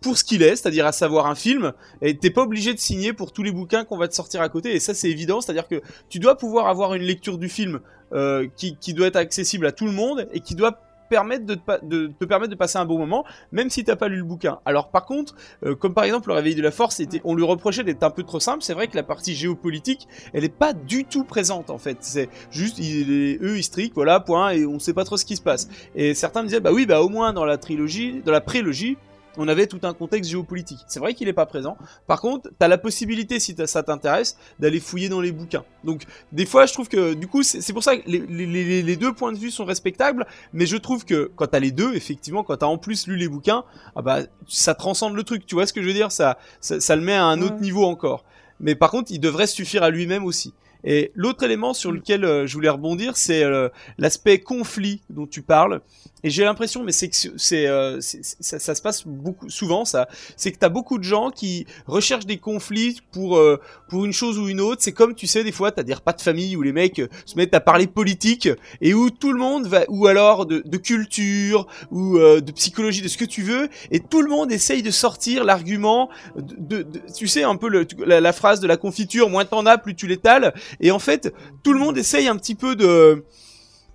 [0.00, 1.72] pour ce qu'il est, c'est-à-dire à savoir un film,
[2.02, 4.48] et t'es pas obligé de signer pour tous les bouquins qu'on va te sortir à
[4.48, 7.80] côté, et ça c'est évident, c'est-à-dire que tu dois pouvoir avoir une lecture du film
[8.12, 11.54] euh, qui, qui doit être accessible à tout le monde et qui doit permettre de
[11.54, 14.58] te, permettre de passer un bon moment, même si t'as pas lu le bouquin.
[14.64, 15.34] Alors par contre,
[15.64, 18.10] euh, comme par exemple le réveil de la force, était, on lui reprochait d'être un
[18.10, 18.62] peu trop simple.
[18.62, 21.98] C'est vrai que la partie géopolitique, elle est pas du tout présente en fait.
[22.00, 25.36] C'est juste il est, eux historiques, voilà point, et on sait pas trop ce qui
[25.36, 25.68] se passe.
[25.94, 28.96] Et certains me disaient bah oui bah au moins dans la trilogie, dans la prélogie.
[29.36, 30.80] On avait tout un contexte géopolitique.
[30.88, 31.76] C'est vrai qu'il est pas présent.
[32.06, 35.64] Par contre, t'as la possibilité, si ça t'intéresse, d'aller fouiller dans les bouquins.
[35.84, 38.82] Donc, des fois, je trouve que, du coup, c'est pour ça que les, les- les-
[38.82, 40.26] les deux points de vue sont respectables.
[40.52, 43.28] Mais je trouve que quand t'as les deux, effectivement, quand t'as en plus lu les
[43.28, 43.64] bouquins,
[43.94, 45.46] ah bah ça transcende le truc.
[45.46, 46.10] Tu vois ce que je veux dire?
[46.12, 48.24] Ça, ça, ça le met à un autre niveau encore.
[48.58, 50.54] Mais par contre, il devrait suffire à lui-même aussi.
[50.86, 53.68] Et l'autre élément sur lequel euh, je voulais rebondir, c'est euh,
[53.98, 55.80] l'aspect conflit dont tu parles.
[56.24, 60.08] Et j'ai l'impression, mais c'est que c'est, euh, ça, se passe beaucoup souvent, ça.
[60.36, 64.38] C'est que t'as beaucoup de gens qui recherchent des conflits pour euh, pour une chose
[64.38, 64.82] ou une autre.
[64.82, 67.36] C'est comme tu sais, des fois, t'as des repas de famille où les mecs se
[67.36, 68.48] mettent à parler politique
[68.80, 73.16] et où tout le monde va, ou alors de, culture ou de psychologie, de ce
[73.18, 77.28] que tu veux, et tout le monde essaye de sortir l'argument de, de- de- tu
[77.28, 77.68] sais un peu
[78.04, 80.54] la, la phrase de la confiture, moins t'en as, plus tu l'étales.
[80.80, 81.32] Et en fait,
[81.62, 83.24] tout le monde essaye un petit peu de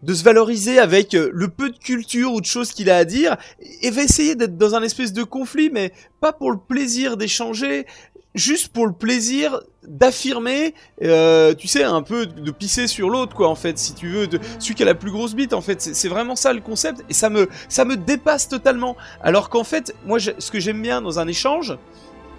[0.03, 3.05] de se valoriser avec euh, le peu de culture ou de choses qu'il a à
[3.05, 3.37] dire
[3.83, 7.85] et va essayer d'être dans un espèce de conflit mais pas pour le plaisir d'échanger
[8.33, 13.49] juste pour le plaisir d'affirmer euh, tu sais un peu de pisser sur l'autre quoi
[13.49, 15.81] en fait si tu veux de celui qui a la plus grosse bite en fait.
[15.81, 18.95] C'est vraiment ça le concept et ça me ça me dépasse totalement.
[19.21, 21.77] Alors qu'en fait moi ce que j'aime bien dans un échange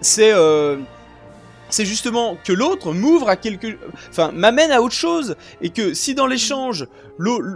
[0.01, 0.79] c'est euh,
[1.73, 3.79] c'est justement que l'autre m'ouvre à quelque,
[4.11, 6.87] enfin m'amène à autre chose et que si dans l'échange,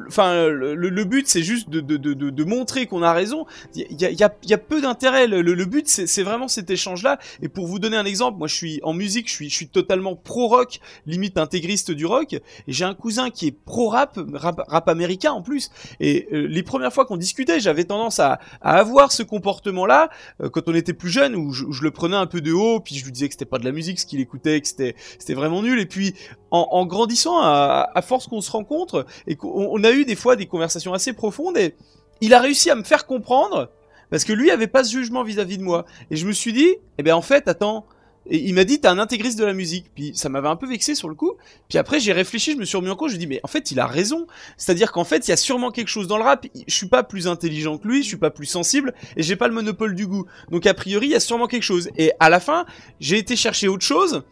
[0.09, 4.05] enfin le, but c'est juste de, de, de, de- montrer qu'on a raison, il y
[4.05, 5.26] a, y, a, y a peu d'intérêt.
[5.26, 7.18] Le, le- but c'est vraiment cet échange-là.
[7.43, 9.68] Et pour vous donner un exemple, moi je suis en musique, je suis, je suis
[9.68, 12.34] totalement pro rock, limite intégriste du rock.
[12.34, 15.70] Et j'ai un cousin qui est pro rap, rap, rap américain en plus.
[15.98, 20.09] Et euh, les premières fois qu'on discutait, j'avais tendance à, à avoir ce comportement-là
[20.40, 22.52] euh, quand on était plus jeune où je, où je le prenais un peu de
[22.52, 24.94] haut, puis je lui disais que c'était pas de la musique qu'il écoutait, que c'était
[25.34, 25.80] vraiment nul.
[25.80, 26.14] Et puis
[26.50, 30.46] en, grandissant, à, force qu'on se rencontre et qu'on on a eu des fois des
[30.46, 31.74] conversations assez profondes, et
[32.20, 33.70] il a réussi à me faire comprendre
[34.10, 35.84] parce que lui avait pas ce jugement vis-à-vis de moi.
[36.10, 37.86] Et je me suis dit, eh ben en fait, attends.
[38.28, 39.86] Et il m'a dit, t'es un intégriste de la musique.
[39.94, 41.32] Puis ça m'avait un peu vexé sur le coup.
[41.69, 43.12] Puis après, j'ai réfléchi, je me suis remis en cause.
[43.12, 44.27] Je dis, mais en fait, il a raison.
[44.57, 46.47] C'est-à-dire qu'en fait, il y a sûrement quelque chose dans le rap.
[46.66, 49.48] Je suis pas plus intelligent que lui, je suis pas plus sensible, et j'ai pas
[49.48, 50.27] le monopole du goût.
[50.51, 51.89] Donc a priori, il y a sûrement quelque chose.
[51.97, 52.66] Et à la fin,
[53.01, 54.23] j'ai été chercher autre chose,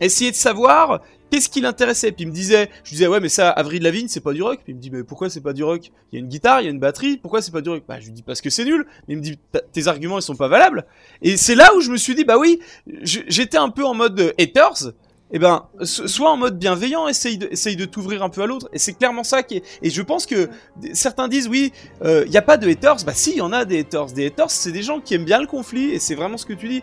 [0.00, 2.12] essayer de savoir qu'est-ce qui l'intéressait?
[2.12, 4.42] Puis il me disait, je lui disais ouais mais ça, Avril Lavigne c'est pas du
[4.42, 4.60] rock.
[4.64, 5.90] Puis il me dit mais pourquoi c'est pas du rock?
[6.12, 7.82] Il y a une guitare, il y a une batterie, pourquoi c'est pas du rock?
[7.88, 8.86] Bah je lui dis parce que c'est nul.
[9.06, 9.38] Mais il me dit
[9.72, 10.86] tes arguments ils sont pas valables.
[11.22, 12.60] Et c'est là où je me suis dit bah oui,
[13.02, 14.92] j'étais un peu en mode euh, haters.
[15.30, 18.68] eh ben, so- sois en mode bienveillant, essaye de, de t'ouvrir un peu à l'autre.
[18.72, 19.62] Et c'est clairement ça qui est.
[19.82, 20.48] Et je pense que
[20.94, 21.72] certains disent oui,
[22.02, 23.04] il n'y a pas de haters.
[23.04, 24.06] Bah si, il y en a des haters.
[24.06, 26.54] Des haters, c'est des gens qui aiment bien le conflit, et c'est vraiment ce que
[26.54, 26.82] tu dis,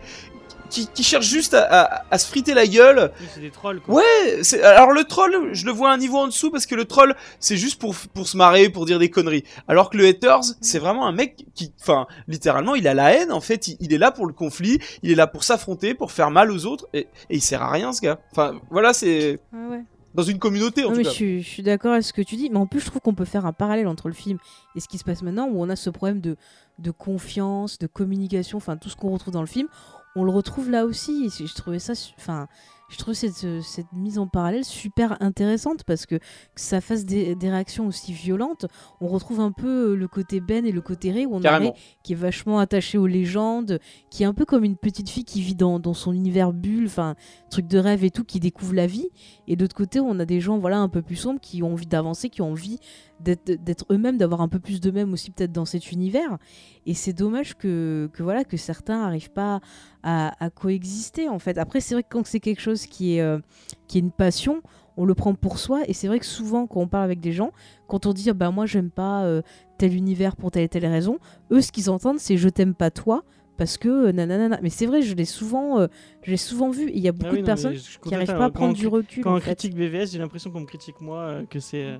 [0.70, 3.12] qui, qui cherchent juste à, à- à se friter la gueule.
[3.20, 3.82] Oui, C'est des trolls.
[3.82, 3.96] Quoi.
[3.96, 7.16] Ouais, alors le troll, je le vois un niveau en dessous parce que le troll,
[7.40, 9.44] c'est juste pour, pour se marrer, pour dire des conneries.
[9.68, 13.32] Alors que le haters, c'est vraiment un mec qui, enfin, littéralement, il a la haine,
[13.32, 16.12] en fait, il, il est là pour le conflit, il est là pour s'affronter, pour
[16.12, 18.20] faire mal aux autres, et, et il sert à rien, ce gars.
[18.32, 19.84] Enfin, voilà, c'est Ouais, ouais.
[20.14, 21.10] dans une communauté, en Non, tout mais cas.
[21.10, 23.02] je, suis- je suis d'accord avec ce que tu dis, mais en plus je trouve
[23.02, 24.38] qu'on peut faire un parallèle entre le film
[24.76, 26.38] et ce qui se passe maintenant, où on a ce problème de,
[26.80, 29.68] de confiance, de communication, enfin tout ce qu'on retrouve dans le film,
[30.16, 31.26] on le retrouve là aussi.
[31.26, 32.48] Et je trouvais ça, enfin,
[32.90, 36.22] je trouve cette, euh, cette mise en parallèle super intéressante parce que, que
[36.56, 38.68] ça fasse des, des réactions aussi violentes,
[39.02, 41.58] on retrouve un peu euh, le côté Ben et le côté Ray, où on a
[41.58, 41.74] Ray
[42.04, 43.80] qui est vachement attaché aux légendes,
[44.12, 46.86] qui est un peu comme une petite fille qui vit dans, dans son univers bulle,
[46.86, 47.16] enfin
[47.50, 49.10] truc de rêve et tout, qui découvre la vie.
[49.48, 51.88] Et d'autre côté, on a des gens voilà un peu plus sombres qui ont envie
[51.88, 52.80] d'avancer, qui ont envie
[53.20, 56.38] d'être eux-mêmes, d'avoir un peu plus d'eux-mêmes aussi peut-être dans cet univers.
[56.86, 59.62] Et c'est dommage que, que voilà que certains n'arrivent pas
[60.04, 61.58] à, à coexister en fait.
[61.58, 63.40] Après, c'est vrai que quand c'est quelque chose qui est euh,
[63.88, 64.62] qui est une passion,
[64.98, 65.82] on le prend pour soi.
[65.88, 67.52] Et c'est vrai que souvent, quand on parle avec des gens,
[67.88, 69.42] quand on dit bah moi j'aime pas euh,
[69.78, 71.20] tel univers pour telle et telle raison,
[71.52, 73.24] eux ce qu'ils entendent c'est je t'aime pas toi
[73.58, 74.60] parce que euh, nanana.
[74.62, 75.88] Mais c'est vrai, je l'ai souvent, euh,
[76.24, 76.92] je l'ai souvent vu.
[76.94, 78.88] Il y a beaucoup Ah oui, de non, personnes qui n'arrivent pas à prendre du
[78.88, 79.24] recul.
[79.24, 79.56] Quand en on fait.
[79.56, 81.98] critique BVS, j'ai l'impression qu'on me critique moi, que c'est.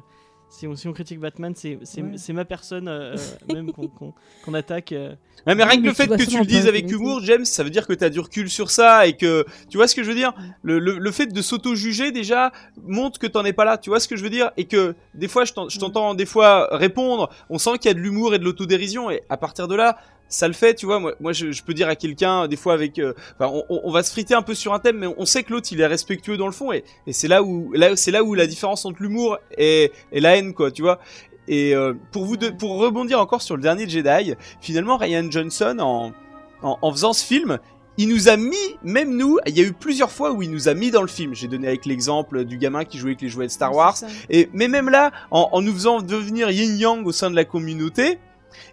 [0.58, 2.34] Si, on, si on critique Batman, c'est Ouais.
[2.34, 3.16] ma personne euh,
[3.54, 4.92] même qu'on attaque.
[4.94, 5.14] euh.
[5.46, 7.64] Ouais, mais rien que mais le fait que tu le dises avec humour, James, ça
[7.64, 10.10] veut dire que t'as du recul sur ça et que tu vois ce que je
[10.10, 10.34] veux dire?
[10.64, 12.52] Le, le, le fait de s'auto-juger déjà
[12.84, 13.78] montre que t'en es pas là.
[13.78, 14.52] Tu vois ce que je veux dire?
[14.58, 17.30] Et que des fois je je t'entends des fois répondre.
[17.50, 19.98] On sent qu'il y a de l'humour et de l'autodérision et à partir de là.
[20.28, 21.00] Ça le fait, tu vois.
[21.00, 23.00] Moi, moi je, je peux dire à quelqu'un, des fois, avec.
[23.00, 25.54] euh, enfin, on, va se friter un peu sur un thème, mais on sait que
[25.54, 26.72] l'autre, il est respectueux dans le fond.
[26.72, 30.20] Et, et c'est là où, là, c'est là où la différence entre l'humour et, et
[30.20, 31.00] la haine, quoi, tu vois.
[31.48, 36.12] Et euh, pour vous, pour rebondir encore sur le dernier Jedi, finalement Ryan Johnson en,
[36.64, 37.60] en, en faisant ce film,
[37.98, 40.68] il nous a mis, même nous, il y a eu plusieurs fois où il nous
[40.68, 41.34] a mis dans le film.
[41.34, 43.96] J'ai donné avec l'exemple du gamin qui jouait avec les jouets de Star Wars.
[44.30, 47.46] Et mais même là, en, en nous faisant devenir yin yang au sein de la
[47.46, 48.18] communauté,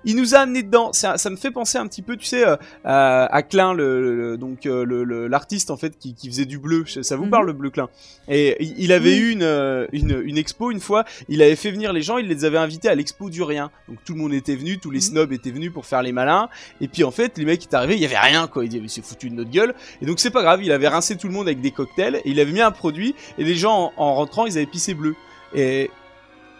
[0.04, 0.92] il nous a amené dedans.
[0.92, 4.36] Ça, ça me fait penser un petit peu, tu sais, euh, à, Klein, le, le-
[4.36, 6.84] donc euh, l'artiste en fait qui, qui faisait du bleu.
[6.86, 7.30] Ça vous Mhm.
[7.30, 7.88] parle le bleu Klein?
[8.28, 11.04] Et il, il avait eu une, euh, une une expo une fois.
[11.28, 12.18] Il avait fait venir les gens.
[12.18, 13.70] Il les avait invités à l'expo du rien.
[13.88, 15.02] Donc tout le monde était venu, tous les Mhm.
[15.02, 16.48] snobs étaient venus pour faire les malins.
[16.80, 18.64] Et puis en fait, les mecs étaient arrivés, il y avait rien quoi.
[18.64, 19.74] Il dit, c'est foutu de notre gueule.
[20.00, 20.62] Et donc c'est pas grave.
[20.62, 22.16] Il avait rincé tout le monde avec des cocktails.
[22.24, 23.14] Et il avait mis un produit.
[23.38, 25.14] Et les gens en, en rentrant, ils avaient pissé bleu.
[25.54, 25.90] Et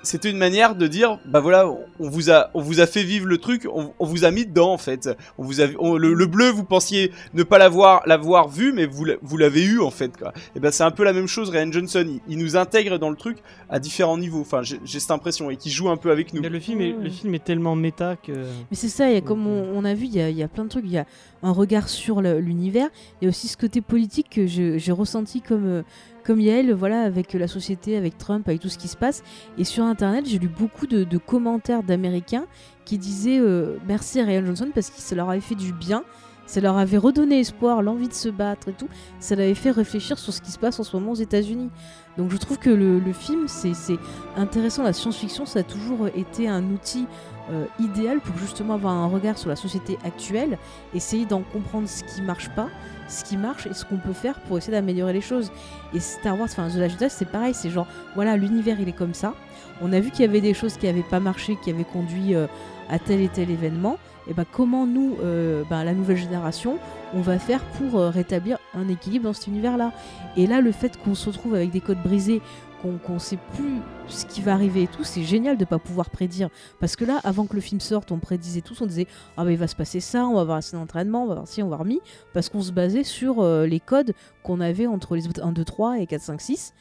[0.02, 3.26] c'était une manière de dire bah voilà on- vous a on vous a fait vivre
[3.26, 5.08] le truc on, on vous a mis dedans en fait
[5.38, 8.86] on vous a on- le, le bleu vous pensiez ne pas l'avoir l'avoir vu mais
[8.86, 11.50] vous vous l'avez eu en fait quoi et ben c'est un peu la même chose
[11.50, 13.38] Ryan Johnson il, il nous intègre dans le truc
[13.70, 16.48] à différents niveaux enfin j'ai cette impression et qui joue un peu avec nous Mais
[16.48, 18.32] le, film est, le film est tellement méta que.
[18.32, 20.36] Mais c'est ça, il y a, comme on, on a vu, il y a, il
[20.36, 20.84] y a plein de trucs.
[20.84, 21.06] Il y a
[21.42, 22.88] un regard sur l'univers.
[23.20, 25.82] Il y a aussi ce côté politique que je- j'ai ressenti comme, euh,
[26.24, 29.22] comme Yael, voilà, avec la société, avec Trump, avec tout ce qui se passe.
[29.58, 32.46] Et sur Internet, j'ai lu beaucoup de, commentaires d'Américains
[32.84, 36.04] qui disaient euh, merci à Ryan Johnson parce que ça leur avait fait du bien.
[36.46, 38.88] Ça leur avait redonné espoir, l'envie de se battre et tout.
[39.20, 41.70] Ça l'avait fait réfléchir sur ce qui se passe en ce moment aux États-Unis.
[42.18, 43.98] Donc je trouve que le, film, c'est c'est
[44.36, 44.82] intéressant.
[44.82, 47.06] La science-fiction, ça a toujours été un outil
[47.50, 50.58] euh, idéal pour justement avoir un regard sur la société actuelle,
[50.94, 52.68] essayer d'en comprendre ce qui marche pas,
[53.12, 55.52] ce qui marche et ce qu'on peut faire pour essayer d'améliorer les choses.
[55.94, 58.96] Et Star Wars, enfin The Last Jedi, c'est pareil, c'est genre voilà l'univers il est
[58.96, 59.34] comme ça.
[59.80, 62.34] On a vu qu'il y avait des choses qui n'avaient pas marché, qui avaient conduit
[62.34, 62.46] euh,
[62.88, 63.98] à tel et tel événement.
[64.28, 66.78] Et ben comment nous, euh, ben, la nouvelle génération,
[67.12, 69.90] on va faire pour euh, rétablir un équilibre dans cet univers-là?
[70.36, 72.40] Et là, le fait qu'on se retrouve avec des codes brisés,
[72.82, 76.10] qu'on qu'on sait plus ce qui va arriver et tout, c'est génial de pas pouvoir
[76.10, 76.48] prédire.
[76.80, 79.06] Parce que là, avant que le film sorte, on prédisait tous, on disait
[79.36, 81.48] ah bah il va se passer ça, on va avoir assez d'entraînement, on va voir
[81.48, 82.00] si on va remis,
[82.32, 85.98] parce qu'on se basait sur euh, les codes qu'on avait entre les 1, 2, 3
[86.00, 86.74] et 4, 5, 6.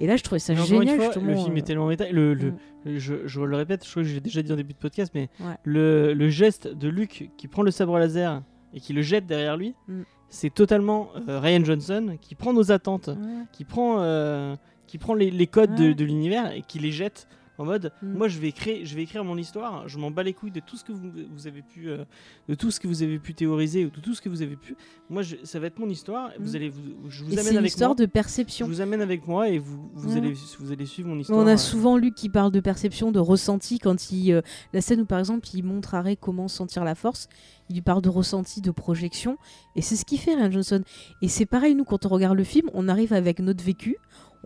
[0.00, 1.26] Et là, je trouvais ça Mais génial fois, justement.
[1.26, 2.08] le film euh, est tellement méta.
[2.12, 2.98] Le, le- mm.
[2.98, 5.28] je, je le répète, je crois que j'ai déjà dit en début de podcast, mais
[5.40, 5.56] Ouais.
[5.64, 8.40] le, le geste de Luke qui prend le sabre laser
[8.74, 10.02] et qui le jette derrière lui, Mm.
[10.28, 13.16] c'est totalement euh, Ryan Johnson qui prend nos attentes, Ouais.
[13.50, 14.54] qui prend, euh,
[14.88, 15.94] qui prend les, les codes de, Ouais.
[15.94, 17.28] de l'univers et qui les jette
[17.60, 18.12] En mode, Mm.
[18.12, 19.88] moi je vais créer, je vais écrire mon histoire.
[19.88, 22.04] Je m'en bats les couilles de tout ce que vous, vous avez pu, euh,
[22.48, 24.54] de tout ce que vous avez pu théoriser ou de tout ce que vous avez
[24.54, 24.76] pu.
[25.10, 26.30] Moi, je- ça va être mon histoire.
[26.38, 26.54] Vous Mm.
[26.54, 27.94] allez, vous, je vous Et c'est amène une avec histoire moi.
[27.96, 28.64] de Je perception.
[28.68, 30.18] vous amène avec moi et vous, vous Ouais.
[30.18, 31.36] allez, vous allez suivre mon histoire.
[31.36, 31.56] on a euh.
[31.56, 34.40] souvent lu qui parle de perception, de ressenti quand il euh,
[34.72, 37.26] la scène où par exemple il montre à Ray comment sentir la force,
[37.70, 39.36] il lui parle de ressenti, de projection
[39.74, 40.82] et c'est ce qu'il fait Ryan Johnson.
[41.22, 43.96] Et c'est pareil nous quand on regarde le film, on arrive avec notre vécu,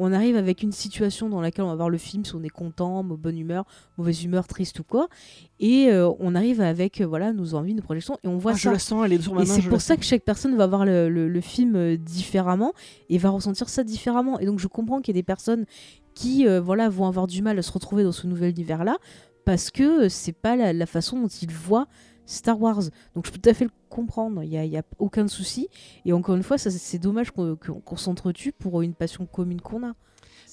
[0.02, 2.48] on arrive avec une situation dans laquelle on va voir le film si on est
[2.48, 3.64] content, bonne humeur,
[3.98, 5.08] mauvaise humeur, triste ou quoi
[5.60, 8.56] et euh, on arrive avec euh, voilà nos envies, nos projections et on voit Ah,
[8.56, 8.72] je ça.
[8.72, 9.98] la sens, elle est sur ma Et c'est pour ça sens.
[9.98, 12.72] que chaque personne va voir le, le- le film euh, différemment
[13.08, 14.38] et va ressentir ça différemment.
[14.40, 15.66] Et donc je comprends qu'il y ait des personnes
[16.14, 18.96] qui euh, voilà, vont avoir du mal à se retrouver dans ce nouvel univers-là
[19.44, 21.86] parce que c'est pas la, la façon dont ils voient
[22.32, 22.82] Star Wars.
[23.14, 25.68] Donc je peux tout à fait le comprendre, il n'y a, aucun souci.
[26.04, 29.86] Et encore une fois, c'est dommage qu'on qu'on- qu'on s'entretue pour une passion commune qu'on
[29.86, 29.92] a.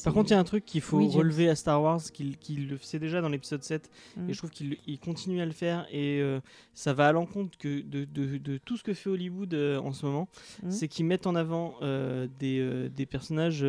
[0.06, 2.70] Par contre, il y a un truc qu'il faut Oui, relever à Star Wars, qu'il
[2.70, 4.30] le faisait déjà dans l'épisode 7, Mm.
[4.30, 6.40] et je trouve qu'il il continue à le faire, et euh,
[6.74, 10.06] ça va à l'encontre de, de- de tout ce que fait Hollywood euh, en ce
[10.06, 10.30] moment,
[10.64, 10.72] Mm.
[10.72, 13.66] c'est qu'ils mettent en avant euh, des, des personnages,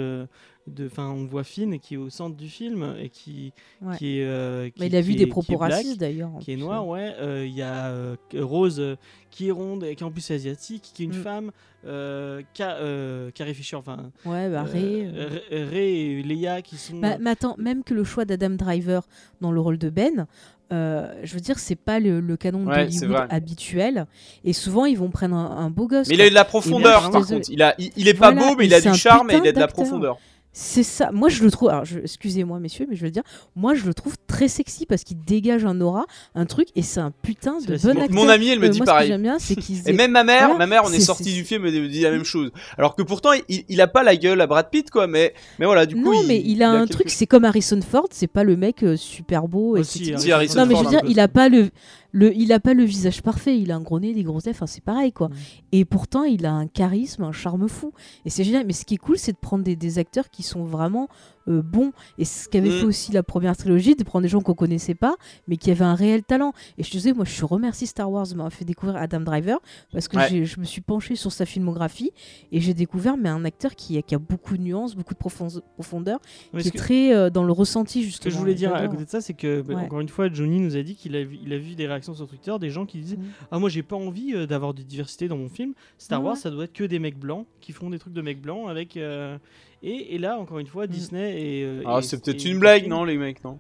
[0.67, 3.97] de, enfin on voit Finn qui est au centre du film, et qui, Ouais.
[3.97, 4.25] qui est...
[4.25, 6.31] euh, qui- Mais il a vu des est- propos est racistes d'ailleurs.
[6.41, 7.13] Qui est noir, ouais.
[7.21, 8.97] Euh, Il y a euh, Rose euh,
[9.31, 11.23] qui est ronde et qui en plus est asiatique, qui est une Mm.
[11.23, 11.51] femme.
[11.87, 14.11] Euh, Ca- euh, Carrie Fisher, enfin.
[14.27, 16.99] Ouais, bah, Ray, euh, euh, Ray- Ray et Leia qui sont.
[16.99, 19.03] Bah, mais attends, même que le choix d'Adam Driver
[19.41, 20.27] dans le rôle de Ben,
[20.73, 24.07] euh, je veux dire, c'est pas le, le canon Ouais, d'Hollywood habituel.
[24.45, 26.09] Et souvent, ils vont prendre un, un beau gosse.
[26.09, 27.49] Mais il a eu de la profondeur, par contre.
[27.51, 29.53] Il, a, il, il est pas beau, mais il a du charme et il a
[29.53, 30.19] de la profondeur.
[30.53, 31.11] C'est ça.
[31.13, 31.69] Moi, je le trouve.
[31.69, 33.23] Alors, je- excusez-moi, messieurs, mais je veux dire,
[33.55, 36.99] moi, je le trouve très sexy parce qu'il dégage un aura, un truc, et c'est
[36.99, 38.11] un putain de bon Mon- acteur.
[38.25, 39.09] Mon ami, elle me Euh, dit moi, Ce pareil.
[39.09, 40.99] que j'aime bien, c'est qu'il se Et même ma mère, Voilà, ma mère, on est,
[40.99, 42.51] c'est- sorti du film et elle me dit la même chose.
[42.77, 45.07] Alors que pourtant, il, il a pas la gueule à Brad Pitt, quoi.
[45.07, 46.01] Mais, mais voilà, du coup.
[46.13, 48.83] non, mais il a un quelque truc, c'est comme Harrison Ford, c'est pas le mec
[48.83, 49.77] euh, super beau.
[49.77, 50.19] Aussi, esthétique.
[50.21, 51.71] Si, Harrison Non, mais je veux dire, il a pas le,
[52.13, 53.59] le, il a pas le visage parfait.
[53.59, 54.41] Il a un gros nez, des gros.
[54.49, 55.31] Enfin, c'est pareil, quoi.
[55.73, 57.93] Et pourtant, il a un charisme, un charme fou.
[58.25, 58.67] Et c'est génial.
[58.67, 61.09] Mais ce qui est cool, c'est de prendre des, des acteurs qui sont vraiment
[61.49, 61.93] euh, bons.
[62.19, 62.81] Et ce qu'avait Mm.
[62.81, 65.17] fait aussi la première trilogie, de prendre des gens qu'on connaissait pas,
[65.49, 66.53] mais qui avaient un réel talent.
[66.79, 69.21] Et je te disais, moi, je suis remercie Star Wars de m'avoir fait découvrir Adam
[69.21, 69.59] Driver
[69.93, 70.45] parce que Ouais.
[70.45, 72.11] je me suis penchée sur sa filmographie
[72.53, 75.19] et j'ai découvert mais un acteur qui, a- qui a beaucoup de nuances, beaucoup de
[75.19, 76.19] profon- profondeur,
[76.53, 78.25] Mais qui ce est très euh, dans le ressenti Ce justement.
[78.31, 79.83] que je voulais dire à côté de ça, c'est que, bah, Ouais.
[79.83, 82.15] encore une fois, Johnny nous a dit qu'il a, vu- il a vu des réactions
[82.15, 83.25] sur Twitter, des gens qui disaient Mm.
[83.51, 85.75] Ah, moi j'ai pas envie euh, d'avoir de diversité dans mon film.
[85.99, 88.41] Star Wars, ça doit être que des mecs blancs qui font des trucs de mecs
[88.41, 88.97] blancs avec.
[88.97, 89.39] euh,
[89.83, 90.91] Et, et là, encore une fois, Mm.
[90.91, 91.65] Disney et.
[91.65, 93.59] euh, Ah, c'est peut-être une blague, non, les mecs, non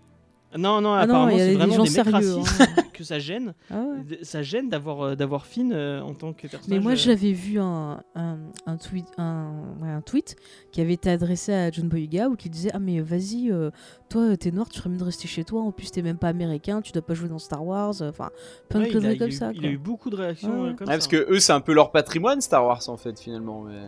[0.59, 2.43] Non, non, Ah apparemment, il y a c'est des vraiment gens des mecs sérieux, hein.
[2.43, 3.55] racistes que ça gêne.
[3.71, 4.19] Ah ouais.
[4.23, 6.69] Ça gêne d'avoir euh, d'avoir Finn euh, en tant que personnage.
[6.69, 8.37] Mais moi, euh, j'avais vu un, un,
[8.67, 10.37] un tweet, un, ouais, un tweet
[10.73, 13.71] qui avait été adressé à John Boyega où qui disait Ah, mais vas-y, euh,
[14.11, 15.63] toi, t'es noir, tu ferais mieux de rester chez toi.
[15.63, 17.95] En plus, t'es même pas américain, tu dois pas jouer dans Star Wars.
[18.03, 18.29] Enfin,
[18.69, 19.53] plein ouais, de conneries comme eu- ça.
[19.55, 19.69] Il quoi.
[19.71, 20.77] a eu beaucoup de réactions Ouais, euh, ouais.
[20.77, 20.99] comme Ouais, ça.
[20.99, 23.63] Parce que eux, c'est un peu leur patrimoine, Star Wars, en fait, finalement.
[23.63, 23.79] Mais...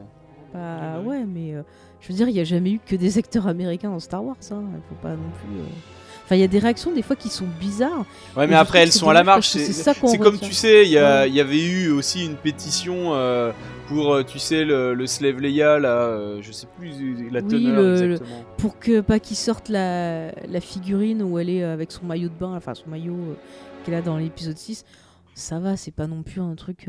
[0.54, 1.18] Bah Ouais, ouais.
[1.18, 1.62] ouais, mais euh,
[2.02, 4.36] je veux dire, il y a jamais eu que des acteurs américains dans Star Wars.
[4.50, 4.62] Hein.
[4.74, 5.58] Il faut pas non plus.
[5.60, 5.64] euh,
[6.24, 8.04] Enfin, il y a des réactions des fois qui sont bizarres.
[8.36, 9.48] Ouais, mais après, elles sont à la marche.
[9.48, 10.48] C'est c'est ça qu'on c'est comme retient.
[10.48, 11.40] tu sais, il y, Ouais.
[11.40, 13.50] avait eu aussi une pétition euh,
[13.88, 16.90] pour, euh, tu sais, le, le Slave Leia, là, je sais plus
[17.30, 18.44] la Oui, teneur le- exactement.
[18.56, 22.34] Pour que pas qu'ils sortent la, la figurine où elle est avec son maillot de
[22.38, 23.34] bain, enfin son maillot euh,
[23.84, 24.84] qu'elle a dans l'épisode 6.
[25.34, 26.86] Ça va, c'est pas non plus un truc.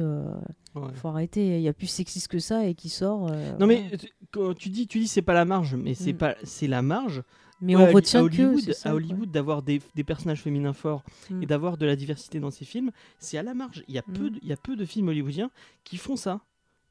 [0.75, 0.93] Ouais.
[0.95, 1.57] Faut arrêter.
[1.57, 3.27] Il y a plus sexiste que ça et qui sort.
[3.31, 3.83] euh, Non mais
[4.31, 6.17] quand tu dis tu dis c'est pas la marge mais c'est Mm.
[6.17, 7.23] pas c'est la marge
[7.61, 8.33] Mais Ouais, on retient à que.
[8.41, 8.93] Hollywood, c'est ça, à.
[8.95, 11.43] Hollywood d'avoir des, des personnages féminins forts Mm.
[11.43, 13.83] et d'avoir de la diversité dans ses films, c'est à la marge.
[13.87, 14.29] Il y a peu, Mm.
[14.31, 15.49] de, il y a peu de films hollywoodiens
[15.85, 16.41] qui font ça.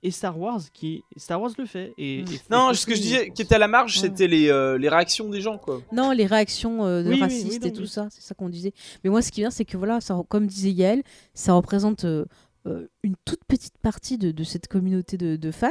[0.05, 1.93] Et Star Wars, qui Star Wars le fait.
[1.99, 2.27] Et, Mm.
[2.33, 4.09] et- Non, ce que je disais, qui était à la marge, Ouais.
[4.09, 5.83] c'était les, euh, les réactions des gens, quoi.
[5.93, 7.89] Non, les réactions euh, de Oui, oui, racistes oui, et tout oui.
[7.89, 8.73] ça, c'est ça qu'on disait.
[9.05, 11.03] Mais moi, ce qui vient, c'est que voilà, ça, comme disait Yael,
[11.35, 12.25] ça représente euh,
[12.67, 15.69] euh, une toute petite partie de, de cette communauté de, de fans.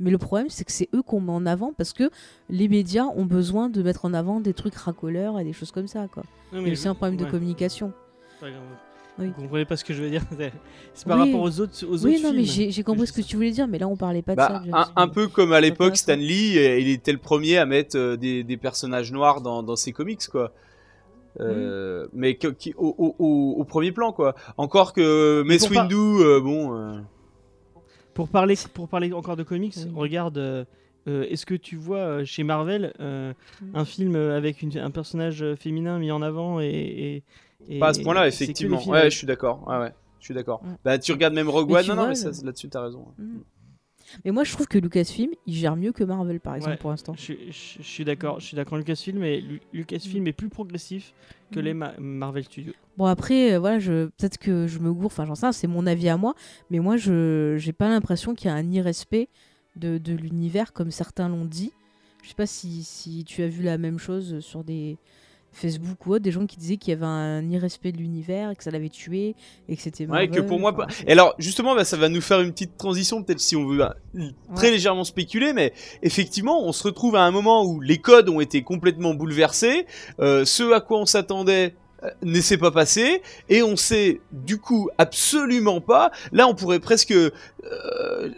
[0.00, 2.10] Mais le problème, c'est que c'est eux qu'on met en avant parce que
[2.50, 5.86] les médias ont besoin de mettre en avant des trucs racoleurs et des choses comme
[5.88, 6.06] ça.
[6.12, 6.24] Quoi.
[6.52, 7.92] Non, Mais mais c'est un problème de ouais, communication.
[8.40, 8.52] grave.
[9.18, 9.28] Oui.
[9.34, 10.20] Vous comprenez pas ce que je veux dire
[10.92, 11.32] C'est- par Oui.
[11.32, 12.66] rapport aux autres, aux oui, autres non, mais films.
[12.66, 14.62] j'ai j'ai compris ce que tu voulais dire, mais là, on parlait pas de Bah,
[14.70, 14.92] ça.
[14.94, 15.96] Un, un peu comme à l'époque.
[15.96, 19.62] Stan Lee, euh, il était le premier à mettre euh, des, des personnages noirs dans,
[19.62, 20.52] dans ses comics, quoi.
[21.40, 24.34] Euh, Mais qui- au, au- au- au premier plan, quoi.
[24.56, 26.74] Encore que pas- Windu, euh, bon.
[26.74, 26.98] euh,
[28.14, 30.38] Pour parler, pour parler encore de comics, regarde.
[30.38, 30.64] euh,
[31.08, 33.32] euh, Est-ce que tu vois euh, chez Marvel euh,
[33.62, 33.66] Mm.
[33.76, 37.22] un film avec une- un personnage féminin mis en avant et, et-
[37.68, 38.78] et- Pas à ce point-là, effectivement.
[38.78, 39.62] films Ouais, je suis d'accord.
[39.68, 39.92] Ouais, ouais.
[40.18, 40.62] Je suis d'accord.
[40.64, 40.74] Mm.
[40.84, 41.86] Bah, tu regardes même Rogue One.
[41.86, 42.14] Non, non, mais
[42.44, 43.04] là-dessus, t'as raison.
[44.14, 44.18] Mm.
[44.24, 46.76] Mais moi, je trouve que Lucasfilm, il gère mieux que Marvel, par exemple, Ouais.
[46.78, 47.14] pour l'instant.
[47.16, 48.78] Je, je- je suis d'accord, je suis d'accord.
[48.78, 51.12] Lucasfilm, mais Lu- Lucasfilm est plus progressif
[51.52, 51.62] que Mm.
[51.62, 52.72] les Ma- Marvel Studios.
[52.96, 54.06] Bon, après, euh, voilà, je...
[54.06, 56.34] peut-être que je me gourre, enfin, j'en sais rien, c'est mon avis à moi,
[56.70, 59.28] mais moi, je j'ai pas l'impression qu'il y a un irrespect
[59.76, 61.72] de, de l'univers, comme certains l'ont dit.
[62.22, 64.96] Je sais pas si, si tu as vu la même chose sur des
[65.56, 68.62] Facebook ou autre, des gens qui disaient qu'il y avait un irrespect de l'univers, que
[68.62, 69.34] ça l'avait tué,
[69.68, 70.72] et que c'était Ouais, que pour moi.
[70.72, 73.56] enfin, pas- Et alors, justement, bah, ça va nous faire une petite transition, peut-être si
[73.56, 73.96] on veut bah,
[74.54, 74.72] très Ouais.
[74.72, 75.72] légèrement spéculer, mais
[76.02, 79.86] effectivement, on se retrouve à un moment où les codes ont été complètement bouleversés,
[80.20, 81.74] euh, ce à quoi on s'attendait
[82.04, 86.78] euh, ne s'est pas passé et on sait du coup absolument pas là on pourrait
[86.78, 87.30] presque euh,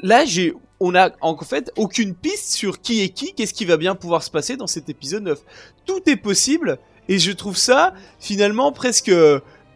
[0.02, 3.76] là j'ai on a en fait aucune piste sur qui est qui qu'est-ce qui va
[3.76, 5.40] bien pouvoir se passer dans cet épisode 9
[5.86, 6.78] tout est possible
[7.09, 9.10] et je trouve ça finalement presque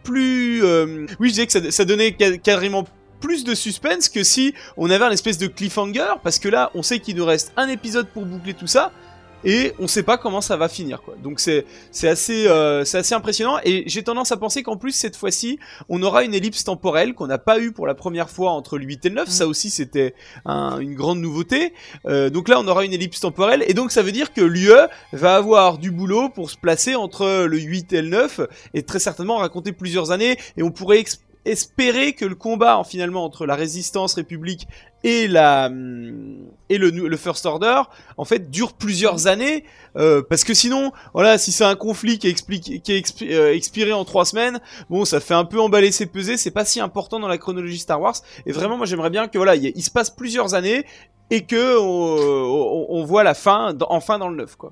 [0.03, 2.85] plus euh, oui je disais que ça, ça donnait ca- carrément
[3.21, 6.83] plus de suspense que si on avait un espèce de cliffhanger parce que là on
[6.83, 8.91] sait qu'il nous reste un épisode pour boucler tout ça
[9.45, 11.15] et on sait pas comment ça va finir quoi.
[11.21, 14.91] Donc c'est c'est assez euh, c'est assez impressionnant et j'ai tendance à penser qu'en plus
[14.91, 15.59] cette fois-ci
[15.89, 18.85] on aura une ellipse temporelle qu'on n'a pas eu pour la première fois entre le
[18.85, 19.29] 8 et le 9.
[19.29, 20.13] Ça aussi c'était
[20.45, 21.73] un- une grande nouveauté.
[22.07, 24.71] Euh, donc là on aura une ellipse temporelle et donc ça veut dire que l'UE
[25.11, 28.41] va avoir du boulot pour se placer entre le 8 et le 9
[28.73, 30.99] et très certainement raconter plusieurs années et on pourrait
[31.45, 34.67] espérer que le combat en, finalement entre la résistance république
[35.03, 36.37] et la hum,
[36.69, 37.81] et le, le first order
[38.17, 39.65] en fait dure plusieurs années
[39.97, 43.31] euh, parce que sinon voilà si c'est un conflit qui est, expliqué, qui est expi-
[43.31, 44.59] euh, expiré en trois semaines
[44.89, 47.79] bon ça fait un peu emballer ses pesées c'est pas si important dans la chronologie
[47.79, 48.15] Star Wars
[48.45, 50.85] et vraiment moi j'aimerais bien que voilà il, se passe plusieurs années
[51.29, 54.71] et que on, on- on voit la fin enfin dans le neuf quoi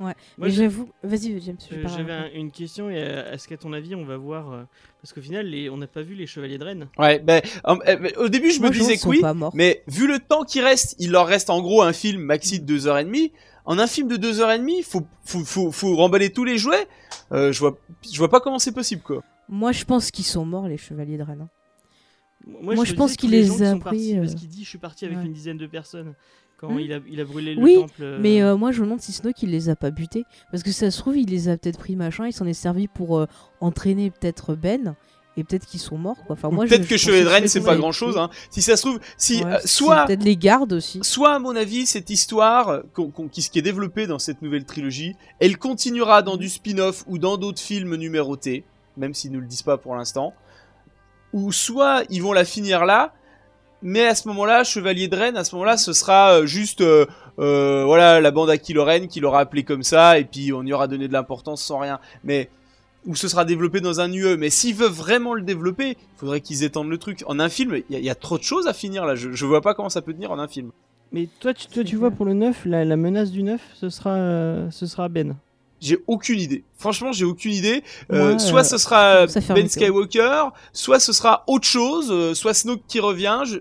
[0.00, 0.14] Ouais.
[0.36, 1.56] Moi, mais j'avoue, vas-y, James.
[1.70, 2.88] je Euh, parle J'avais un- une question.
[2.88, 4.62] et, euh, Est-ce qu'à ton avis, on va voir euh,
[5.02, 5.68] Parce qu'au final, les...
[5.70, 6.88] on n'a pas vu les Chevaliers de Rennes.
[6.98, 9.50] ouais ben euh, au début je Moi, me disais qu'ils que sont oui.
[9.54, 12.78] Mais vu le temps qui reste, il leur reste en gros un film maxi de
[12.78, 13.32] 2h30.
[13.64, 16.86] En un film de 2h30, faut, faut, faut, faut remballer tous les jouets.
[17.32, 17.76] Euh, je vois,
[18.10, 19.22] je vois pas comment c'est possible, quoi.
[19.48, 21.42] Moi, je pense qu'ils sont morts, les chevaliers de Rennes.
[21.42, 21.48] hein.
[22.62, 24.78] Moi, je pense qu'il les les a sont pris, euh, Parce qu'il dit Je suis
[24.78, 25.24] parti avec ouais.
[25.26, 26.14] une dizaine de personnes
[26.58, 26.80] quand Hmm.
[26.80, 27.92] il, a, il a brûlé le Oui, temple.
[28.02, 30.24] euh, Mais euh, moi, je me demande si Snoke, il les a pas butés.
[30.50, 32.88] Parce que ça se trouve, il les a peut-être pris machin, il s'en est servi
[32.88, 33.26] pour euh,
[33.60, 34.94] entraîner peut-être Ben.
[35.36, 36.34] Et peut-être qu'ils sont morts, quoi.
[36.34, 38.20] Enfin, moi, je- Peut-être je que Chevalier de c'est pas l'avait grand chose, tué.
[38.22, 38.28] hein.
[38.50, 40.98] Si ça se trouve, si, Ouais, soit, Peut-être les gardes aussi.
[41.04, 45.14] soit à mon avis, cette histoire qu'on- qui, qui est développée dans cette nouvelle trilogie,
[45.38, 48.64] elle continuera dans du spin-off ou dans d'autres films numérotés,
[48.96, 50.34] même s'ils nous le disent pas pour l'instant.
[51.32, 53.14] Ou soit ils vont la finir là,
[53.82, 57.06] mais à ce moment-là, Chevalier de Rennes, à ce moment-là, ce sera euh, juste, euh,
[57.38, 60.72] euh, voilà, la bande à Kylo qui l'aura appelé comme ça, et puis on y
[60.72, 62.00] aura donné de l'importance sans rien.
[62.24, 62.48] Mais
[63.06, 64.36] ou ce sera développé dans un UE.
[64.36, 67.22] Mais s'ils veulent vraiment le développer, il faudrait qu'ils étendent le truc.
[67.26, 69.14] En un film, il y, a- trop de choses à finir là.
[69.14, 70.72] Je, vois pas comment ça peut tenir en un film.
[71.12, 75.08] Mais toi, tu, vois pour le 9, la, menace du 9, ce sera, ce sera
[75.08, 75.36] Ben.
[75.80, 76.64] J'ai aucune idée.
[76.76, 77.84] Franchement, j'ai aucune idée.
[78.12, 79.68] Euh, soit euh, ce sera Ben.
[79.68, 83.42] Skywalker, soit ce sera autre chose, euh, soit Snoke qui revient.
[83.46, 83.58] Je,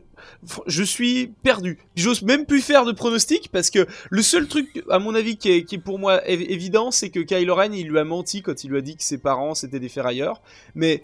[0.66, 1.78] je suis perdu.
[1.96, 5.52] J'ose même plus faire de pronostic parce que le seul truc, à mon avis, qui
[5.52, 8.42] est, qui est pour moi év- évident, c'est que Kylo Ren, il lui a menti
[8.42, 10.42] quand il lui a dit que ses parents c'était des ferrailleurs.
[10.74, 11.04] Mais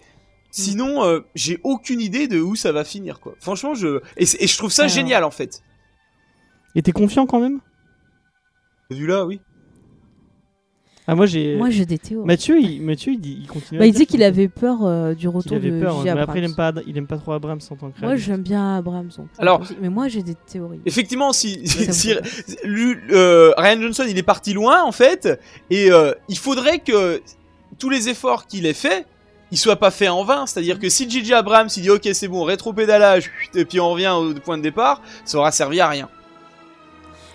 [0.50, 3.34] sinon, euh, j'ai aucune idée de où ça va finir, quoi.
[3.40, 4.94] Franchement, je et, je trouve ça Alors.
[4.94, 5.62] génial en fait.
[6.74, 7.60] Et t'es confiant quand même?
[8.90, 9.40] Vu là, oui.
[11.06, 11.56] Ah, moi j'ai.
[11.56, 12.26] Moi, j'ai des théories.
[12.26, 13.78] Mathieu, il, Mathieu, il, dit- il continue.
[13.78, 15.98] Bah, il disait qu'il avait peur euh, du retour avait de peur.
[15.98, 16.04] J.
[16.14, 18.40] Mais après, il aime pas, il aime pas trop Abrams en tant que Moi, j'aime
[18.40, 19.10] bien Abrams.
[19.38, 20.80] Alors- mais moi, j'ai des théories.
[20.86, 22.14] Effectivement, si, si, me si-
[22.64, 25.28] lui- euh, Ryan Johnson il est parti loin en fait,
[25.68, 27.20] et euh, il faudrait que
[27.78, 29.04] tous les efforts qu'il ait fait,
[29.50, 30.46] ils soient pas faits en vain.
[30.46, 31.34] C'est-à-dire que si J.J.
[31.34, 35.02] Abrams il dit ok c'est bon rétro-pédalage et puis on revient au point de départ,
[35.26, 36.08] ça aura servi à rien.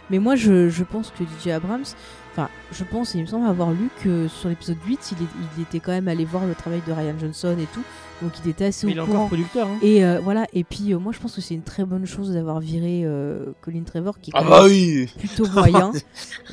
[0.09, 1.83] Mais moi, je, je pense que DJ Abrams,
[2.31, 5.27] enfin, je pense, il me semble avoir lu que sur l'épisode 8, il, est-
[5.57, 7.83] il était quand même allé voir le travail de Ryan Johnson et tout.
[8.21, 9.67] Donc, il était assez Mais il est encore producteur.
[9.67, 9.77] Hein.
[9.81, 12.33] Et euh, voilà, et puis euh, moi je pense que c'est une très bonne chose
[12.33, 15.09] d'avoir viré euh, Colin Trevor qui est Ah bah oui.
[15.17, 15.91] plutôt moyen.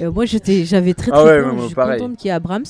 [0.00, 1.98] Euh, moi j'étais, j'avais très Ah très ouais, peur, moi, je suis pareil.
[2.00, 2.64] contente qu'il y ait Abrams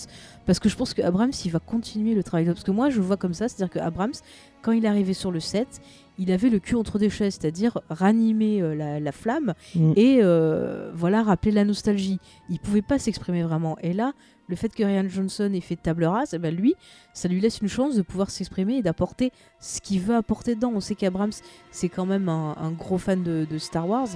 [0.47, 2.47] parce que je pense que Abrams il va continuer le travail.
[2.47, 4.15] Parce que moi je le vois comme ça, c'est-à-dire que Abrams,
[4.63, 5.69] quand il est arrivé sur le set,
[6.19, 9.93] il avait le cul entre deux chaises, c'est-à-dire ranimer euh, la, la flamme Mm.
[9.97, 12.19] et euh, voilà rappeler la nostalgie.
[12.49, 13.77] Il pouvait pas s'exprimer vraiment.
[13.83, 14.13] Et là,
[14.49, 16.75] le fait que Ryan Johnson ait fait table rase, eh ben lui,
[17.13, 20.73] ça lui laisse une chance de pouvoir s'exprimer et d'apporter ce qu'il veut apporter dedans.
[20.75, 21.33] On sait qu'Abrams,
[21.73, 24.09] c'est quand même un, un gros fan de, de Star Wars.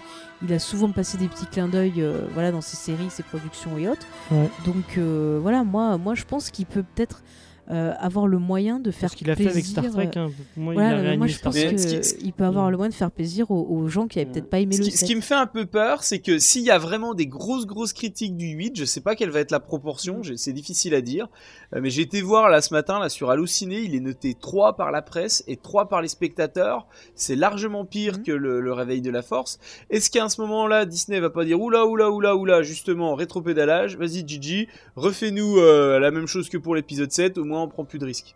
[0.43, 3.77] Il a souvent passé des petits clins d'œil euh, voilà, dans ses séries, ses productions
[3.77, 4.07] et autres.
[4.31, 4.49] Ouais.
[4.65, 7.23] Donc euh, voilà, moi, moi je pense qu'il peut peut-être
[7.71, 10.63] euh, avoir le moyen de faire Ce qu'il a fait avec Star Trek, hein, pour
[10.63, 12.71] moi, voilà, il a moi je pense qu'il peut avoir Mm.
[12.73, 14.85] le moyen de faire plaisir aux, aux gens qui avaient peut-être pas aimé Ce le
[14.87, 17.27] qui, ce qui me fait un peu peur, c'est que s'il y a vraiment des
[17.27, 20.53] grosses grosses critiques du 8, je sais pas quelle va être la proportion, j'ai- c'est
[20.53, 21.29] difficile à dire,
[21.75, 24.77] euh, mais j'ai été voir là ce matin là sur Allociné, il est noté 3
[24.77, 28.23] par la presse et 3 par les spectateurs, c'est largement pire Mhm.
[28.25, 29.59] que le, le réveil de la force.
[29.91, 34.27] Est-ce qu'à ce moment-là, Disney va pas dire oula oula oula oula justement rétropédalage, vas-y
[34.27, 34.67] Gigi,
[34.97, 38.05] refais-nous euh, la même chose que pour l'épisode 7, au moins on prend plus de
[38.07, 38.35] risques.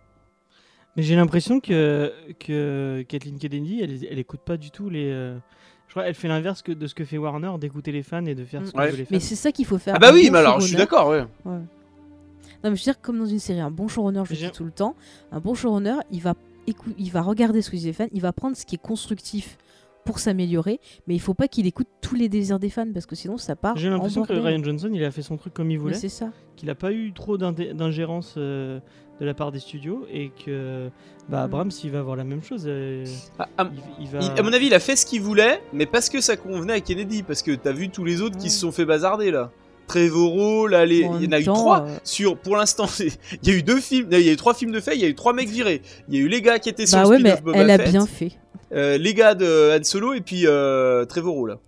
[0.96, 5.10] Mais j'ai l'impression que, que Kathleen Kennedy, elle, elle écoute pas du tout les.
[5.10, 5.36] euh,
[5.88, 8.34] Je crois elle fait l'inverse que de ce que fait Warner, d'écouter les fans et
[8.36, 8.88] de faire ce que Ouais.
[8.90, 9.08] veulent les fans.
[9.10, 9.94] Mais c'est ça qu'il faut faire.
[9.96, 11.24] Ah bah Un oui, bon mais alors je suis showrunner- d'accord, ouais.
[11.44, 14.50] Non, mais je veux dire, comme dans une série, un bon showrunner, je le dis
[14.50, 14.94] tout le temps,
[15.32, 16.34] un bon showrunner, il va,
[16.98, 19.58] il va regarder ce que disent les fans, il va prendre ce qui est constructif
[20.06, 23.16] pour s'améliorer, mais il faut pas qu'il écoute tous les désirs des fans parce que
[23.16, 23.76] sinon ça part.
[23.76, 24.32] J'ai l'impression que.
[24.32, 26.30] Ryan Johnson, il a fait son truc comme il voulait, c'est ça.
[26.56, 28.80] qu'il a pas eu trop d'ingérence euh,
[29.20, 30.88] de la part des studios et que
[31.28, 31.44] bah, Mm.
[31.44, 32.64] Abrams, il va avoir la même chose.
[32.66, 33.04] euh,
[33.38, 33.68] Ah, ah,
[33.98, 34.18] il, il va...
[34.20, 36.72] Il- à mon avis, il a fait ce qu'il voulait, mais parce que ça convenait
[36.74, 38.50] à Kennedy, parce que t'as vu tous les autres qui Ouais.
[38.50, 39.50] se sont fait bazarder là.
[39.86, 41.00] Trevorrow, là, les...
[41.00, 42.38] Il y en a eu temps, trois euh, sur.
[42.38, 44.80] Pour l'instant, il y a eu deux films, il y a eu trois films de
[44.80, 45.82] fait, il y a eu trois mecs virés.
[46.08, 47.70] Il y a eu les gars qui étaient sur Bah le ouais, mais Boba elle
[47.70, 48.32] a Fett, bien fait.
[48.72, 51.58] euh, les gars de Han Solo et puis euh, Trevorrow là.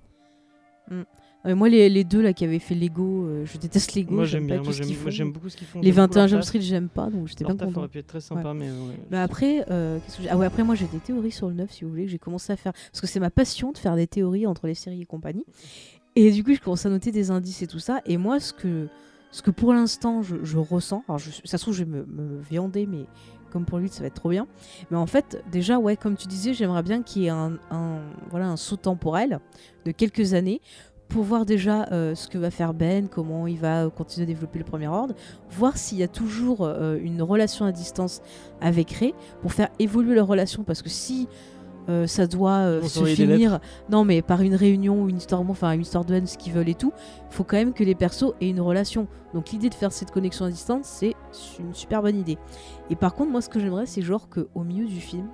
[1.47, 4.15] Ouais, moi, les, les deux là qui avaient fait Lego, euh, je déteste Lego.
[4.15, 5.81] Moi j'aime bien, moi j'aime beaucoup ce qu'ils font.
[5.81, 6.43] Les j'aime beaucoup 21 leur Jump.
[6.43, 7.87] Street, j'aime pas, donc j'étais bien content.
[7.89, 8.99] pu être très sympa, mais ouais.
[9.11, 11.85] Bah après, euh, que ah ouais, après moi j'ai des théories sur le 9 si
[11.85, 14.07] vous voulez, que j'ai commencé à faire parce que c'est ma passion de faire des
[14.09, 15.45] théories entre les séries et compagnie.
[16.17, 18.01] Et du coup, je commence à noter des indices et tout ça.
[18.07, 18.89] Et moi, ce que,
[19.31, 22.05] ce que pour l'instant je, je ressens, alors je, ça se trouve je vais me,
[22.07, 23.05] me viander, mais
[23.53, 24.49] comme pour lui ça va être trop bien.
[24.91, 28.01] Mais en fait, déjà ouais, comme tu disais, j'aimerais bien qu'il y ait un, un-
[28.31, 29.39] voilà un saut temporel
[29.85, 30.61] de quelques années
[31.09, 34.59] pour voir déjà euh, ce que va faire Ben, comment il va continuer à développer
[34.59, 35.15] le premier ordre,
[35.51, 38.21] voir s'il y a toujours euh, une relation à distance
[38.61, 41.29] avec Ray pour faire évoluer leur relation parce que si
[41.89, 43.61] euh, ça doit euh, se finir
[43.91, 46.53] non mais par une réunion ou une histoire enfin une histoire de haine ce qu'ils
[46.53, 46.93] veulent et tout
[47.31, 49.07] faut quand même que les persos aient une relation.
[49.35, 51.15] Donc l'idée de faire cette connexion à distance c'est
[51.61, 52.39] une super bonne idée.
[52.91, 55.29] Et par contre moi ce que j'aimerais c'est genre que au milieu du film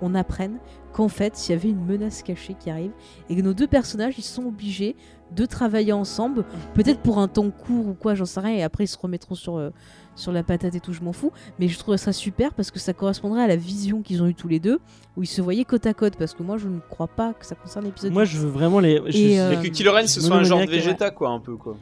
[0.00, 0.58] on apprenne
[0.92, 2.92] qu'en fait il y avait une menace cachée qui arrive
[3.28, 4.94] et que nos deux personnages ils sont obligés
[5.34, 8.84] de travailler ensemble peut-être pour un temps court ou quoi j'en sais rien et après
[8.84, 9.70] ils se remettront sur euh,
[10.14, 11.30] sur la patate et tout, je m'en fous.
[11.58, 14.34] Mais je trouve ça super parce que ça correspondrait à la vision qu'ils ont eu
[14.34, 14.78] tous les deux,
[15.16, 16.16] où ils se voyaient côte à côte.
[16.16, 18.12] Parce que moi, je ne crois pas que ça concerne l'épisode.
[18.12, 18.96] Moi je veux vraiment les.
[19.08, 21.28] je- Et, je- euh, Et que Ren ce suis soit un genre de Vegeta quoi,
[21.28, 21.76] un peu quoi.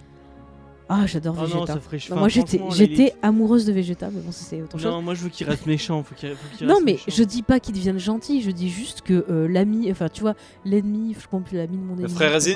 [0.89, 1.67] Ah, j'adore non, Vegeta.
[1.75, 4.79] ça ferait Non, enfin, moi, j'étais, j'étais amoureuse de Vegeta, mais bon, ça, c'est autre
[4.79, 4.91] chose.
[4.93, 6.03] Non, moi je veux qu'il reste méchant.
[6.03, 7.05] Faut qu'il, faut qu'il Non, reste mais méchant.
[7.09, 10.35] je dis pas qu'il devienne gentil, je dis juste que euh, l'ami, enfin, tu vois,
[10.65, 12.03] l'ennemi, je comprends plus l'ami de mon ennemi.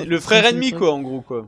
[0.07, 1.41] Le frère, le ennemi quoi, en gros quoi.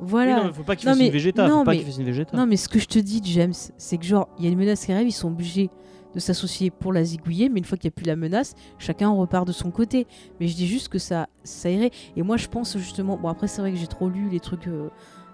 [0.00, 0.36] Oui, Voilà.
[0.36, 1.48] non, mais faut pas qu'il Non, fasse mais- une Vegeta.
[1.48, 2.36] non, faut pas mais- qu'il fasse une Vegeta.
[2.36, 4.58] Non, mais ce que je te dis, James, c'est que genre, il y a une
[4.58, 5.70] menace qui arrive, ils sont obligés
[6.14, 9.08] de s'associer pour la zigouiller, mais une fois qu'il n'y a plus la menace, chacun
[9.10, 10.06] repart de son côté.
[10.40, 11.90] Mais je dis juste que ça, ça irait.
[12.16, 14.66] Et moi, je pense justement, bon, après, c'est vrai que j'ai trop lu les trucs,
[14.68, 14.88] euh,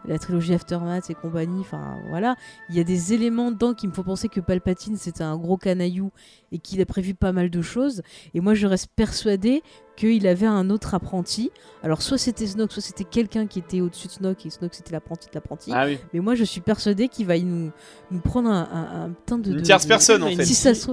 [0.07, 2.36] la trilogie Aftermath et compagnie, enfin voilà,
[2.70, 5.57] il y a des éléments dedans qui me font penser que Palpatine c'était un gros
[5.57, 6.10] canaillou
[6.52, 8.02] et qu'il a prévu pas mal de choses.
[8.33, 9.62] Et moi, je reste persuadée
[9.97, 11.51] qu'il avait un autre apprenti.
[11.83, 14.93] Alors, soit c'était Snoke, soit c'était quelqu'un qui était au-dessus de Snoke, et Snoke c'était
[14.93, 15.73] l'apprenti de l'apprenti.
[15.75, 15.99] Ah oui.
[16.15, 17.70] Mais moi, je suis persuadée qu'il va nous,
[18.10, 19.52] nous prendre un, un, un putain de.
[19.52, 20.44] Une tierce de- personne en fait.
[20.44, 20.91] Si ça se.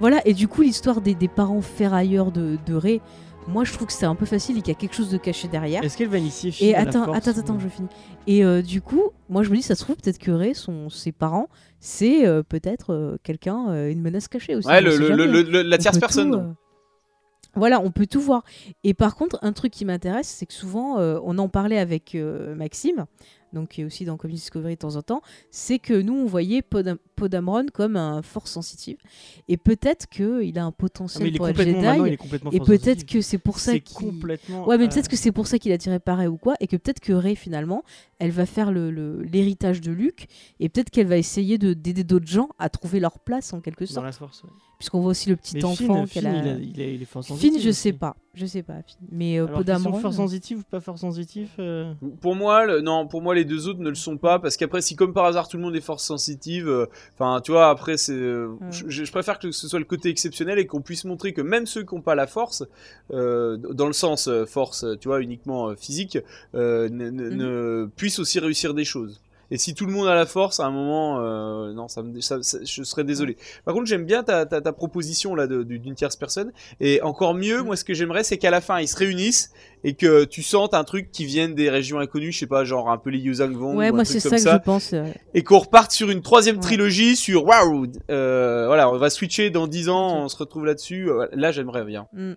[0.00, 3.00] Voilà, et du coup, l'histoire des, des parents ferrailleurs de, de Rey,
[3.48, 5.18] moi, je trouve que c'est un peu facile et qu'il y a quelque chose de
[5.18, 5.82] caché derrière.
[5.84, 7.88] Est-ce qu'elle va initier Finn Et à la attends, force, attends, attends, ou- je finis.
[8.26, 10.88] Et euh, du coup, moi, je me dis, ça se trouve, peut-être que Rey, son,
[10.90, 14.66] ses parents, c'est euh, peut-être euh, quelqu'un, euh, une menace cachée aussi.
[14.68, 15.26] Ouais, on le, sait le- jamais.
[15.26, 16.30] le- le- la On tierce personne.
[16.32, 16.52] tout, euh,
[17.54, 18.42] Voilà, on peut tout voir.
[18.84, 22.14] Et par contre, un truc qui m'intéresse, c'est que souvent, euh, on en parlait avec
[22.14, 23.06] euh, Maxime,
[23.56, 26.26] donc qui est aussi dans Comedy Discovery de temps en temps, c'est que nous, on
[26.26, 28.98] voyait Podam- Podamron comme un force sensitive.
[29.48, 32.16] Et peut-être qu'il a un Ah, potentiel est pour être Jedi.
[32.52, 33.96] Et peut-être que c'est pour ça qu'il...
[33.96, 34.66] complètement.
[34.68, 36.76] Ouais, mais peut-être que c'est pour ça qu'il a tiré pareil ou quoi, et que
[36.76, 37.82] peut-être que Rey, finalement,
[38.18, 40.28] elle va faire le- le- l'héritage de Luke,
[40.60, 43.84] et peut-être qu'elle va essayer de- d'aider d'autres gens à trouver leur place, en quelque
[43.84, 44.06] dans sorte.
[44.06, 44.42] la force.
[44.44, 44.50] ouais.
[44.78, 46.32] Puisqu'on voit aussi le petit Mais enfant qu'elle a...
[46.42, 48.74] il, a- il est, il est force Finn, je sais pas, je sais pas.
[49.10, 52.34] Mais euh, Alors, qu'ils sont Podamron, force euh, sensitive ou pas force sensitive euh, Pour
[52.36, 54.94] moi, le- non, pour moi les deux autres ne le sont pas parce qu'après, si
[54.94, 58.12] comme par hasard tout le monde est force sensitive, euh, enfin, tu vois, après c'est,
[58.12, 58.66] euh, Ouais.
[58.70, 61.66] je, je préfère que ce soit le côté exceptionnel et qu'on puisse montrer que même
[61.66, 62.62] ceux qui n'ont pas la force,
[63.12, 66.18] euh, dans le sens force, tu vois, uniquement physique,
[66.54, 67.36] euh, ne, ne- Mhm.
[67.36, 69.20] ne- puissent aussi réussir des choses.
[69.50, 72.20] Et si tout le monde a la force, à un moment, euh, non, ça me,
[72.20, 73.36] ça- ça- je serais désolé.
[73.64, 76.52] Par contre, j'aime bien ta, ta, ta proposition là d'une tierce personne.
[76.80, 79.52] Et encore mieux, moi, ce que j'aimerais, c'est qu'à la fin, ils se réunissent
[79.84, 82.90] et que tu sentes un truc qui vienne des régions inconnues, je sais pas, genre
[82.90, 84.92] un peu les Yuzhangvong Ouais, ou un moi c'est ça que je pense.
[84.94, 86.62] euh, et qu'on reparte sur une troisième Ouais.
[86.62, 91.28] trilogie sur waouh voilà on va switcher dans 10 ans on se retrouve là-dessus Euh,
[91.32, 92.32] là j'aimerais bien Mm.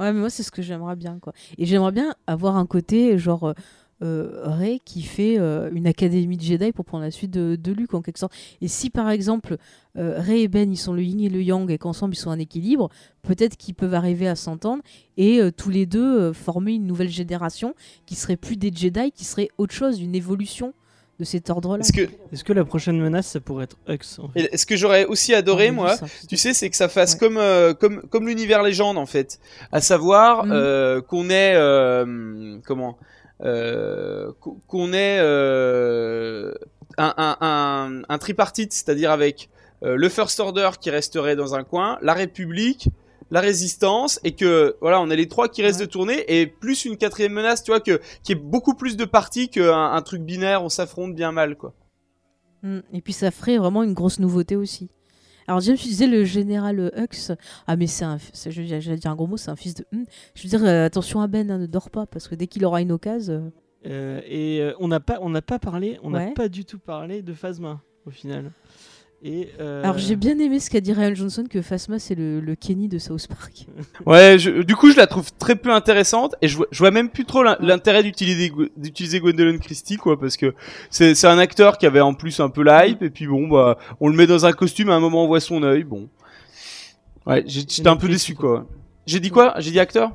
[0.00, 1.32] Ouais, mais moi, c'est ce que j'aimerais bien, quoi.
[1.58, 3.52] Et j'aimerais bien avoir un côté, genre,
[4.44, 7.94] Rey qui fait euh, une académie de Jedi pour prendre la suite de, de Luke,
[7.94, 8.32] en quelque sorte.
[8.60, 9.56] Et si, par exemple,
[9.96, 12.30] euh, Rey et Ben, ils sont le yin et le yang, et qu'ensemble, ils sont
[12.30, 12.88] en équilibre,
[13.22, 14.82] peut-être qu'ils peuvent arriver à s'entendre,
[15.16, 17.74] et euh, tous les deux euh, former une nouvelle génération
[18.06, 20.74] qui serait plus des Jedi, qui serait autre chose, une évolution
[21.20, 21.80] de cet ordre-là.
[21.84, 24.48] est-ce que Est-ce que la prochaine menace, ça pourrait être Hux en fait?
[24.52, 27.12] Et ce que j'aurais aussi adoré Ah, moi ça, tu sais c'est que ça fasse
[27.12, 27.18] Ouais.
[27.20, 29.38] comme euh, comme comme l'univers légende en fait
[29.70, 33.21] à savoir euh, qu'on ait euh, comment euh,
[34.40, 36.52] qu'on- qu'on ait euh,
[36.98, 39.48] un, un, un, un tripartite c'est-à-dire avec
[39.82, 42.88] euh, le First Order qui resterait dans un coin la République
[43.30, 45.86] la résistance et que voilà on a les trois qui restent Ouais.
[45.86, 49.04] de tourner et plus une quatrième menace tu vois que qui est beaucoup plus de
[49.06, 51.74] parties qu'un un truc binaire on s'affronte bien mal quoi
[52.64, 52.78] Mm.
[52.92, 54.88] Et puis ça ferait vraiment une grosse nouveauté aussi.
[55.48, 57.32] Alors James, tu disais le général Hux.
[57.66, 59.84] Ah mais c'est un, j'allais dire un gros mot, c'est un fils de.
[59.92, 60.04] Mm.
[60.34, 62.64] Je veux dire euh, attention à Ben, hein, ne dors pas parce que dès qu'il
[62.64, 63.34] aura une occasion.
[63.34, 63.50] euh,
[63.86, 66.34] Euh, et on n'a pas, on pas parlé, on n'a Ouais.
[66.34, 68.52] pas du tout parlé de Phasma au final.
[69.24, 72.40] Et euh, Alors j'ai bien aimé ce qu'a dit Ryan Johnson que Phasma c'est le,
[72.40, 73.66] le Kenny de South Park.
[74.06, 76.90] Ouais, je- du coup, je la trouve très peu intéressante et je vois, je vois
[76.90, 80.54] même plus trop l'in- l'intérêt d'utiliser d'utiliser Gwendolyn Christie, quoi, parce que
[80.90, 83.46] c'est c'est un acteur qui avait en plus un peu la hype et puis bon,
[83.46, 86.08] bah, on le met dans un costume, à un moment on voit son œil, bon.
[87.24, 88.66] Ouais, j'ai- j'étais un peu déçu, quoi.
[89.06, 89.54] J'ai dit quoi?
[89.58, 90.10] J'ai dit acteur?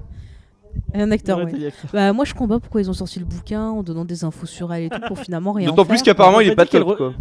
[0.93, 1.39] Un acteur.
[1.39, 1.71] Ouais.
[1.93, 4.45] Bah moi je comprends pas pourquoi ils ont sorti le bouquin en donnant des infos
[4.45, 5.69] sur elle et tout pour finalement rien.
[5.69, 7.13] en D'autant plus qu'apparemment il a est pas top, quoi.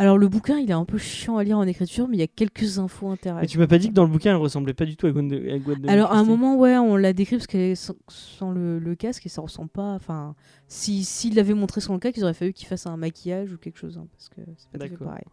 [0.00, 2.22] Alors le bouquin il est un peu chiant à lire en écriture mais il y
[2.22, 3.48] a quelques infos Mais intéressantes.
[3.50, 5.52] tu m'as pas dit que dans le bouquin, elle ressemblait pas du tout à Gwend-
[5.52, 5.92] à Gwendolyn.
[5.92, 8.94] Alors à un moment ouais on l'a décrit parce qu'elle est sans, sans le, le
[8.94, 9.94] casque et ça ressemble pas.
[9.94, 10.36] Enfin
[10.68, 13.58] si s'il l'avait montré sans le casque il aurait fallu qu'il fasse un maquillage ou
[13.58, 15.24] quelque chose hein, parce que c'est pas tout pareil.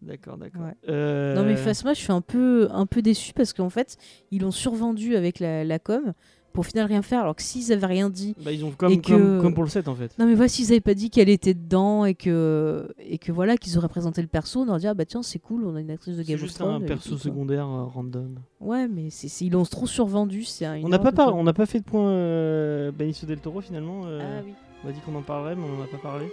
[0.00, 0.62] D'accord, d'accord.
[0.62, 0.74] Ouais.
[0.88, 3.96] Euh, Non mais Phasma je suis un peu un peu déçu parce qu'en fait
[4.30, 6.12] ils l'ont survendu avec la, la com
[6.52, 8.92] pour au final rien faire alors que s'ils avaient rien dit bah, ils ont comme,
[8.92, 10.12] et comme, que- comme pour le 7 en fait.
[10.18, 13.56] non mais voilà s'ils avaient pas dit qu'elle était dedans et que et que voilà
[13.56, 15.80] qu'ils auraient présenté le perso on aurait dit ah bah tiens c'est cool on a
[15.80, 18.36] une actrice de Game of juste Thrones un et perso tout, secondaire euh, random.
[18.60, 21.52] ouais mais c'est ils l'ont trop survendu c'est un- On n'a pas, par- on n'a
[21.52, 24.02] pas fait de point euh, Benicio del Toro finalement.
[24.06, 24.52] euh, ah oui
[24.84, 26.26] On a dit qu'on en parlerait, mais on n'en a pas parlé.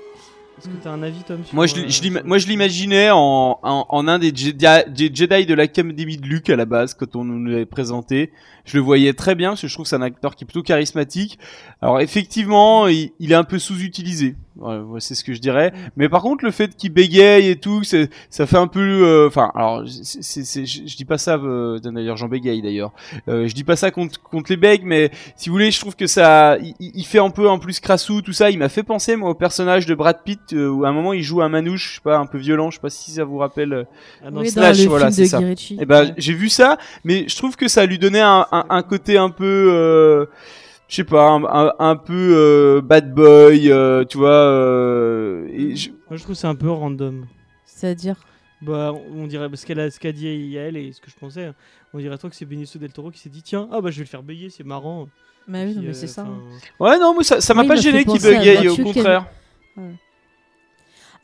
[0.58, 0.80] Est-ce que Mm.
[0.82, 4.08] tu as un avis, Tom sur, Moi, je, euh, je moi, l'imaginais en, en, en
[4.08, 7.46] un des Jedi, des Jedi de l'Académie de Luke à la base, quand on nous
[7.46, 8.32] l'avait présenté.
[8.64, 10.48] Je le voyais très bien, parce que je trouve que c'est un acteur qui est
[10.48, 11.38] plutôt charismatique.
[11.82, 14.36] Alors, effectivement, il, il est un peu sous-utilisé.
[14.58, 15.74] Ouais, ouais, c'est ce que je dirais.
[15.98, 18.80] Mais par contre, le fait qu'il bégaye et tout, c'est- ça fait un peu...
[18.80, 21.36] euh, Enfin, alors, c'est, je, dis pas ça...
[21.36, 22.92] euh, d'ailleurs, j'en bégaye, d'ailleurs.
[23.28, 25.98] Euh, je dis pas ça contre, contre les begs, mais si vous voulez, je trouve
[25.98, 26.58] que ça...
[26.60, 28.50] Il, il fait un peu en plus crassou, tout ça.
[28.50, 31.12] Il m'a fait penser, moi, au personnage de Brad Pitt, euh, où à un moment,
[31.12, 32.70] il joue un manouche, je sais pas, un peu violent.
[32.72, 33.74] Je sais pas si ça vous rappelle...
[33.74, 33.84] euh,
[34.26, 35.38] Ah, non, oui, c'est- dans Slash, le voilà, film c'est de ça.
[35.40, 35.78] Ritchie.
[35.82, 36.14] Eh ben, Ouais.
[36.18, 39.30] j'ai vu ça, mais je trouve que ça lui donnait un, un, un côté un
[39.32, 40.26] peu, euh,
[40.88, 44.30] je sais pas, un, un, un peu euh, bad boy, euh, tu vois.
[44.30, 47.26] euh, et je- Moi, je trouve que c'est un peu random.
[47.66, 48.16] c'est-à-dire
[48.62, 51.52] Bah, on dirait, parce qu'elle a ce qu'a dit Yael et ce que je pensais,
[51.94, 53.98] on dirait toi que c'est Benicio del Toro qui s'est dit tiens, ah bah je
[53.98, 55.08] vais le faire bégayer, c'est marrant.
[55.48, 56.60] bah oui non, Puis, mais euh, c'est ça enfin, hein.
[56.80, 58.40] Ouais, non, moi ça, ça m'a Oui, pas il m'a gêné qu'il penser à
[58.70, 59.28] au Mathieu contraire.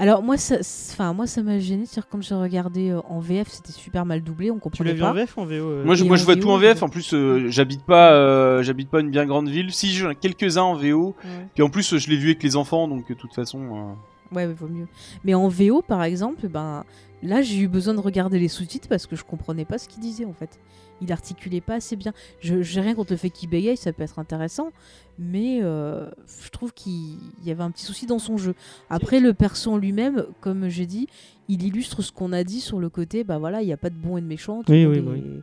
[0.01, 3.47] Alors moi ça enfin moi ça m'a gêné c'est quand j'ai regardé euh, en VF
[3.49, 5.83] c'était super mal doublé on Tu l'as comprenait vu en pas VF en VO euh
[5.85, 6.81] Moi, je, moi, je vois VO, tout en VF.
[6.81, 9.71] En plus, euh, j'habite pas, euh, j'habite pas une bien grande ville.
[9.71, 11.15] Si, j'en ai quelques-uns en VO.
[11.23, 11.29] Ouais.
[11.53, 13.59] Puis en plus, je l'ai vu avec les enfants, donc de toute façon.
[13.61, 14.87] euh, Ouais, ouais, vaut mieux.
[15.23, 16.83] Mais en VO, par exemple, ben
[17.21, 20.01] là, j'ai eu besoin de regarder les sous-titres parce que je comprenais pas ce qu'il
[20.01, 20.57] disait en fait.
[21.01, 22.13] Il articulait pas assez bien.
[22.39, 24.71] Je j'ai rien contre le fait qu'il bégaye, ça peut être intéressant,
[25.19, 26.09] mais euh,
[26.43, 28.55] je trouve qu'il y avait un petit souci dans son jeu.
[28.89, 31.07] Après, le perso en lui-même, comme j'ai dit,
[31.47, 33.23] il illustre ce qu'on a dit sur le côté.
[33.23, 34.61] Bah voilà, il n'y a pas de bon et de méchant.
[34.67, 35.41] Oui, oui, oui.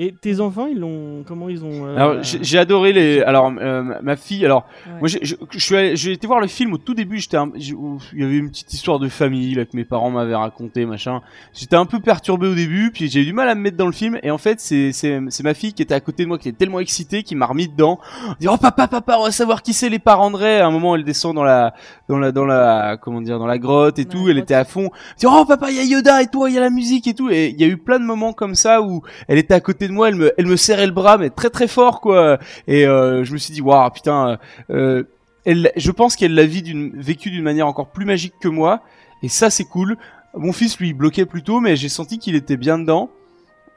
[0.00, 1.24] Et tes enfants, ils l'ont.
[1.26, 1.84] Comment ils ont.
[1.86, 3.20] euh, Alors, j'ai j'ai adoré les.
[3.22, 4.44] Alors, euh, ma- fille.
[4.44, 4.92] Alors, Ouais.
[5.00, 7.18] Moi, j'ai- je, je suis allé- j'ai été voir le film au tout début.
[7.18, 7.74] J'étais, un- il
[8.20, 11.20] y avait une petite histoire de famille là que mes parents m'avaient raconté, machin.
[11.52, 13.86] J'étais un peu perturbé au début, puis j'ai eu du mal à me mettre dans
[13.86, 14.20] le film.
[14.22, 16.48] Et en fait, c'est c'est c'est ma fille qui était à côté de moi, qui
[16.48, 17.98] était tellement excitée, qui m'a remis dedans.
[18.38, 20.60] Dit oh papa papa, on va savoir qui c'est les parents de Ray.
[20.60, 21.74] À un moment, elle descend dans la
[22.08, 24.28] dans la dans la comment dire dans la grotte et Dans tout.
[24.28, 24.44] Elle grotte.
[24.44, 24.90] était à fond.
[25.18, 27.14] Dit oh papa, il y a Yoda et toi, il y a la musique et
[27.14, 27.30] tout.
[27.30, 29.87] Et il y a eu plein de moments comme ça où elle était à côté
[29.92, 32.38] moi, elle me elle me serrait le bras, mais très très fort quoi.
[32.66, 34.38] Et euh, je me suis dit waouh putain.
[34.70, 35.04] euh,
[35.44, 38.82] elle, je pense qu'elle l'a vécu d'une manière encore plus magique que moi,
[39.22, 39.96] et ça c'est cool.
[40.34, 43.10] Mon fils lui bloquait plutôt, mais j'ai senti qu'il était bien dedans.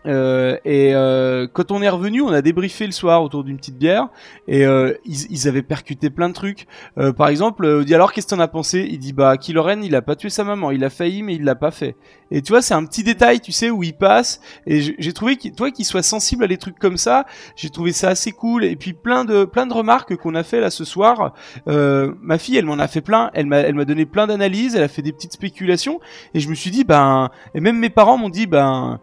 [0.07, 3.77] Euh, et euh, quand on est revenu, on a débriefé le soir autour d'une petite
[3.77, 4.07] bière
[4.47, 6.67] et euh, ils, ils avaient percuté plein de trucs.
[6.97, 8.88] Euh, par exemple, euh, on dit alors qu'est-ce que t'en as pensé?
[8.89, 11.35] Il dit bah Kylo Ren il a pas tué sa maman, il a failli mais
[11.35, 11.95] il l'a pas fait.
[12.31, 14.41] Et tu vois c'est un petit détail tu sais où il passe.
[14.65, 17.69] Et j'ai j'ai trouvé qu'il toi qu'il soit sensible à des trucs comme ça, j'ai
[17.69, 18.63] trouvé ça assez cool.
[18.63, 21.33] Et puis plein de plein de remarques qu'on a fait là ce soir.
[21.67, 24.75] Euh, ma fille elle m'en a fait plein, elle m'a elle m'a donné plein d'analyses,
[24.75, 25.99] elle a fait des petites spéculations.
[26.33, 28.99] Et je me suis dit ben et même mes parents m'ont dit ben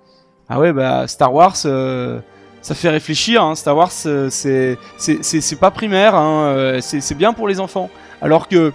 [0.48, 2.20] ah ouais, bah Star Wars, euh,
[2.62, 3.42] ça fait réfléchir.
[3.42, 3.54] Hein.
[3.54, 6.14] Star Wars, euh, c'est pas primaire.
[6.14, 6.46] Hein.
[6.48, 7.90] euh, C'est bien pour les enfants.
[8.22, 8.72] Alors que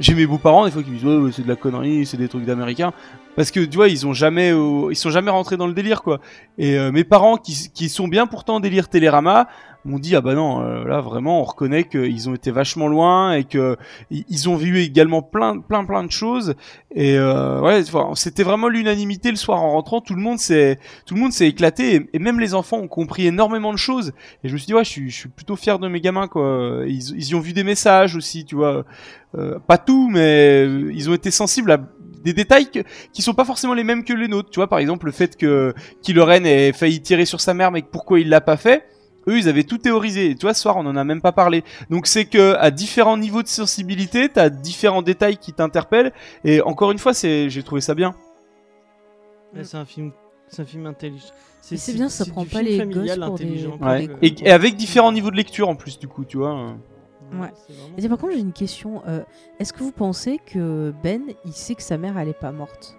[0.00, 2.28] j'ai mes beaux-parents des fois qui me disent ouais, c'est de la connerie, c'est des
[2.28, 2.92] trucs d'américains.
[3.36, 6.02] Parce que tu vois, ils ont jamais euh, ils sont jamais rentrés dans le délire
[6.02, 6.20] quoi.
[6.58, 9.48] Et euh, mes parents qui qui sont bien pourtant délire Télérama
[9.84, 13.32] m'ont dit ah bah non euh, là vraiment on reconnaît qu'ils ont été vachement loin
[13.32, 13.76] et que
[14.10, 16.54] ils ont vu également plein plein plein de choses
[16.94, 17.82] et euh, ouais
[18.14, 20.00] c'était vraiment l'unanimité le soir en rentrant.
[20.00, 23.26] Tout le monde s'est tout le monde s'est éclaté et, même les enfants ont compris
[23.26, 24.12] énormément de choses.
[24.44, 26.28] Et je me suis dit ouais je suis, je suis plutôt fier de mes gamins
[26.28, 26.82] quoi.
[26.86, 28.84] Ils, ils y ont vu des messages aussi tu vois.
[29.36, 31.80] Euh, pas tout mais ils ont été sensibles à
[32.22, 32.80] des détails que-
[33.12, 34.50] qui sont pas forcément les mêmes que les nôtres.
[34.50, 37.70] Tu vois par exemple le fait que Kylo Ren ait failli tirer sur sa mère
[37.70, 38.84] mais que pourquoi il l'a pas fait
[39.28, 40.30] eux ils avaient tout théorisé.
[40.30, 41.62] Et tu vois ce soir on en a même pas parlé.
[41.90, 46.12] Donc c'est que à différents niveaux de sensibilité t'as différents détails qui t'interpellent.
[46.44, 48.14] Et encore une fois c'est j'ai trouvé ça bien.
[49.54, 50.12] Ouais, c'est un film,
[50.48, 51.26] c'est un film intelligent.
[51.70, 53.44] Mais c'est bien, ça prend pas film les gosses pour des-
[54.22, 56.74] et, et avec différents niveaux de lecture en plus du coup tu vois
[57.40, 57.48] Ouais.
[57.66, 59.02] c'est vraiment- Et tiens, par contre, j'ai une question.
[59.06, 59.22] euh,
[59.58, 62.96] est-ce que vous pensez que Ben, il sait que sa mère, elle est pas morte?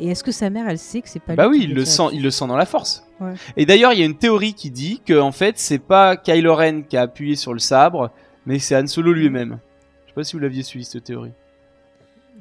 [0.00, 1.74] Et est-ce que sa mère, elle sait que c'est pas Bah lui oui, qui il
[1.74, 3.06] le sent, il le sent dans la force.
[3.20, 3.34] Ouais.
[3.56, 6.54] Et d'ailleurs, il y a une théorie qui dit que en fait, c'est pas Kylo
[6.56, 8.10] Ren qui a appuyé sur le sabre,
[8.44, 9.60] mais c'est Han Solo lui-même.
[10.04, 11.32] Je sais pas si vous l'aviez suivi cette théorie.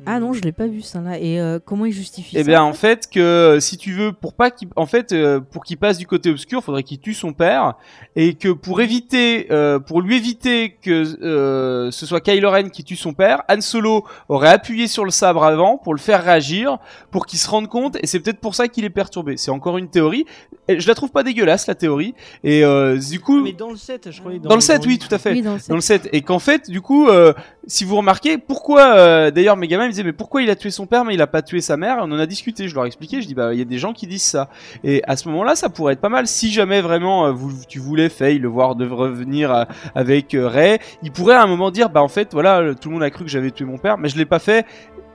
[0.06, 1.18] Ah non, je l'ai pas vu ça là.
[1.20, 4.12] Et euh, comment il justifie Eh ça bien, en fait, que euh, si tu veux,
[4.12, 7.14] pour pas qu'il, en fait, euh, pour qu'il passe du côté obscur, faudrait qu'il tue
[7.14, 7.76] son père,
[8.16, 12.84] et que pour éviter, euh, pour lui éviter que euh, ce soit Kylo Ren qui
[12.84, 16.78] tue son père, Han Solo aurait appuyé sur le sabre avant pour le faire réagir,
[17.12, 19.38] pour qu'il se rende compte, et c'est peut-être pour ça qu'il est perturbé.
[19.38, 20.26] C'est encore une théorie.
[20.70, 22.14] Et je la trouve pas dégueulasse la théorie,
[22.44, 24.40] et euh, du coup, Mais dans le 7, je croyais.
[24.40, 26.40] dans le 7, oui, tout à fait Oui, dans le dans le set et qu'en
[26.40, 27.34] fait du coup euh,
[27.68, 30.72] si vous remarquez pourquoi euh, d'ailleurs mes gamins me disaient mais pourquoi il a tué
[30.72, 31.98] son père mais il a pas tué sa mère?
[32.00, 33.78] On en a discuté je leur ai expliqué je dis bah il y a des
[33.78, 34.50] gens qui disent ça
[34.84, 37.52] et à ce moment là ça pourrait être pas mal si jamais vraiment euh, vous
[37.68, 39.64] tu voulais Faye le voir de revenir euh,
[39.96, 42.96] avec euh, Ray il pourrait à un moment dire bah en fait voilà tout le
[42.96, 44.66] monde a cru que j'avais tué mon père mais je l'ai pas fait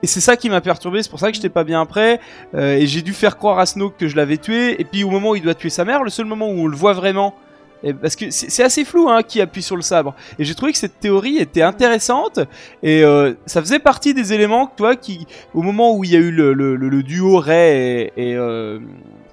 [0.01, 2.19] et c'est ça qui m'a perturbé, c'est pour ça que j'étais pas bien après.
[2.55, 4.79] Euh, et j'ai dû faire croire à Snoke que je l'avais tué.
[4.79, 6.67] Et puis au moment où il doit tuer sa mère, le seul moment où on
[6.67, 7.35] le voit vraiment,
[7.83, 10.13] et parce que c'est assez flou hein, qui appuie sur le sabre.
[10.37, 12.39] Et j'ai trouvé que cette théorie était intéressante
[12.83, 16.19] et euh, ça faisait partie des éléments, toi, qui, au moment où il y a
[16.19, 18.79] eu le, le, le- le duo Rey et, et, euh,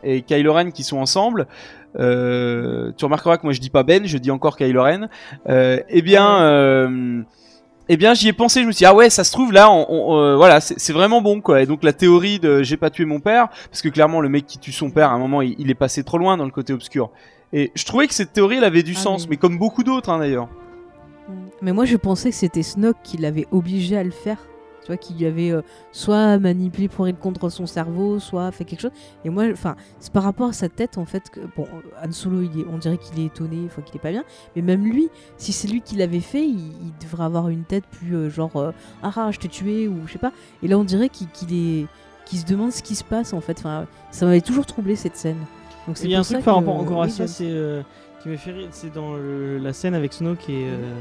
[0.04, 1.46] et Kylo Ren qui sont ensemble,
[1.98, 5.08] euh, tu remarqueras que moi je dis pas Ben, je dis encore Kylo Ren.
[5.48, 7.22] Euh, eh bien, euh,
[7.88, 8.62] eh bien, j'y ai pensé.
[8.62, 10.78] Je me suis dit ah ouais, ça se trouve là, on, on- euh, voilà, c'est
[10.78, 11.62] c'est vraiment bon quoi.
[11.62, 14.46] Et donc la théorie de j'ai pas tué mon père, parce que clairement le mec
[14.46, 16.50] qui tue son père, à un moment, il, il est passé trop loin dans le
[16.50, 17.10] côté obscur.
[17.58, 19.82] Et je trouvais que cette théorie, elle avait du Ah, sens, mais- mais comme beaucoup
[19.82, 20.48] d'autres hein, d'ailleurs.
[21.62, 24.36] Mais moi, je pensais que c'était Snoke qui l'avait obligé à le faire.
[24.82, 28.64] Tu vois, qui lui avait euh, soit manipulé pour être contre son cerveau, soit fait
[28.64, 28.92] quelque chose.
[29.24, 31.66] Et moi, enfin, c'est par rapport à sa tête, en fait, que, bon,
[32.04, 34.22] Han Solo, il est, on dirait qu'il est étonné, enfin, qu'il est pas bien.
[34.54, 37.84] Mais même lui, si c'est lui qui l'avait fait, il, il devrait avoir une tête
[37.86, 38.70] plus euh, genre, euh,
[39.02, 40.32] ah, je t'ai tué, ou je sais pas.
[40.62, 41.86] Et là, on dirait qu'il qu'il est,
[42.26, 43.58] qu'il se demande ce qui se passe, en fait.
[43.58, 45.38] Enfin, ça m'avait toujours troublé cette scène.
[45.86, 47.82] Donc c'est Il y a un truc ça par rapport encore à ça, c'est euh,
[48.22, 50.94] qui m'a fait rire, c'est dans le- la scène avec Snoke et, euh,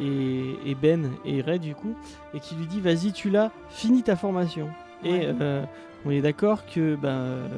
[0.00, 1.94] et, et Ben et Ray du coup,
[2.34, 4.68] et qui lui dit vas-y tu l'as, finis ta formation.
[5.04, 5.64] Et euh,
[6.06, 7.48] on est d'accord que ben, euh,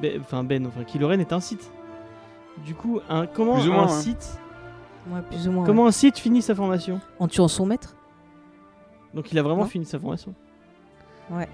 [0.00, 1.70] Ben, enfin Ben, enfin Kylo Ren est un site.
[2.64, 4.38] Du coup, un, comment Plus ou un site,
[5.10, 5.66] Ouais, plus ou moins.
[5.66, 5.88] comment ouais.
[5.88, 7.96] un site finit sa formation En tuant son maître?
[9.12, 9.68] Donc il a vraiment Non.
[9.68, 10.32] fini sa formation.
[11.32, 11.48] Ouais.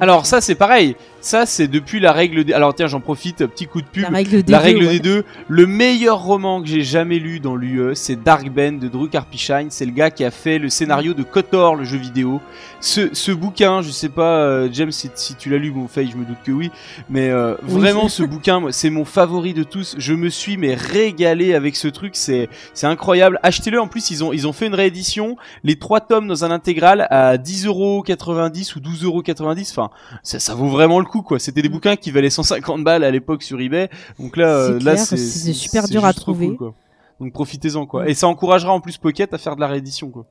[0.00, 0.96] Alors ça, c'est pareil.
[1.20, 2.52] Ça, c'est depuis la règle des...
[2.52, 4.02] Alors tiens, j'en profite, petit coup de pub.
[4.04, 4.92] La règle des La deux, règle ouais.
[4.92, 8.88] des deux, le meilleur roman que j'ai jamais lu dans l'UE, c'est Dark Ben de
[8.88, 9.66] Drew Karpyshine.
[9.70, 12.40] C'est le gars qui a fait le scénario de Kotor, le jeu vidéo.
[12.80, 16.06] Ce, ce bouquin, je sais pas, euh, James, si, si tu l'as lu, mon fait,
[16.06, 16.70] je me doute que oui.
[17.10, 17.74] Mais euh, Oui.
[17.80, 19.96] vraiment, ce bouquin, c'est mon favori de tous.
[19.98, 22.12] Je me suis mais régalé avec ce truc.
[22.16, 23.38] C'est c'est incroyable.
[23.42, 23.80] Achetez-le.
[23.80, 27.06] En plus, ils ont ils ont fait une réédition, les trois tomes dans un intégral
[27.10, 29.70] à 10,90€ ou 12,90€.
[29.70, 29.90] Enfin,
[30.22, 31.38] ça, ça vaut vraiment le coup, quoi.
[31.38, 31.72] C'était des Mm.
[31.72, 33.90] bouquins qui valaient 150 balles à l'époque sur eBay.
[34.18, 35.16] Donc là, C'est euh, là, c'est
[35.52, 36.46] super dur à trouver.
[36.48, 36.74] cool, quoi.
[37.20, 38.04] Donc profitez-en, quoi.
[38.04, 38.08] Mm.
[38.08, 40.24] Et ça encouragera en plus Pocket à faire de la réédition, quoi.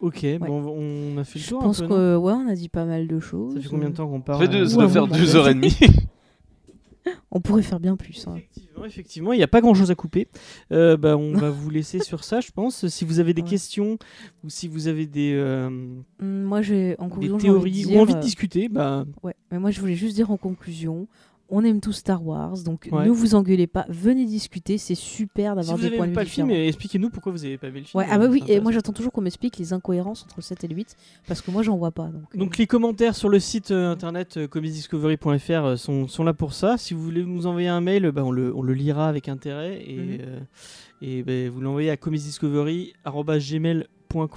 [0.00, 1.60] Ok, bon, on a fait le Je tour.
[1.60, 3.54] pense un peu, que ouais, on a dit pas mal de choses.
[3.54, 5.36] Ça fait combien de temps qu'on parle Ça fait deux, ça Ouais, doit faire deux
[5.36, 5.74] heures et demie.
[7.30, 8.26] On pourrait faire bien plus.
[8.26, 8.34] hein.
[8.36, 10.28] Effectivement, effectivement, il n'y a pas grand chose à couper.
[10.72, 12.86] Euh, bah, on va vous laisser sur ça, je pense.
[12.88, 13.48] Si vous avez des Ouais.
[13.48, 13.98] questions
[14.44, 15.66] ou si vous avez des, euh,
[16.20, 19.58] Hum, Moi, en des conclusion, envie théories ou envie de euh, discuter, bah, Ouais, mais
[19.58, 21.06] moi je voulais juste dire en conclusion,
[21.48, 23.06] on aime tous Star Wars, donc Ouais.
[23.06, 26.26] ne vous engueulez pas, venez discuter, c'est super d'avoir vous des points de pas vue
[26.26, 27.98] le film, expliquez-nous pourquoi vous n'avez pas vu le film.
[28.00, 30.64] Ouais, ah bah oui, et moi j'attends toujours qu'on m'explique les incohérences entre le 7
[30.64, 30.96] et le 8,
[31.28, 32.10] parce que moi j'en vois pas.
[32.34, 36.52] Donc, euh, les commentaires sur le site euh, internet euh, euh, sont, sont là pour
[36.52, 36.76] ça.
[36.78, 39.82] Si vous voulez nous envoyer un mail, bah, on, le, on le lira avec intérêt
[39.86, 40.46] et, Mhm.
[41.02, 43.86] et bah, vous l'envoyez à comicsdiscovery.gmail.com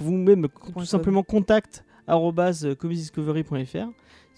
[0.00, 3.88] vous même tout simplement contact arobase, euh, comicsdiscovery.fr.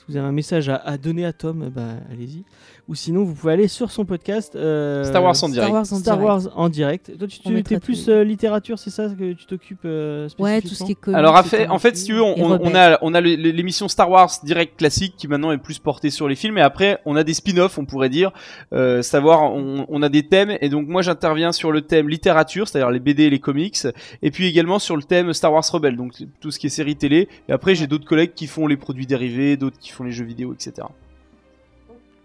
[0.03, 2.43] Si vous avez un message à, à donner à Tom, bah, allez-y.
[2.89, 5.73] Ou sinon, vous pouvez aller sur son podcast euh, Star Wars en Star direct.
[5.73, 6.25] Wars en Star direct.
[6.45, 7.17] Wars en direct.
[7.17, 10.67] Toi, tu On tu- plus euh, littérature, c'est ça que tu t'occupes euh, Ouais, tout
[10.69, 11.71] ce qui est comics, Alors en fait, etc.
[11.71, 15.53] en fait, si tu veux, on, a on l'émission Star Wars direct classique qui maintenant
[15.53, 18.33] est plus portée sur les films, et après on a des spin-offs, on pourrait dire,
[18.73, 22.67] euh, savoir on, on a des thèmes, et donc moi j'interviens sur le thème littérature,
[22.67, 23.79] c'est-à-dire les BD et les comics,
[24.23, 26.97] et puis également sur le thème Star Wars Rebelle, donc tout ce qui est série
[26.97, 27.29] télé.
[27.49, 30.25] Et après j'ai d'autres collègues qui font les produits dérivés, d'autres qui font les jeux
[30.25, 30.87] vidéo, etc.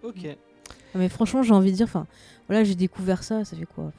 [0.04, 0.26] Ok.
[0.26, 2.06] Ah, Mais franchement, j'ai envie de dire, enfin,
[2.48, 3.92] voilà, j'ai découvert ça, ça fait quoi.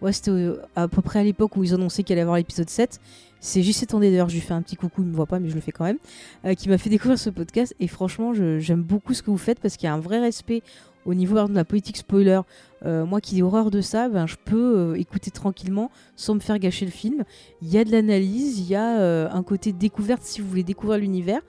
[0.00, 2.36] Ouais, c'était euh, à peu près à l'époque où ils annonçaient qu'il allait y avoir
[2.36, 3.00] l'épisode 7.
[3.40, 5.48] C'est JC Tendé, d'ailleurs, je lui fais un petit coucou, il me voit pas, mais
[5.48, 5.98] je le fais quand même,
[6.44, 7.74] euh, qui m'a fait découvrir ce podcast.
[7.80, 10.20] Et franchement, je- j'aime beaucoup ce que vous faites parce qu'il y a un vrai
[10.20, 10.62] respect
[11.04, 12.40] au niveau de la politique spoiler.
[12.84, 16.40] Euh, moi qui ai horreur de ça, ben, je peux euh, écouter tranquillement sans me
[16.40, 17.24] faire gâcher le film.
[17.62, 20.64] Il y a de l'analyse, il y a euh, un côté découverte si vous voulez
[20.64, 21.40] découvrir l'univers.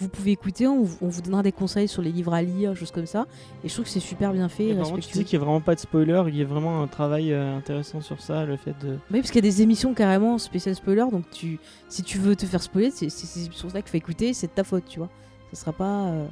[0.00, 2.74] Vous pouvez écouter, on, vous- on vous donnera des conseils sur les livres à lire,
[2.76, 3.26] choses comme ça.
[3.62, 4.70] Et je trouve que c'est super bien fait.
[4.70, 6.86] Et tu sais qu'il n'y a vraiment pas de spoiler, il y a vraiment un
[6.88, 8.98] travail euh, intéressant sur ça, le fait de.
[9.12, 11.58] Oui, parce qu'il y a des émissions carrément spéciales spoiler, donc tu,
[11.88, 14.64] si tu veux te faire spoiler, c'est ces émissions-là qu'il faut écouter, c'est de ta
[14.64, 15.08] faute, tu vois.
[15.52, 16.06] Ça sera pas.
[16.06, 16.26] euh,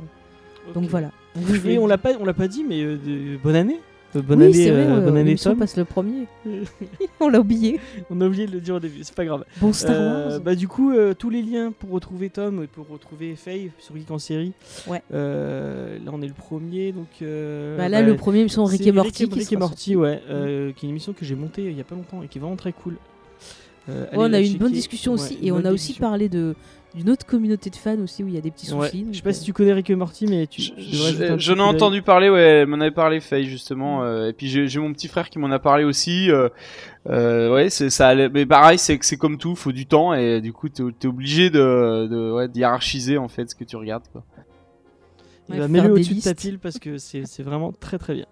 [0.75, 1.13] Donc voilà.
[1.37, 3.81] Donc, je on l'a pas, on l'a pas dit, mais euh, bonne année.
[4.15, 5.59] Euh, bonne oui, année, c'est vrai, euh, euh, bonne année l'émission Tom.
[5.61, 6.27] passe le premier.
[7.21, 7.81] on l'a oublié.
[8.11, 9.45] On a oublié de le dire au début, c'est pas grave.
[9.61, 10.41] Bon Star Euh, Wars.
[10.41, 13.97] bah du coup, euh, tous les liens pour retrouver Tom et pour retrouver Faye sur
[13.97, 14.53] Geek en série.
[14.87, 15.03] Ouais.
[15.15, 17.07] Euh, là, on est le premier, donc.
[17.23, 19.25] euh, Bah, là, bah, le premier émission Rick et Morty.
[19.25, 21.81] Rick, Rick et Morty, ouais, euh, qui est une émission que j'ai montée il y
[21.81, 22.97] a pas longtemps et qui est vraiment très cool.
[23.89, 26.55] Euh, Ouais, on a eu une bonne discussion aussi, et on a aussi parlé de
[26.95, 28.87] d'une autre communauté de fans aussi où il y a des petits Ouais.
[28.89, 29.07] soucis.
[29.11, 30.61] Je sais pas euh, si tu connais Rick et Morty, mais tu.
[30.63, 33.21] Je- tu devrais jeter un je- J'en ai entendu parler, ouais, elle m'en avait parlé
[33.21, 36.31] Faye justement, euh, et puis j'ai j'ai mon petit frère qui m'en a parlé aussi.
[36.31, 36.49] euh,
[37.09, 40.13] euh, ouais, c'est ça, allait- mais pareil, c'est que c'est comme tout, faut du temps
[40.15, 43.77] et du coup t'es es obligé de, de ouais, hiérarchiser en fait ce que tu
[43.77, 44.05] regardes.
[44.13, 44.23] Quoi.
[45.59, 48.27] Bah, mets-le des au-dessus de ta pile parce que c'est vraiment très très bien.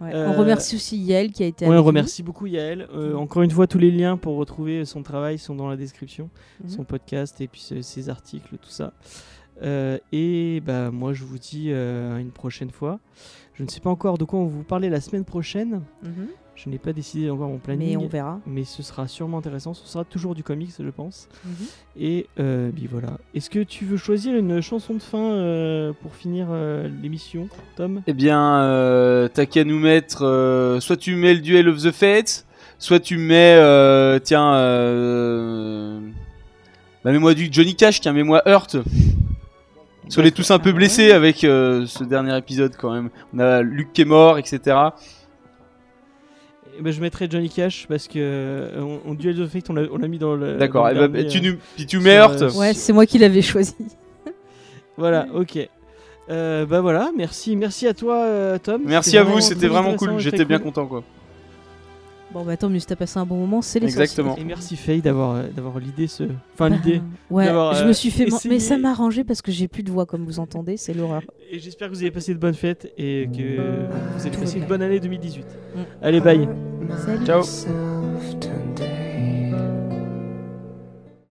[0.00, 0.14] ouais.
[0.14, 1.86] euh, On remercie aussi Yael qui a été Ouais, avec on nous.
[1.88, 2.86] remercie beaucoup Yael.
[2.94, 6.30] Euh, encore une fois, tous les liens pour retrouver son travail sont dans la description,
[6.62, 6.70] Mhm.
[6.70, 8.92] son podcast et puis ses, articles, tout ça.
[9.62, 13.00] Euh, et bah moi, je vous dis à une prochaine fois.
[13.54, 15.82] Je ne sais pas encore de quoi on va vous parler la semaine prochaine.
[16.02, 16.28] Mhm.
[16.56, 17.90] Je n'ai pas décidé encore mon planning.
[17.90, 18.40] Mais on verra.
[18.46, 19.74] mais ce sera sûrement intéressant.
[19.74, 21.28] Ce sera toujours du comics, je pense.
[21.44, 21.52] Mhm.
[22.00, 23.18] Et euh, puis voilà.
[23.34, 28.00] Est-ce que tu veux choisir une chanson de fin euh, pour finir euh, l'émission, Tom?
[28.06, 31.92] Eh bien, euh, t'as qu'à nous mettre, euh, soit tu mets le Duel of the
[31.92, 32.46] Fates,
[32.78, 36.00] soit tu mets, euh, tiens, euh,
[37.04, 38.78] bah mets-moi du Johnny Cash, tiens, mets-moi Hurt.
[40.02, 43.10] Parce qu'on est tous un peu blessés avec euh, ce dernier épisode quand même.
[43.34, 44.76] On a Luke qui est mort, etc.
[46.78, 49.74] Eh ben, je mettrai Johnny Cash parce que euh, on, on Duel of Fate, on
[49.74, 50.56] l'a on l'a mis dans le.
[50.56, 50.84] D'accord.
[50.84, 52.42] dans eh le bah, dernier, tu, euh, nous- puis tu mets Hurt.
[52.42, 53.74] euh, Ouais, c'est moi qui l'avais choisi.
[54.96, 55.58] Voilà, ok.
[56.28, 58.82] Euh, bah voilà, merci, merci à toi, euh, Tom.
[58.84, 60.14] Merci à vous, c'était vraiment cool.
[60.14, 61.02] et J'étais bien content quoi.
[62.36, 64.02] Bon, bah tant mieux si t'as passé un bon moment, c'est l'essentiel.
[64.02, 64.36] Exactement.
[64.36, 67.00] Et merci Faye d'avoir euh, d'avoir l'idée ce, enfin Bah, l'idée.
[67.30, 68.26] Ouais, d'avoir, je euh, me suis fait.
[68.26, 70.92] man- Mais ça m'a arrangé parce que j'ai plus de voix, comme vous entendez, c'est
[70.92, 71.22] l'horreur.
[71.50, 73.56] Et j'espère que vous avez passé de bonnes fêtes et que
[74.18, 75.44] vous avez passé une bonne année 2018.
[75.74, 75.78] Mm.
[76.02, 76.46] Allez, bye.
[77.06, 77.24] Salut.
[77.24, 77.42] Ciao.